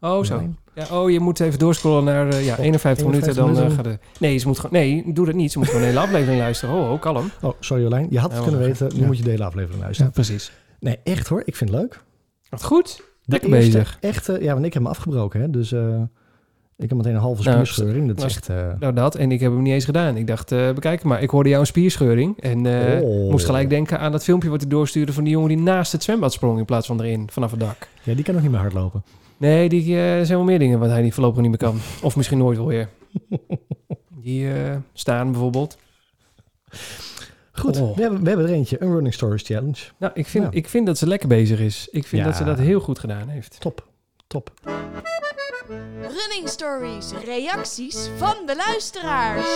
Oh, 0.00 0.24
zo. 0.24 0.38
Nee. 0.40 0.54
Ja, 0.74 1.00
oh, 1.02 1.10
je 1.10 1.20
moet 1.20 1.40
even 1.40 1.58
doorscrollen 1.58 2.04
naar 2.04 2.28
eh, 2.28 2.44
ja, 2.44 2.52
Op 2.52 2.58
51 2.58 3.06
minuten. 3.06 3.28
51 3.28 3.34
Dan 3.34 3.52
minuten. 3.52 3.74
gaat 3.76 3.84
de... 3.84 3.98
Nee, 4.26 4.38
ze 4.38 4.46
moet 4.46 4.58
gewoon... 4.58 4.72
Nee, 4.80 5.12
doe 5.12 5.26
dat 5.26 5.34
niet. 5.34 5.52
Ze 5.52 5.58
moet 5.58 5.66
gewoon 5.66 5.82
een 5.82 5.88
hele 5.88 6.00
aflevering 6.00 6.40
luisteren. 6.40 6.74
Oh, 6.74 6.90
oh, 6.92 7.00
kalm. 7.00 7.30
Oh, 7.42 7.52
sorry 7.60 7.82
Jolijn. 7.82 8.06
Je 8.10 8.18
had 8.18 8.30
het 8.30 8.38
Ja, 8.38 8.46
kunnen 8.48 8.66
weten. 8.66 8.90
Nu 8.94 9.00
Ja. 9.00 9.06
moet 9.06 9.16
je 9.18 9.22
de 9.24 9.30
hele 9.30 9.44
aflevering 9.44 9.82
luisteren. 9.82 10.12
precies. 10.12 10.52
Nee, 10.80 10.98
echt 11.04 11.28
hoor. 11.28 11.42
Ik 11.44 11.56
vind 11.56 11.70
het 11.70 11.78
leuk. 11.80 12.02
Wat 12.48 12.62
goed. 12.64 13.02
Lekker 13.24 13.50
bezig. 13.50 13.98
Echte, 14.00 14.38
ja, 14.40 14.52
want 14.52 14.64
ik 14.64 14.72
heb 14.72 14.82
hem 14.82 14.90
afgebroken. 14.92 15.40
Hè, 15.40 15.50
dus 15.50 15.72
eh, 15.72 16.00
ik 16.76 16.88
heb 16.88 16.98
meteen 16.98 17.14
een 17.14 17.20
halve 17.20 17.42
Nou, 17.42 17.54
spierscheuring. 17.54 18.08
Dat 18.16 18.24
is 18.26 18.38
nou, 18.48 18.62
echt... 18.70 18.78
Nou, 18.80 18.92
dat. 18.94 19.14
En 19.14 19.32
ik 19.32 19.40
heb 19.40 19.52
hem 19.52 19.62
niet 19.62 19.72
eens 19.72 19.84
gedaan. 19.84 20.16
Ik 20.16 20.26
dacht, 20.26 20.48
bekijk 20.50 21.02
maar. 21.02 21.22
Ik 21.22 21.30
hoorde 21.30 21.48
jouw 21.48 21.64
spierscheuring. 21.64 22.40
En 22.40 22.66
Oh. 23.02 23.30
moest 23.30 23.46
gelijk 23.46 23.68
denken 23.70 23.98
aan 23.98 24.12
dat 24.12 24.24
filmpje 24.24 24.48
wat 24.50 24.60
hij 24.60 24.70
doorstuurde... 24.70 25.12
van 25.12 25.24
die 25.24 25.32
jongen 25.32 25.48
die 25.48 25.58
naast 25.58 25.92
het 25.92 26.02
zwembad 26.02 26.32
sprong... 26.32 26.58
in 26.58 26.64
plaats 26.64 26.86
van 26.86 27.00
erin, 27.02 27.28
vanaf 27.32 27.50
het 27.50 27.60
dak. 27.60 27.88
ja, 28.02 28.14
die 28.14 28.24
kan 28.24 28.34
nog 28.34 28.42
niet 28.42 28.52
meer 28.52 28.60
hardlopen. 28.60 29.02
Nee, 29.36 29.68
die, 29.68 29.94
eh, 29.94 30.18
er 30.18 30.26
zijn 30.26 30.38
wel 30.38 30.46
meer 30.46 30.58
dingen 30.58 30.78
wat 30.78 30.90
hij 30.90 31.02
niet 31.02 31.14
voorlopig 31.14 31.40
niet 31.40 31.48
meer 31.50 31.58
kan. 31.58 31.78
Of 32.02 32.16
misschien 32.16 32.38
nooit 32.38 32.56
wel 32.56 32.66
weer. 32.66 32.88
Die 34.22 34.52
eh, 34.52 34.76
staan 34.92 35.30
bijvoorbeeld. 35.30 35.78
Goed, 37.52 37.80
Oh. 37.80 37.96
we, 37.96 38.02
hebben, 38.02 38.22
we 38.22 38.28
hebben 38.28 38.46
er 38.46 38.52
eentje. 38.52 38.82
Een 38.82 38.92
Running 38.92 39.14
Stories 39.14 39.42
Challenge. 39.42 39.76
Nou, 39.98 40.12
ik 40.14 40.26
vind, 40.26 40.44
Ja. 40.44 40.50
ik 40.52 40.68
vind 40.68 40.86
dat 40.86 40.98
ze 40.98 41.06
lekker 41.06 41.28
bezig 41.28 41.60
is. 41.60 41.88
Ik 41.90 42.06
vind 42.06 42.22
Ja. 42.22 42.28
dat 42.28 42.36
ze 42.36 42.44
dat 42.44 42.58
heel 42.58 42.80
goed 42.80 42.98
gedaan 42.98 43.28
heeft. 43.28 43.60
Top, 43.60 43.86
top. 44.26 44.50
Running 46.00 46.48
Stories, 46.48 47.12
reacties 47.24 48.10
van 48.16 48.34
de 48.46 48.56
luisteraars. 48.56 49.46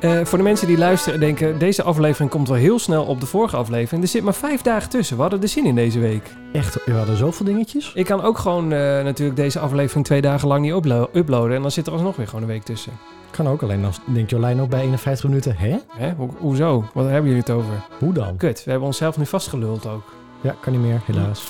Eh, 0.00 0.24
voor 0.24 0.38
de 0.38 0.44
mensen 0.44 0.66
die 0.66 0.78
luisteren 0.78 1.14
en 1.14 1.20
denken... 1.20 1.58
deze 1.58 1.82
aflevering 1.82 2.30
komt 2.30 2.48
wel 2.48 2.56
heel 2.56 2.78
snel 2.78 3.04
op 3.04 3.20
de 3.20 3.26
vorige 3.26 3.56
aflevering. 3.56 4.02
Er 4.02 4.08
zit 4.08 4.22
maar 4.22 4.34
vijf 4.34 4.62
dagen 4.62 4.90
tussen. 4.90 5.16
We 5.16 5.22
hadden 5.22 5.42
er 5.42 5.48
zin 5.48 5.66
in 5.66 5.74
deze 5.74 5.98
week. 5.98 6.30
Echt, 6.52 6.84
we 6.84 6.92
hadden 6.92 7.16
zoveel 7.16 7.46
dingetjes. 7.46 7.92
Ik 7.94 8.04
kan 8.06 8.22
ook 8.22 8.38
gewoon 8.38 8.72
eh, 8.72 8.78
natuurlijk 8.78 9.36
deze 9.36 9.58
aflevering 9.58 10.04
twee 10.06 10.20
dagen 10.20 10.48
lang 10.48 10.62
niet 10.62 10.72
uplo- 10.72 11.08
uploaden. 11.12 11.56
En 11.56 11.62
dan 11.62 11.70
zit 11.70 11.86
er 11.86 11.92
alsnog 11.92 12.16
weer 12.16 12.26
gewoon 12.26 12.42
een 12.42 12.48
week 12.48 12.62
tussen. 12.62 12.92
Kan 13.30 13.48
ook, 13.48 13.62
alleen 13.62 13.82
dan 13.82 13.92
denkt 14.04 14.30
Jolijn 14.30 14.60
ook 14.60 14.68
bij 14.70 14.80
51 14.80 15.24
minuten. 15.24 15.56
Hè? 15.56 15.76
Hè? 15.96 16.12
Ho- 16.16 16.34
hoezo? 16.38 16.84
Wat 16.94 17.04
hebben 17.04 17.24
jullie 17.24 17.40
het 17.46 17.50
over? 17.50 17.72
Hoe 17.98 18.12
dan? 18.12 18.36
Kut, 18.36 18.64
we 18.64 18.70
hebben 18.70 18.88
onszelf 18.88 19.16
nu 19.16 19.26
vastgeluld 19.26 19.86
ook. 19.86 20.12
Ja, 20.40 20.56
kan 20.60 20.72
niet 20.72 20.82
meer, 20.82 21.00
helaas. 21.04 21.44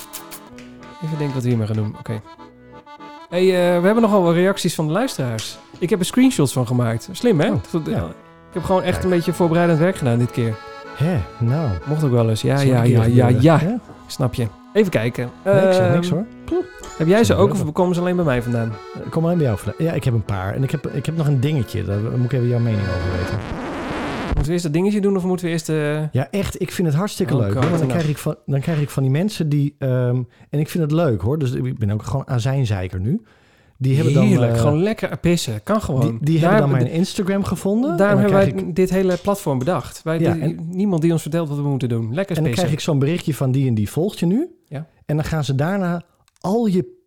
Even 1.04 1.16
denken 1.18 1.34
wat 1.34 1.42
we 1.42 1.48
hiermee 1.48 1.66
gaan 1.66 1.76
doen. 1.76 1.94
Oké. 1.98 2.20
Hey, 3.30 3.42
eh, 3.42 3.80
we 3.80 3.84
hebben 3.86 4.02
nogal 4.02 4.22
wat 4.22 4.34
reacties 4.34 4.74
van 4.74 4.86
de 4.86 4.92
luisteraars. 4.92 5.58
Ik 5.78 5.90
heb 5.90 5.98
er 5.98 6.04
screenshots 6.04 6.52
van 6.52 6.66
gemaakt. 6.66 7.08
Slim, 7.12 7.40
hè? 7.40 7.50
Oh, 7.50 7.86
ja. 7.86 8.04
Ik 8.06 8.56
heb 8.56 8.62
gewoon 8.62 8.82
echt 8.82 8.92
Kijk. 8.92 9.04
een 9.04 9.10
beetje 9.10 9.32
voorbereidend 9.32 9.78
werk 9.78 9.96
gedaan 9.96 10.18
dit 10.18 10.30
keer. 10.30 10.56
Hè, 10.96 11.16
nou. 11.38 11.68
Mocht 11.86 12.04
ook 12.04 12.10
wel 12.10 12.28
eens. 12.28 12.42
Ja, 12.42 12.60
ja, 12.60 12.82
ja, 12.82 13.04
ja, 13.04 13.28
ja. 13.28 13.78
Snap 14.06 14.34
je. 14.34 14.46
Even 14.72 14.90
kijken. 14.90 15.30
Zeg 15.44 15.78
Ehm, 15.78 15.92
niks 15.92 16.08
hoor. 16.10 16.24
Heb 16.98 17.06
jij 17.06 17.24
ze 17.24 17.34
ook 17.34 17.50
of 17.50 17.72
komen 17.72 17.94
ze 17.94 18.00
alleen 18.00 18.16
bij 18.16 18.24
mij 18.24 18.42
vandaan? 18.42 18.72
Ik 19.04 19.10
kom 19.10 19.24
alleen 19.24 19.36
bij 19.36 19.46
jou. 19.46 19.58
vandaan. 19.58 19.86
Ja, 19.86 19.92
ik 19.92 20.04
heb 20.04 20.14
een 20.14 20.24
paar. 20.24 20.54
En 20.54 20.62
ik 20.62 20.70
heb, 20.70 20.86
ik 20.86 21.06
heb 21.06 21.16
nog 21.16 21.26
een 21.26 21.40
dingetje. 21.40 21.84
Daar 21.84 21.98
moet 22.00 22.24
ik 22.24 22.32
even 22.32 22.48
jouw 22.48 22.58
mening 22.58 22.82
over 22.82 23.18
weten. 23.18 23.59
Moeten 24.41 24.59
we 24.59 24.61
eerst 24.61 24.64
dat 24.64 24.72
dingetje 24.82 25.01
doen 25.01 25.16
of 25.16 25.24
moeten 25.24 25.47
we 25.47 25.53
eerst... 25.53 25.68
eh, 25.68 26.12
Ja, 26.12 26.30
echt. 26.30 26.61
Ik 26.61 26.72
vind 26.72 26.88
het 26.88 26.97
hartstikke 26.97 27.34
Oh, 27.34 27.41
leuk. 27.41 27.53
God, 27.53 27.61
hoor, 27.62 27.68
want 27.70 27.78
dan, 27.78 27.88
nou. 27.88 27.99
krijg 28.01 28.14
ik 28.16 28.18
van, 28.22 28.36
dan 28.47 28.61
krijg 28.61 28.80
ik 28.80 28.91
van 28.91 29.03
die 29.03 29.12
mensen 29.12 29.49
die... 29.49 29.74
ehm, 29.78 30.22
en 30.51 30.59
ik 30.59 30.68
vind 30.68 30.82
het 30.84 30.93
leuk 30.93 31.20
hoor. 31.20 31.38
Dus 31.38 31.53
ik 31.53 31.78
ben 31.78 31.91
ook 31.91 32.03
gewoon 32.03 32.28
azijnzeiker 32.28 33.01
nu. 33.01 33.22
Die 33.78 33.95
hebben 33.97 34.14
dan, 34.14 34.26
Heerlijk, 34.26 34.53
eh, 34.53 34.61
gewoon 34.61 34.82
lekker 34.82 35.18
pissen. 35.18 35.62
Kan 35.62 35.82
gewoon. 35.82 36.18
die, 36.20 36.38
hebben 36.38 36.59
dan 36.59 36.70
mijn 36.70 36.91
Instagram 36.91 37.45
gevonden. 37.45 37.97
Daarom 37.97 38.18
hebben 38.20 38.38
wij 38.38 38.49
ik, 38.49 38.74
dit 38.76 38.91
hele 38.91 39.16
platform 39.16 39.59
bedacht. 39.59 40.03
Wij, 40.03 40.18
Ja, 40.20 40.32
die- 40.32 40.43
en- 40.43 40.68
niemand 40.68 41.03
die 41.03 41.12
ons 41.12 41.22
vertelt 41.22 41.49
wat 41.49 41.57
we 41.59 41.68
moeten 41.68 41.88
doen. 41.88 42.14
Lekker 42.14 42.36
en 42.36 42.43
dan 42.43 42.45
pissen. 42.45 42.53
krijg 42.55 42.72
ik 42.72 42.80
zo'n 42.80 42.99
berichtje 42.99 43.34
van 43.34 43.53
die 43.53 43.66
en 43.68 43.74
die 43.74 43.91
volgt 43.91 44.18
je 44.18 44.26
nu. 44.26 44.49
Ja. 44.68 44.86
En 45.07 45.16
dan 45.16 45.24
gaan 45.24 45.45
ze 45.45 45.55
daarna 45.55 46.03
al 46.41 46.66
je 46.66 46.99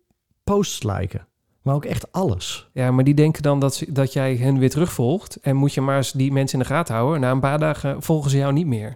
posts 0.44 0.82
liken. 0.82 1.26
Maar 1.64 1.74
ook 1.74 1.84
echt 1.84 2.12
alles. 2.12 2.68
Ja, 2.72 2.90
maar 2.90 3.04
die 3.04 3.14
denken 3.14 3.42
dan 3.42 3.60
dat, 3.60 3.74
ze, 3.74 3.92
dat 3.92 4.12
jij 4.12 4.36
hen 4.36 4.58
weer 4.58 4.70
terugvolgt. 4.70 5.38
En 5.42 5.56
moet 5.56 5.74
je 5.74 5.80
maar 5.80 5.96
eens 5.96 6.12
die 6.12 6.32
mensen 6.32 6.58
in 6.58 6.64
de 6.64 6.70
gaten 6.74 6.94
houden. 6.94 7.20
Na 7.20 7.30
een 7.30 7.40
paar 7.40 7.58
dagen 7.58 8.02
volgen 8.02 8.30
ze 8.30 8.36
jou 8.36 8.52
niet 8.52 8.66
meer. 8.66 8.94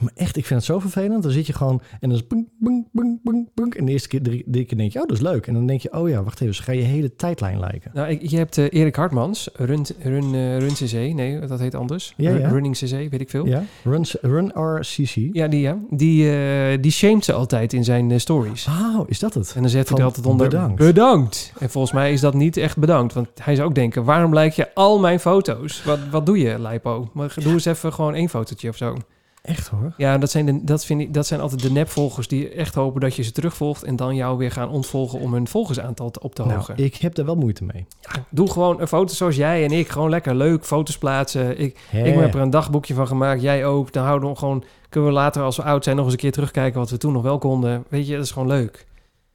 Maar 0.00 0.12
echt, 0.14 0.36
ik 0.36 0.46
vind 0.46 0.60
het 0.60 0.68
zo 0.68 0.78
vervelend. 0.78 1.22
Dan 1.22 1.32
zit 1.32 1.46
je 1.46 1.52
gewoon 1.52 1.80
en 2.00 2.08
dan 2.08 2.18
is 2.18 2.26
bunk, 2.26 2.46
bunk, 2.58 2.86
bunk, 2.92 3.18
bunk, 3.22 3.48
bunk. 3.54 3.74
En 3.74 3.84
de 3.84 3.92
eerste 3.92 4.08
keer, 4.08 4.22
drie, 4.22 4.44
drie 4.46 4.64
keer 4.64 4.76
denk 4.78 4.92
je, 4.92 5.00
oh, 5.00 5.06
dat 5.06 5.16
is 5.16 5.22
leuk. 5.22 5.46
En 5.46 5.54
dan 5.54 5.66
denk 5.66 5.80
je, 5.80 5.92
oh 5.92 6.08
ja, 6.08 6.22
wacht 6.22 6.40
even, 6.40 6.54
ze 6.54 6.62
gaan 6.62 6.76
je 6.76 6.82
hele 6.82 7.16
tijdlijn 7.16 7.60
liken. 7.60 7.90
Nou, 7.94 8.18
je 8.28 8.36
hebt 8.36 8.58
eh, 8.58 8.64
Erik 8.70 8.96
Hartmans, 8.96 9.48
Run, 9.54 9.86
run, 10.02 10.34
eh, 10.34 10.58
run 10.58 10.72
CC. 10.72 10.92
Nee, 11.14 11.38
dat 11.46 11.58
heet 11.58 11.74
anders. 11.74 12.14
Ja, 12.16 12.30
Run- 12.30 12.40
ja. 12.40 12.48
Running 12.48 12.76
CC, 12.76 12.90
weet 12.90 13.20
ik 13.20 13.30
veel. 13.30 13.46
Ja, 13.46 13.62
Ja, 13.84 13.90
run, 13.90 14.04
run 14.20 14.78
RCC. 14.78 15.14
die 15.50 15.60
ja. 15.60 15.78
Die, 15.90 16.30
eh, 16.32 16.78
die 16.82 16.90
shamed 16.92 17.24
ze 17.24 17.32
altijd 17.32 17.72
in 17.72 17.84
zijn 17.84 18.20
stories. 18.20 18.66
Oh, 18.66 19.00
is 19.06 19.18
dat 19.18 19.34
het? 19.34 19.52
En 19.54 19.60
dan 19.60 19.70
zet 19.70 19.88
hij 19.88 19.98
er 19.98 20.04
altijd 20.04 20.26
onder 20.26 20.48
bedankt. 20.48 20.76
bedankt. 20.76 21.52
En 21.58 21.70
volgens 21.70 21.92
mij 21.92 22.12
is 22.12 22.20
dat 22.20 22.34
niet 22.34 22.56
echt 22.56 22.76
bedankt. 22.76 23.14
Want 23.14 23.28
hij 23.42 23.54
zou 23.54 23.68
ook 23.68 23.74
denken, 23.74 24.04
waarom 24.04 24.34
like 24.38 24.52
je 24.60 24.74
al 24.74 24.98
mijn 24.98 25.20
foto's? 25.20 25.82
Wat, 25.84 25.98
wat 26.10 26.26
doe 26.26 26.38
je, 26.38 26.60
Lipo? 26.60 27.10
Maar 27.14 27.34
doe 27.42 27.52
eens 27.52 27.64
even 27.64 27.92
gewoon 27.92 28.14
één 28.14 28.28
fotootje 28.28 28.68
of 28.68 28.76
zo. 28.76 28.96
Echt 29.42 29.68
hoor. 29.68 29.94
Ja, 29.96 30.18
dat 30.18 30.30
zijn, 30.30 30.46
de, 30.46 30.64
dat, 30.64 30.84
vind 30.84 31.00
ik, 31.00 31.14
dat 31.14 31.26
zijn 31.26 31.40
altijd 31.40 31.62
de 31.62 31.70
nepvolgers 31.70 32.28
die 32.28 32.48
echt 32.48 32.74
hopen 32.74 33.00
dat 33.00 33.14
je 33.14 33.22
ze 33.22 33.32
terugvolgt... 33.32 33.82
en 33.82 33.96
dan 33.96 34.14
jou 34.14 34.38
weer 34.38 34.50
gaan 34.50 34.68
ontvolgen 34.68 35.18
om 35.18 35.32
hun 35.32 35.48
volgersaantal 35.48 36.12
op 36.20 36.34
te 36.34 36.42
Nou, 36.42 36.54
hogen. 36.54 36.76
ik 36.76 36.96
heb 36.96 37.14
daar 37.14 37.24
wel 37.24 37.36
moeite 37.36 37.64
mee. 37.64 37.86
Doe 38.28 38.50
gewoon 38.50 38.80
een 38.80 38.88
foto 38.88 39.14
zoals 39.14 39.36
jij 39.36 39.64
en 39.64 39.70
ik. 39.70 39.88
Gewoon 39.88 40.10
lekker 40.10 40.34
leuk 40.34 40.64
foto's 40.64 40.98
plaatsen. 40.98 41.58
Ik, 41.58 41.78
ik 41.92 42.14
heb 42.14 42.34
er 42.34 42.40
een 42.40 42.50
dagboekje 42.50 42.94
van 42.94 43.06
gemaakt. 43.06 43.42
Jij 43.42 43.66
ook. 43.66 43.92
Dan 43.92 44.04
houden 44.04 44.28
we 44.30 44.36
gewoon... 44.36 44.64
Kunnen 44.88 45.10
we 45.10 45.14
later, 45.14 45.42
als 45.42 45.56
we 45.56 45.62
oud 45.62 45.84
zijn, 45.84 45.96
nog 45.96 46.04
eens 46.04 46.14
een 46.14 46.20
keer 46.20 46.32
terugkijken... 46.32 46.80
wat 46.80 46.90
we 46.90 46.96
toen 46.96 47.12
nog 47.12 47.22
wel 47.22 47.38
konden. 47.38 47.84
Weet 47.88 48.06
je, 48.06 48.14
dat 48.16 48.24
is 48.24 48.30
gewoon 48.30 48.48
leuk. 48.48 48.86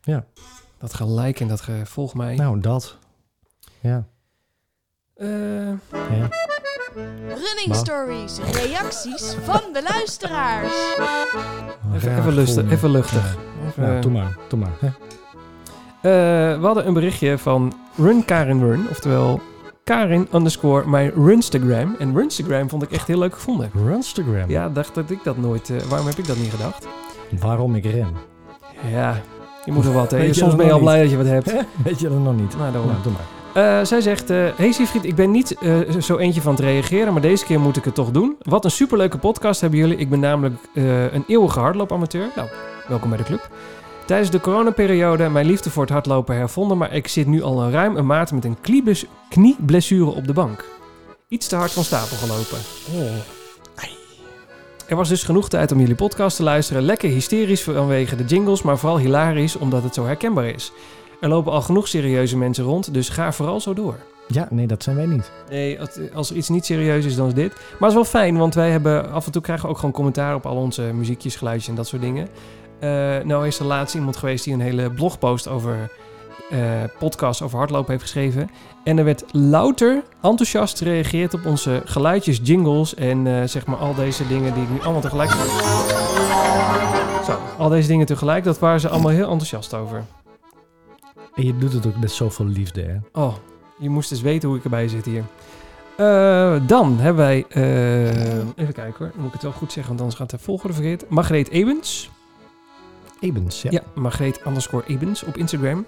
Ja. 0.02 0.26
Dat 0.78 0.94
gelijk 0.94 1.40
en 1.40 1.48
dat 1.48 1.62
gevolg 1.62 2.14
mij. 2.14 2.36
Nou, 2.36 2.60
dat. 2.60 2.98
Ja. 3.80 4.08
Eh, 5.16 5.28
ja. 5.92 6.30
Running 7.28 7.68
Maar- 7.68 7.76
stories, 7.78 8.40
reacties 8.52 9.36
van 9.44 9.62
de 9.74 9.84
luisteraars. 9.90 10.74
even, 11.96 12.18
even, 12.40 12.70
even 12.72 12.90
luchtig. 12.92 13.38
Even, 13.68 13.84
Nou, 13.84 14.02
doe 14.02 14.12
maar. 14.12 14.38
Doe 14.48 14.60
maar. 14.60 14.72
hè. 14.80 14.88
Eh, 16.02 16.60
we 16.60 16.66
hadden 16.66 16.88
een 16.88 16.94
berichtje 16.94 17.38
van 17.38 17.74
Run 17.96 18.26
Karin 18.26 18.60
Run. 18.60 18.88
Oftewel 18.90 19.42
Karin 19.84 20.28
underscore 20.34 20.88
mijn 20.88 21.12
Runstagram. 21.16 21.96
En 22.00 22.16
Runstagram 22.18 22.70
vond 22.70 22.84
ik 22.84 22.92
echt 22.92 23.08
heel 23.08 23.20
leuk 23.20 23.34
gevonden. 23.34 23.72
Runstagram. 23.86 24.50
Ja, 24.50 24.70
dacht 24.70 24.96
dat 24.96 25.10
ik 25.10 25.20
dat 25.24 25.38
nooit... 25.38 25.70
eh, 25.70 25.78
waarom 25.82 26.08
heb 26.08 26.18
ik 26.18 26.28
dat 26.28 26.38
niet 26.38 26.52
gedacht? 26.52 26.88
Waarom 27.40 27.76
ik 27.76 27.86
ren. 27.86 28.16
Ja, 28.92 29.22
je 29.66 29.72
moet 29.72 29.86
er 29.86 29.94
wat. 29.94 30.12
Hè. 30.12 30.34
Soms 30.34 30.56
ben 30.56 30.66
je 30.66 30.72
al 30.72 30.80
blij 30.80 31.02
dat 31.02 31.10
je 31.12 31.18
wat 31.18 31.26
hebt. 31.26 31.52
Hè? 31.52 31.60
Weet 31.84 32.00
je 32.00 32.10
dat 32.10 32.20
nog 32.20 32.36
niet? 32.36 32.58
Nou, 32.58 32.72
daarom. 32.72 32.90
Nou, 32.92 33.04
doe 33.04 33.12
maar. 33.12 33.35
Eh, 33.56 33.84
zij 33.84 34.02
zegt, 34.02 34.30
eh 34.30 34.48
hey 34.56 34.72
Siegfried, 34.72 35.06
ik 35.06 35.16
ben 35.16 35.32
niet 35.32 35.56
eh, 35.58 35.80
zo 36.00 36.18
eentje 36.18 36.42
van 36.42 36.56
te 36.56 36.62
reageren, 36.62 37.14
maar 37.14 37.22
deze 37.22 37.46
keer 37.46 37.60
moet 37.60 37.78
ik 37.78 37.84
het 37.84 37.96
toch 37.96 38.12
doen. 38.12 38.36
Wat 38.42 38.66
een 38.66 38.72
superleuke 38.72 39.18
podcast 39.18 39.62
hebben 39.62 39.80
jullie. 39.80 39.98
Ik 39.98 40.10
ben 40.10 40.20
namelijk 40.20 40.56
een 41.12 41.24
eeuwige 41.28 41.60
hardloopamateur. 41.60 42.28
Nou, 42.36 42.48
welkom 42.88 43.10
bij 43.10 43.18
de 43.18 43.24
club. 43.24 43.50
Tijdens 44.06 44.30
de 44.30 44.40
coronaperiode 44.40 45.30
mijn 45.30 45.46
liefde 45.46 45.70
voor 45.70 45.84
het 45.84 45.92
hardlopen 45.92 46.36
hervonden, 46.36 46.78
maar 46.78 46.94
ik 46.94 47.08
zit 47.08 47.28
nu 47.28 47.42
al 47.42 47.62
een 47.62 47.72
ruim 47.72 47.96
een 47.98 48.06
maand 48.06 48.32
met 48.32 48.46
een 48.46 48.58
kniebless- 48.62 49.06
knieblessure 49.30 50.16
op 50.16 50.28
de 50.28 50.34
bank. 50.34 50.66
Iets 51.28 51.48
te 51.48 51.56
hard 51.56 51.72
van 51.72 51.84
stapel 51.84 52.18
gelopen. 52.18 52.58
Er 54.88 54.96
was 54.96 55.10
dus 55.10 55.24
genoeg 55.24 55.50
tijd 55.50 55.72
om 55.72 55.80
jullie 55.80 55.96
podcast 55.96 56.36
te 56.36 56.44
luisteren. 56.44 56.82
Lekker 56.82 57.10
hysterisch 57.10 57.64
vanwege 57.64 58.16
de 58.16 58.24
jingles, 58.24 58.62
maar 58.62 58.78
vooral 58.78 58.98
hilarisch 58.98 59.56
omdat 59.56 59.84
het 59.84 59.94
zo 59.94 60.06
herkenbaar 60.06 60.46
is. 60.46 60.72
Er 61.26 61.32
lopen 61.32 61.52
al 61.52 61.62
genoeg 61.62 61.88
serieuze 61.88 62.38
mensen 62.38 62.64
rond, 62.64 62.94
dus 62.94 63.10
ga 63.10 63.32
vooral 63.32 63.60
zo 63.60 63.74
door. 63.74 63.96
Ja, 64.28 64.48
nee, 64.52 64.68
dat 64.68 64.84
zijn 64.84 64.96
wij 64.96 65.06
niet. 65.06 65.32
Nee, 65.50 65.80
als- 65.80 66.00
als 66.14 66.30
er 66.30 66.36
iets 66.36 66.50
niet 66.50 66.66
serieus 66.66 67.06
is, 67.06 67.16
dan 67.16 67.28
is 67.28 67.34
dit. 67.34 67.54
Maar 67.54 67.64
het 67.80 67.88
is 67.90 67.94
wel 67.94 68.06
fijn, 68.06 68.38
want 68.38 68.54
wij 68.56 68.72
hebben 68.72 69.12
af 69.12 69.26
en 69.26 69.32
toe 69.32 69.42
krijgen 69.42 69.66
we 69.66 69.72
ook 69.72 69.78
gewoon 69.78 69.94
commentaar 69.94 70.36
op 70.36 70.46
al 70.46 70.56
onze 70.56 70.82
muziekjes, 70.82 71.36
geluidjes 71.36 71.68
en 71.70 71.76
dat 71.76 71.88
soort 71.88 72.02
dingen. 72.02 72.28
Eh, 72.80 72.90
nou 73.24 73.48
is 73.48 73.60
er 73.60 73.66
laatst 73.66 73.96
iemand 73.96 74.18
geweest 74.18 74.44
die 74.44 74.54
een 74.54 74.60
hele 74.62 74.92
blogpost 74.92 75.48
over 75.48 75.92
eh 76.50 76.60
podcast 77.00 77.42
over 77.42 77.58
hardlopen 77.58 77.92
heeft 77.92 78.02
geschreven. 78.04 78.50
En 78.84 78.98
er 78.98 79.04
werd 79.06 79.24
louter 79.32 80.04
enthousiast 80.22 80.78
gereageerd 80.78 81.34
op 81.34 81.46
onze 81.46 81.82
geluidjes, 81.86 82.40
jingles 82.44 82.96
en 82.96 83.28
eh, 83.28 83.48
zeg 83.48 83.66
maar 83.66 83.78
al 83.78 83.96
deze 83.96 84.28
dingen 84.28 84.54
die 84.54 84.64
ik 84.64 84.70
nu 84.70 84.82
allemaal 84.82 85.02
tegelijk... 85.02 85.30
Zo, 87.26 87.38
al 87.58 87.70
deze 87.70 87.88
dingen 87.88 88.06
tegelijk, 88.06 88.44
dat 88.44 88.60
waren 88.60 88.80
ze 88.80 88.90
allemaal 88.90 89.12
heel 89.12 89.30
enthousiast 89.30 89.74
over. 89.74 90.04
En 91.36 91.46
je 91.46 91.58
doet 91.58 91.74
het 91.74 91.86
ook 91.88 91.98
met 91.98 92.12
zoveel 92.12 92.46
liefde, 92.46 92.82
hè? 92.82 93.22
Oh, 93.22 93.36
je 93.78 93.90
moest 93.90 94.12
eens 94.12 94.22
weten 94.22 94.50
hoe 94.50 94.58
ik 94.58 94.64
erbij 94.64 94.88
zit 94.88 95.06
hier. 95.06 95.24
Eh, 95.98 96.56
dan 96.68 96.98
hebben 97.00 97.26
wij... 97.26 97.46
eh, 97.50 98.38
even 98.56 98.74
kijken 98.74 98.96
hoor. 98.98 99.12
Moet 99.16 99.28
ik 99.28 99.34
het 99.34 99.42
wel 99.42 99.52
goed 99.52 99.72
zeggen, 99.72 99.88
want 99.88 100.00
anders 100.02 100.20
gaat 100.20 100.30
de 100.30 100.38
volgorde 100.38 100.74
verkeerd. 100.76 101.10
Margreet 101.10 101.50
Ebens. 101.50 102.10
Ebens, 103.20 103.62
ja. 103.62 103.72
Ja, 103.72 103.82
Margreet 103.96 104.42
underscore 104.48 104.84
Ebens 104.88 105.24
op 105.24 105.38
Instagram. 105.38 105.86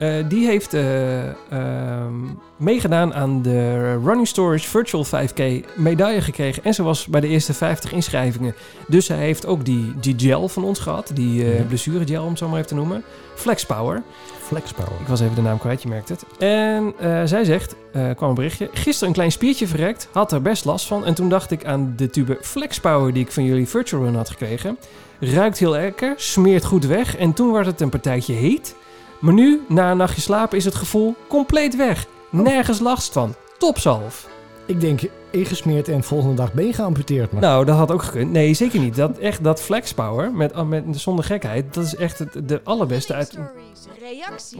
Eh, 0.00 0.14
die 0.28 0.46
heeft 0.46 0.74
eh, 0.74 1.28
ehm, 1.28 2.14
meegedaan 2.56 3.14
aan 3.14 3.42
de 3.42 3.92
Running 4.04 4.26
Storage 4.28 4.68
Virtual 4.68 5.04
5K 5.04 5.64
medaille 5.76 6.20
gekregen. 6.20 6.64
En 6.64 6.74
ze 6.74 6.82
was 6.82 7.06
bij 7.06 7.20
de 7.20 7.26
eerste 7.26 7.54
50 7.54 7.92
inschrijvingen. 7.92 8.54
Dus 8.86 9.06
zij 9.06 9.16
heeft 9.16 9.46
ook 9.46 9.64
die, 9.64 9.94
die 10.00 10.14
gel 10.18 10.48
van 10.48 10.64
ons 10.64 10.78
gehad. 10.78 11.10
Die 11.14 11.44
eh 11.44 11.58
Ja. 11.58 11.64
blessuregel, 11.64 12.22
om 12.22 12.28
het 12.28 12.38
zo 12.38 12.48
maar 12.48 12.56
even 12.56 12.68
te 12.68 12.74
noemen. 12.74 13.02
Flex 13.34 13.66
Power. 13.66 14.02
Flexpower. 14.40 14.92
Ik 15.00 15.06
was 15.06 15.20
even 15.20 15.34
de 15.34 15.40
naam 15.42 15.58
kwijt, 15.58 15.82
je 15.82 15.88
merkt 15.88 16.08
het. 16.08 16.24
En 16.38 16.94
zij 17.28 17.44
zegt, 17.44 17.76
kwam 18.16 18.28
een 18.28 18.34
berichtje, 18.34 18.68
gisteren 18.72 19.08
een 19.08 19.14
klein 19.14 19.32
spiertje 19.32 19.66
verrekt, 19.66 20.08
had 20.12 20.32
er 20.32 20.42
best 20.42 20.64
last 20.64 20.86
van. 20.86 21.04
En 21.04 21.14
toen 21.14 21.28
dacht 21.28 21.50
ik 21.50 21.64
aan 21.64 21.92
de 21.96 22.10
tube 22.10 22.38
Flex 22.42 22.80
Power 22.80 23.12
die 23.12 23.24
ik 23.24 23.32
van 23.32 23.44
jullie 23.44 23.68
Virtual 23.68 24.02
Run 24.04 24.14
had 24.14 24.30
gekregen. 24.30 24.78
Ruikt 25.20 25.58
heel 25.58 25.70
lekker, 25.70 26.14
smeert 26.16 26.64
goed 26.64 26.86
weg 26.86 27.16
en 27.16 27.32
toen 27.32 27.52
werd 27.52 27.66
het 27.66 27.80
een 27.80 27.88
partijtje 27.88 28.32
heet. 28.34 28.74
Maar 29.20 29.34
nu, 29.34 29.60
na 29.68 29.90
een 29.90 29.96
nachtje 29.96 30.20
slapen, 30.20 30.58
is 30.58 30.64
het 30.64 30.74
gevoel 30.74 31.14
compleet 31.28 31.76
weg. 31.76 32.06
Nergens 32.30 32.78
last 32.80 33.12
van. 33.12 33.34
Topzalf. 33.58 34.28
Ik 34.66 34.80
denk 34.80 35.00
ingesmeerd 35.30 35.88
en 35.88 36.02
volgende 36.02 36.34
dag 36.34 36.52
ben 36.52 36.66
je 36.66 36.72
geamputeerd. 36.72 37.32
Maar 37.32 37.42
Nou, 37.42 37.64
dat 37.64 37.76
had 37.76 37.92
ook 37.92 38.02
gekund. 38.02 38.30
Nee, 38.30 38.54
zeker 38.54 38.80
niet. 38.80 38.96
Dat, 38.96 39.18
echt, 39.18 39.44
dat 39.44 39.62
Flex 39.62 39.94
Power, 39.94 40.32
met, 40.32 40.68
met, 40.68 40.84
zonder 40.90 41.24
gekheid, 41.24 41.74
dat 41.74 41.84
is 41.84 41.96
echt 41.96 42.18
het, 42.18 42.48
de 42.48 42.60
allerbeste 42.64 43.14
uit... 43.14 43.38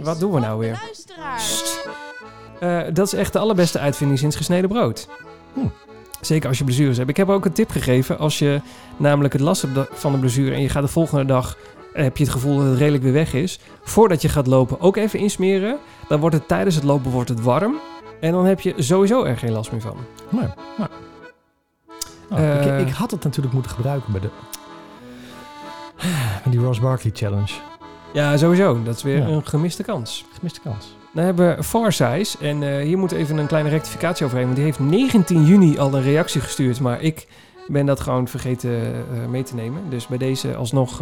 Wat 0.03 0.21
doen 0.21 0.33
we 0.33 0.41
nou 0.41 0.59
weer? 0.59 0.83
Eh, 2.61 2.83
dat 2.93 3.07
is 3.07 3.13
echt 3.13 3.33
de 3.33 3.39
allerbeste 3.39 3.79
uitvinding 3.79 4.19
sinds 4.19 4.37
gesneden 4.37 4.69
brood. 4.69 5.09
Hm. 5.55 5.61
Zeker 6.21 6.49
als 6.49 6.59
je 6.59 6.65
blessures 6.65 6.97
hebt. 6.97 7.11
Ik 7.11 7.17
heb 7.17 7.29
ook 7.29 7.45
een 7.45 7.53
tip 7.53 7.71
gegeven. 7.71 8.19
Als 8.19 8.39
je 8.39 8.61
namelijk 8.97 9.33
het 9.33 9.43
last 9.43 9.63
hebt 9.63 9.89
van 9.93 10.13
de 10.13 10.19
blessure 10.19 10.55
en 10.55 10.63
je 10.63 10.69
gaat 10.69 10.83
de 10.83 10.89
volgende 10.89 11.25
dag... 11.25 11.57
heb 11.93 12.17
je 12.17 12.25
het 12.25 12.33
gevoel 12.33 12.57
dat 12.57 12.67
het 12.67 12.79
redelijk 12.79 13.03
weer 13.03 13.13
weg 13.13 13.33
is. 13.35 13.59
Voordat 13.83 14.23
je 14.23 14.29
gaat 14.29 14.47
lopen 14.47 14.81
ook 14.81 14.97
even 14.97 15.19
insmeren. 15.19 15.79
Dan 16.09 16.21
wordt 16.21 16.37
het 16.37 16.49
tijdens 16.49 16.75
het 16.75 16.85
lopen 16.85 17.11
wordt 17.11 17.29
het 17.29 17.41
warm. 17.43 17.77
En 18.21 18.33
dan 18.33 18.45
heb 18.45 18.61
je 18.61 18.75
sowieso 18.77 19.25
er 19.25 19.37
geen 19.37 19.53
last 19.53 19.73
meer 19.73 19.81
van. 19.81 19.97
nou. 20.29 20.47
Nou, 20.79 20.91
Eh. 22.43 22.79
ik, 22.81 22.87
ik 22.89 22.95
had 22.95 23.11
het 23.11 23.25
natuurlijk 23.25 23.55
moeten 23.55 23.73
gebruiken 23.73 24.13
bij 24.13 24.21
de... 24.21 24.29
Bij 26.43 26.51
die 26.53 26.61
Ross 26.61 26.81
Barkley 26.81 27.13
Challenge. 27.15 27.53
Ja, 28.13 28.37
sowieso. 28.37 28.83
Dat 28.83 28.97
is 28.97 29.03
weer 29.03 29.17
Ja. 29.19 29.27
een 29.27 29.47
gemiste 29.47 29.83
kans. 29.83 30.25
Gemiste 30.35 30.61
kans. 30.61 30.97
Dan 31.13 31.25
hebben 31.25 31.57
we 31.57 31.63
Farsize. 31.63 32.39
En 32.41 32.63
eh, 32.63 32.85
hier 32.85 32.99
moet 32.99 33.13
even 33.13 33.37
een 33.39 33.47
kleine 33.47 33.69
rectificatie 33.69 34.25
overheen. 34.25 34.45
Want 34.47 34.57
die 34.57 34.65
heeft 34.67 34.79
19 34.79 35.45
juni 35.45 35.79
al 35.79 35.95
een 35.95 36.03
reactie 36.03 36.41
gestuurd. 36.41 36.81
Maar 36.81 37.01
ik 37.03 37.27
ben 37.69 37.87
dat 37.87 38.01
gewoon 38.01 38.29
vergeten 38.29 38.71
eh, 38.83 39.27
mee 39.29 39.43
te 39.43 39.55
nemen. 39.55 39.83
Dus 39.91 40.07
bij 40.07 40.19
deze 40.19 40.55
alsnog... 40.55 41.01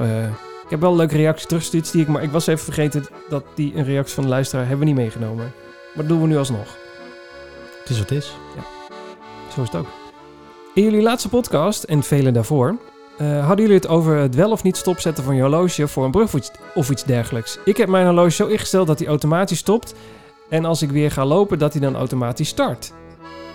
ik 0.69 0.75
heb 0.75 0.83
wel 0.83 0.91
een 0.91 0.97
leuke 0.97 1.17
reactie 1.17 1.47
teruggestuurd, 1.47 1.87
zie 1.87 2.01
ik. 2.01 2.09
Maar 2.09 2.23
ik 2.23 2.31
was 2.31 2.47
even 2.47 2.65
vergeten 2.65 3.07
dat 3.29 3.45
die 3.55 3.77
een 3.77 3.85
reactie 3.85 4.15
van 4.15 4.23
de 4.23 4.29
luisteraar 4.29 4.67
hebben 4.67 4.87
we 4.87 4.93
niet 4.93 5.01
meegenomen. 5.01 5.53
Maar 5.95 6.07
dat 6.07 6.09
doen 6.09 6.21
we 6.21 6.27
nu 6.27 6.37
alsnog. 6.37 6.77
Het 7.81 7.91
is 7.91 7.99
wat 7.99 8.09
het 8.09 8.19
is. 8.19 8.37
Zo 9.55 9.61
is 9.61 9.67
het 9.67 9.77
ook. 9.81 9.87
In 10.75 10.83
jullie 10.83 11.03
laatste 11.03 11.29
podcast 11.29 11.83
en 11.83 12.03
vele 12.03 12.31
daarvoor... 12.31 12.77
eh, 13.17 13.47
hadden 13.47 13.65
jullie 13.65 13.81
het 13.81 13.89
over 13.89 14.17
het 14.17 14.35
wel 14.35 14.51
of 14.51 14.63
niet 14.63 14.77
stopzetten 14.77 15.25
van 15.25 15.35
je 15.35 15.41
horloge 15.41 15.89
voor 15.89 16.05
een 16.05 16.11
brug 16.11 16.35
of 16.75 16.91
iets 16.91 17.05
dergelijks. 17.05 17.59
Ik 17.65 17.77
heb 17.77 17.89
mijn 17.89 18.07
horloge 18.07 18.31
zo 18.31 18.47
ingesteld 18.47 18.87
dat 18.87 18.99
hij 18.99 19.09
automatisch 19.09 19.59
stopt. 19.59 19.95
En 20.49 20.65
als 20.65 20.83
ik 20.83 20.91
weer 20.91 21.11
ga 21.11 21.25
lopen, 21.25 21.59
dat 21.59 21.73
hij 21.73 21.83
dan 21.83 21.97
automatisch 21.97 22.49
start. 22.49 22.93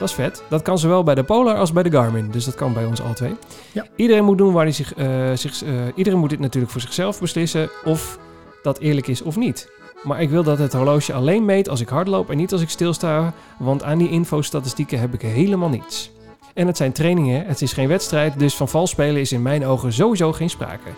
Dat 0.03 0.11
is 0.11 0.17
vet. 0.17 0.43
Dat 0.49 0.61
kan 0.61 0.79
zowel 0.79 1.03
bij 1.03 1.15
de 1.15 1.23
Polar 1.23 1.55
als 1.55 1.71
bij 1.71 1.83
de 1.83 1.91
Garmin. 1.91 2.31
Dus 2.31 2.45
dat 2.45 2.55
kan 2.55 2.73
bij 2.73 2.85
ons 2.85 3.01
alle 3.01 3.13
twee. 3.13 3.35
Ja. 3.71 3.85
Iedereen 3.95 4.23
moet 4.23 4.37
doen 4.37 4.53
waar 4.53 4.63
hij 4.63 4.71
zich... 4.71 4.93
eh, 4.93 5.33
zich 5.33 5.63
eh, 5.63 5.71
iedereen 5.95 6.19
moet 6.19 6.29
dit 6.29 6.39
natuurlijk 6.39 6.71
voor 6.71 6.81
zichzelf 6.81 7.19
beslissen. 7.19 7.69
Of 7.83 8.19
dat 8.63 8.79
eerlijk 8.79 9.07
is 9.07 9.21
of 9.21 9.35
niet. 9.35 9.71
Maar 10.01 10.21
ik 10.21 10.29
wil 10.29 10.43
dat 10.43 10.57
het 10.57 10.73
horloge 10.73 11.13
alleen 11.13 11.45
meet 11.45 11.69
als 11.69 11.81
ik 11.81 11.89
hardloop 11.89 12.29
en 12.29 12.37
niet 12.37 12.51
als 12.51 12.61
ik 12.61 12.69
stilsta, 12.69 13.33
want 13.59 13.83
aan 13.83 13.97
die 13.97 14.09
infostatistieken 14.09 14.99
heb 14.99 15.13
ik 15.13 15.21
helemaal 15.21 15.69
niets. 15.69 16.11
En 16.53 16.67
het 16.67 16.77
zijn 16.77 16.91
trainingen, 16.91 17.45
het 17.45 17.61
is 17.61 17.73
geen 17.73 17.87
wedstrijd, 17.87 18.39
dus 18.39 18.55
van 18.55 18.69
vals 18.69 18.89
spelen 18.89 19.21
is 19.21 19.31
in 19.31 19.41
mijn 19.41 19.65
ogen 19.65 19.93
sowieso 19.93 20.33
geen 20.33 20.49
sprake. 20.49 20.89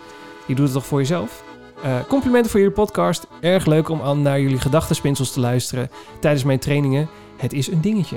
Je 0.46 0.54
doet 0.54 0.64
het 0.64 0.74
toch 0.74 0.86
voor 0.86 0.98
jezelf? 0.98 1.44
Eh, 1.82 1.96
complimenten 2.08 2.50
voor 2.50 2.60
jullie 2.60 2.74
podcast. 2.74 3.26
Erg 3.40 3.66
leuk 3.66 3.88
om 3.88 4.02
aan 4.02 4.22
naar 4.22 4.40
jullie 4.40 4.60
gedachtenspinsels 4.60 5.32
te 5.32 5.40
luisteren 5.40 5.90
tijdens 6.20 6.44
mijn 6.44 6.58
trainingen. 6.58 7.08
Het 7.36 7.52
is 7.52 7.68
een 7.68 7.80
dingetje. 7.80 8.16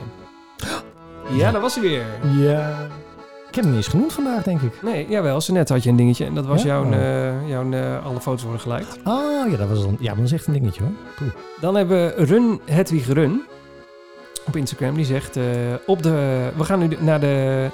Ja, 1.31 1.51
dat 1.51 1.61
was 1.61 1.75
hij 1.75 1.83
weer. 1.83 2.05
Ja. 2.37 2.87
Ik 3.49 3.55
heb 3.55 3.63
hem 3.63 3.73
niet 3.73 3.83
eens 3.83 3.87
genoemd 3.93 4.13
vandaag, 4.13 4.43
denk 4.43 4.61
ik. 4.61 4.81
Nee, 4.81 5.05
jawel, 5.09 5.41
zo 5.41 5.53
net 5.53 5.69
had 5.69 5.83
je 5.83 5.89
een 5.89 5.95
dingetje. 5.95 6.25
En 6.25 6.33
dat 6.33 6.45
was 6.45 6.61
Ja? 6.61 6.67
jouw, 6.67 6.85
Oh. 6.85 6.93
eh, 6.93 7.49
jouw 7.49 7.71
eh, 7.71 8.05
alle 8.05 8.19
foto's 8.21 8.43
worden 8.43 8.61
geliked. 8.61 8.99
Ah, 9.03 9.51
ja, 9.51 9.57
dat 9.57 9.67
was 9.69 9.81
dan, 9.81 9.97
ja, 9.99 10.07
maar 10.07 10.15
dat 10.15 10.25
is 10.25 10.31
echt 10.31 10.47
een 10.47 10.53
dingetje 10.53 10.81
hoor. 10.81 10.91
Poeh. 11.15 11.29
Dan 11.61 11.75
hebben 11.75 11.97
we 12.15 12.23
Run 12.25 12.59
Hedwig 12.65 13.07
Run 13.07 13.43
op 14.47 14.55
Instagram. 14.55 14.95
Die 14.95 15.05
zegt, 15.05 15.37
eh, 15.37 15.43
op 15.85 16.03
de, 16.03 16.49
we 16.57 16.63
gaan 16.63 16.79
nu 16.79 16.97
naar 16.99 17.19
de... 17.19 17.67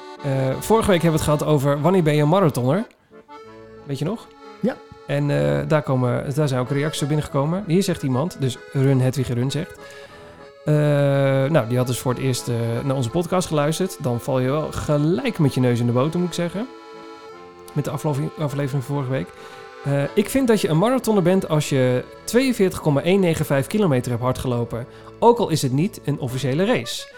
vorige 0.59 0.91
week 0.91 1.01
hebben 1.01 1.19
we 1.21 1.25
het 1.25 1.37
gehad 1.39 1.53
over 1.53 1.81
wanneer 1.81 2.03
ben 2.03 2.15
je 2.15 2.21
een 2.21 2.29
marathoner? 2.29 2.85
Weet 3.85 3.99
je 3.99 4.05
nog? 4.05 4.27
Ja. 4.59 4.75
En 5.07 5.27
daar, 5.67 5.81
komen, 5.81 6.35
daar 6.35 6.47
zijn 6.47 6.61
ook 6.61 6.69
reacties 6.69 7.01
op 7.01 7.07
binnengekomen. 7.07 7.63
Hier 7.67 7.83
zegt 7.83 8.03
iemand, 8.03 8.37
dus 8.39 8.57
Run 8.71 8.99
Hedwig 9.01 9.27
Run 9.27 9.51
zegt... 9.51 9.79
eh, 10.65 10.73
nou, 11.51 11.67
die 11.67 11.77
had 11.77 11.87
dus 11.87 11.99
voor 11.99 12.13
het 12.13 12.21
eerst 12.21 12.47
eh, 12.47 12.55
naar 12.83 12.95
onze 12.95 13.09
podcast 13.09 13.47
geluisterd. 13.47 13.97
Dan 14.03 14.19
val 14.19 14.39
je 14.39 14.49
wel 14.49 14.71
gelijk 14.71 15.39
met 15.39 15.53
je 15.53 15.59
neus 15.59 15.79
in 15.79 15.85
de 15.85 15.91
boter, 15.91 16.19
moet 16.19 16.29
ik 16.29 16.35
zeggen. 16.35 16.67
Met 17.73 17.85
de 17.85 17.91
aflevering, 17.91 18.31
aflevering 18.37 18.83
van 18.83 18.95
vorige 18.95 19.11
week. 19.11 19.27
Eh, 19.83 20.03
ik 20.13 20.29
vind 20.29 20.47
dat 20.47 20.61
je 20.61 20.67
een 20.67 20.77
marathoner 20.77 21.23
bent 21.23 21.49
als 21.49 21.69
je 21.69 22.03
42,195 22.23 23.67
kilometer 23.67 24.11
hebt 24.11 24.23
hardgelopen. 24.23 24.85
Ook 25.19 25.37
al 25.37 25.49
is 25.49 25.61
het 25.61 25.71
niet 25.71 26.01
een 26.05 26.19
officiële 26.19 26.65
race. 26.65 27.13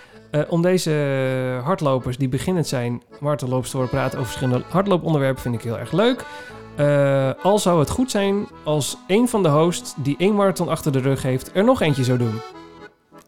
Om 0.49 0.61
deze 0.61 0.91
hardlopers 1.63 2.17
die 2.17 2.29
beginnend 2.29 2.67
zijn 2.67 3.03
marathonlopers 3.19 3.69
te 3.69 3.77
horen 3.77 3.91
praten 3.91 4.19
over 4.19 4.31
verschillende 4.31 4.65
hardlooponderwerpen 4.69 5.41
vind 5.41 5.55
ik 5.55 5.61
heel 5.61 5.79
erg 5.79 5.91
leuk. 5.91 6.25
Al 7.41 7.59
zou 7.59 7.79
het 7.79 7.89
goed 7.89 8.11
zijn 8.11 8.47
als 8.63 8.97
een 9.07 9.27
van 9.27 9.43
de 9.43 9.49
hosts 9.49 9.93
die 9.97 10.15
één 10.17 10.35
marathon 10.35 10.69
achter 10.69 10.91
de 10.91 10.99
rug 10.99 11.21
heeft 11.21 11.51
er 11.53 11.63
nog 11.63 11.81
eentje 11.81 12.03
zou 12.03 12.17
doen. 12.17 12.41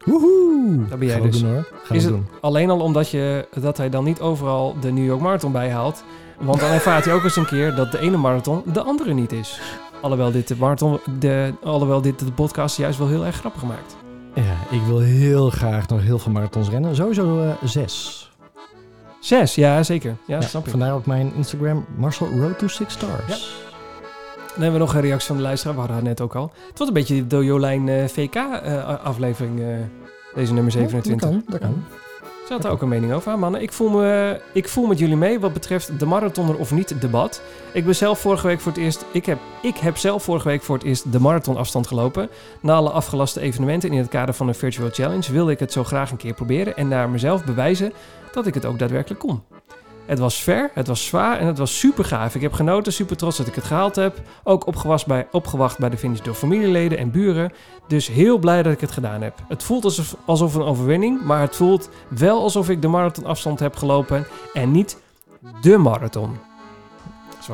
Woehoe! 0.04 0.86
Dat 0.88 0.98
ben 0.98 1.06
jij 1.08 1.16
Gaan 1.16 1.24
we 1.26 1.30
dus. 1.30 1.40
doen 1.40 1.52
hoor. 1.52 1.68
Gaan 1.84 1.96
Is 1.96 2.04
we 2.04 2.10
het- 2.12 2.18
doen. 2.18 2.26
Alleen 2.40 2.70
al 2.70 2.80
omdat 2.80 3.10
je, 3.10 3.48
dat 3.60 3.76
hij 3.76 3.88
dan 3.90 4.04
niet 4.04 4.20
overal 4.20 4.76
de 4.80 4.92
New 4.92 5.04
York 5.04 5.20
Marathon 5.20 5.52
bijhaalt. 5.52 6.04
Want 6.38 6.60
dan 6.60 6.70
ervaart 6.70 7.04
hij 7.04 7.14
ook 7.14 7.24
eens 7.24 7.36
een 7.36 7.46
keer 7.46 7.74
dat 7.74 7.92
de 7.92 7.98
ene 7.98 8.16
marathon 8.16 8.62
de 8.72 8.82
andere 8.82 9.12
niet 9.14 9.32
is. 9.32 9.60
Alhoewel 10.00 10.30
dit 10.32 10.48
de, 10.48 10.56
marathon, 10.58 10.98
de, 11.18 11.54
alhoewel 11.62 12.00
dit 12.00 12.18
de 12.18 12.32
podcast 12.32 12.76
juist 12.76 12.98
wel 12.98 13.08
heel 13.08 13.26
erg 13.26 13.36
grappig 13.36 13.62
maakt. 13.62 13.96
Ja, 14.34 14.56
ik 14.70 14.82
wil 14.86 14.98
heel 14.98 15.50
graag 15.50 15.88
nog 15.88 16.00
heel 16.02 16.18
veel 16.18 16.32
marathons 16.32 16.68
rennen. 16.68 16.96
Sowieso 16.96 17.42
eh, 17.42 17.50
zes. 17.64 18.24
Zes, 19.20 19.54
ja 19.54 19.82
zeker. 19.82 20.16
Ja, 20.26 20.34
Ja, 20.40 20.40
snap 20.40 20.64
ik. 20.64 20.70
vandaar 20.70 20.94
ook 20.94 21.06
mijn 21.06 21.32
Instagram 21.36 21.84
Marcel 21.96 22.26
Road 22.38 22.58
to 22.58 22.66
Six 22.68 22.92
Stars. 22.92 23.54
Dan 24.52 24.62
hebben 24.62 24.80
we 24.80 24.86
nog 24.86 24.94
een 24.94 25.00
reactie 25.00 25.26
van 25.26 25.36
de 25.36 25.42
luisteraar. 25.42 25.74
We 25.74 25.80
hadden 25.80 25.98
haar 25.98 26.08
net 26.08 26.20
ook 26.20 26.34
al. 26.34 26.52
Het 26.68 26.78
wordt 26.78 26.88
een 26.88 26.92
beetje 26.92 27.26
de 27.26 27.44
Jolijn 27.44 27.88
eh, 27.88 28.04
VK-aflevering, 28.04 29.62
deze 30.34 30.52
nummer 30.52 30.72
27. 30.72 31.20
Dat 31.20 31.30
kan, 31.30 31.42
dat 31.46 31.60
kan. 31.60 31.84
Ze 32.50 32.56
had 32.56 32.64
er 32.64 32.70
ook 32.70 32.82
een 32.82 32.88
mening 32.88 33.12
over. 33.12 33.38
Mannen, 33.38 33.62
ik 33.62 33.72
voel, 33.72 33.88
me, 33.88 34.40
ik 34.52 34.68
voel 34.68 34.86
met 34.86 34.98
jullie 34.98 35.16
mee 35.16 35.40
wat 35.40 35.52
betreft 35.52 35.98
de 35.98 36.06
marathoner 36.06 36.58
of 36.58 36.72
niet 36.72 37.00
debat. 37.00 37.42
Ik 37.72 37.84
ben 37.84 37.96
zelf 37.96 38.18
vorige 38.18 38.46
week 38.46 38.60
voor 38.60 38.72
het 38.72 38.80
eerst... 38.80 39.04
Ik 39.12 39.26
heb, 39.26 39.38
ik 39.62 39.76
heb 39.76 39.96
zelf 39.96 40.22
vorige 40.22 40.48
week 40.48 40.62
voor 40.62 40.76
het 40.76 40.84
eerst 40.84 41.12
de 41.12 41.20
marathonafstand 41.20 41.86
gelopen. 41.86 42.28
Na 42.60 42.74
alle 42.74 42.90
afgelaste 42.90 43.40
evenementen 43.40 43.90
in 43.90 43.98
het 43.98 44.08
kader 44.08 44.34
van 44.34 44.48
een 44.48 44.54
virtual 44.54 44.88
challenge... 44.92 45.32
wilde 45.32 45.52
ik 45.52 45.58
het 45.58 45.72
zo 45.72 45.84
graag 45.84 46.10
een 46.10 46.16
keer 46.16 46.34
proberen... 46.34 46.76
en 46.76 46.88
naar 46.88 47.10
mezelf 47.10 47.44
bewijzen 47.44 47.92
dat 48.32 48.46
ik 48.46 48.54
het 48.54 48.64
ook 48.64 48.78
daadwerkelijk 48.78 49.20
kon. 49.20 49.42
Het 50.10 50.18
was 50.18 50.42
ver, 50.42 50.70
het 50.74 50.86
was 50.86 51.06
zwaar 51.06 51.38
en 51.38 51.46
het 51.46 51.58
was 51.58 51.78
super 51.78 52.04
gaaf. 52.04 52.34
Ik 52.34 52.40
heb 52.40 52.52
genoten, 52.52 52.92
super 52.92 53.16
trots 53.16 53.36
dat 53.36 53.46
ik 53.46 53.54
het 53.54 53.64
gehaald 53.64 53.96
heb. 53.96 54.20
Ook 54.44 54.66
opgewacht 54.66 55.06
bij, 55.06 55.26
opgewacht 55.30 55.78
bij 55.78 55.88
de 55.90 55.96
finish 55.96 56.20
door 56.20 56.34
familieleden 56.34 56.98
en 56.98 57.10
buren. 57.10 57.52
Dus 57.86 58.06
heel 58.06 58.38
blij 58.38 58.62
dat 58.62 58.72
ik 58.72 58.80
het 58.80 58.90
gedaan 58.90 59.22
heb. 59.22 59.34
Het 59.48 59.62
voelt 59.62 59.84
alsof, 59.84 60.16
alsof 60.24 60.54
een 60.54 60.62
overwinning, 60.62 61.22
maar 61.22 61.40
het 61.40 61.56
voelt 61.56 61.88
wel 62.08 62.42
alsof 62.42 62.68
ik 62.68 62.82
de 62.82 62.88
marathonafstand 62.88 63.60
heb 63.60 63.76
gelopen 63.76 64.26
en 64.52 64.70
niet 64.70 64.98
de 65.60 65.76
marathon. 65.76 66.38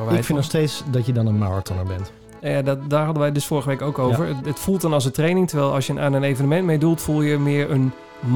Ik 0.09 0.23
vind 0.23 0.37
nog 0.37 0.43
steeds 0.43 0.83
dat 0.91 1.05
je 1.05 1.13
dan 1.13 1.27
een 1.27 1.37
marathoner 1.37 1.85
bent. 1.85 2.11
Ja, 2.41 2.61
dat, 2.61 2.89
daar 2.89 3.03
hadden 3.03 3.21
wij 3.21 3.31
dus 3.31 3.45
vorige 3.45 3.69
week 3.69 3.81
ook 3.81 3.99
over. 3.99 4.27
Het, 4.27 4.45
het 4.45 4.59
voelt 4.59 4.81
dan 4.81 4.93
als 4.93 5.05
een 5.05 5.11
training, 5.11 5.47
terwijl 5.49 5.73
als 5.73 5.87
je 5.87 5.99
aan 5.99 6.13
een 6.13 6.23
evenement 6.23 6.65
meedoet, 6.65 7.01
voel 7.01 7.21
je 7.21 7.37
meer 7.37 7.71
een 7.71 7.91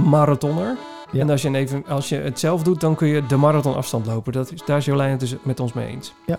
marathoner. 0.05 0.77
Ja. 1.11 1.19
En 1.21 1.29
als 1.29 1.41
je, 1.41 1.55
even, 1.55 1.83
als 1.87 2.09
je 2.09 2.15
het 2.15 2.39
zelf 2.39 2.63
doet, 2.63 2.81
dan 2.81 2.95
kun 2.95 3.07
je 3.07 3.25
de 3.25 3.35
marathonafstand 3.35 4.05
lopen. 4.05 4.33
Dat 4.33 4.51
is, 4.51 4.65
daar 4.65 4.77
is 4.77 4.85
Jolijn 4.85 5.11
het 5.11 5.19
dus 5.19 5.35
met 5.43 5.59
ons 5.59 5.73
mee 5.73 5.87
eens. 5.87 6.13
Maar 6.27 6.37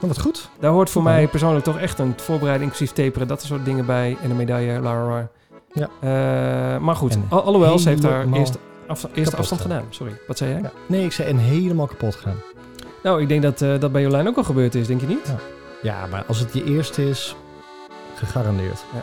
wat 0.00 0.20
goed. 0.20 0.50
Daar 0.60 0.70
hoort 0.70 0.90
voor 0.90 1.02
mij 1.02 1.28
persoonlijk 1.28 1.64
toch 1.64 1.78
echt 1.78 1.98
een 1.98 2.14
voorbereiding, 2.16 2.70
inclusief 2.70 2.94
taperen, 2.96 3.28
dat 3.28 3.42
soort 3.42 3.64
dingen 3.64 3.86
bij. 3.86 4.16
En 4.22 4.30
een 4.30 4.36
medaille, 4.36 4.80
la. 4.80 5.28
Ja. 5.72 5.88
Eh, 6.00 6.80
maar 6.80 6.96
goed, 6.96 7.18
al, 7.28 7.42
alhoewel, 7.42 7.78
ze 7.78 7.88
heeft 7.88 8.04
afsta- 8.04 8.28
eerste 8.38 8.58
kapot 9.14 9.34
afstand 9.38 9.60
gedaan. 9.60 9.76
gedaan. 9.78 9.94
Sorry, 9.94 10.12
wat 10.26 10.38
zei 10.38 10.50
jij? 10.50 10.60
Ja. 10.60 10.70
Nee, 10.86 11.04
ik 11.04 11.12
zei 11.12 11.28
en 11.28 11.38
helemaal 11.38 11.86
kapot 11.86 12.14
gaan. 12.14 12.36
Nou, 13.02 13.22
ik 13.22 13.28
denk 13.28 13.42
dat 13.42 13.62
eh, 13.62 13.80
dat 13.80 13.92
bij 13.92 14.02
Jolijn 14.02 14.28
ook 14.28 14.36
al 14.36 14.44
gebeurd 14.44 14.74
is, 14.74 14.86
denk 14.86 15.00
je 15.00 15.06
niet? 15.06 15.26
Ja. 15.26 15.36
Ja, 15.82 16.06
maar 16.06 16.24
als 16.28 16.38
het 16.38 16.52
je 16.52 16.64
eerste 16.64 17.08
is, 17.08 17.36
gegarandeerd. 18.14 18.84
Ja. 18.94 19.02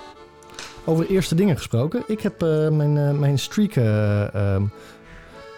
Over 0.85 1.05
eerste 1.07 1.35
dingen 1.35 1.55
gesproken. 1.57 2.03
Ik 2.07 2.21
heb 2.21 2.41
eh, 2.43 2.69
mijn, 2.69 3.19
mijn 3.19 3.39
streak 3.39 3.75
eh, 3.75 4.35
ehm, 4.35 4.63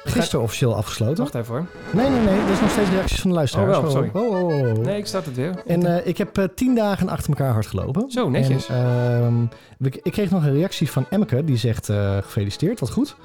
gisteren 0.03 0.45
officieel 0.45 0.75
afgesloten. 0.75 1.23
Wacht 1.23 1.35
even 1.35 1.55
hoor. 1.55 1.65
Nee, 1.91 2.09
nee, 2.09 2.19
nee. 2.19 2.39
Dat 2.39 2.49
is 2.49 2.61
nog 2.61 2.69
steeds 2.69 2.89
reacties 2.89 3.19
van 3.19 3.29
de 3.29 3.35
luisteraars. 3.35 3.77
Oh, 3.77 3.83
wel, 3.83 3.91
sorry. 3.91 4.09
Oh, 4.13 4.43
oh. 4.43 4.77
Nee, 4.77 4.97
ik 4.97 5.05
start 5.05 5.25
het 5.25 5.35
weer. 5.35 5.63
En 5.65 5.85
eh, 5.85 6.07
ik 6.07 6.17
heb 6.17 6.37
eh, 6.37 6.45
tien 6.55 6.75
dagen 6.75 7.09
achter 7.09 7.29
elkaar 7.29 7.53
hard 7.53 7.67
gelopen. 7.67 8.11
Zo, 8.11 8.29
netjes. 8.29 8.67
En, 8.67 9.49
ehm, 9.79 9.91
ik 10.03 10.11
kreeg 10.11 10.29
nog 10.29 10.43
een 10.43 10.53
reactie 10.53 10.91
van 10.91 11.05
Emmeke. 11.09 11.43
Die 11.43 11.57
zegt 11.57 11.89
eh, 11.89 12.17
gefeliciteerd, 12.17 12.79
wat 12.79 12.91
goed. 12.91 13.15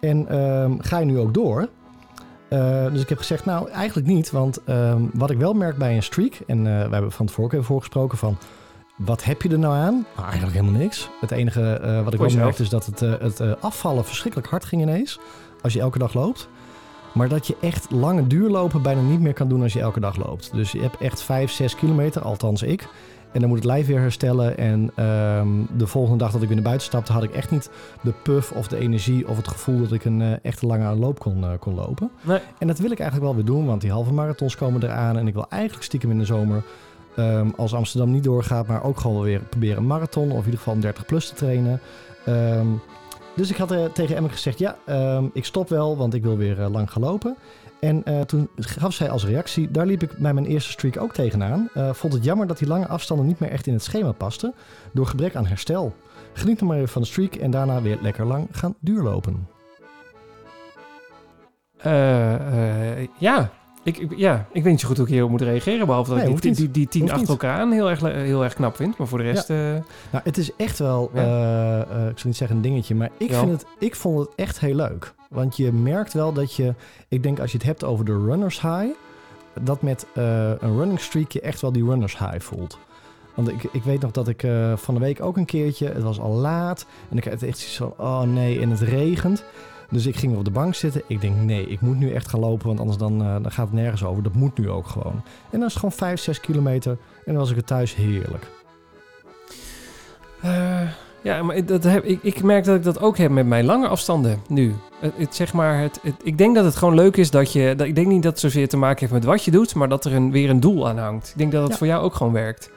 En 0.00 0.28
ehm, 0.28 0.72
ga 0.78 0.98
je 0.98 1.04
nu 1.04 1.18
ook 1.18 1.34
door? 1.34 1.68
Dus 2.92 3.02
ik 3.02 3.08
heb 3.08 3.18
gezegd, 3.18 3.44
nou 3.44 3.70
eigenlijk 3.70 4.06
niet. 4.06 4.30
Want 4.30 4.64
ehm, 4.64 5.02
wat 5.12 5.30
ik 5.30 5.38
wel 5.38 5.52
merk 5.52 5.76
bij 5.76 5.96
een 5.96 6.02
streak... 6.02 6.38
en 6.46 6.62
we 6.62 6.68
hebben 6.70 7.12
van 7.12 7.26
tevoren 7.26 7.44
ook 7.44 7.52
even 7.52 7.64
voorgesproken 7.64 8.18
van... 8.18 8.38
wat 8.96 9.24
heb 9.24 9.42
je 9.42 9.48
er 9.48 9.58
nou 9.58 9.74
aan? 9.74 10.06
Nou, 10.14 10.28
eigenlijk 10.28 10.56
helemaal 10.56 10.80
niks. 10.80 11.08
Het 11.20 11.30
enige 11.30 11.80
wat 12.04 12.12
ik 12.12 12.20
wel 12.20 12.30
merkte 12.30 12.62
is 12.62 12.68
dat 12.68 12.86
het, 12.86 13.00
het 13.00 13.60
afvallen 13.60 14.04
verschrikkelijk 14.04 14.50
hard 14.50 14.64
ging 14.64 14.82
ineens. 14.82 15.20
Als 15.64 15.72
je 15.72 15.80
elke 15.80 15.98
dag 15.98 16.14
loopt. 16.14 16.48
Maar 17.14 17.28
dat 17.28 17.46
je 17.46 17.56
echt 17.60 17.90
lange 17.90 18.26
duurlopen 18.26 18.82
bijna 18.82 19.00
niet 19.00 19.20
meer 19.20 19.32
kan 19.32 19.48
doen 19.48 19.62
als 19.62 19.72
je 19.72 19.80
elke 19.80 20.00
dag 20.00 20.16
loopt. 20.16 20.52
Dus 20.52 20.72
je 20.72 20.80
hebt 20.80 20.96
echt 20.96 21.22
5, 21.22 21.50
6 21.50 21.74
kilometer, 21.74 22.22
althans 22.22 22.62
ik. 22.62 22.88
En 23.32 23.40
dan 23.40 23.48
moet 23.48 23.58
het 23.58 23.66
lijf 23.66 23.86
weer 23.86 24.00
herstellen. 24.00 24.58
En 24.58 24.90
ehm, 24.94 25.48
de 25.76 25.86
volgende 25.86 26.18
dag 26.18 26.32
dat 26.32 26.42
ik 26.42 26.46
weer 26.46 26.56
naar 26.56 26.66
buiten 26.66 26.86
stapte, 26.86 27.12
had 27.12 27.22
ik 27.22 27.30
echt 27.30 27.50
niet 27.50 27.70
de 28.02 28.12
puff 28.22 28.52
of 28.52 28.68
de 28.68 28.78
energie 28.78 29.28
of 29.28 29.36
het 29.36 29.48
gevoel 29.48 29.80
dat 29.80 29.92
ik 29.92 30.04
een 30.04 30.22
eh, 30.22 30.32
echte 30.42 30.66
lange 30.66 30.94
loop 30.94 31.18
kon, 31.18 31.44
eh, 31.44 31.50
kon 31.58 31.74
lopen. 31.74 32.10
Nee. 32.22 32.38
En 32.58 32.66
dat 32.66 32.78
wil 32.78 32.90
ik 32.90 32.98
eigenlijk 32.98 33.30
wel 33.30 33.44
weer 33.44 33.54
doen, 33.54 33.66
want 33.66 33.80
die 33.80 33.90
halve 33.90 34.12
marathons 34.12 34.56
komen 34.56 34.82
eraan. 34.82 35.18
En 35.18 35.26
ik 35.26 35.34
wil 35.34 35.46
eigenlijk 35.48 35.84
stiekem 35.84 36.10
in 36.10 36.18
de 36.18 36.24
zomer, 36.24 36.62
ehm, 37.16 37.48
als 37.56 37.74
Amsterdam 37.74 38.10
niet 38.10 38.24
doorgaat, 38.24 38.66
maar 38.66 38.84
ook 38.84 39.00
gewoon 39.00 39.22
weer 39.22 39.40
proberen 39.40 39.76
een 39.76 39.86
marathon 39.86 40.30
of 40.30 40.38
in 40.38 40.44
ieder 40.44 40.58
geval 40.58 40.74
een 40.74 40.80
30 40.80 41.06
plus 41.06 41.28
te 41.28 41.34
trainen. 41.34 41.80
Ehm, 42.24 42.66
dus 43.36 43.50
ik 43.50 43.56
had 43.56 43.70
eh, 43.70 43.84
tegen 43.84 44.16
Emma 44.16 44.28
gezegd, 44.28 44.58
ja, 44.58 44.76
ehm, 44.84 45.24
ik 45.32 45.44
stop 45.44 45.68
wel, 45.68 45.96
want 45.96 46.14
ik 46.14 46.22
wil 46.22 46.36
weer 46.36 46.60
eh, 46.60 46.70
lang 46.70 46.90
gaan 46.90 47.02
lopen. 47.02 47.36
En 47.80 48.04
eh, 48.04 48.20
toen 48.20 48.48
gaf 48.56 48.92
zij 48.92 49.10
als 49.10 49.24
reactie, 49.24 49.70
daar 49.70 49.86
liep 49.86 50.02
ik 50.02 50.16
bij 50.18 50.34
mijn 50.34 50.46
eerste 50.46 50.70
streak 50.70 51.00
ook 51.00 51.12
tegenaan. 51.12 51.68
Vond 51.92 52.12
het 52.12 52.24
jammer 52.24 52.46
dat 52.46 52.58
die 52.58 52.68
lange 52.68 52.86
afstanden 52.86 53.26
niet 53.26 53.38
meer 53.38 53.50
echt 53.50 53.66
in 53.66 53.72
het 53.72 53.82
schema 53.82 54.12
pasten, 54.12 54.54
door 54.92 55.06
gebrek 55.06 55.34
aan 55.34 55.46
herstel. 55.46 55.94
Geniet 56.32 56.60
nog 56.60 56.68
maar 56.68 56.78
even 56.78 56.88
van 56.88 57.02
de 57.02 57.08
streak 57.08 57.34
en 57.34 57.50
daarna 57.50 57.82
weer 57.82 57.98
lekker 58.02 58.26
lang 58.26 58.48
gaan 58.50 58.74
duurlopen. 58.80 59.48
Ja. 63.18 63.50
Ik, 63.84 63.98
ik- 63.98 64.16
ja, 64.16 64.46
ik 64.52 64.62
weet 64.62 64.72
niet 64.72 64.80
zo 64.80 64.86
goed 64.88 64.96
hoe 64.96 65.06
ik 65.06 65.12
hierop 65.12 65.30
moet 65.30 65.40
reageren. 65.42 65.86
Behalve 65.86 66.10
dat 66.14 66.18
Nee, 66.24 66.32
ik 66.34 66.42
die, 66.42 66.52
die, 66.52 66.70
die 66.70 66.88
tien 66.88 67.10
achter 67.12 67.28
elkaar 67.28 67.58
aan 67.58 67.72
heel 67.72 67.90
erg, 67.90 68.00
heel 68.00 68.44
erg 68.44 68.54
knap 68.54 68.76
vind. 68.76 68.98
Maar 68.98 69.06
voor 69.06 69.18
de 69.18 69.24
rest... 69.24 69.50
eh, 69.50 69.56
Nou, 70.10 70.24
het 70.24 70.36
is 70.38 70.50
echt 70.56 70.78
wel, 70.78 71.10
Ja. 71.14 71.20
eh, 71.20 71.80
eh, 71.80 72.08
ik 72.08 72.18
zal 72.18 72.28
niet 72.28 72.36
zeggen 72.36 72.56
een 72.56 72.62
dingetje, 72.62 72.94
maar 72.94 73.10
ik, 73.16 73.32
vind 73.34 73.50
het, 73.50 73.66
ik 73.78 73.94
vond 73.96 74.18
het 74.18 74.28
echt 74.36 74.60
heel 74.60 74.74
leuk. 74.74 75.12
Want 75.30 75.56
je 75.56 75.72
merkt 75.72 76.12
wel 76.12 76.32
dat 76.32 76.54
je, 76.54 76.74
ik 77.08 77.22
denk 77.22 77.40
als 77.40 77.50
je 77.52 77.56
het 77.56 77.66
hebt 77.66 77.84
over 77.84 78.04
de 78.04 78.24
runners 78.26 78.60
high, 78.60 78.86
dat 79.62 79.82
met 79.82 80.06
een 80.14 80.76
running 80.76 81.00
streak 81.00 81.30
je 81.30 81.40
echt 81.40 81.60
wel 81.60 81.72
die 81.72 81.84
runners 81.84 82.18
high 82.18 82.40
voelt. 82.40 82.78
Want 83.34 83.48
ik, 83.48 83.62
ik 83.72 83.82
weet 83.82 84.00
nog 84.00 84.10
dat 84.10 84.28
ik 84.28 84.46
van 84.74 84.94
de 84.94 85.00
week 85.00 85.22
ook 85.22 85.36
een 85.36 85.44
keertje, 85.44 85.86
het 85.88 86.02
was 86.02 86.20
al 86.20 86.32
laat 86.32 86.86
en 87.10 87.16
ik 87.16 87.24
had 87.24 87.42
echt 87.42 87.58
zoiets 87.58 87.76
van, 87.76 87.94
oh 88.06 88.22
nee, 88.22 88.60
en 88.60 88.70
het 88.70 88.80
regent. 88.80 89.44
Dus 89.94 90.06
ik 90.06 90.16
ging 90.16 90.36
op 90.36 90.44
de 90.44 90.50
bank 90.50 90.74
zitten. 90.74 91.02
Ik 91.06 91.20
denk, 91.20 91.36
nee, 91.36 91.66
ik 91.68 91.80
moet 91.80 91.98
nu 91.98 92.12
echt 92.12 92.28
gaan 92.28 92.40
lopen, 92.40 92.66
want 92.66 92.78
anders 92.78 92.98
dan, 92.98 93.20
eh, 93.22 93.32
dan 93.42 93.50
gaat 93.52 93.66
het 93.66 93.74
nergens 93.74 94.04
over. 94.04 94.22
Dat 94.22 94.34
moet 94.34 94.58
nu 94.58 94.70
ook 94.70 94.86
gewoon. 94.86 95.12
En 95.50 95.58
dan 95.58 95.60
is 95.60 95.66
het 95.68 95.76
gewoon 95.76 95.92
5, 95.92 96.20
6 96.20 96.40
kilometer 96.40 96.90
en 96.92 96.98
dan 97.24 97.36
was 97.36 97.50
ik 97.50 97.56
er 97.56 97.64
thuis 97.64 97.94
heerlijk. 97.94 98.46
Eh, 100.40 100.80
Ja, 101.22 101.42
maar 101.42 101.66
dat 101.66 101.84
heb, 101.84 102.04
ik, 102.04 102.18
ik 102.22 102.42
merk 102.42 102.64
dat 102.64 102.76
ik 102.76 102.82
dat 102.82 103.00
ook 103.00 103.16
heb 103.18 103.30
met 103.30 103.46
mijn 103.46 103.64
lange 103.64 103.88
afstanden 103.88 104.40
nu. 104.48 104.74
Het, 105.00 105.12
het, 105.16 105.34
zeg 105.34 105.52
maar, 105.52 105.78
het, 105.80 105.98
het- 106.02 106.14
ik 106.22 106.38
denk 106.38 106.54
dat 106.54 106.64
het 106.64 106.76
gewoon 106.76 106.94
leuk 106.94 107.16
is 107.16 107.30
dat 107.30 107.52
je... 107.52 107.74
Dat, 107.76 107.86
ik 107.86 107.94
denk 107.94 108.06
niet 108.06 108.22
dat 108.22 108.32
het 108.32 108.40
zozeer 108.40 108.68
te 108.68 108.76
maken 108.76 109.00
heeft 109.00 109.12
met 109.12 109.24
wat 109.24 109.44
je 109.44 109.50
doet... 109.50 109.74
maar 109.74 109.88
dat 109.88 110.04
er 110.04 110.14
een, 110.14 110.30
weer 110.30 110.50
een 110.50 110.60
doel 110.60 110.88
aan 110.88 110.98
hangt. 110.98 111.28
Ik 111.28 111.38
denk 111.38 111.52
dat 111.52 111.60
dat 111.62 111.70
Ja. 111.70 111.76
voor 111.76 111.86
jou 111.86 112.02
ook 112.04 112.14
gewoon 112.14 112.32
werkt. 112.32 112.70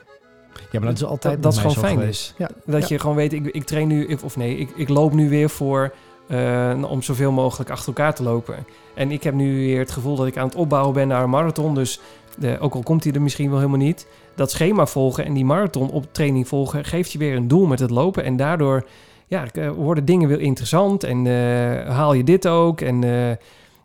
Ja, 0.72 0.80
maar 0.80 0.90
dat 0.90 0.98
is 0.98 1.04
altijd 1.06 1.34
dat, 1.34 1.44
dat 1.44 1.54
is 1.54 1.60
gewoon 1.60 1.76
fijn 1.76 1.98
geweest. 2.00 2.34
dus. 2.38 2.48
Ja, 2.48 2.72
Dat 2.72 2.82
ja. 2.82 2.88
je 2.96 3.00
gewoon 3.00 3.16
weet, 3.16 3.34
ik, 3.34 3.46
ik 3.46 3.64
train 3.64 3.88
nu... 3.88 4.18
Of 4.24 4.38
nee, 4.38 4.58
ik, 4.58 4.70
ik 4.76 4.90
loop 4.90 5.14
nu 5.14 5.30
weer 5.30 5.50
voor... 5.50 5.94
eh, 6.28 6.84
om 6.90 7.02
zoveel 7.02 7.32
mogelijk 7.32 7.70
achter 7.70 7.88
elkaar 7.88 8.16
te 8.16 8.24
lopen. 8.24 8.66
En 8.94 9.12
ik 9.12 9.24
heb 9.24 9.34
nu 9.34 9.56
weer 9.56 9.80
het 9.80 9.92
gevoel 9.92 10.16
dat 10.16 10.28
ik 10.28 10.38
aan 10.38 10.48
het 10.48 10.56
opbouwen 10.56 10.94
ben 10.94 11.08
naar 11.08 11.24
een 11.24 11.30
marathon. 11.30 11.76
Dus 11.76 12.00
de, 12.38 12.58
ook 12.60 12.74
al 12.74 12.84
komt 12.84 13.04
hij 13.04 13.14
er 13.14 13.22
misschien 13.22 13.50
wel 13.50 13.58
helemaal 13.60 13.80
niet... 13.80 14.08
dat 14.36 14.52
schema 14.52 14.86
volgen 14.86 15.26
en 15.26 15.34
die 15.34 15.46
marathon 15.46 15.90
op 15.90 16.06
training 16.12 16.48
volgen... 16.48 16.86
geeft 16.86 17.12
je 17.12 17.18
weer 17.18 17.36
een 17.36 17.48
doel 17.48 17.66
met 17.66 17.80
het 17.80 17.90
lopen. 17.90 18.24
En 18.24 18.36
daardoor 18.38 18.86
ja, 19.28 19.46
eh, 19.54 19.70
worden 19.70 20.06
dingen 20.06 20.28
weer 20.28 20.40
interessant. 20.42 21.04
En 21.04 21.28
eh, 21.28 21.96
haal 21.96 22.14
je 22.14 22.24
dit 22.24 22.48
ook. 22.48 22.82
En 22.82 23.04
eh, 23.04 23.36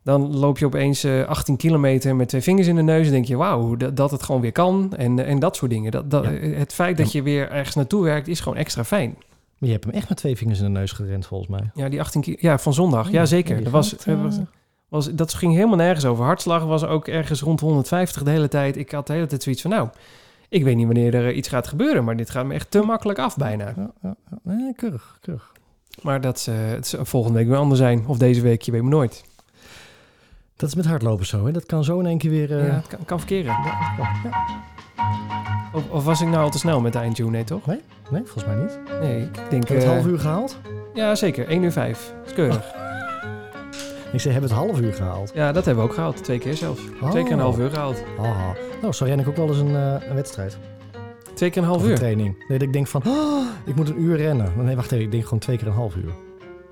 dan 0.05 0.36
loop 0.36 0.59
je 0.59 0.66
opeens 0.66 1.05
eh 1.05 1.24
18 1.28 1.57
kilometer 1.57 2.16
met 2.16 2.28
twee 2.28 2.40
vingers 2.43 2.66
in 2.66 2.76
de 2.76 2.82
neus... 2.82 3.07
en 3.07 3.12
denk 3.12 3.24
je, 3.24 3.36
wauw, 3.36 3.76
dat, 3.76 3.97
dat 3.97 4.11
het 4.11 4.22
gewoon 4.22 4.40
weer 4.40 4.53
kan. 4.53 4.93
En, 4.97 5.18
eh, 5.18 5.28
en 5.30 5.38
dat 5.38 5.57
soort 5.57 5.70
dingen. 5.70 5.90
Dat, 5.90 6.11
dat, 6.11 6.24
Ja. 6.24 6.30
eh, 6.30 6.59
Het 6.59 6.72
feit 6.72 6.97
dat 6.97 7.12
je 7.12 7.22
weer 7.22 7.51
ergens 7.51 7.74
naartoe 7.76 8.05
werkt... 8.05 8.28
is 8.28 8.40
gewoon 8.40 8.59
extra 8.59 8.84
fijn. 8.84 9.16
Maar 9.62 9.70
je 9.70 9.76
hebt 9.76 9.84
hem 9.90 9.94
echt 10.00 10.08
met 10.08 10.18
twee 10.18 10.36
vingers 10.36 10.58
in 10.58 10.64
de 10.64 10.70
neus 10.78 10.92
gerend, 10.92 11.26
volgens 11.26 11.50
mij. 11.50 11.70
Ja, 11.74 11.88
die 11.88 12.00
18 12.00 12.20
ki- 12.20 12.36
Ja, 12.40 12.58
van 12.58 12.74
zondag. 12.74 13.10
Ja, 13.10 13.24
zeker. 13.24 13.56
je 13.56 13.62
Dat, 13.62 13.72
was, 13.72 13.88
gaat, 13.88 14.06
eh, 14.06 14.22
was, 14.22 14.36
was, 14.88 15.10
dat 15.14 15.34
ging 15.34 15.54
helemaal 15.54 15.76
nergens 15.76 16.04
over. 16.04 16.24
Hartslag 16.24 16.64
was 16.64 16.84
ook 16.84 17.08
ergens 17.08 17.40
rond 17.40 17.60
150 17.60 18.22
de 18.22 18.30
hele 18.30 18.48
tijd. 18.48 18.76
Ik 18.76 18.90
had 18.90 19.06
de 19.06 19.12
hele 19.12 19.26
tijd 19.26 19.42
zoiets 19.42 19.62
van, 19.62 19.70
nou... 19.70 19.88
Ik 20.48 20.64
weet 20.64 20.76
niet 20.76 20.86
wanneer 20.86 21.14
er 21.14 21.32
iets 21.32 21.48
gaat 21.48 21.66
gebeuren... 21.68 22.04
maar 22.04 22.16
dit 22.16 22.30
gaat 22.30 22.46
me 22.46 22.54
echt 22.54 22.70
te 22.70 22.80
makkelijk 22.80 23.18
af 23.18 23.36
bijna. 23.36 23.72
ja, 23.76 23.90
ja, 24.02 24.14
ja. 24.30 24.38
Nee, 24.42 24.74
keurig, 24.74 25.18
keurig. 25.20 25.52
Maar 26.02 26.20
dat 26.20 26.36
is, 26.36 26.46
eh, 26.46 26.54
het 26.68 26.94
volgende 27.00 27.38
week 27.38 27.48
weer 27.48 27.56
anders 27.56 27.80
zijn. 27.80 28.06
Of 28.06 28.18
deze 28.18 28.40
week, 28.40 28.62
je 28.62 28.72
weet 28.72 28.82
maar 28.82 28.90
nooit. 28.90 29.24
Dat 30.56 30.68
is 30.68 30.74
met 30.74 30.84
hardlopen 30.86 31.26
zo, 31.26 31.46
hè? 31.46 31.52
Dat 31.52 31.66
kan 31.66 31.84
zo 31.84 31.98
in 32.00 32.06
één 32.06 32.18
keer 32.18 32.30
weer... 32.30 32.58
eh, 32.58 32.66
ja, 32.66 32.74
het 32.74 32.86
kan, 32.86 33.04
kan 33.04 33.18
verkeren. 33.18 33.44
ja, 33.64 33.94
ja. 33.98 34.40
Of, 35.72 35.90
of 35.90 36.05
was 36.05 36.20
ik 36.20 36.28
nou 36.28 36.42
al 36.42 36.50
te 36.50 36.59
snel 36.59 36.80
met 36.80 36.92
de 36.92 36.98
eindtune? 36.98 37.30
Nee, 37.30 37.44
toch? 37.44 37.66
Nee, 37.66 38.22
volgens 38.24 38.44
mij 38.44 38.55
niet. 38.55 38.78
Nee, 39.00 39.20
ik 39.22 39.34
denk... 39.50 39.50
Heb 39.50 39.68
je 39.68 39.74
het 39.74 39.82
eh, 39.84 39.90
half 39.90 40.07
uur 40.07 40.18
gehaald? 40.18 40.57
Ja, 40.94 41.14
zeker. 41.14 41.48
1 41.48 41.62
uur 41.62 41.72
5. 41.72 42.12
Dat 42.18 42.26
is 42.26 42.32
keurig. 42.32 42.74
Ik 44.12 44.20
zei, 44.20 44.32
hebben 44.32 44.50
het 44.50 44.59
half 44.61 44.80
uur 44.80 44.92
gehaald? 44.94 45.30
Ja, 45.34 45.53
dat 45.53 45.64
hebben 45.64 45.84
we 45.84 45.88
ook 45.90 45.94
gehaald. 45.96 46.24
Twee 46.24 46.38
keer 46.38 46.55
zelfs. 46.55 46.80
Twee 47.11 47.22
keer 47.22 47.32
een 47.32 47.38
Oh. 47.38 47.44
half 47.44 47.59
uur 47.59 47.70
gehaald. 47.70 48.03
Haha. 48.18 48.53
Nou, 48.82 48.92
zo 48.92 49.05
ren 49.05 49.18
ik 49.20 49.28
ook 49.28 49.36
wel 49.36 49.48
eens 49.48 49.59
een, 49.59 49.76
eh, 49.76 50.09
een 50.09 50.14
wedstrijd. 50.14 50.57
Twee 51.34 51.50
keer 51.50 51.62
een 51.62 51.68
half 51.68 51.78
Of 51.80 51.84
een 51.84 51.90
uur. 51.90 51.96
training. 51.96 52.44
Nee, 52.48 52.59
dat 52.59 52.66
ik 52.66 52.72
denk 52.72 52.86
van, 52.86 53.03
oh, 53.07 53.46
ik 53.64 53.74
moet 53.74 53.88
een 53.88 54.00
uur 54.03 54.16
rennen. 54.16 54.53
Nee, 54.57 54.76
wacht 54.76 54.92
even, 54.92 55.05
ik 55.05 55.11
denk 55.11 55.22
gewoon 55.24 55.38
twee 55.38 55.57
keer 55.57 55.66
een 55.66 55.72
half 55.72 55.96
uur. 55.96 56.12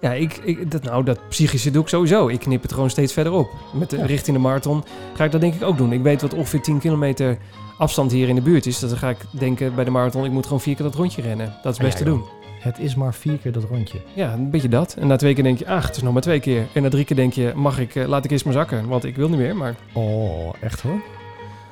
Ja, 0.01 0.13
ik, 0.13 0.37
ik, 0.45 0.71
dat, 0.71 0.83
nou, 0.83 1.05
dat 1.05 1.19
psychische 1.29 1.71
doe 1.71 1.83
ik 1.83 1.89
sowieso. 1.89 2.29
Ik 2.29 2.41
knip 2.41 2.63
het 2.63 2.73
gewoon 2.73 2.91
steeds 2.91 3.13
verder 3.13 3.33
op. 3.33 3.51
Met 3.73 3.91
de, 3.91 3.97
Ja. 3.97 4.05
richting 4.07 4.37
de 4.37 4.43
marathon 4.43 4.85
ga 5.15 5.25
ik 5.25 5.31
dat 5.33 5.41
denk 5.41 5.55
ik 5.55 5.63
ook 5.63 5.77
doen. 5.77 5.93
Ik 5.93 6.03
weet 6.03 6.23
wat 6.23 6.35
ongeveer 6.35 6.61
10 6.63 6.79
kilometer 6.79 7.39
afstand 7.79 8.13
hier 8.13 8.29
in 8.29 8.35
de 8.35 8.41
buurt 8.41 8.67
is. 8.67 8.79
Dus 8.79 8.89
dan 8.91 8.99
ga 8.99 9.09
ik 9.09 9.17
denken 9.31 9.75
bij 9.75 9.85
de 9.85 9.91
marathon, 9.91 10.25
ik 10.25 10.31
moet 10.31 10.45
gewoon 10.45 10.61
vier 10.61 10.75
keer 10.75 10.85
dat 10.85 10.95
rondje 10.95 11.23
rennen. 11.23 11.55
Dat 11.63 11.73
is 11.73 11.79
best 11.79 11.99
Ja, 11.99 12.05
te 12.05 12.11
joh. 12.11 12.19
doen. 12.19 12.29
Het 12.61 12.79
is 12.79 12.95
maar 12.95 13.15
vier 13.15 13.37
keer 13.39 13.53
dat 13.53 13.65
rondje. 13.65 13.99
Ja, 14.15 14.33
een 14.33 14.51
beetje 14.51 14.69
dat. 14.69 14.95
En 14.99 15.07
na 15.07 15.17
twee 15.17 15.35
keer 15.35 15.43
denk 15.45 15.59
je, 15.59 15.69
ach, 15.69 15.87
het 15.87 15.97
is 15.97 16.03
nog 16.03 16.13
maar 16.13 16.23
twee 16.23 16.41
keer. 16.41 16.67
En 16.73 16.83
na 16.83 16.89
drie 16.89 17.05
keer 17.05 17.17
denk 17.17 17.33
je, 17.33 17.53
mag 17.55 17.79
ik, 17.79 17.95
eh, 17.95 18.07
laat 18.09 18.25
ik 18.25 18.31
eerst 18.31 18.45
maar 18.45 18.55
zakken. 18.55 18.89
Want 18.89 19.05
ik 19.05 19.17
wil 19.17 19.29
niet 19.29 19.39
meer, 19.39 19.57
maar... 19.57 19.75
Oh, 19.93 20.53
echt 20.61 20.81
hoor. 20.81 21.01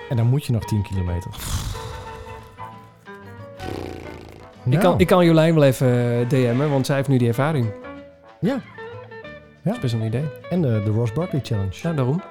En 0.08 0.16
dan 0.16 0.26
moet 0.26 0.44
je 0.44 0.52
nog 0.52 0.64
10 0.64 0.82
kilometer. 0.82 1.30
Ik, 4.64 4.74
Nou, 4.74 4.78
kan, 4.82 4.98
ik 5.00 5.06
kan 5.06 5.24
Jolijn 5.24 5.54
wel 5.54 5.62
even 5.64 6.20
eh, 6.20 6.28
DM'en, 6.28 6.70
want 6.70 6.86
zij 6.86 6.96
heeft 6.96 7.08
nu 7.08 7.16
die 7.18 7.28
ervaring. 7.28 7.66
Ja. 8.41 8.61
Dat 9.62 9.74
is 9.74 9.80
best 9.80 9.95
een 9.95 10.03
idee. 10.03 10.24
En 10.51 10.62
de, 10.62 10.82
de 10.84 10.91
Ross 10.91 11.12
Barkley 11.12 11.41
Challenge. 11.45 11.78
Ja, 11.82 11.93
daarom. 11.93 12.22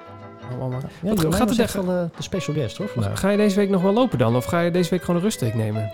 Ja, 1.02 1.14
Wat 1.14 1.34
gaat 1.34 1.58
echt 1.58 1.74
wel 1.74 1.84
eh, 1.84 2.04
de 2.16 2.22
special 2.22 2.56
guest 2.56 2.76
hoor 2.76 2.88
vandaag. 2.88 3.20
Ga 3.20 3.28
je 3.30 3.36
deze 3.36 3.56
week 3.56 3.68
nog 3.68 3.82
wel 3.82 3.92
lopen 3.92 4.18
dan? 4.18 4.36
Of 4.36 4.44
ga 4.44 4.60
je 4.60 4.70
deze 4.70 4.90
week 4.90 5.00
gewoon 5.00 5.16
een 5.16 5.22
rustweek 5.22 5.54
nemen? 5.54 5.92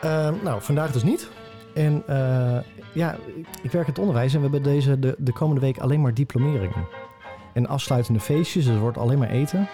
Ehm, 0.00 0.34
nou, 0.42 0.62
vandaag 0.62 0.92
dus 0.92 1.02
niet. 1.02 1.28
En 1.74 2.02
eh, 2.06 2.56
ja, 2.92 3.16
ik, 3.36 3.46
ik 3.62 3.70
werk 3.70 3.86
in 3.86 3.92
het 3.92 3.98
onderwijs 3.98 4.34
en 4.34 4.40
we 4.40 4.42
hebben 4.50 4.72
deze, 4.72 4.98
de, 4.98 5.14
de 5.18 5.32
komende 5.32 5.60
week 5.60 5.78
alleen 5.78 6.00
maar 6.00 6.14
diplomeringen. 6.14 6.86
En 7.52 7.66
afsluitende 7.66 8.20
feestjes, 8.20 8.64
dus 8.64 8.72
het 8.72 8.82
wordt 8.82 8.98
alleen 8.98 9.18
maar 9.18 9.30
eten. 9.30 9.68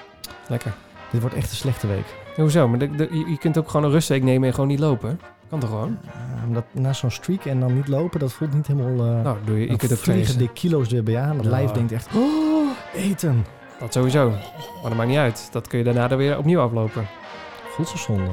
Lekker. 0.49 0.73
Dit 1.11 1.21
wordt 1.21 1.37
echt 1.37 1.51
een 1.51 1.57
slechte 1.57 1.87
week. 1.87 2.15
Hoezo? 2.37 2.69
Maar 2.69 2.79
de, 2.79 3.09
je 3.29 3.39
kunt 3.39 3.59
ook 3.59 3.71
gewoon 3.71 3.87
een 3.87 3.93
rustweek 3.93 4.23
nemen 4.23 4.49
en 4.49 4.55
gewoon 4.55 4.69
niet 4.69 4.79
lopen. 4.79 5.21
Kan 5.51 5.61
toch 5.61 5.69
gewoon? 5.69 5.99
Ehm, 6.07 6.53
dat, 6.53 6.65
na 6.73 6.93
zo'n 6.93 7.11
streak 7.11 7.45
en 7.45 7.61
dan 7.61 7.75
niet 7.75 7.89
lopen, 7.89 8.21
dat 8.21 8.33
voelt 8.33 8.55
niet 8.55 8.67
helemaal... 8.67 9.07
eh 9.07 9.23
Nou, 9.23 9.37
doe 9.45 9.61
je. 9.61 9.77
Kunt 9.77 9.93
ook 9.93 9.99
vliegen 9.99 10.39
de 10.39 10.49
kilo's 10.53 10.93
er 10.93 11.03
bij 11.03 11.19
aan. 11.19 11.37
Ja. 11.43 11.49
lijf 11.49 11.71
denkt 11.71 11.93
echt, 11.93 12.09
oh, 12.15 12.71
eten. 12.95 13.47
Dat 13.79 13.93
sowieso. 13.93 14.31
Maar 14.31 14.91
dat 14.91 14.95
maakt 14.95 15.09
niet 15.09 15.19
uit. 15.19 15.49
Dat 15.53 15.69
kun 15.69 15.79
je 15.79 15.85
daarna 15.85 16.11
er 16.11 16.17
weer 16.17 16.39
opnieuw 16.39 16.61
aflopen. 16.61 17.07
Voelt 17.69 17.89
zo 17.89 17.97
zonde. 17.97 18.31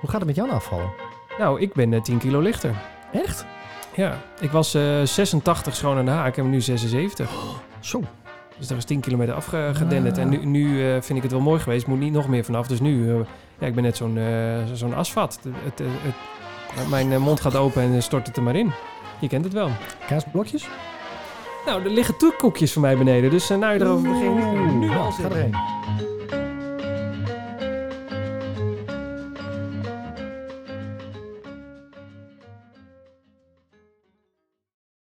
Hoe 0.00 0.10
gaat 0.10 0.18
het 0.20 0.26
met 0.26 0.36
jouw 0.36 0.48
afvallen? 0.48 0.90
Nou, 1.38 1.60
ik 1.60 1.72
ben 1.72 1.92
eh, 1.92 2.00
10 2.00 2.18
kilo 2.18 2.40
lichter. 2.40 2.74
Echt? 3.12 3.46
Ja, 3.96 4.18
ik 4.40 4.50
was 4.50 4.74
eh 4.74 5.02
86 5.02 5.76
schoon 5.76 5.96
aan 5.98 6.04
de 6.04 6.10
haak. 6.10 6.28
Ik 6.28 6.36
heb 6.36 6.44
nu 6.44 6.60
76. 6.60 7.30
Zo. 7.80 8.02
Dus 8.58 8.68
daar 8.68 8.78
is 8.78 8.84
10 8.84 9.00
kilometer 9.00 9.34
afgedenderd. 9.34 10.16
Ah. 10.16 10.22
En 10.22 10.28
nu, 10.28 10.44
nu 10.44 10.92
eh, 10.92 11.00
vind 11.00 11.16
ik 11.16 11.22
het 11.22 11.32
wel 11.32 11.40
mooi 11.40 11.60
geweest. 11.60 11.86
Moet 11.86 11.98
niet 11.98 12.12
nog 12.12 12.28
meer 12.28 12.44
vanaf. 12.44 12.66
Dus 12.66 12.80
nu, 12.80 13.10
eh, 13.10 13.16
ja, 13.62 13.68
ik 13.68 13.74
ben 13.74 13.82
net 13.82 13.96
zo'n 13.96 14.18
eh, 14.18 14.64
zo'n 14.72 14.94
asvat. 14.94 15.38
Het, 15.64 15.78
het, 15.78 16.88
mijn 16.88 17.12
eh, 17.12 17.18
mond 17.18 17.40
gaat 17.40 17.56
open 17.56 17.82
en 17.82 18.02
stort 18.02 18.26
het 18.26 18.36
er 18.36 18.42
maar 18.42 18.56
in. 18.56 18.72
Je 19.20 19.28
kent 19.28 19.44
het 19.44 19.52
wel. 19.52 19.70
Kaasblokjes? 20.08 20.68
Nou, 21.66 21.84
er 21.84 21.90
liggen 21.90 22.16
toekoekjes 22.16 22.72
voor 22.72 22.82
mij 22.82 22.96
beneden. 22.96 23.30
Dus 23.30 23.50
eh, 23.50 23.58
nou 23.58 23.72
je 23.74 23.80
erover 23.80 24.08
begint, 24.08 24.74
nu 24.74 24.86
nou, 24.86 24.98
al 24.98 25.10
Ga 25.10 25.22
zitten. 25.22 26.11